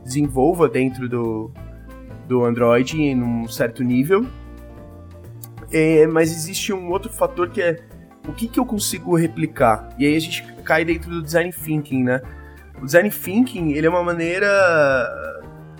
desenvolva 0.04 0.68
dentro 0.68 1.08
do, 1.08 1.50
do 2.28 2.44
Android 2.44 3.00
em 3.00 3.20
um 3.22 3.48
certo 3.48 3.82
nível. 3.82 4.26
É, 5.72 6.06
mas 6.06 6.30
existe 6.30 6.72
um 6.72 6.90
outro 6.90 7.10
fator 7.10 7.48
que 7.48 7.62
é 7.62 7.80
o 8.28 8.32
que, 8.32 8.46
que 8.46 8.60
eu 8.60 8.64
consigo 8.64 9.16
replicar? 9.16 9.88
E 9.98 10.06
aí 10.06 10.16
a 10.16 10.20
gente 10.20 10.44
cai 10.64 10.84
dentro 10.84 11.10
do 11.10 11.22
design 11.22 11.52
thinking, 11.52 12.04
né? 12.04 12.20
O 12.80 12.84
design 12.84 13.10
thinking 13.10 13.72
ele 13.72 13.86
é 13.86 13.90
uma 13.90 14.02
maneira 14.02 14.46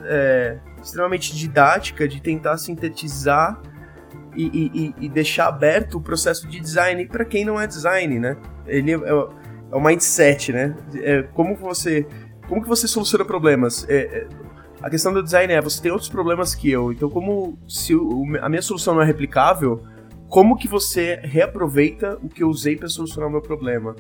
é, 0.03 0.59
extremamente 0.83 1.37
didática 1.37 2.09
de 2.09 2.21
tentar 2.21 2.57
sintetizar 2.59 3.61
e, 4.35 4.71
e, 4.75 4.95
e, 5.05 5.09
deixar 5.11 5.47
aberto 5.49 5.99
o 5.99 6.01
processo 6.01 6.49
de 6.49 6.59
design 6.59 7.07
para 7.07 7.25
quem 7.25 7.45
não 7.45 7.61
é 7.61 7.67
design, 7.67 8.19
né? 8.19 8.37
Ele 8.67 8.93
é, 8.93 8.95
é 8.95 9.77
o 9.77 9.81
mindset, 9.81 10.53
né? 10.53 10.75
É, 10.97 11.23
como 11.35 11.55
você 11.55 12.07
como 12.49 12.63
que 12.63 12.69
você 12.69 12.89
soluciona 12.89 13.25
problemas? 13.25 13.87
É, 13.89 13.97
é, 13.97 14.29
a 14.83 14.91
questão 14.91 15.13
do 15.13 15.23
design 15.23 15.53
é 15.53 15.61
você 15.61 15.81
tem 15.81 15.93
outros 15.93 16.11
problemas 16.11 16.55
que 16.55 16.71
eu, 16.71 16.93
então 16.93 17.09
como 17.09 17.59
se 17.69 17.95
o, 17.95 18.25
a 18.41 18.49
minha 18.49 18.63
solução 18.63 18.95
não 18.95 19.03
é 19.03 19.05
replicável, 19.05 19.83
como 20.29 20.57
que 20.57 20.67
você 20.67 21.21
reaproveita 21.23 22.19
o 22.23 22.29
que 22.29 22.43
eu 22.43 22.49
usei 22.49 22.77
para 22.77 22.89
solucionar 22.89 23.29
o 23.29 23.33
meu 23.33 23.43
problema? 23.43 23.95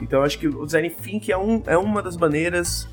Então 0.00 0.22
acho 0.22 0.38
que 0.38 0.46
o 0.48 0.66
design 0.66 0.90
thinking 0.90 1.32
é, 1.32 1.38
um, 1.38 1.62
é 1.66 1.78
uma 1.78 2.02
das 2.02 2.16
maneiras 2.16 2.88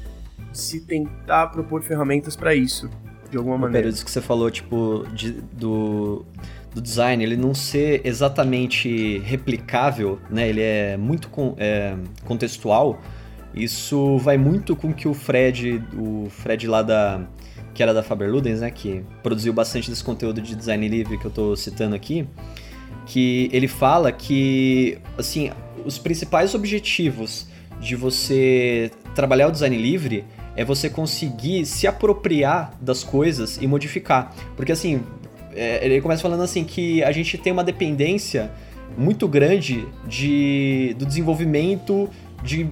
de 0.52 0.58
se 0.58 0.86
tentar 0.86 1.48
propor 1.48 1.82
ferramentas 1.82 2.36
para 2.36 2.56
isso, 2.56 2.90
de 3.30 3.38
alguma 3.38 3.58
maneira. 3.58 3.90
Isso 3.90 4.06
que 4.06 4.12
você 4.12 4.22
falou, 4.22 4.50
tipo, 4.50 5.06
de, 5.12 5.32
do, 5.32 6.24
do 6.74 6.82
design, 6.82 7.24
ele 7.24 7.36
não 7.36 7.54
ser 7.54 8.02
exatamente 8.06 9.20
replicável, 9.20 10.20
né? 10.30 10.48
Ele 10.48 10.62
é 10.62 10.96
muito 10.96 11.30
com, 11.30 11.56
é, 11.58 11.96
contextual. 12.26 13.02
Isso 13.54 14.18
vai 14.18 14.38
muito 14.38 14.76
com 14.76 14.94
que 14.94 15.08
o 15.08 15.14
Fred, 15.14 15.84
o 15.96 16.28
Fred 16.30 16.68
lá 16.68 16.82
da 16.82 17.22
que 17.74 17.82
era 17.82 17.94
da 17.94 18.04
Faber 18.04 18.32
Ludens, 18.32 18.62
né, 18.62 18.70
que 18.70 19.04
produziu 19.24 19.52
bastante 19.52 19.90
desse 19.90 20.04
conteúdo 20.04 20.40
de 20.40 20.56
design 20.56 20.88
livre 20.88 21.18
que 21.18 21.26
eu 21.26 21.30
estou 21.30 21.56
citando 21.56 21.96
aqui, 21.96 22.28
que 23.08 23.50
ele 23.52 23.68
fala 23.68 24.12
que 24.12 25.00
assim, 25.18 25.50
os 25.84 25.98
principais 25.98 26.54
objetivos 26.54 27.48
de 27.80 27.96
você 27.96 28.92
trabalhar 29.16 29.48
o 29.48 29.52
design 29.52 29.76
livre 29.76 30.24
é 30.56 30.64
você 30.64 30.90
conseguir 30.90 31.66
se 31.66 31.88
apropriar 31.88 32.78
das 32.80 33.04
coisas 33.04 33.58
e 33.58 33.68
modificar. 33.68 34.34
Porque 34.56 34.72
assim, 34.72 35.02
é, 35.56 35.84
ele 35.84 36.00
começa 36.00 36.22
falando 36.22 36.44
assim 36.44 36.64
que 36.64 37.04
a 37.04 37.12
gente 37.12 37.38
tem 37.38 37.52
uma 37.52 37.64
dependência 37.64 38.52
muito 38.98 39.28
grande 39.28 39.88
de, 40.08 40.96
do 40.98 41.06
desenvolvimento 41.06 42.10
de, 42.44 42.70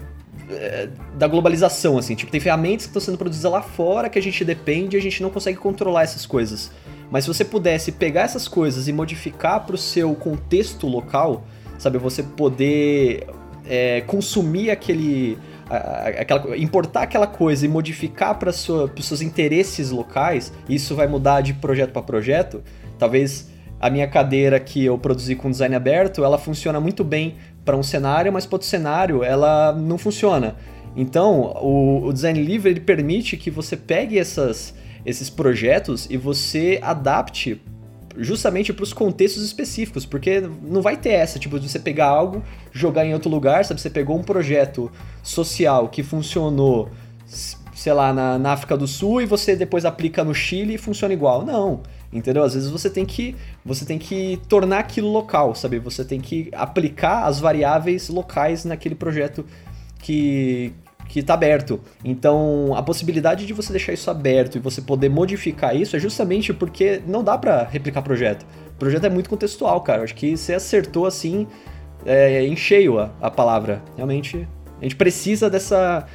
é, 0.52 0.90
da 1.18 1.28
globalização, 1.28 1.98
assim. 1.98 2.15
Tipo, 2.15 2.32
tem 2.32 2.40
ferramentas 2.40 2.86
que 2.86 2.90
estão 2.90 3.02
sendo 3.02 3.18
produzidas 3.18 3.52
lá 3.52 3.61
fora 3.61 4.10
que 4.10 4.19
a 4.19 4.22
gente 4.22 4.44
depende 4.44 4.95
e 4.95 4.99
a 4.99 5.02
gente 5.02 5.22
não 5.22 5.30
consegue 5.30 5.57
controlar 5.57 6.03
essas 6.03 6.26
coisas. 6.26 6.72
Mas 7.10 7.26
se 7.26 7.28
você 7.28 7.44
pudesse 7.44 7.91
pegar 7.91 8.22
essas 8.22 8.48
coisas 8.48 8.88
e 8.88 8.94
modificar 8.94 9.65
para 9.65 9.76
o 9.76 9.78
seu 9.78 10.15
contexto 10.15 10.88
local, 10.88 11.44
sabe, 11.78 11.98
você 11.98 12.23
poder 12.23 13.28
é, 13.65 14.02
consumir 14.02 14.72
aquele, 14.72 15.38
aquela, 15.69 16.57
importar 16.57 17.03
aquela 17.03 17.28
coisa 17.28 17.65
e 17.65 17.69
modificar 17.69 18.38
para 18.40 18.49
os 18.49 18.56
seus 19.02 19.22
interesses 19.22 19.91
locais, 19.91 20.53
isso 20.69 20.95
vai 20.95 21.07
mudar 21.07 21.41
de 21.41 21.53
projeto 21.53 21.91
para 21.91 22.02
projeto. 22.02 22.64
Talvez 22.98 23.49
a 23.80 23.90
minha 23.90 24.07
cadeira 24.07 24.60
que 24.60 24.86
eu 24.86 24.98
produzi 24.98 25.36
com 25.36 25.49
design 25.49 25.76
aberto, 25.76 26.23
ela 26.23 26.38
funciona 26.38 26.80
muito 26.80 27.03
bem 27.03 27.36
para 27.63 27.77
um 27.77 27.83
cenário, 27.83 28.31
mas 28.31 28.45
para 28.45 28.55
outro 28.55 28.67
cenário 28.67 29.23
ela 29.23 29.73
não 29.73 29.97
funciona. 29.97 30.55
Então, 30.95 31.53
o, 31.61 32.05
o 32.07 32.13
design 32.13 32.41
livre 32.41 32.69
ele 32.69 32.79
permite 32.79 33.38
que 33.38 33.49
você 33.49 33.77
pegue 33.77 34.19
essas 34.19 34.73
esses 35.05 35.29
projetos 35.29 36.07
e 36.09 36.17
você 36.17 36.79
adapte 36.81 37.61
justamente 38.17 38.73
para 38.73 38.83
os 38.83 38.93
contextos 38.93 39.43
específicos, 39.43 40.05
porque 40.05 40.41
não 40.61 40.81
vai 40.81 40.97
ter 40.97 41.11
essa, 41.11 41.39
tipo, 41.39 41.59
de 41.59 41.69
você 41.69 41.79
pegar 41.79 42.07
algo, 42.07 42.43
jogar 42.71 43.05
em 43.05 43.13
outro 43.13 43.29
lugar, 43.29 43.63
sabe? 43.63 43.79
Você 43.79 43.89
pegou 43.89 44.17
um 44.17 44.23
projeto 44.23 44.91
social 45.23 45.88
que 45.88 46.03
funcionou, 46.03 46.89
sei 47.25 47.93
lá, 47.93 48.13
na, 48.13 48.38
na 48.38 48.51
África 48.51 48.75
do 48.77 48.85
Sul 48.85 49.21
e 49.21 49.25
você 49.25 49.55
depois 49.55 49.85
aplica 49.85 50.23
no 50.23 50.33
Chile 50.33 50.75
e 50.75 50.77
funciona 50.77 51.13
igual. 51.13 51.45
Não, 51.45 51.81
entendeu? 52.11 52.43
Às 52.43 52.53
vezes 52.53 52.69
você 52.69 52.89
tem 52.89 53.05
que 53.05 53.35
você 53.63 53.85
tem 53.85 53.97
que 53.97 54.39
tornar 54.47 54.79
aquilo 54.79 55.11
local, 55.11 55.55
sabe? 55.55 55.79
Você 55.79 56.03
tem 56.03 56.19
que 56.19 56.49
aplicar 56.53 57.25
as 57.25 57.39
variáveis 57.39 58.09
locais 58.09 58.65
naquele 58.65 58.95
projeto 58.95 59.45
que 59.99 60.73
que 61.07 61.19
está 61.19 61.33
aberto. 61.33 61.81
Então, 62.05 62.73
a 62.73 62.81
possibilidade 62.81 63.45
de 63.45 63.51
você 63.51 63.73
deixar 63.73 63.91
isso 63.91 64.09
aberto 64.09 64.55
e 64.55 64.59
você 64.59 64.81
poder 64.81 65.09
modificar 65.09 65.75
isso 65.75 65.93
é 65.93 65.99
justamente 65.99 66.53
porque 66.53 67.01
não 67.05 67.21
dá 67.21 67.38
para 67.38 67.63
replicar 67.65 68.01
projeto. 68.01 68.45
O 68.69 68.79
projeto 68.79 69.05
é 69.05 69.09
muito 69.09 69.29
contextual, 69.29 69.81
cara. 69.81 70.03
Acho 70.03 70.15
que 70.15 70.38
você 70.38 70.53
acertou 70.53 71.05
assim 71.05 71.47
é, 72.05 72.45
em 72.45 72.55
cheio 72.55 72.97
a, 72.97 73.11
a 73.19 73.29
palavra. 73.29 73.81
Realmente, 73.97 74.47
a 74.79 74.83
gente 74.83 74.95
precisa 74.95 75.49
dessa 75.49 76.07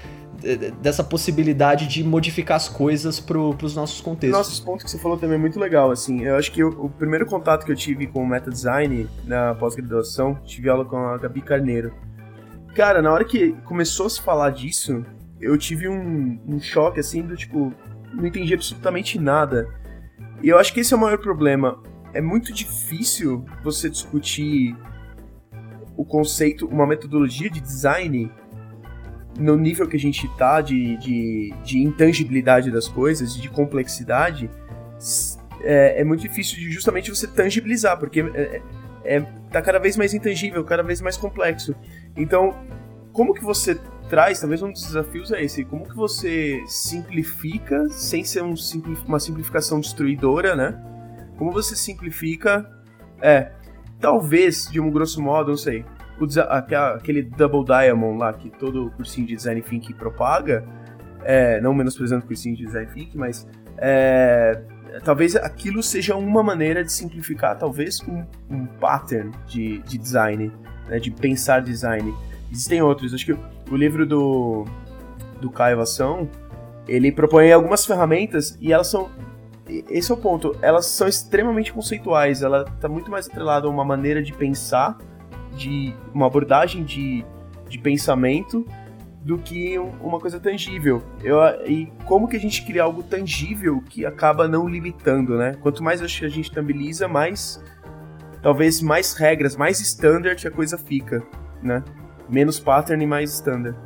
dessa 0.81 1.02
possibilidade 1.02 1.86
de 1.86 2.05
modificar 2.05 2.56
as 2.56 2.68
coisas 2.68 3.18
para 3.18 3.39
os 3.39 3.74
nossos 3.74 4.01
contextos. 4.01 4.39
Nossos 4.39 4.60
pontos 4.60 4.85
que 4.85 4.90
você 4.90 4.98
falou 4.98 5.16
também 5.16 5.36
é 5.36 5.40
muito 5.40 5.59
legal, 5.59 5.90
assim, 5.90 6.23
eu 6.23 6.36
acho 6.36 6.52
que 6.52 6.60
eu, 6.60 6.68
o 6.68 6.89
primeiro 6.89 7.27
contato 7.27 7.64
que 7.64 7.73
eu 7.73 7.77
tive 7.77 8.06
com 8.06 8.23
o 8.23 8.27
meta 8.27 8.51
design 8.51 9.09
na 9.24 9.55
pós-graduação, 9.55 10.39
tive 10.44 10.68
aula 10.68 10.85
com 10.85 10.97
a 10.97 11.18
Gabi 11.18 11.40
Carneiro, 11.40 11.93
Cara, 12.77 13.01
na 13.01 13.10
hora 13.10 13.24
que 13.24 13.52
começou 13.64 14.05
a 14.05 14.10
se 14.10 14.20
falar 14.20 14.51
disso, 14.51 15.02
eu 15.40 15.56
tive 15.56 15.89
um, 15.89 16.39
um 16.47 16.60
choque, 16.60 17.01
assim, 17.01 17.23
do 17.23 17.35
tipo, 17.35 17.73
não 18.12 18.27
entendi 18.27 18.52
absolutamente 18.52 19.18
nada. 19.18 19.66
E 20.43 20.51
eu 20.51 20.59
acho 20.59 20.74
que 20.74 20.81
esse 20.81 20.93
é 20.93 20.97
o 20.97 21.01
maior 21.01 21.16
problema. 21.16 21.82
É 22.12 22.20
muito 22.20 22.52
difícil 22.52 23.47
você 23.64 23.89
discutir 23.89 24.77
o 25.97 26.05
conceito, 26.05 26.66
uma 26.66 26.86
metodologia 26.86 27.48
de 27.48 27.62
design 27.62 28.31
no 29.39 29.57
nível 29.57 29.87
que 29.87 29.97
a 29.97 30.01
gente 30.01 30.29
tá 30.37 30.61
de, 30.61 30.97
de, 30.97 31.55
de 31.65 31.79
intangibilidade 31.79 32.71
das 32.71 32.89
coisas, 32.89 33.35
de 33.35 33.49
complexidade, 33.49 34.51
é, 35.61 36.01
é, 36.01 36.05
muito 36.05 36.21
difícil 36.21 36.57
de 36.57 36.71
justamente 36.71 37.11
você 37.11 37.27
tangibilizar, 37.27 37.99
porque 37.99 38.21
é, 38.21 38.63
é, 39.05 39.21
tá 39.51 39.61
cada 39.61 39.79
vez 39.79 39.97
mais 39.97 40.15
intangível, 40.15 40.65
cada 40.65 40.83
vez 40.83 41.01
mais 41.01 41.17
complexo. 41.17 41.75
Então, 42.17 42.55
como 43.13 43.35
que 43.35 43.43
você 43.43 43.79
traz, 44.09 44.41
talvez 44.41 44.63
um 44.63 44.71
dos 44.71 44.83
desafios 44.83 45.33
é 45.33 45.43
esse, 45.43 45.65
como 45.65 45.89
que 45.89 45.97
você 45.97 46.63
simplifica, 46.67 47.89
sem 47.91 48.25
ser 48.25 48.43
um 48.43 48.55
uma 49.07 49.19
simplificação 49.19 49.81
destruidora, 49.81 50.55
né? 50.55 50.81
Como 51.37 51.51
você 51.51 51.75
simplifica, 51.75 52.69
é, 53.21 53.53
talvez, 54.01 54.69
de 54.71 54.81
um 54.81 54.91
grosso 54.91 55.21
modo, 55.21 55.51
não 55.51 55.57
sei, 55.57 55.85
aquele 56.48 57.22
Double 57.22 57.64
Diamond 57.64 58.18
lá, 58.18 58.32
que 58.32 58.51
todo 58.51 58.90
cursinho 58.93 59.26
de 59.26 59.36
Design 59.36 59.60
Thinking 59.60 59.93
propaga, 59.94 60.64
é, 61.24 61.60
não 61.60 61.74
menosprezando 61.74 62.24
o 62.24 62.26
cursinho 62.26 62.56
de 62.56 62.64
Design 62.64 62.90
Thinking, 62.93 63.18
mas 63.18 63.47
é, 63.78 64.62
talvez 65.05 65.36
aquilo 65.36 65.82
seja 65.82 66.16
uma 66.16 66.43
maneira 66.43 66.82
de 66.82 66.93
simplificar, 66.93 67.59
talvez, 67.59 68.01
um, 68.09 68.24
um 68.51 68.66
pattern 68.66 69.32
de, 69.47 69.78
de 69.80 69.98
design, 69.98 70.52
né, 70.88 70.98
de 70.98 71.10
pensar 71.10 71.60
design. 71.60 72.14
Existem 72.51 72.80
outros, 72.80 73.12
acho 73.12 73.26
que 73.26 73.36
o 73.70 73.76
livro 73.76 74.06
do, 74.06 74.64
do 75.40 75.51
Caio 75.51 75.80
Ação, 75.80 76.28
ele 76.88 77.10
propõe 77.10 77.52
algumas 77.52 77.84
ferramentas 77.84 78.56
e 78.60 78.72
elas 78.72 78.86
são 78.86 79.10
esse 79.68 80.12
é 80.12 80.14
o 80.14 80.16
ponto, 80.16 80.56
elas 80.62 80.86
são 80.86 81.09
extremamente 81.09 81.72
conceituais, 81.72 82.43
ela 82.43 82.64
está 82.74 82.88
muito 82.88 83.10
mais 83.10 83.28
atrelada 83.28 83.66
a 83.66 83.70
uma 83.70 83.84
maneira 83.84 84.22
de 84.22 84.32
pensar, 84.32 84.97
de 85.57 85.95
uma 86.15 86.27
abordagem 86.27 86.85
de, 86.85 87.24
de 87.69 87.78
pensamento, 87.78 88.66
do 89.27 89.39
que 89.39 89.77
uma 89.77 90.20
coisa 90.20 90.39
tangível. 90.39 91.03
Eu, 91.20 91.41
e 91.66 91.93
como 92.05 92.28
que 92.28 92.37
a 92.37 92.41
gente 92.41 92.65
cria 92.65 92.85
algo 92.85 93.03
tangível 93.03 93.83
que 93.89 94.07
acaba 94.07 94.47
não 94.47 94.69
limitando, 94.69 95.37
né? 95.37 95.57
Quanto 95.61 95.83
mais 95.83 96.01
a 96.01 96.07
gente 96.07 96.53
tambiliza, 96.53 97.09
mais 97.09 97.61
talvez 98.41 98.81
mais 98.81 99.15
regras, 99.15 99.57
mais 99.57 99.81
standard 99.81 100.47
a 100.47 100.51
coisa 100.51 100.78
fica, 100.78 101.27
né? 101.61 101.83
Menos 102.28 102.61
pattern 102.61 103.03
e 103.03 103.07
mais 103.07 103.33
standard. 103.33 103.77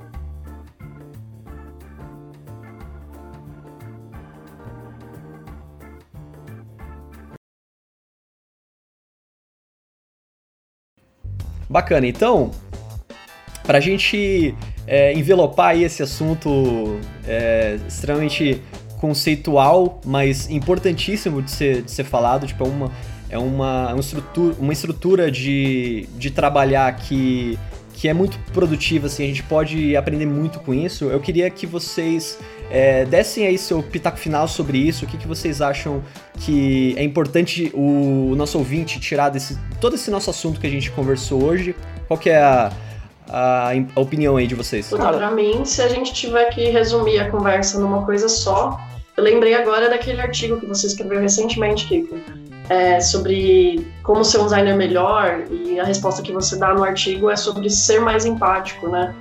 Bacana, 11.71 12.09
então, 12.09 12.51
Para 13.63 13.79
a 13.79 13.81
gente 13.81 14.53
é, 14.87 15.13
envelopar 15.13 15.81
esse 15.81 16.03
assunto 16.03 16.99
é, 17.25 17.79
extremamente 17.87 18.61
conceitual, 18.99 20.01
mas 20.05 20.51
importantíssimo 20.51 21.41
de 21.41 21.51
ser, 21.53 21.83
de 21.83 21.91
ser 21.91 22.03
falado, 22.05 22.47
tipo, 22.47 22.65
é 22.65 22.69
uma, 22.69 22.93
é 23.31 23.39
uma, 23.39 23.93
uma 23.93 24.01
estrutura, 24.01 24.57
uma 24.59 24.73
estrutura 24.73 25.31
de, 25.31 26.09
de 26.19 26.31
trabalhar 26.33 26.93
que, 26.97 27.57
que 27.95 28.09
é 28.09 28.13
muito 28.13 28.37
produtiva, 28.53 29.07
assim, 29.07 29.23
a 29.23 29.29
gente 29.29 29.45
pode 29.45 29.95
aprender 29.97 30.27
muito 30.27 30.59
com 30.59 30.75
isso. 30.75 31.05
Eu 31.05 31.21
queria 31.21 31.49
que 31.49 31.67
vocês 31.67 32.37
é, 32.71 33.05
dessem 33.05 33.47
aí 33.47 33.59
seu 33.59 33.83
pitaco 33.83 34.17
final 34.17 34.47
sobre 34.47 34.79
isso, 34.79 35.05
o 35.05 35.09
que, 35.09 35.19
que 35.19 35.27
vocês 35.27 35.61
acham 35.61 36.03
que 36.39 36.95
é 36.97 37.03
importante 37.03 37.71
o, 37.75 38.35
nosso 38.37 38.57
ouvinte 38.57 39.01
tirar 39.01 39.29
desse 39.29 39.59
todo 39.81 39.97
esse 39.97 40.11
nosso 40.11 40.31
assunto 40.31 40.61
que 40.61 40.67
a 40.67 40.71
gente 40.71 40.91
conversou 40.93 41.43
hoje. 41.43 41.75
Qual 42.07 42.19
que 42.19 42.31
é 42.31 42.39
a, 42.39 42.73
a, 43.29 43.71
a 43.95 44.01
opinião 44.01 44.37
aí 44.37 44.47
de 44.47 44.55
vocês? 44.55 44.89
Para 44.89 45.31
mim, 45.33 45.65
se 45.65 45.83
a 45.83 45.89
gente 45.89 46.15
tiver 46.15 46.45
que 46.47 46.71
resumir 46.71 47.19
a 47.19 47.29
conversa 47.29 47.79
numa 47.81 48.05
coisa 48.07 48.29
só, 48.29 48.79
eu 49.17 49.25
lembrei 49.25 49.55
agora 49.55 49.91
daquele 49.91 50.21
artigo 50.21 50.59
que 50.59 50.67
você 50.67 50.87
escreveu 50.87 51.21
recentemente, 51.21 51.87
Kiko, 51.87 52.19
é, 52.69 53.01
sobre 53.01 53.85
como 54.05 54.25
ser 54.25 54.39
um 54.39 54.45
designer 54.45 54.77
melhor, 54.77 55.45
e 55.51 55.79
a 55.81 55.85
resposta 55.85 56.23
que 56.23 56.33
você 56.33 56.57
dá 56.57 56.73
no 56.73 56.85
artigo 56.85 57.29
é 57.29 57.37
sobre 57.37 57.69
ser 57.69 58.01
mais 58.01 58.25
empático, 58.25 58.89
né? 58.89 59.15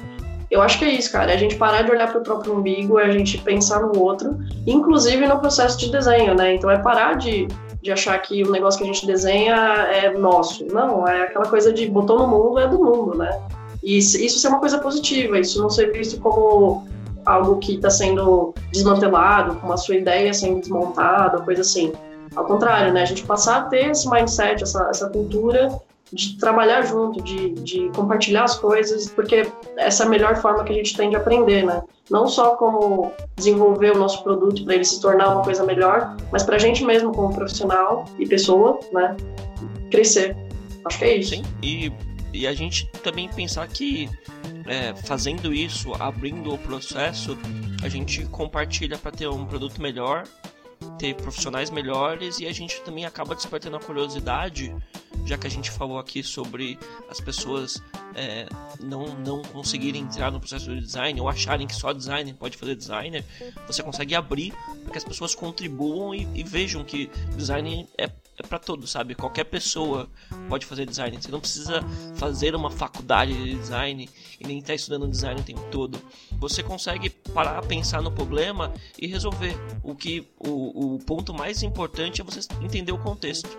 Eu 0.50 0.62
acho 0.62 0.80
que 0.80 0.86
é 0.86 0.90
isso, 0.90 1.12
cara. 1.12 1.32
É 1.32 1.36
a 1.36 1.38
gente 1.38 1.56
parar 1.56 1.84
de 1.84 1.92
olhar 1.92 2.12
para 2.12 2.20
o 2.20 2.24
próprio 2.24 2.56
umbigo, 2.56 3.00
é 3.00 3.06
a 3.06 3.12
gente 3.12 3.38
pensar 3.38 3.82
no 3.82 4.00
outro, 4.00 4.38
inclusive 4.66 5.28
no 5.28 5.40
processo 5.40 5.78
de 5.78 5.92
desenho, 5.92 6.34
né? 6.34 6.56
Então 6.56 6.70
é 6.70 6.80
parar 6.80 7.16
de, 7.18 7.48
de 7.82 7.92
achar 7.92 8.18
que 8.20 8.44
o 8.44 8.52
negócio 8.52 8.80
que 8.80 8.90
a 8.90 8.92
gente 8.92 9.06
desenha 9.06 9.56
é 9.56 10.12
nosso. 10.18 10.66
Não, 10.66 11.08
é 11.08 11.24
aquela 11.24 11.46
coisa 11.46 11.72
de 11.72 11.88
botou 11.88 12.18
no 12.18 12.28
mundo, 12.28 12.60
é 12.60 12.68
do 12.68 12.80
mundo, 12.80 13.18
né? 13.18 13.40
E 13.84 13.98
isso 13.98 14.40
ser 14.40 14.48
uma 14.48 14.60
coisa 14.60 14.80
positiva, 14.80 15.40
isso 15.40 15.62
não 15.62 15.70
ser 15.70 15.92
visto 15.92 16.20
como 16.20 16.88
algo 17.26 17.58
que 17.58 17.76
está 17.76 17.90
sendo 17.90 18.54
desmantelado, 18.72 19.56
como 19.56 19.72
a 19.72 19.78
sua 19.78 19.96
ideia 19.96 20.34
sendo 20.34 20.60
desmontada, 20.60 21.42
coisa 21.42 21.62
assim. 21.62 21.94
Ao 22.36 22.46
contrário, 22.46 22.92
né? 22.92 23.04
A 23.04 23.06
gente 23.06 23.24
passar 23.24 23.58
a 23.58 23.62
ter 23.64 23.92
esse 23.92 24.10
mindset, 24.10 24.64
essa, 24.64 24.88
essa 24.90 25.10
cultura 25.10 25.70
de 26.11 26.38
trabalhar 26.38 26.81
junto, 26.84 27.22
de, 27.23 27.49
de 27.52 27.90
compartilhar 27.95 28.44
as 28.44 28.57
coisas, 28.57 29.10
porque 29.10 29.48
essa 29.77 30.03
é 30.03 30.06
a 30.06 30.10
melhor 30.10 30.36
forma 30.38 30.64
que 30.64 30.72
a 30.72 30.76
gente 30.76 30.95
tem 30.95 31.10
de 31.10 31.15
aprender, 31.15 31.65
né? 31.65 31.84
Não 32.10 32.27
só 32.27 32.56
como 32.56 33.11
desenvolver 33.36 33.95
o 33.95 33.98
nosso 33.99 34.23
produto 34.23 34.64
para 34.65 34.76
ele 34.76 34.86
se 34.86 34.99
tornar 34.99 35.36
uma 35.36 35.44
coisa 35.44 35.64
melhor, 35.64 36.18
mas 36.31 36.44
para 36.44 36.56
a 36.56 36.60
gente 36.60 36.84
mesmo 36.84 37.11
como 37.11 37.34
profissional 37.34 38.06
e 38.18 38.27
pessoa, 38.27 38.80
né? 38.91 39.15
Crescer. 39.91 40.36
Acho 40.86 40.98
que 40.98 41.06
é 41.06 41.18
isso. 41.18 41.36
Sim, 41.36 41.44
e 41.61 41.91
e 42.34 42.48
a 42.48 42.53
gente 42.53 42.86
também 43.03 43.27
pensar 43.27 43.68
que 43.68 44.10
é, 44.68 44.94
fazendo 44.95 45.53
isso, 45.53 45.94
abrindo 45.95 46.53
o 46.53 46.57
processo, 46.57 47.38
a 47.84 47.90
gente 47.90 48.26
compartilha 48.26 48.98
para 48.98 49.11
ter 49.11 49.27
um 49.27 49.45
produto 49.45 49.81
melhor, 49.81 50.23
ter 51.00 51.16
profissionais 51.16 51.70
melhores 51.70 52.40
e 52.40 52.46
a 52.46 52.52
gente 52.52 52.82
também 52.82 53.06
acaba 53.06 53.34
despertando 53.34 53.78
a 53.78 53.80
curiosidade, 53.80 54.76
já 55.26 55.38
que 55.38 55.48
a 55.48 55.50
gente 55.50 55.72
falou 55.72 55.98
aqui 55.98 56.22
sobre 56.22 56.78
as 57.10 57.22
pessoas 57.22 57.82
é, 58.14 58.48
não, 58.82 59.16
não 59.20 59.42
conseguirem 59.42 60.02
entrar 60.02 60.30
no 60.30 60.40
processo 60.40 60.70
de 60.76 60.82
design 60.82 61.20
ou 61.22 61.30
acharem 61.30 61.66
que 61.66 61.74
só 61.76 61.94
designer 61.94 62.34
pode 62.36 62.58
fazer 62.58 62.76
designer, 62.76 63.24
você 63.66 63.82
consegue 63.82 64.14
abrir 64.14 64.54
para 64.84 64.92
que 64.92 64.98
as 64.98 65.06
pessoas 65.06 65.34
contribuam 65.34 66.14
e, 66.14 66.28
e 66.36 66.44
vejam 66.44 66.84
que 66.84 67.10
design 67.36 67.88
é 67.98 68.10
é 68.40 68.48
para 68.48 68.58
todos, 68.58 68.90
sabe? 68.90 69.16
Qualquer 69.16 69.44
pessoa 69.44 70.10
pode 70.48 70.66
fazer 70.66 70.86
design. 70.86 71.22
Você 71.22 71.30
não 71.30 71.42
precisa 71.42 71.82
fazer 72.16 72.56
uma 72.56 72.72
faculdade 72.72 73.34
de 73.34 73.56
design 73.56 74.10
e 74.40 74.48
nem 74.48 74.60
estar 74.60 74.70
tá 74.70 74.76
estudando 74.76 75.07
design 75.07 75.41
o 75.41 75.44
tempo 75.44 75.61
todo. 75.72 75.99
Você 76.40 76.64
consegue 76.64 77.10
parar, 77.10 77.61
pensar 77.64 78.02
no 78.02 78.11
problema 78.11 78.74
e 78.98 79.07
resolver. 79.07 79.56
O 79.84 79.95
que 79.95 80.28
o, 80.40 80.95
o 80.95 80.99
ponto 80.99 81.34
mais 81.34 81.61
importante 81.64 82.22
é 82.22 82.24
você 82.24 82.40
entender 82.61 82.91
o 82.91 82.98
contexto. 82.98 83.49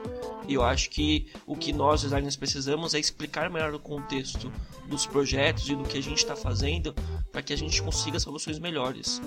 E 0.48 0.54
eu 0.54 0.62
acho 0.62 0.90
que 0.90 1.28
o 1.46 1.56
que 1.56 1.72
nós 1.72 2.02
designers 2.02 2.36
precisamos 2.36 2.94
é 2.94 2.98
explicar 2.98 3.50
melhor 3.50 3.74
o 3.74 3.78
contexto 3.78 4.50
dos 4.88 5.06
projetos 5.06 5.68
e 5.68 5.76
do 5.76 5.84
que 5.84 5.96
a 5.96 6.02
gente 6.02 6.18
está 6.18 6.34
fazendo 6.34 6.94
para 7.30 7.42
que 7.42 7.52
a 7.52 7.56
gente 7.56 7.80
consiga 7.80 8.18
soluções 8.18 8.58
melhores. 8.58 9.20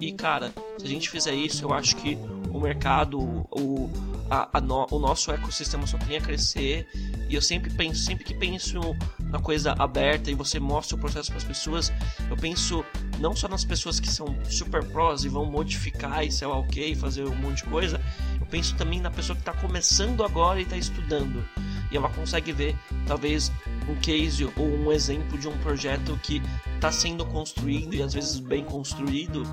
E 0.00 0.12
cara, 0.12 0.52
se 0.78 0.84
a 0.84 0.88
gente 0.88 1.10
fizer 1.10 1.34
isso, 1.34 1.64
eu 1.64 1.72
acho 1.72 1.96
que 1.96 2.16
o 2.50 2.58
mercado, 2.58 3.18
o, 3.50 3.90
a, 4.30 4.58
a 4.58 4.60
no, 4.60 4.86
o 4.90 4.98
nosso 4.98 5.30
ecossistema 5.30 5.86
só 5.86 5.98
tem 5.98 6.16
a 6.16 6.20
crescer. 6.20 6.86
E 7.28 7.34
eu 7.34 7.42
sempre 7.42 7.70
penso, 7.70 8.02
sempre 8.02 8.24
que 8.24 8.34
penso 8.34 8.80
na 9.20 9.38
coisa 9.38 9.74
aberta 9.78 10.30
e 10.30 10.34
você 10.34 10.60
mostra 10.60 10.96
o 10.96 10.98
processo 10.98 11.30
para 11.30 11.38
as 11.38 11.44
pessoas, 11.44 11.92
eu 12.28 12.36
penso 12.36 12.84
não 13.18 13.34
só 13.34 13.48
nas 13.48 13.64
pessoas 13.64 13.98
que 13.98 14.08
são 14.08 14.36
super 14.44 14.84
prós 14.84 15.24
e 15.24 15.28
vão 15.28 15.44
modificar 15.44 16.24
e 16.24 16.30
sei 16.30 16.46
lá 16.46 16.58
ok, 16.58 16.94
fazer 16.94 17.24
um 17.24 17.34
monte 17.34 17.64
de 17.64 17.70
coisa, 17.70 18.00
eu 18.38 18.46
penso 18.46 18.76
também 18.76 19.00
na 19.00 19.10
pessoa 19.10 19.34
que 19.34 19.42
está 19.42 19.54
começando 19.54 20.22
agora 20.22 20.60
e 20.60 20.64
está 20.64 20.76
estudando. 20.76 21.42
E 21.90 21.96
ela 21.96 22.08
consegue 22.08 22.52
ver, 22.52 22.74
talvez, 23.06 23.52
um 23.86 23.94
case 23.96 24.44
ou 24.56 24.66
um 24.66 24.90
exemplo 24.90 25.38
de 25.38 25.46
um 25.46 25.56
projeto 25.58 26.18
que 26.22 26.40
está 26.74 26.90
sendo 26.90 27.24
construído 27.26 27.94
e 27.94 28.02
às 28.02 28.14
vezes 28.14 28.40
bem 28.40 28.64
construído 28.64 29.44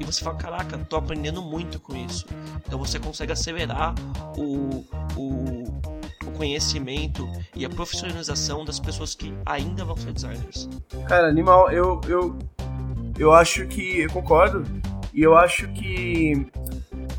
e 0.00 0.04
você 0.04 0.22
fala, 0.22 0.36
caraca, 0.36 0.76
tô 0.78 0.96
aprendendo 0.96 1.40
muito 1.40 1.78
com 1.78 1.96
isso. 1.96 2.26
Então 2.66 2.78
você 2.78 2.98
consegue 2.98 3.32
acelerar 3.32 3.94
o, 4.36 4.84
o, 5.16 5.62
o 5.86 5.93
conhecimento 6.34 7.28
e 7.54 7.64
a 7.64 7.68
profissionalização 7.68 8.64
das 8.64 8.78
pessoas 8.78 9.14
que 9.14 9.32
ainda 9.46 9.84
vão 9.84 9.96
ser 9.96 10.12
designers. 10.12 10.68
Cara, 11.08 11.28
animal, 11.28 11.70
eu, 11.70 12.00
eu, 12.08 12.38
eu 13.18 13.32
acho 13.32 13.66
que. 13.66 14.00
Eu 14.00 14.10
concordo. 14.10 14.64
E 15.12 15.22
eu 15.22 15.36
acho 15.36 15.68
que 15.68 16.46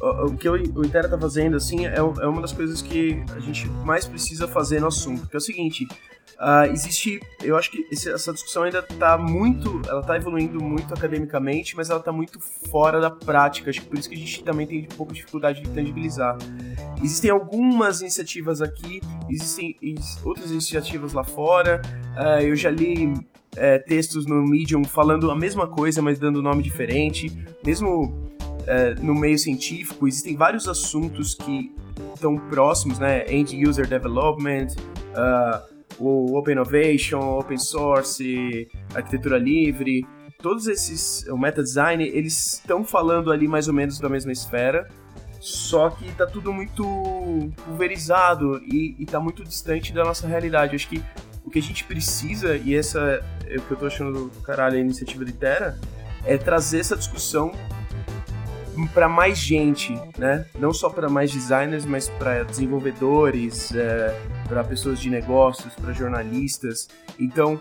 o 0.02 0.36
que 0.36 0.50
o 0.50 0.86
Intera 0.86 1.10
tá 1.10 1.18
fazendo, 1.18 1.56
assim, 1.58 1.86
é, 1.86 1.96
é 1.96 2.02
uma 2.02 2.42
das 2.42 2.52
coisas 2.52 2.82
que 2.82 3.24
a 3.36 3.40
gente 3.40 3.68
mais 3.68 4.06
precisa 4.06 4.48
fazer 4.48 4.80
no 4.80 4.88
assunto, 4.88 5.28
que 5.28 5.36
é 5.36 5.38
o 5.38 5.42
seguinte, 5.42 5.88
Uh, 6.36 6.72
existe, 6.72 7.22
eu 7.42 7.58
acho 7.58 7.72
que 7.72 7.88
esse, 7.90 8.12
essa 8.12 8.34
discussão 8.34 8.64
ainda 8.64 8.80
está 8.80 9.18
muito, 9.18 9.82
ela 9.88 10.02
está 10.02 10.18
evoluindo 10.18 10.62
muito 10.62 10.94
academicamente, 10.94 11.76
mas 11.76 11.90
ela 11.90 12.00
está 12.00 12.12
muito 12.12 12.40
fora 12.70 13.00
da 13.00 13.10
prática. 13.10 13.70
Acho 13.70 13.82
que 13.82 13.88
por 13.88 13.98
isso 13.98 14.10
que 14.10 14.16
a 14.16 14.18
gente 14.18 14.44
também 14.44 14.68
tem 14.68 14.84
um 14.84 14.96
pouco 14.96 15.14
de 15.14 15.20
dificuldade 15.20 15.62
de 15.62 15.70
tangibilizar. 15.70 16.38
Existem 17.02 17.32
algumas 17.32 18.02
iniciativas 18.02 18.62
aqui, 18.62 19.02
existem 19.30 19.78
outras 20.24 20.52
iniciativas 20.52 21.14
lá 21.14 21.24
fora. 21.24 21.82
Uh, 22.18 22.42
eu 22.42 22.56
já 22.56 22.70
li 22.70 23.14
é, 23.56 23.80
textos 23.80 24.26
no 24.26 24.46
Medium 24.46 24.84
falando 24.84 25.32
a 25.32 25.36
mesma 25.36 25.68
coisa, 25.68 26.02
mas 26.02 26.20
dando 26.20 26.42
nome 26.42 26.62
diferente. 26.62 27.32
Mesmo 27.66 28.30
é, 28.68 28.96
no 28.96 29.16
meio 29.16 29.38
científico, 29.40 30.08
existem 30.08 30.36
vários 30.36 30.68
assuntos 30.68 31.34
que 31.34 31.74
estão 32.14 32.38
próximos, 32.38 33.00
né? 33.00 33.26
End 33.32 33.56
User 33.66 33.88
Development. 33.88 34.68
Uh, 35.12 35.75
o 36.00 36.38
Open 36.38 36.54
Innovation, 36.54 37.20
Open 37.40 37.58
Source, 37.58 38.68
arquitetura 38.94 39.38
livre, 39.38 40.06
todos 40.42 40.68
esses, 40.68 41.26
o 41.28 41.38
meta 41.38 41.64
design, 41.64 42.04
eles 42.08 42.54
estão 42.54 42.84
falando 42.84 43.32
ali 43.32 43.48
mais 43.48 43.68
ou 43.68 43.74
menos 43.74 44.00
da 44.00 44.10
mesma 44.10 44.32
esfera, 44.32 44.88
só 45.40 45.90
que 45.90 46.12
tá 46.14 46.26
tudo 46.26 46.52
muito 46.52 46.84
pulverizado 47.66 48.58
e, 48.64 48.96
e 49.00 49.06
tá 49.06 49.20
muito 49.20 49.44
distante 49.44 49.94
da 49.94 50.04
nossa 50.04 50.28
realidade. 50.28 50.74
Eu 50.74 50.76
acho 50.78 50.90
que 50.90 51.04
o 51.44 51.50
que 51.50 51.60
a 51.60 51.62
gente 51.62 51.84
precisa, 51.84 52.58
e 52.58 52.76
essa 52.76 53.24
é 53.48 53.58
o 53.58 53.62
que 53.62 53.72
eu 53.72 53.78
tô 53.78 53.86
achando 53.86 54.30
do 54.30 54.42
caralho 54.42 54.78
a 54.78 54.80
iniciativa 54.80 55.24
de 55.24 55.34
Terra, 55.34 55.78
é 56.26 56.38
trazer 56.38 56.80
essa 56.80 56.96
discussão 56.96 57.52
para 58.94 59.08
mais 59.08 59.38
gente, 59.38 59.94
né? 60.18 60.46
Não 60.60 60.74
só 60.74 60.90
para 60.90 61.10
mais 61.10 61.32
designers, 61.32 61.86
mas 61.86 62.10
para 62.10 62.44
desenvolvedores, 62.44 63.74
é, 63.74 64.20
para 64.48 64.64
pessoas 64.64 65.00
de 65.00 65.10
negócios, 65.10 65.74
para 65.76 65.94
jornalistas. 65.94 66.88
Então, 67.20 67.60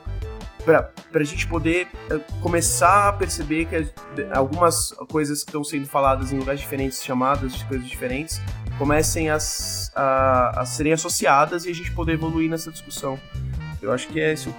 para 0.65 0.91
a 1.15 1.25
gente 1.25 1.47
poder 1.47 1.87
é, 2.11 2.19
começar 2.41 3.09
a 3.09 3.13
perceber 3.13 3.67
que 3.67 3.87
algumas 4.33 4.93
coisas 5.09 5.45
que 5.45 5.51
estão 5.51 5.63
sendo 5.63 5.87
faladas 5.87 6.33
em 6.33 6.39
lugares 6.39 6.61
diferentes, 6.61 7.03
chamadas 7.03 7.55
de 7.55 7.65
coisas 7.67 7.87
diferentes, 7.87 8.41
comecem 8.79 9.31
a, 9.31 9.39
a, 9.95 10.61
a 10.61 10.67
serem 10.67 10.93
associadas 10.93 11.65
e 11.67 11.71
a 11.71 11.75
gente 11.75 11.93
poder 11.93 12.15
evoluir 12.15 12.51
nessa 12.51 12.71
discussão. 12.71 13.19
Eu 13.81 13.93
acho 13.93 14.09
que 14.09 14.19
é 14.21 14.33
esse, 14.33 14.53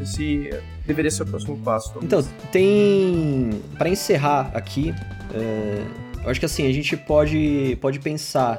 esse 0.00 0.50
deveria 0.86 1.10
ser 1.10 1.24
o 1.24 1.26
próximo 1.26 1.56
passo. 1.58 1.92
Talvez. 1.92 2.04
Então, 2.04 2.24
tem. 2.50 3.50
Para 3.76 3.88
encerrar 3.88 4.50
aqui, 4.54 4.94
é, 5.34 5.82
eu 6.24 6.30
acho 6.30 6.40
que 6.40 6.46
assim, 6.46 6.66
a 6.66 6.72
gente 6.72 6.96
pode, 6.96 7.76
pode 7.80 7.98
pensar. 8.00 8.56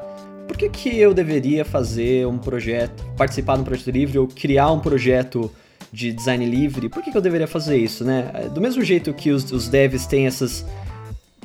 Por 0.47 0.55
que, 0.55 0.69
que 0.69 0.97
eu 0.97 1.13
deveria 1.13 1.65
fazer 1.65 2.25
um 2.25 2.37
projeto, 2.37 3.03
participar 3.17 3.55
de 3.55 3.61
um 3.61 3.65
projeto 3.65 3.91
livre 3.91 4.17
ou 4.17 4.27
criar 4.27 4.71
um 4.71 4.79
projeto 4.79 5.51
de 5.91 6.13
design 6.13 6.45
livre? 6.45 6.87
Por 6.87 7.03
que, 7.03 7.11
que 7.11 7.17
eu 7.17 7.21
deveria 7.21 7.47
fazer 7.47 7.77
isso, 7.77 8.05
né? 8.05 8.31
É, 8.33 8.47
do 8.47 8.61
mesmo 8.61 8.81
jeito 8.83 9.13
que 9.13 9.31
os, 9.31 9.51
os 9.51 9.67
devs 9.67 10.05
têm 10.05 10.25
essas, 10.25 10.65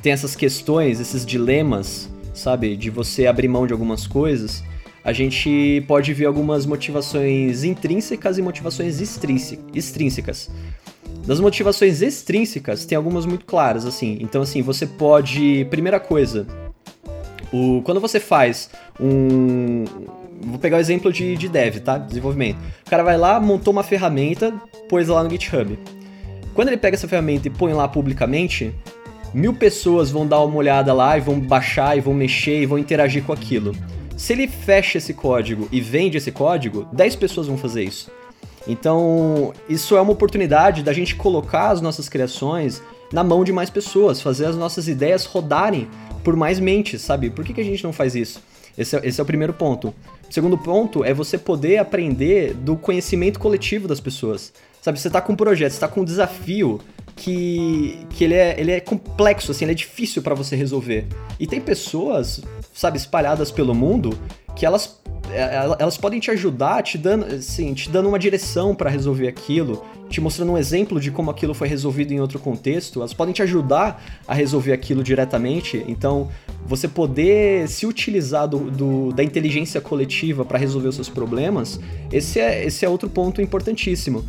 têm 0.01 0.13
essas 0.13 0.35
questões, 0.35 1.01
esses 1.01 1.25
dilemas, 1.25 2.09
sabe? 2.33 2.77
De 2.77 2.89
você 2.89 3.27
abrir 3.27 3.49
mão 3.49 3.67
de 3.67 3.73
algumas 3.73 4.07
coisas, 4.07 4.63
a 5.03 5.11
gente 5.11 5.83
pode 5.87 6.13
ver 6.13 6.25
algumas 6.25 6.65
motivações 6.65 7.63
intrínsecas 7.63 8.37
e 8.37 8.41
motivações 8.41 9.01
extrínsecas. 9.01 10.49
Das 11.25 11.39
motivações 11.39 12.01
extrínsecas, 12.01 12.85
tem 12.85 12.95
algumas 12.95 13.25
muito 13.25 13.45
claras, 13.45 13.85
assim. 13.85 14.17
Então, 14.19 14.41
assim, 14.41 14.61
você 14.61 14.85
pode. 14.85 15.65
Primeira 15.69 15.99
coisa, 15.99 16.45
o, 17.51 17.81
quando 17.83 18.01
você 18.01 18.19
faz 18.19 18.69
um. 18.99 19.85
Vou 20.41 20.59
pegar 20.59 20.77
o 20.77 20.79
exemplo 20.79 21.13
de, 21.13 21.37
de 21.37 21.47
dev, 21.47 21.77
tá? 21.77 21.97
Desenvolvimento. 21.97 22.57
O 22.85 22.89
cara 22.89 23.03
vai 23.03 23.17
lá, 23.17 23.39
montou 23.39 23.71
uma 23.71 23.83
ferramenta, 23.83 24.53
pôs 24.89 25.07
lá 25.07 25.23
no 25.23 25.29
GitHub. 25.29 25.79
Quando 26.53 26.67
ele 26.67 26.77
pega 26.77 26.95
essa 26.95 27.07
ferramenta 27.07 27.47
e 27.47 27.51
põe 27.51 27.73
lá 27.73 27.87
publicamente, 27.87 28.73
mil 29.33 29.53
pessoas 29.53 30.11
vão 30.11 30.27
dar 30.27 30.41
uma 30.41 30.57
olhada 30.57 30.93
lá 30.93 31.17
e 31.17 31.21
vão 31.21 31.39
baixar 31.39 31.97
e 31.97 32.01
vão 32.01 32.13
mexer 32.13 32.61
e 32.61 32.65
vão 32.65 32.77
interagir 32.77 33.23
com 33.23 33.31
aquilo. 33.31 33.73
Se 34.17 34.33
ele 34.33 34.47
fecha 34.47 34.97
esse 34.97 35.13
código 35.13 35.67
e 35.71 35.81
vende 35.81 36.17
esse 36.17 36.31
código, 36.31 36.87
10 36.93 37.15
pessoas 37.15 37.47
vão 37.47 37.57
fazer 37.57 37.83
isso. 37.83 38.11
Então, 38.67 39.53
isso 39.67 39.97
é 39.97 40.01
uma 40.01 40.13
oportunidade 40.13 40.83
da 40.83 40.93
gente 40.93 41.15
colocar 41.15 41.69
as 41.69 41.81
nossas 41.81 42.07
criações 42.07 42.81
na 43.11 43.23
mão 43.23 43.43
de 43.43 43.51
mais 43.51 43.69
pessoas, 43.69 44.21
fazer 44.21 44.45
as 44.45 44.55
nossas 44.55 44.87
ideias 44.87 45.25
rodarem 45.25 45.87
por 46.23 46.35
mais 46.35 46.59
mentes, 46.59 47.01
sabe? 47.01 47.29
Por 47.29 47.43
que, 47.43 47.53
que 47.53 47.61
a 47.61 47.65
gente 47.65 47.83
não 47.83 47.91
faz 47.91 48.15
isso? 48.15 48.41
Esse 48.77 48.95
é, 48.95 49.01
esse 49.03 49.19
é 49.19 49.23
o 49.23 49.25
primeiro 49.25 49.53
ponto. 49.53 49.89
O 50.29 50.33
segundo 50.33 50.57
ponto 50.57 51.03
é 51.03 51.13
você 51.13 51.37
poder 51.37 51.77
aprender 51.77 52.53
do 52.53 52.75
conhecimento 52.75 53.39
coletivo 53.39 53.87
das 53.87 53.99
pessoas. 53.99 54.53
Sabe, 54.81 54.99
você 54.99 55.09
tá 55.09 55.21
com 55.21 55.33
um 55.33 55.35
projeto, 55.35 55.71
você 55.71 55.79
tá 55.79 55.87
com 55.87 56.01
um 56.01 56.05
desafio 56.05 56.79
que, 57.15 58.05
que 58.09 58.23
ele, 58.23 58.33
é, 58.33 58.59
ele 58.59 58.71
é 58.71 58.79
complexo, 58.79 59.51
assim, 59.51 59.65
ele 59.65 59.73
é 59.73 59.75
difícil 59.75 60.21
para 60.21 60.33
você 60.33 60.55
resolver. 60.55 61.05
E 61.39 61.45
tem 61.45 61.61
pessoas, 61.61 62.41
sabe, 62.73 62.97
espalhadas 62.97 63.51
pelo 63.51 63.73
mundo 63.73 64.17
que 64.55 64.65
elas 64.65 65.01
é, 65.31 65.75
elas 65.79 65.97
podem 65.97 66.19
te 66.19 66.29
ajudar, 66.31 66.83
te 66.83 66.97
dando, 66.97 67.25
assim, 67.25 67.73
te 67.73 67.89
dando 67.89 68.07
uma 68.07 68.19
direção 68.19 68.75
para 68.75 68.89
resolver 68.89 69.27
aquilo, 69.27 69.83
te 70.09 70.21
mostrando 70.21 70.51
um 70.51 70.57
exemplo 70.57 70.99
de 70.99 71.09
como 71.09 71.31
aquilo 71.31 71.53
foi 71.53 71.67
resolvido 71.67 72.11
em 72.11 72.19
outro 72.19 72.37
contexto. 72.37 72.99
Elas 72.99 73.13
podem 73.13 73.33
te 73.33 73.41
ajudar 73.41 74.03
a 74.27 74.33
resolver 74.33 74.73
aquilo 74.73 75.01
diretamente. 75.01 75.83
Então, 75.87 76.29
você 76.67 76.87
poder 76.87 77.67
se 77.67 77.85
utilizar 77.87 78.47
do, 78.47 78.69
do 78.69 79.11
da 79.11 79.23
inteligência 79.23 79.81
coletiva 79.81 80.45
para 80.45 80.59
resolver 80.59 80.89
os 80.89 80.95
seus 80.95 81.09
problemas, 81.09 81.79
esse 82.11 82.39
é, 82.39 82.65
esse 82.65 82.85
é 82.85 82.89
outro 82.89 83.09
ponto 83.09 83.41
importantíssimo. 83.41 84.23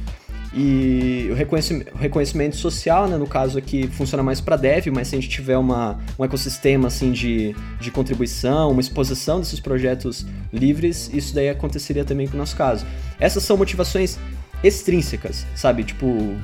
E 0.57 1.29
o 1.33 1.35
reconhecimento, 1.35 1.97
reconhecimento 1.97 2.57
social, 2.57 3.09
né, 3.09 3.17
no 3.17 3.27
caso 3.27 3.59
aqui, 3.59 3.89
funciona 3.89 4.23
mais 4.23 4.41
para 4.41 4.57
dev, 4.57 4.87
mas 4.95 5.09
se 5.09 5.17
a 5.17 5.21
gente 5.21 5.29
tiver 5.29 5.59
uma, 5.59 5.99
um 6.17 6.25
ecossistema 6.25 6.87
assim 6.87 7.11
de, 7.11 7.57
de 7.81 7.91
contribuição, 7.91 8.71
uma 8.71 8.81
exposição 8.81 9.41
desses 9.41 9.59
projetos 9.59 10.25
livres, 10.53 11.11
isso 11.13 11.35
daí 11.35 11.49
aconteceria 11.49 12.05
também 12.05 12.29
com 12.29 12.35
o 12.35 12.39
nosso 12.39 12.55
caso. 12.55 12.87
Essas 13.19 13.43
são 13.43 13.57
motivações 13.57 14.17
extrínsecas, 14.63 15.45
sabe? 15.57 15.83
Tipo, 15.83 16.37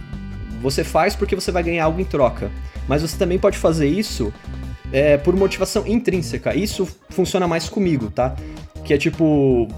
você 0.60 0.82
faz 0.82 1.14
porque 1.14 1.36
você 1.36 1.52
vai 1.52 1.62
ganhar 1.62 1.84
algo 1.84 2.00
em 2.00 2.04
troca, 2.04 2.50
mas 2.88 3.02
você 3.02 3.16
também 3.16 3.38
pode 3.38 3.58
fazer 3.58 3.86
isso 3.86 4.32
é, 4.92 5.16
por 5.16 5.36
motivação 5.36 5.86
intrínseca. 5.86 6.52
Isso 6.52 6.88
funciona 7.10 7.46
mais 7.46 7.68
comigo, 7.68 8.10
tá? 8.10 8.34
Que 8.84 8.94
é 8.94 8.98
tipo, 8.98 9.68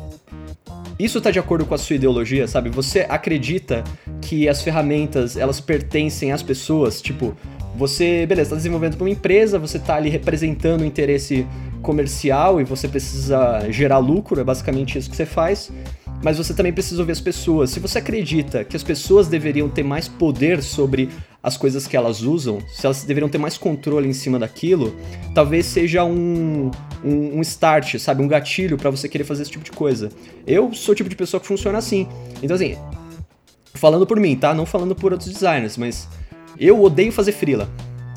isso 1.05 1.20
tá 1.20 1.31
de 1.31 1.39
acordo 1.39 1.65
com 1.65 1.74
a 1.74 1.79
sua 1.79 1.97
ideologia, 1.97 2.47
sabe? 2.47 2.70
Você 2.70 3.07
acredita 3.09 3.83
que 4.20 4.49
as 4.49 4.62
ferramentas, 4.62 5.37
elas 5.37 5.61
pertencem 5.61 6.33
às 6.33 6.43
pessoas, 6.43 7.01
tipo, 7.01 7.35
você, 7.74 8.27
beleza, 8.27 8.51
tá 8.51 8.57
desenvolvendo 8.57 8.97
para 8.97 9.05
uma 9.05 9.11
empresa, 9.11 9.59
você 9.59 9.79
tá 9.79 9.97
ali 9.97 10.11
representando 10.11 10.83
o 10.83 10.85
interesse 10.85 11.47
comercial 11.81 12.61
e 12.61 12.65
você 12.65 12.87
precisa 12.87 13.66
gerar 13.70 13.99
lucro, 13.99 14.41
é 14.41 14.45
basicamente 14.45 14.99
isso 14.99 15.11
que 15.11 15.16
você 15.16 15.27
faz 15.27 15.70
mas 16.23 16.39
você 16.39 16.55
também 16.55 16.73
precisa 16.73 17.03
ouvir 17.03 17.12
as 17.12 17.20
pessoas. 17.20 17.70
Se 17.70 17.81
você 17.81 17.99
acredita 17.99 18.65
que 18.65 18.77
as 18.77 18.82
pessoas 18.82 19.28
deveriam 19.28 19.69
ter 19.69 19.82
mais 19.82 20.09
poder 20.09 20.62
sobre 20.62 21.09
as 21.43 21.57
coisas 21.57 21.86
que 21.86 21.97
elas 21.97 22.23
usam, 22.23 22.61
se 22.73 22.86
elas 22.86 23.03
deveriam 23.03 23.28
ter 23.28 23.39
mais 23.39 23.59
controle 23.59 24.09
em 24.09 24.12
cima 24.12 24.39
daquilo, 24.39 24.94
talvez 25.35 25.66
seja 25.66 26.05
um, 26.05 26.70
um, 27.05 27.39
um 27.39 27.40
start, 27.40 27.99
sabe? 27.99 28.23
Um 28.23 28.28
gatilho 28.28 28.77
para 28.77 28.90
você 28.90 29.09
querer 29.09 29.24
fazer 29.24 29.43
esse 29.43 29.51
tipo 29.51 29.65
de 29.65 29.73
coisa. 29.73 30.11
Eu 30.47 30.73
sou 30.73 30.93
o 30.93 30.94
tipo 30.94 31.11
de 31.11 31.16
pessoa 31.16 31.40
que 31.40 31.47
funciona 31.47 31.78
assim. 31.78 32.07
Então, 32.40 32.55
assim, 32.55 32.77
falando 33.74 34.07
por 34.07 34.20
mim, 34.20 34.36
tá? 34.36 34.55
Não 34.55 34.65
falando 34.65 34.94
por 34.94 35.12
outros 35.12 35.32
designers, 35.32 35.77
mas 35.77 36.09
eu 36.59 36.81
odeio 36.81 37.11
fazer 37.11 37.32
freela. 37.32 37.69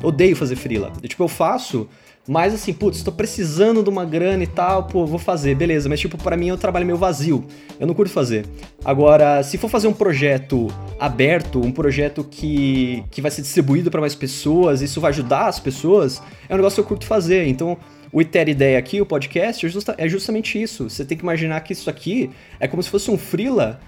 Odeio 0.02 0.36
fazer 0.36 0.54
freela. 0.54 0.92
Eu, 1.02 1.08
tipo, 1.08 1.24
eu 1.24 1.28
faço 1.28 1.88
mas 2.28 2.52
assim, 2.52 2.72
putz, 2.72 3.02
tô 3.02 3.12
precisando 3.12 3.82
de 3.82 3.88
uma 3.88 4.04
grana 4.04 4.42
e 4.42 4.46
tal, 4.46 4.84
pô, 4.84 5.06
vou 5.06 5.18
fazer, 5.18 5.54
beleza. 5.54 5.88
Mas 5.88 6.00
tipo, 6.00 6.18
para 6.18 6.36
mim 6.36 6.48
é 6.48 6.54
um 6.54 6.56
trabalho 6.56 6.84
meio 6.84 6.98
vazio. 6.98 7.44
Eu 7.78 7.86
não 7.86 7.94
curto 7.94 8.12
fazer. 8.12 8.44
Agora, 8.84 9.42
se 9.44 9.56
for 9.56 9.68
fazer 9.68 9.86
um 9.86 9.92
projeto 9.92 10.66
aberto, 10.98 11.60
um 11.60 11.70
projeto 11.70 12.24
que, 12.24 13.04
que 13.10 13.22
vai 13.22 13.30
ser 13.30 13.42
distribuído 13.42 13.90
para 13.90 14.00
mais 14.00 14.14
pessoas, 14.14 14.82
isso 14.82 15.00
vai 15.00 15.10
ajudar 15.10 15.46
as 15.46 15.60
pessoas, 15.60 16.20
é 16.48 16.54
um 16.54 16.56
negócio 16.56 16.76
que 16.76 16.80
eu 16.80 16.88
curto 16.88 17.06
fazer. 17.06 17.46
Então, 17.46 17.76
o 18.12 18.20
Iter 18.20 18.48
Ideia 18.48 18.78
aqui, 18.78 19.00
o 19.00 19.06
podcast, 19.06 19.64
é, 19.64 19.70
é 19.98 20.08
justamente 20.08 20.60
isso. 20.60 20.90
Você 20.90 21.04
tem 21.04 21.16
que 21.16 21.22
imaginar 21.22 21.60
que 21.60 21.72
isso 21.72 21.88
aqui 21.88 22.30
é 22.58 22.66
como 22.66 22.82
se 22.82 22.90
fosse 22.90 23.08
um 23.08 23.18
freela 23.18 23.78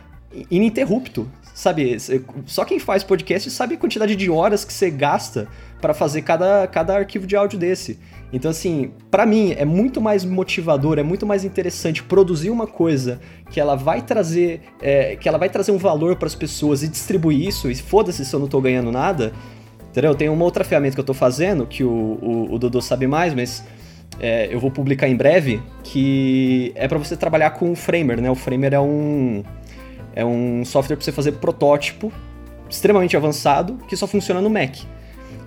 ininterrupto, 0.51 1.29
sabe? 1.59 1.97
Só 2.47 2.65
quem 2.65 2.79
faz 2.79 3.03
podcast 3.03 3.51
sabe 3.51 3.75
a 3.75 3.79
quantidade 3.79 4.15
de 4.15 4.31
horas 4.31 4.65
que 4.65 4.73
você 4.73 4.89
gasta 4.93 5.49
para 5.81 5.93
fazer 5.93 6.23
cada, 6.23 6.69
cada 6.69 6.95
arquivo 6.97 7.27
de 7.27 7.35
áudio 7.35 7.59
desse. 7.59 7.99
Então, 8.33 8.49
assim, 8.49 8.93
para 9.11 9.27
mim 9.27 9.57
é 9.59 9.65
muito 9.65 10.01
mais 10.01 10.25
motivador, 10.25 11.01
é 11.01 11.03
muito 11.03 11.27
mais 11.27 11.45
interessante 11.45 12.01
produzir 12.01 12.51
uma 12.51 12.69
coisa 12.69 13.21
que 13.51 13.59
ela 13.59 13.75
vai 13.75 14.03
trazer, 14.03 14.61
é, 14.81 15.17
que 15.17 15.29
ela 15.29 15.37
vai 15.37 15.49
trazer 15.49 15.73
um 15.73 15.79
valor 15.79 16.15
para 16.15 16.29
as 16.29 16.35
pessoas 16.37 16.85
e 16.85 16.89
distribuir 16.89 17.49
isso, 17.49 17.69
e 17.69 17.75
foda-se 17.75 18.25
se 18.25 18.33
eu 18.33 18.39
não 18.39 18.47
tô 18.47 18.61
ganhando 18.61 18.93
nada. 18.93 19.33
Entendeu? 19.91 20.15
Tem 20.15 20.29
uma 20.29 20.45
outra 20.45 20.63
ferramenta 20.63 20.95
que 20.95 21.01
eu 21.01 21.05
tô 21.05 21.15
fazendo, 21.15 21.67
que 21.67 21.83
o, 21.83 21.91
o, 21.91 22.55
o 22.55 22.59
Dodô 22.61 22.81
sabe 22.81 23.09
mais, 23.09 23.35
mas 23.35 23.65
é, 24.21 24.47
eu 24.49 24.61
vou 24.61 24.71
publicar 24.71 25.09
em 25.09 25.17
breve, 25.17 25.61
que 25.83 26.71
é 26.77 26.87
para 26.87 26.99
você 26.99 27.17
trabalhar 27.17 27.51
com 27.51 27.73
o 27.73 27.75
Framer, 27.75 28.21
né? 28.21 28.31
O 28.31 28.37
Framer 28.37 28.75
é 28.75 28.81
um, 28.81 29.43
é 30.19 30.25
um 30.25 30.65
software 30.65 30.97
para 30.97 31.05
você 31.05 31.13
fazer 31.13 31.33
protótipo 31.33 32.13
extremamente 32.69 33.17
avançado 33.17 33.79
que 33.89 33.97
só 33.97 34.05
funciona 34.05 34.41
no 34.41 34.51
Mac. 34.51 34.79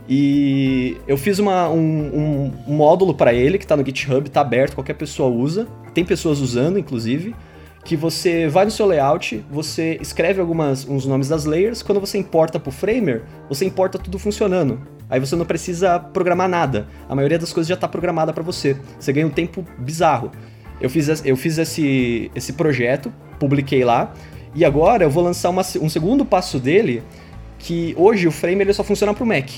E 0.07 0.97
eu 1.05 1.17
fiz 1.17 1.39
uma, 1.39 1.69
um, 1.69 2.53
um 2.65 2.73
módulo 2.73 3.13
para 3.13 3.33
ele 3.33 3.57
que 3.57 3.65
está 3.65 3.75
no 3.75 3.85
GitHub, 3.85 4.25
está 4.25 4.39
aberto, 4.39 4.75
qualquer 4.75 4.93
pessoa 4.93 5.29
usa. 5.29 5.67
Tem 5.93 6.05
pessoas 6.05 6.39
usando, 6.39 6.79
inclusive. 6.79 7.35
Que 7.83 7.97
você 7.97 8.47
vai 8.47 8.63
no 8.63 8.71
seu 8.71 8.85
layout, 8.85 9.43
você 9.51 9.97
escreve 9.99 10.39
algumas 10.39 10.87
uns 10.87 11.05
nomes 11.05 11.27
das 11.27 11.45
layers, 11.45 11.83
quando 11.83 11.99
você 11.99 12.17
importa 12.17 12.59
para 12.59 12.69
o 12.69 12.71
Framer, 12.71 13.23
você 13.49 13.65
importa 13.65 13.97
tudo 13.97 14.19
funcionando. 14.19 14.79
Aí 15.09 15.19
você 15.19 15.35
não 15.35 15.45
precisa 15.45 15.99
programar 15.99 16.47
nada. 16.47 16.87
A 17.09 17.15
maioria 17.15 17.39
das 17.39 17.51
coisas 17.51 17.67
já 17.67 17.75
está 17.75 17.87
programada 17.87 18.31
para 18.31 18.43
você. 18.43 18.77
Você 18.99 19.11
ganha 19.11 19.27
um 19.27 19.31
tempo 19.31 19.65
bizarro. 19.79 20.31
Eu 20.79 20.89
fiz, 20.89 21.25
eu 21.25 21.35
fiz 21.35 21.57
esse, 21.57 22.31
esse 22.33 22.53
projeto, 22.53 23.11
publiquei 23.39 23.83
lá, 23.83 24.13
e 24.53 24.65
agora 24.65 25.03
eu 25.03 25.09
vou 25.09 25.23
lançar 25.23 25.49
uma, 25.49 25.61
um 25.81 25.89
segundo 25.89 26.25
passo 26.25 26.59
dele, 26.59 27.03
que 27.57 27.93
hoje 27.97 28.27
o 28.27 28.31
Framer 28.31 28.61
ele 28.61 28.73
só 28.73 28.83
funciona 28.83 29.13
para 29.13 29.23
o 29.23 29.27
Mac. 29.27 29.49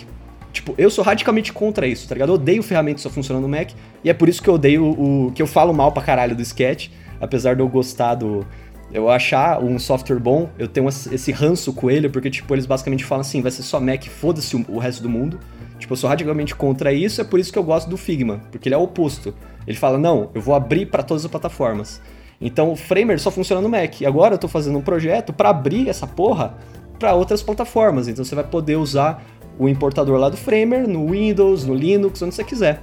Tipo, 0.52 0.76
eu 0.78 0.90
sou 0.90 1.04
radicalmente 1.04 1.52
contra 1.52 1.88
isso, 1.88 2.08
tá 2.08 2.14
ligado? 2.14 2.30
Eu 2.30 2.36
odeio 2.36 2.62
ferramentas 2.62 3.02
só 3.02 3.10
funcionando 3.10 3.44
no 3.44 3.50
Mac, 3.50 3.72
e 4.04 4.10
é 4.10 4.14
por 4.14 4.30
isso 4.30 4.42
que 4.42 4.48
eu 4.48 4.54
odeio 4.54 4.86
o. 4.86 5.32
que 5.34 5.42
eu 5.42 5.48
falo 5.48 5.74
mal 5.74 5.92
pra 5.92 6.04
caralho 6.04 6.36
do 6.36 6.42
Sketch, 6.44 6.90
apesar 7.20 7.56
de 7.56 7.62
eu 7.62 7.68
gostar 7.68 8.16
do. 8.16 8.46
Eu 8.94 9.10
achar 9.10 9.60
um 9.64 9.80
software 9.80 10.20
bom, 10.20 10.50
eu 10.60 10.68
tenho 10.68 10.88
esse 10.88 11.32
ranço 11.32 11.74
com 11.74 11.90
ele, 11.90 12.08
porque, 12.08 12.30
tipo, 12.30 12.54
eles 12.54 12.68
basicamente 12.68 13.04
falam 13.04 13.22
assim, 13.22 13.42
vai 13.42 13.50
ser 13.50 13.64
só 13.64 13.80
Mac, 13.80 14.04
foda-se 14.04 14.56
o 14.56 14.78
resto 14.78 15.02
do 15.02 15.10
mundo. 15.10 15.40
Tipo, 15.80 15.94
eu 15.94 15.98
sou 15.98 16.08
radicalmente 16.08 16.54
contra 16.54 16.94
isso, 16.94 17.20
é 17.20 17.24
por 17.24 17.40
isso 17.40 17.52
que 17.52 17.58
eu 17.58 17.64
gosto 17.64 17.90
do 17.90 17.98
Figma, 17.98 18.40
porque 18.52 18.68
ele 18.70 18.76
é 18.76 18.78
o 18.78 18.84
oposto. 18.84 19.34
Ele 19.66 19.76
fala, 19.76 19.98
não, 19.98 20.30
eu 20.36 20.42
vou 20.42 20.54
abrir 20.54 20.86
para 20.86 21.02
todas 21.02 21.26
as 21.26 21.32
plataformas. 21.32 22.00
Então 22.44 22.74
o 22.74 22.76
Framer 22.76 23.20
só 23.20 23.32
funciona 23.32 23.62
no 23.62 23.70
Mac. 23.70 24.02
E 24.02 24.06
agora 24.06 24.36
eu 24.36 24.38
tô 24.38 24.50
fazendo 24.50 24.78
um 24.78 24.82
projeto 24.82 25.32
para 25.32 25.50
abrir 25.50 25.88
essa 25.88 26.06
porra 26.06 26.58
para 27.00 27.14
outras 27.14 27.42
plataformas. 27.42 28.08
Então 28.08 28.24
você 28.24 28.36
vai 28.36 28.44
poder 28.44 28.76
usar 28.76 29.24
o 29.58 29.70
importador 29.70 30.20
lá 30.20 30.30
do 30.30 30.36
Framer, 30.36 30.88
no 30.88 31.10
Windows, 31.10 31.66
no 31.66 31.74
Linux, 31.74 32.22
onde 32.22 32.36
você 32.36 32.44
quiser. 32.44 32.82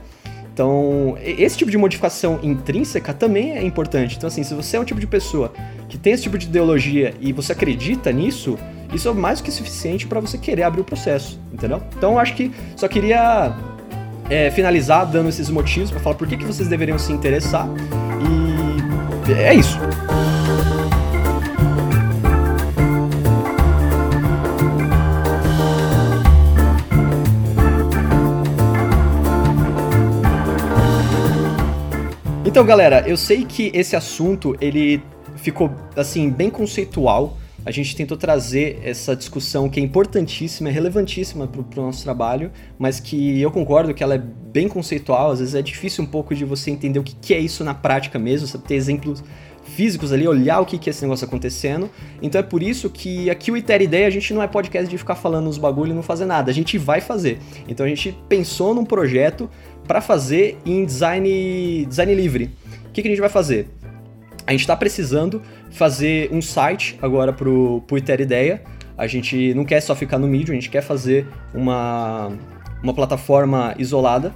Então, 0.52 1.16
esse 1.22 1.56
tipo 1.56 1.70
de 1.70 1.78
modificação 1.78 2.38
intrínseca 2.42 3.14
também 3.14 3.52
é 3.52 3.62
importante. 3.62 4.16
Então, 4.16 4.26
assim, 4.26 4.42
se 4.42 4.52
você 4.52 4.76
é 4.76 4.80
um 4.80 4.84
tipo 4.84 5.00
de 5.00 5.06
pessoa 5.06 5.52
que 5.88 5.96
tem 5.96 6.12
esse 6.12 6.24
tipo 6.24 6.36
de 6.36 6.46
ideologia 6.46 7.14
e 7.20 7.32
você 7.32 7.52
acredita 7.52 8.12
nisso, 8.12 8.58
isso 8.92 9.08
é 9.08 9.12
mais 9.12 9.40
do 9.40 9.44
que 9.44 9.50
suficiente 9.50 10.06
para 10.06 10.20
você 10.20 10.36
querer 10.36 10.64
abrir 10.64 10.80
o 10.80 10.84
processo, 10.84 11.40
entendeu? 11.52 11.80
Então, 11.96 12.18
acho 12.18 12.34
que 12.34 12.50
só 12.76 12.88
queria 12.88 13.56
é, 14.28 14.50
finalizar 14.50 15.06
dando 15.06 15.28
esses 15.28 15.48
motivos 15.48 15.90
para 15.90 16.00
falar 16.00 16.16
por 16.16 16.26
que, 16.28 16.36
que 16.36 16.44
vocês 16.44 16.68
deveriam 16.68 16.98
se 16.98 17.12
interessar. 17.12 17.66
E 18.20 18.49
é 19.32 19.54
isso. 19.54 19.78
Então, 32.44 32.64
galera, 32.64 33.04
eu 33.08 33.16
sei 33.16 33.44
que 33.44 33.70
esse 33.72 33.94
assunto 33.94 34.56
ele 34.60 35.02
ficou 35.36 35.70
assim 35.96 36.28
bem 36.28 36.50
conceitual 36.50 37.36
a 37.64 37.70
gente 37.70 37.94
tentou 37.94 38.16
trazer 38.16 38.80
essa 38.82 39.14
discussão 39.14 39.68
que 39.68 39.78
é 39.78 39.82
importantíssima, 39.82 40.68
é 40.68 40.72
relevantíssima 40.72 41.46
para 41.46 41.80
o 41.80 41.84
nosso 41.84 42.02
trabalho, 42.02 42.50
mas 42.78 42.98
que 42.98 43.40
eu 43.40 43.50
concordo 43.50 43.92
que 43.92 44.02
ela 44.02 44.14
é 44.14 44.18
bem 44.18 44.68
conceitual, 44.68 45.30
às 45.30 45.40
vezes 45.40 45.54
é 45.54 45.62
difícil 45.62 46.04
um 46.04 46.06
pouco 46.06 46.34
de 46.34 46.44
você 46.44 46.70
entender 46.70 46.98
o 46.98 47.02
que, 47.02 47.14
que 47.14 47.34
é 47.34 47.38
isso 47.38 47.62
na 47.62 47.74
prática 47.74 48.18
mesmo, 48.18 48.46
você 48.46 48.58
ter 48.58 48.74
exemplos 48.74 49.22
físicos 49.64 50.12
ali, 50.12 50.26
olhar 50.26 50.60
o 50.60 50.66
que, 50.66 50.78
que 50.78 50.88
é 50.88 50.90
esse 50.90 51.02
negócio 51.02 51.26
acontecendo. 51.26 51.90
Então 52.20 52.38
é 52.38 52.42
por 52.42 52.62
isso 52.62 52.88
que 52.90 53.30
aqui 53.30 53.52
o 53.52 53.56
Iter 53.56 53.82
Ideia 53.82 54.06
a 54.06 54.10
gente 54.10 54.32
não 54.32 54.42
é 54.42 54.46
podcast 54.46 54.88
de 54.88 54.98
ficar 54.98 55.14
falando 55.14 55.48
os 55.48 55.58
bagulho 55.58 55.92
e 55.92 55.94
não 55.94 56.02
fazer 56.02 56.24
nada, 56.24 56.50
a 56.50 56.54
gente 56.54 56.78
vai 56.78 57.00
fazer. 57.00 57.38
Então 57.68 57.84
a 57.84 57.88
gente 57.88 58.16
pensou 58.28 58.74
num 58.74 58.84
projeto 58.84 59.48
para 59.86 60.00
fazer 60.00 60.58
em 60.64 60.84
design, 60.84 61.86
design 61.86 62.14
livre. 62.14 62.50
O 62.86 62.92
que, 62.92 63.02
que 63.02 63.08
a 63.08 63.10
gente 63.10 63.20
vai 63.20 63.30
fazer? 63.30 63.68
A 64.46 64.52
gente 64.52 64.62
está 64.62 64.74
precisando 64.74 65.40
fazer 65.70 66.28
um 66.32 66.42
site 66.42 66.98
agora 67.00 67.32
pro, 67.32 67.82
pro 67.86 67.98
Iter 67.98 68.20
Ideia. 68.20 68.62
A 68.96 69.06
gente 69.06 69.54
não 69.54 69.64
quer 69.64 69.80
só 69.80 69.94
ficar 69.94 70.18
no 70.18 70.26
Medium, 70.26 70.52
a 70.52 70.54
gente 70.54 70.68
quer 70.68 70.82
fazer 70.82 71.26
uma, 71.54 72.30
uma 72.82 72.92
plataforma 72.92 73.74
isolada. 73.78 74.34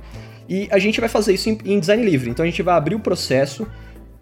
E 0.49 0.69
a 0.71 0.79
gente 0.79 1.01
vai 1.01 1.09
fazer 1.09 1.35
isso 1.35 1.49
em, 1.49 1.59
em 1.65 1.81
design 1.81 2.05
livre. 2.05 2.31
Então 2.31 2.43
a 2.43 2.47
gente 2.47 2.63
vai 2.63 2.75
abrir 2.75 2.95
o 2.95 3.01
processo 3.01 3.67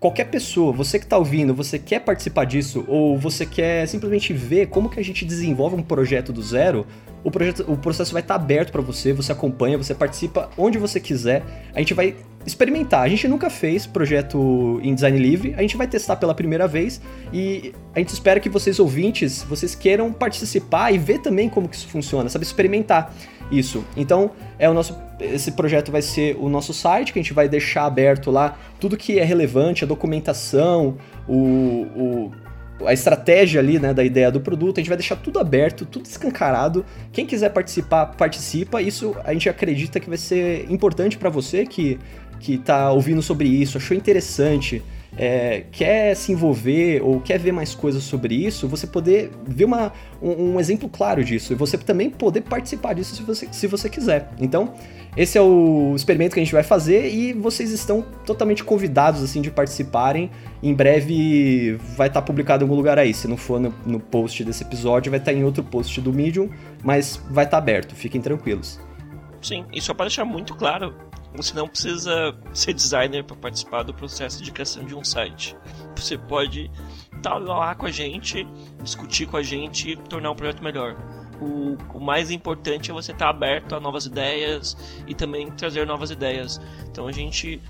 qualquer 0.02 0.24
pessoa, 0.24 0.72
você 0.72 0.98
que 0.98 1.05
está 1.05 1.16
ouvindo, 1.16 1.55
você 1.55 1.78
quer 1.78 2.01
participar 2.01 2.44
disso 2.44 2.84
ou 2.89 3.16
você 3.16 3.47
quer 3.47 3.86
simplesmente 3.86 4.32
ver 4.32 4.66
como 4.66 4.89
que 4.89 4.98
a 4.98 5.05
gente 5.05 5.24
desenvolve 5.24 5.76
um 5.76 5.82
projeto 5.82 6.32
do 6.32 6.43
zero, 6.43 6.84
o, 7.22 7.30
projeto, 7.30 7.64
o 7.70 7.76
processo 7.76 8.12
vai 8.12 8.20
estar 8.20 8.36
tá 8.36 8.43
aberto 8.43 8.72
para 8.72 8.82
você, 8.82 9.12
você 9.12 9.30
acompanha, 9.30 9.78
você 9.78 9.94
participa 9.94 10.51
onde 10.59 10.76
você 10.76 10.98
quiser. 10.98 11.44
A 11.72 11.78
gente 11.78 11.94
vai 11.94 12.16
experimentar. 12.47 13.02
A 13.02 13.09
gente 13.09 13.27
nunca 13.28 13.48
fez 13.48 13.86
projeto 13.86 14.81
em 14.82 14.94
design 14.94 15.19
livre, 15.19 15.55
a 15.56 15.62
gente 15.62 15.77
vai 15.77 15.86
testar 15.86 16.16
pela 16.16 16.35
primeira 16.35 16.66
vez 16.66 17.01
e 17.32 17.74
a 17.94 17.98
gente 17.98 18.12
espera 18.12 18.40
que 18.40 18.48
vocês 18.48 18.78
ouvintes, 18.78 19.43
vocês 19.43 19.74
queiram 19.74 20.12
participar 20.12 20.93
e 20.93 20.98
ver 20.98 21.19
também 21.19 21.48
como 21.48 21.69
que 21.69 21.77
isso 21.77 21.89
funciona, 21.89 22.28
sabe 22.28 22.44
experimentar 22.44 23.14
isso. 23.51 23.85
Então, 23.97 24.31
é 24.59 24.69
o 24.69 24.74
nosso 24.74 24.97
esse 25.20 25.52
projeto 25.52 25.93
vai 25.93 26.02
ser 26.02 26.36
o 26.40 26.48
nosso 26.48 26.74
site, 26.74 27.12
que 27.12 27.19
a 27.19 27.23
gente 27.23 27.32
vai 27.32 27.48
deixar 27.48 27.85
aberto 27.85 28.31
lá 28.31 28.59
tudo 28.81 28.97
que 28.97 29.20
é 29.20 29.24
relevante, 29.24 29.85
a 29.85 29.86
documentação, 29.86 30.97
o, 31.28 31.36
o 31.94 32.32
a 32.86 32.93
estratégia 32.93 33.60
ali, 33.60 33.78
né, 33.78 33.94
da 33.94 34.02
ideia 34.02 34.31
do 34.31 34.40
produto, 34.40 34.78
a 34.78 34.81
gente 34.81 34.89
vai 34.89 34.97
deixar 34.97 35.16
tudo 35.16 35.39
aberto, 35.39 35.86
tudo 35.86 36.06
escancarado. 36.06 36.85
Quem 37.12 37.24
quiser 37.27 37.51
participar, 37.51 38.06
participa. 38.06 38.82
Isso 38.82 39.14
a 39.24 39.32
gente 39.32 39.48
acredita 39.48 40.01
que 40.01 40.09
vai 40.09 40.19
ser 40.19 40.66
importante 40.70 41.16
para 41.16 41.31
você 41.31 41.64
que 41.64 41.98
que 42.43 42.59
tá 42.59 42.90
ouvindo 42.90 43.23
sobre 43.23 43.48
isso, 43.48 43.78
achou 43.78 43.97
interessante, 43.97 44.82
é, 45.16 45.64
quer 45.70 46.16
se 46.16 46.32
envolver 46.32 47.01
ou 47.02 47.20
quer 47.20 47.39
ver 47.39 47.52
mais 47.52 47.73
coisas 47.73 48.02
sobre 48.02 48.35
isso, 48.35 48.66
você 48.66 48.85
poder 48.85 49.31
ver 49.47 49.64
uma, 49.64 49.93
um, 50.20 50.55
um, 50.55 50.60
exemplo 50.60 50.89
claro 50.89 51.23
disso 51.23 51.52
e 51.52 51.56
você 51.56 51.78
também 51.78 52.10
poder 52.10 52.40
participar 52.40 52.94
disso 52.94 53.14
se 53.14 53.23
você, 53.23 53.47
se 53.52 53.66
você 53.69 53.89
quiser. 53.89 54.31
Então, 54.40 54.74
esse 55.16 55.39
é 55.39 55.40
o 55.40 55.93
experimento 55.94 56.35
que 56.35 56.40
a 56.40 56.43
gente 56.43 56.52
vai 56.52 56.64
fazer 56.64 57.14
e 57.14 57.32
vocês 57.32 57.70
estão 57.70 58.02
totalmente 58.27 58.64
convidados 58.64 59.23
assim 59.23 59.40
de 59.40 59.51
participarem. 59.51 60.31
Em 60.60 60.74
breve 60.74 61.78
vai 61.97 62.09
estar 62.09 62.23
tá 62.23 62.27
publicado 62.27 62.64
em 62.64 62.64
algum 62.64 62.77
lugar 62.77 62.98
aí. 62.98 63.14
Se 63.14 63.28
não 63.28 63.36
for 63.36 63.60
no, 63.60 63.73
no 63.86 64.01
post 64.01 64.43
desse 64.43 64.64
episódio, 64.64 65.10
vai 65.10 65.20
estar 65.20 65.31
tá 65.31 65.39
em 65.39 65.44
outro 65.44 65.62
post 65.62 66.01
do 66.01 66.12
Medium, 66.12 66.48
mas 66.82 67.23
vai 67.31 67.44
estar 67.44 67.59
tá 67.59 67.62
aberto, 67.62 67.94
fiquem 67.94 68.20
tranquilos. 68.20 68.81
Sim, 69.43 69.64
e 69.73 69.81
só 69.81 69.93
para 69.93 70.06
deixar 70.06 70.24
muito 70.24 70.55
claro, 70.55 70.94
você 71.34 71.54
não 71.54 71.68
precisa 71.68 72.36
ser 72.52 72.74
designer 72.74 73.24
para 73.24 73.36
participar 73.36 73.82
do 73.82 73.94
processo 73.94 74.42
de 74.42 74.50
criação 74.52 74.84
de 74.84 74.94
um 74.94 75.02
site. 75.02 75.56
Você 75.96 76.18
pode 76.18 76.70
estar 77.16 77.38
lá 77.38 77.74
com 77.74 77.86
a 77.86 77.90
gente, 77.90 78.46
discutir 78.82 79.26
com 79.26 79.36
a 79.36 79.42
gente 79.42 79.92
e 79.92 79.96
tornar 79.96 80.30
um 80.30 80.34
projeto 80.34 80.62
melhor. 80.62 80.96
O, 81.40 81.76
o 81.96 82.00
mais 82.00 82.30
importante 82.30 82.90
é 82.90 82.94
você 82.94 83.12
estar 83.12 83.28
aberto 83.28 83.74
a 83.74 83.80
novas 83.80 84.06
ideias 84.06 84.76
e 85.06 85.14
também 85.14 85.50
trazer 85.52 85.86
novas 85.86 86.10
ideias. 86.10 86.60
Então 86.86 87.06
a 87.06 87.12
gente 87.12 87.60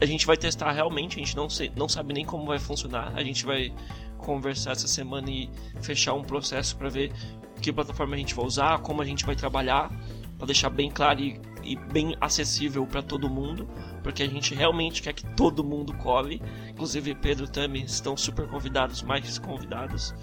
a 0.00 0.04
gente 0.04 0.26
vai 0.26 0.36
testar 0.36 0.72
realmente, 0.72 1.16
a 1.16 1.18
gente 1.24 1.36
não, 1.36 1.48
sei, 1.48 1.72
não 1.74 1.88
sabe 1.88 2.12
nem 2.12 2.24
como 2.24 2.44
vai 2.46 2.58
funcionar. 2.58 3.12
A 3.14 3.22
gente 3.22 3.46
vai 3.46 3.72
conversar 4.18 4.72
essa 4.72 4.88
semana 4.88 5.30
e 5.30 5.48
fechar 5.80 6.14
um 6.14 6.22
processo 6.22 6.76
para 6.76 6.88
ver 6.88 7.12
que 7.60 7.72
plataforma 7.72 8.14
a 8.14 8.18
gente 8.18 8.34
vai 8.34 8.44
usar, 8.44 8.78
como 8.80 9.00
a 9.00 9.04
gente 9.04 9.24
vai 9.24 9.34
trabalhar, 9.34 9.90
para 10.36 10.46
deixar 10.46 10.70
bem 10.70 10.90
claro 10.90 11.20
e 11.20 11.40
e 11.66 11.76
bem 11.76 12.16
acessível 12.20 12.86
para 12.86 13.02
todo 13.02 13.28
mundo, 13.28 13.68
porque 14.02 14.22
a 14.22 14.28
gente 14.28 14.54
realmente 14.54 15.02
quer 15.02 15.12
que 15.12 15.26
todo 15.34 15.64
mundo 15.64 15.92
cole. 15.94 16.40
Inclusive 16.70 17.14
Pedro 17.14 17.48
também 17.48 17.84
estão 17.84 18.16
super 18.16 18.46
convidados, 18.46 19.02
mais 19.02 19.38
convidados. 19.38 20.14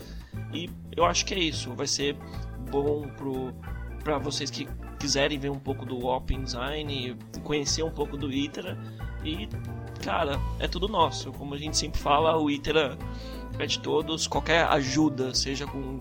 E 0.54 0.70
eu 0.96 1.06
acho 1.06 1.26
que 1.26 1.34
é 1.34 1.40
isso, 1.40 1.74
vai 1.74 1.88
ser 1.88 2.16
bom 2.72 3.08
pro 3.18 3.54
para 4.04 4.18
vocês 4.18 4.52
que 4.52 4.68
quiserem 5.00 5.40
ver 5.40 5.50
um 5.50 5.60
pouco 5.60 5.86
do 5.86 6.06
Open 6.08 6.44
Design, 6.44 7.18
conhecer 7.42 7.84
um 7.84 7.92
pouco 7.92 8.18
do 8.18 8.30
Itera 8.30 8.78
e 9.24 9.48
cara, 10.04 10.38
é 10.60 10.68
tudo 10.68 10.90
nosso. 10.90 11.32
Como 11.32 11.54
a 11.54 11.58
gente 11.58 11.78
sempre 11.78 12.00
fala, 12.00 12.38
o 12.38 12.52
Itera 12.52 12.98
é 13.58 13.66
de 13.66 13.80
todos, 13.80 14.28
qualquer 14.28 14.66
ajuda, 14.66 15.34
seja 15.34 15.66
com 15.66 16.00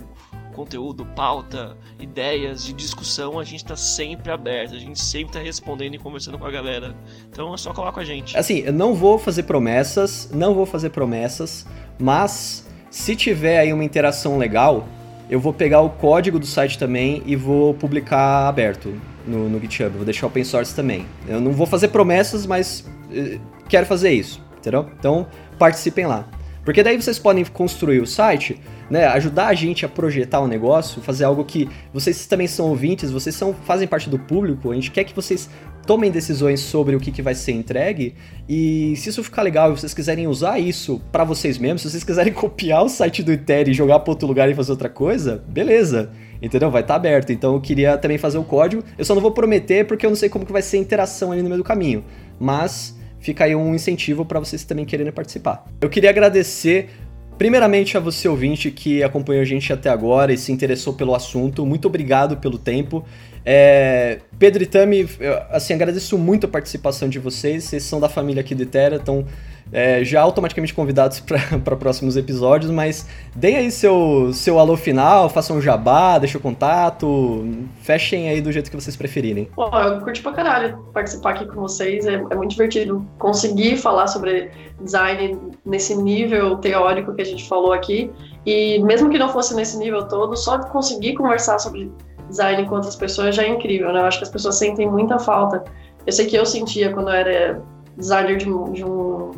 conteúdo, 0.53 1.05
pauta, 1.17 1.77
ideias 1.99 2.65
de 2.65 2.73
discussão, 2.73 3.39
a 3.39 3.45
gente 3.45 3.65
tá 3.65 3.77
sempre 3.77 4.31
aberto, 4.31 4.75
a 4.75 4.79
gente 4.79 5.01
sempre 5.01 5.33
tá 5.33 5.41
respondendo 5.41 5.95
e 5.95 5.99
conversando 5.99 6.39
com 6.39 6.47
a 6.47 6.51
galera. 6.51 6.95
Então 7.31 7.53
é 7.53 7.57
só 7.57 7.73
colar 7.73 7.93
com 7.93 8.01
a 8.01 8.05
gente. 8.05 8.37
Assim, 8.37 8.59
eu 8.59 8.73
não 8.73 8.95
vou 8.95 9.19
fazer 9.19 9.43
promessas, 9.45 10.31
não 10.33 10.55
vou 10.55 10.67
fazer 10.67 10.91
promessas, 10.91 11.67
mas 11.99 12.69
se 12.91 13.17
tiver 13.17 13.59
aí 13.59 13.73
uma 13.73 13.85
interação 13.85 14.39
legal, 14.39 14.87
eu 15.31 15.41
vou 15.41 15.53
pegar 15.53 15.81
o 15.81 15.91
código 15.91 16.39
do 16.39 16.47
site 16.47 16.79
também 16.79 17.23
e 17.25 17.35
vou 17.35 17.73
publicar 17.75 18.49
aberto 18.49 18.95
no, 19.27 19.49
no 19.49 19.61
GitHub, 19.61 19.97
vou 19.97 20.05
deixar 20.05 20.27
open 20.27 20.45
source 20.45 20.75
também. 20.75 21.07
Eu 21.27 21.41
não 21.41 21.53
vou 21.53 21.67
fazer 21.67 21.89
promessas, 21.89 22.45
mas 22.45 22.81
uh, 23.11 23.41
quero 23.69 23.87
fazer 23.87 24.13
isso, 24.13 24.43
entendeu? 24.59 24.87
Então 24.99 25.27
participem 25.59 26.07
lá. 26.07 26.29
Porque 26.65 26.83
daí 26.83 27.01
vocês 27.01 27.19
podem 27.19 27.45
construir 27.45 28.01
o 28.01 28.07
site, 28.07 28.61
né, 28.93 29.07
ajudar 29.07 29.47
a 29.47 29.55
gente 29.55 29.87
a 29.87 29.89
projetar 29.89 30.41
o 30.41 30.45
um 30.45 30.47
negócio, 30.47 31.01
fazer 31.01 31.25
algo 31.25 31.43
que 31.47 31.67
vocês 31.95 32.27
também 32.27 32.47
são 32.47 32.69
ouvintes, 32.69 33.11
vocês 33.11 33.35
são, 33.35 33.55
fazem 33.55 33.89
parte 33.89 34.11
do 34.11 34.19
público, 34.19 34.71
a 34.71 34.75
gente 34.75 34.91
quer 34.91 35.05
que 35.05 35.15
vocês 35.17 35.49
tomem 35.87 36.11
decisões 36.11 36.61
sobre 36.61 36.95
o 36.95 37.01
que, 37.01 37.11
que 37.11 37.23
vai 37.23 37.35
ser 37.35 37.53
entregue 37.53 38.15
e 38.47 38.95
se 38.97 39.09
isso 39.09 39.25
ficar 39.25 39.41
legal 39.41 39.73
e 39.73 39.79
vocês 39.79 39.95
quiserem 39.95 40.27
usar 40.27 40.59
isso 40.59 41.01
para 41.11 41.25
vocês 41.25 41.57
mesmos, 41.57 41.81
se 41.81 41.91
vocês 41.91 42.05
quiserem 42.05 42.35
copiar 42.35 42.85
o 42.85 42.89
site 42.91 43.23
do 43.23 43.33
Ethereum 43.33 43.71
e 43.71 43.75
jogar 43.75 43.99
para 44.01 44.11
outro 44.11 44.29
lugar 44.29 44.51
e 44.51 44.55
fazer 44.55 44.73
outra 44.73 44.91
coisa, 44.91 45.43
beleza. 45.49 46.11
Entendeu? 46.43 46.71
Vai 46.71 46.83
estar 46.83 46.95
tá 46.95 46.99
aberto. 46.99 47.33
Então 47.33 47.55
eu 47.55 47.61
queria 47.61 47.97
também 47.97 48.19
fazer 48.19 48.37
o 48.37 48.43
código. 48.43 48.83
Eu 48.99 49.05
só 49.05 49.15
não 49.15 49.23
vou 49.23 49.31
prometer 49.31 49.87
porque 49.87 50.05
eu 50.05 50.11
não 50.11 50.17
sei 50.17 50.29
como 50.29 50.45
que 50.45 50.53
vai 50.53 50.61
ser 50.61 50.77
a 50.77 50.81
interação 50.81 51.31
ali 51.31 51.41
no 51.41 51.49
meio 51.49 51.59
do 51.59 51.65
caminho. 51.65 52.05
Mas 52.39 52.97
fica 53.23 53.45
aí 53.45 53.55
um 53.55 53.75
incentivo 53.75 54.25
para 54.25 54.41
vocês 54.41 54.65
também 54.65 54.85
quererem 54.85 55.13
participar. 55.13 55.65
Eu 55.81 55.89
queria 55.89 56.11
agradecer 56.11 56.91
Primeiramente 57.39 57.97
a 57.97 58.01
você 58.01 58.29
ouvinte 58.29 58.71
que 58.71 59.03
acompanhou 59.03 59.43
a 59.43 59.45
gente 59.45 59.73
até 59.73 59.89
agora 59.89 60.33
e 60.33 60.39
se 60.39 60.53
interessou 60.53 60.95
pelo 60.95 61.15
assunto, 61.15 61.67
muito 61.67 61.89
obrigado 61.89 62.37
pelo 62.37 62.59
tempo. 62.59 63.05
É, 63.45 64.21
Pedro 64.39 64.63
e 64.63 64.67
Tami, 64.67 65.09
assim, 65.51 65.75
agradeço 65.75 66.17
muito 66.17 66.47
a 66.47 66.49
participação 66.49 67.09
de 67.09 67.19
vocês, 67.19 67.65
vocês 67.65 67.83
são 67.83 67.99
da 67.99 68.09
família 68.09 68.41
aqui 68.41 68.55
de 68.55 68.67
Terra, 68.67 68.97
então 68.97 69.27
é, 69.73 70.05
já 70.05 70.21
automaticamente 70.21 70.75
convidados 70.75 71.21
para 71.65 71.77
próximos 71.77 72.17
episódios, 72.17 72.71
mas 72.71 73.07
deem 73.35 73.57
aí 73.57 73.71
seu, 73.71 74.31
seu 74.33 74.59
alô 74.59 74.77
final, 74.77 75.29
façam 75.29 75.57
um 75.57 75.61
jabá, 75.61 76.19
deixem 76.19 76.39
o 76.39 76.43
contato, 76.43 77.45
fechem 77.81 78.29
aí 78.29 78.41
do 78.41 78.53
jeito 78.53 78.71
que 78.71 78.77
vocês 78.77 78.97
preferirem. 78.97 79.47
Pô, 79.55 79.67
eu 79.79 80.01
curti 80.01 80.23
pra 80.23 80.33
caralho 80.33 80.79
participar 80.93 81.31
aqui 81.31 81.47
com 81.47 81.61
vocês, 81.61 82.07
é, 82.07 82.15
é 82.15 82.35
muito 82.35 82.51
divertido 82.51 83.07
conseguir 83.19 83.77
falar 83.77 84.07
sobre 84.07 84.51
design 84.81 85.39
nesse 85.65 85.97
nível 85.97 86.57
teórico 86.57 87.15
que 87.15 87.23
a 87.23 87.27
gente 87.27 87.49
falou 87.49 87.73
aqui, 87.73 88.11
e 88.45 88.79
mesmo 88.81 89.09
que 89.09 89.19
não 89.19 89.29
fosse 89.29 89.55
nesse 89.55 89.79
nível 89.79 90.07
todo, 90.07 90.37
só 90.37 90.59
conseguir 90.59 91.15
conversar 91.15 91.59
sobre 91.59 91.91
design 92.33 92.67
com 92.67 92.75
outras 92.75 92.97
pessoas 92.97 93.37
já 93.37 93.45
é 93.45 93.49
incrível, 93.49 93.93
né? 93.93 94.01
Eu 94.01 94.07
acho 94.07 94.19
que 94.19 94.25
as 94.25 94.31
pessoas 94.31 94.57
sentem 94.57 94.91
muita 94.91 95.19
falta. 95.19 95.63
Eu 96.07 96.13
sei 96.13 96.27
que 96.27 96.37
eu 96.37 96.45
sentia 96.45 96.93
quando 96.93 97.09
eu 97.09 97.15
era 97.15 97.63
designer 97.97 98.37
de 98.37 98.47
de 98.73 98.85
um 98.85 99.31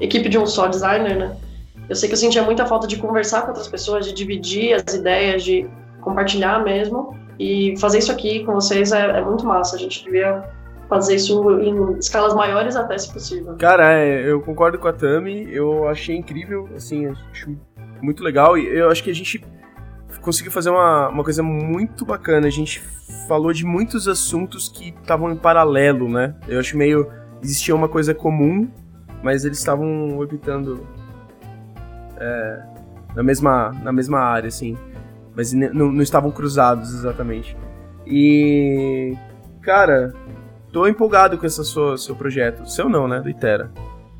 equipe 0.00 0.28
de 0.28 0.38
um 0.38 0.46
só 0.46 0.66
designer, 0.66 1.16
né? 1.16 1.36
Eu 1.88 1.96
sei 1.96 2.08
que 2.08 2.14
eu 2.14 2.18
sentia 2.18 2.42
muita 2.42 2.66
falta 2.66 2.86
de 2.86 2.96
conversar 2.96 3.42
com 3.42 3.48
outras 3.48 3.68
pessoas, 3.68 4.06
de 4.06 4.12
dividir 4.12 4.74
as 4.74 4.94
ideias, 4.94 5.42
de 5.42 5.68
compartilhar 6.00 6.62
mesmo. 6.62 7.16
E 7.38 7.74
fazer 7.78 7.98
isso 7.98 8.12
aqui 8.12 8.44
com 8.44 8.54
vocês 8.54 8.92
é, 8.92 9.18
é 9.18 9.24
muito 9.24 9.46
massa. 9.46 9.76
A 9.76 9.78
gente 9.78 10.04
devia 10.04 10.44
fazer 10.88 11.16
isso 11.16 11.60
em 11.60 11.98
escalas 11.98 12.34
maiores 12.34 12.76
até, 12.76 12.96
se 12.98 13.12
possível. 13.12 13.56
Cara, 13.58 13.94
é, 13.94 14.30
eu 14.30 14.40
concordo 14.40 14.78
com 14.78 14.88
a 14.88 14.92
Tami. 14.92 15.48
Eu 15.50 15.88
achei 15.88 16.16
incrível, 16.16 16.68
assim, 16.76 17.06
acho 17.32 17.56
muito 18.00 18.22
legal. 18.22 18.58
E 18.58 18.66
eu 18.66 18.90
acho 18.90 19.02
que 19.02 19.10
a 19.10 19.14
gente 19.14 19.42
conseguiu 20.22 20.50
fazer 20.52 20.70
uma, 20.70 21.08
uma 21.08 21.24
coisa 21.24 21.42
muito 21.42 22.06
bacana. 22.06 22.46
A 22.46 22.50
gente 22.50 22.80
falou 23.28 23.52
de 23.52 23.64
muitos 23.64 24.08
assuntos 24.08 24.68
que 24.68 24.88
estavam 24.88 25.30
em 25.30 25.36
paralelo, 25.36 26.08
né? 26.08 26.34
Eu 26.48 26.58
acho 26.58 26.76
meio... 26.76 27.06
Existia 27.42 27.74
uma 27.74 27.88
coisa 27.88 28.14
comum 28.14 28.70
mas 29.22 29.44
eles 29.44 29.58
estavam 29.58 30.18
orbitando 30.18 30.86
é, 32.16 32.62
na 33.14 33.22
mesma, 33.22 33.70
na 33.82 33.92
mesma 33.92 34.18
área, 34.18 34.48
assim. 34.48 34.76
Mas 35.34 35.52
não, 35.52 36.02
estavam 36.02 36.30
cruzados 36.30 36.92
exatamente. 36.92 37.56
E. 38.06 39.16
Cara, 39.62 40.12
tô 40.72 40.86
empolgado 40.86 41.38
com 41.38 41.46
esse 41.46 41.64
seu 41.64 42.16
projeto. 42.16 42.68
Seu 42.68 42.88
não, 42.88 43.06
né? 43.08 43.20
Do 43.20 43.30
Itera. 43.30 43.70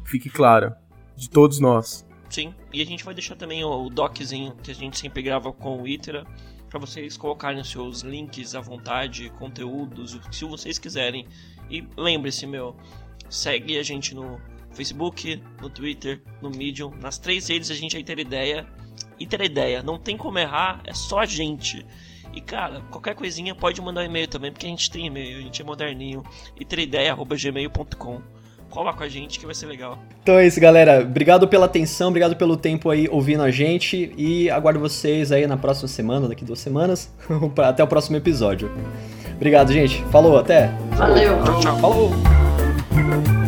Fique 0.04 0.30
claro. 0.30 0.72
De 1.16 1.28
todos 1.28 1.60
nós. 1.60 2.06
Sim, 2.32 2.54
e 2.72 2.80
a 2.80 2.86
gente 2.86 3.04
vai 3.04 3.12
deixar 3.12 3.36
também 3.36 3.62
o 3.62 3.90
doczinho 3.90 4.56
que 4.62 4.70
a 4.70 4.74
gente 4.74 4.98
sempre 4.98 5.20
grava 5.20 5.52
com 5.52 5.82
o 5.82 5.86
Itera 5.86 6.26
para 6.70 6.80
vocês 6.80 7.14
colocarem 7.14 7.62
seus 7.62 8.00
links 8.00 8.54
à 8.54 8.60
vontade, 8.62 9.28
conteúdos, 9.38 10.18
se 10.30 10.46
vocês 10.46 10.78
quiserem. 10.78 11.26
E 11.68 11.86
lembre-se, 11.94 12.46
meu, 12.46 12.74
segue 13.28 13.76
a 13.78 13.82
gente 13.82 14.14
no 14.14 14.40
Facebook, 14.70 15.42
no 15.60 15.68
Twitter, 15.68 16.22
no 16.40 16.48
Medium, 16.48 16.90
nas 17.02 17.18
três 17.18 17.48
redes 17.48 17.70
a 17.70 17.74
gente 17.74 17.96
vai 17.96 18.02
ter 18.02 18.18
ideia. 18.18 18.66
Ter 19.28 19.42
ideia, 19.42 19.82
não 19.82 19.98
tem 19.98 20.16
como 20.16 20.38
errar, 20.38 20.80
é 20.86 20.94
só 20.94 21.18
a 21.18 21.26
gente. 21.26 21.84
E 22.32 22.40
cara, 22.40 22.80
qualquer 22.90 23.14
coisinha 23.14 23.54
pode 23.54 23.78
mandar 23.82 24.00
um 24.00 24.04
e-mail 24.04 24.26
também, 24.26 24.50
porque 24.50 24.64
a 24.64 24.70
gente 24.70 24.90
tem 24.90 25.08
e-mail, 25.08 25.36
a 25.36 25.42
gente 25.42 25.60
é 25.60 25.64
moderninho. 25.66 26.22
E 26.58 26.64
ter 26.64 26.78
ideia@gmail.com 26.78 28.22
cola 28.72 28.92
com 28.94 29.02
a 29.02 29.08
gente 29.08 29.38
que 29.38 29.44
vai 29.44 29.54
ser 29.54 29.66
legal. 29.66 29.98
Então 30.22 30.38
é 30.38 30.46
isso, 30.46 30.58
galera. 30.58 31.02
Obrigado 31.02 31.46
pela 31.46 31.66
atenção, 31.66 32.08
obrigado 32.08 32.34
pelo 32.36 32.56
tempo 32.56 32.88
aí 32.88 33.06
ouvindo 33.10 33.42
a 33.42 33.50
gente 33.50 34.12
e 34.16 34.48
aguardo 34.50 34.80
vocês 34.80 35.30
aí 35.30 35.46
na 35.46 35.56
próxima 35.56 35.88
semana, 35.88 36.26
daqui 36.26 36.44
duas 36.44 36.58
semanas, 36.58 37.12
até 37.58 37.84
o 37.84 37.86
próximo 37.86 38.16
episódio. 38.16 38.70
Obrigado, 39.36 39.72
gente. 39.72 40.02
Falou, 40.04 40.38
até. 40.38 40.68
Valeu. 40.92 41.42
Tchau, 41.44 41.60
tchau. 41.60 41.78
Falou. 41.78 43.41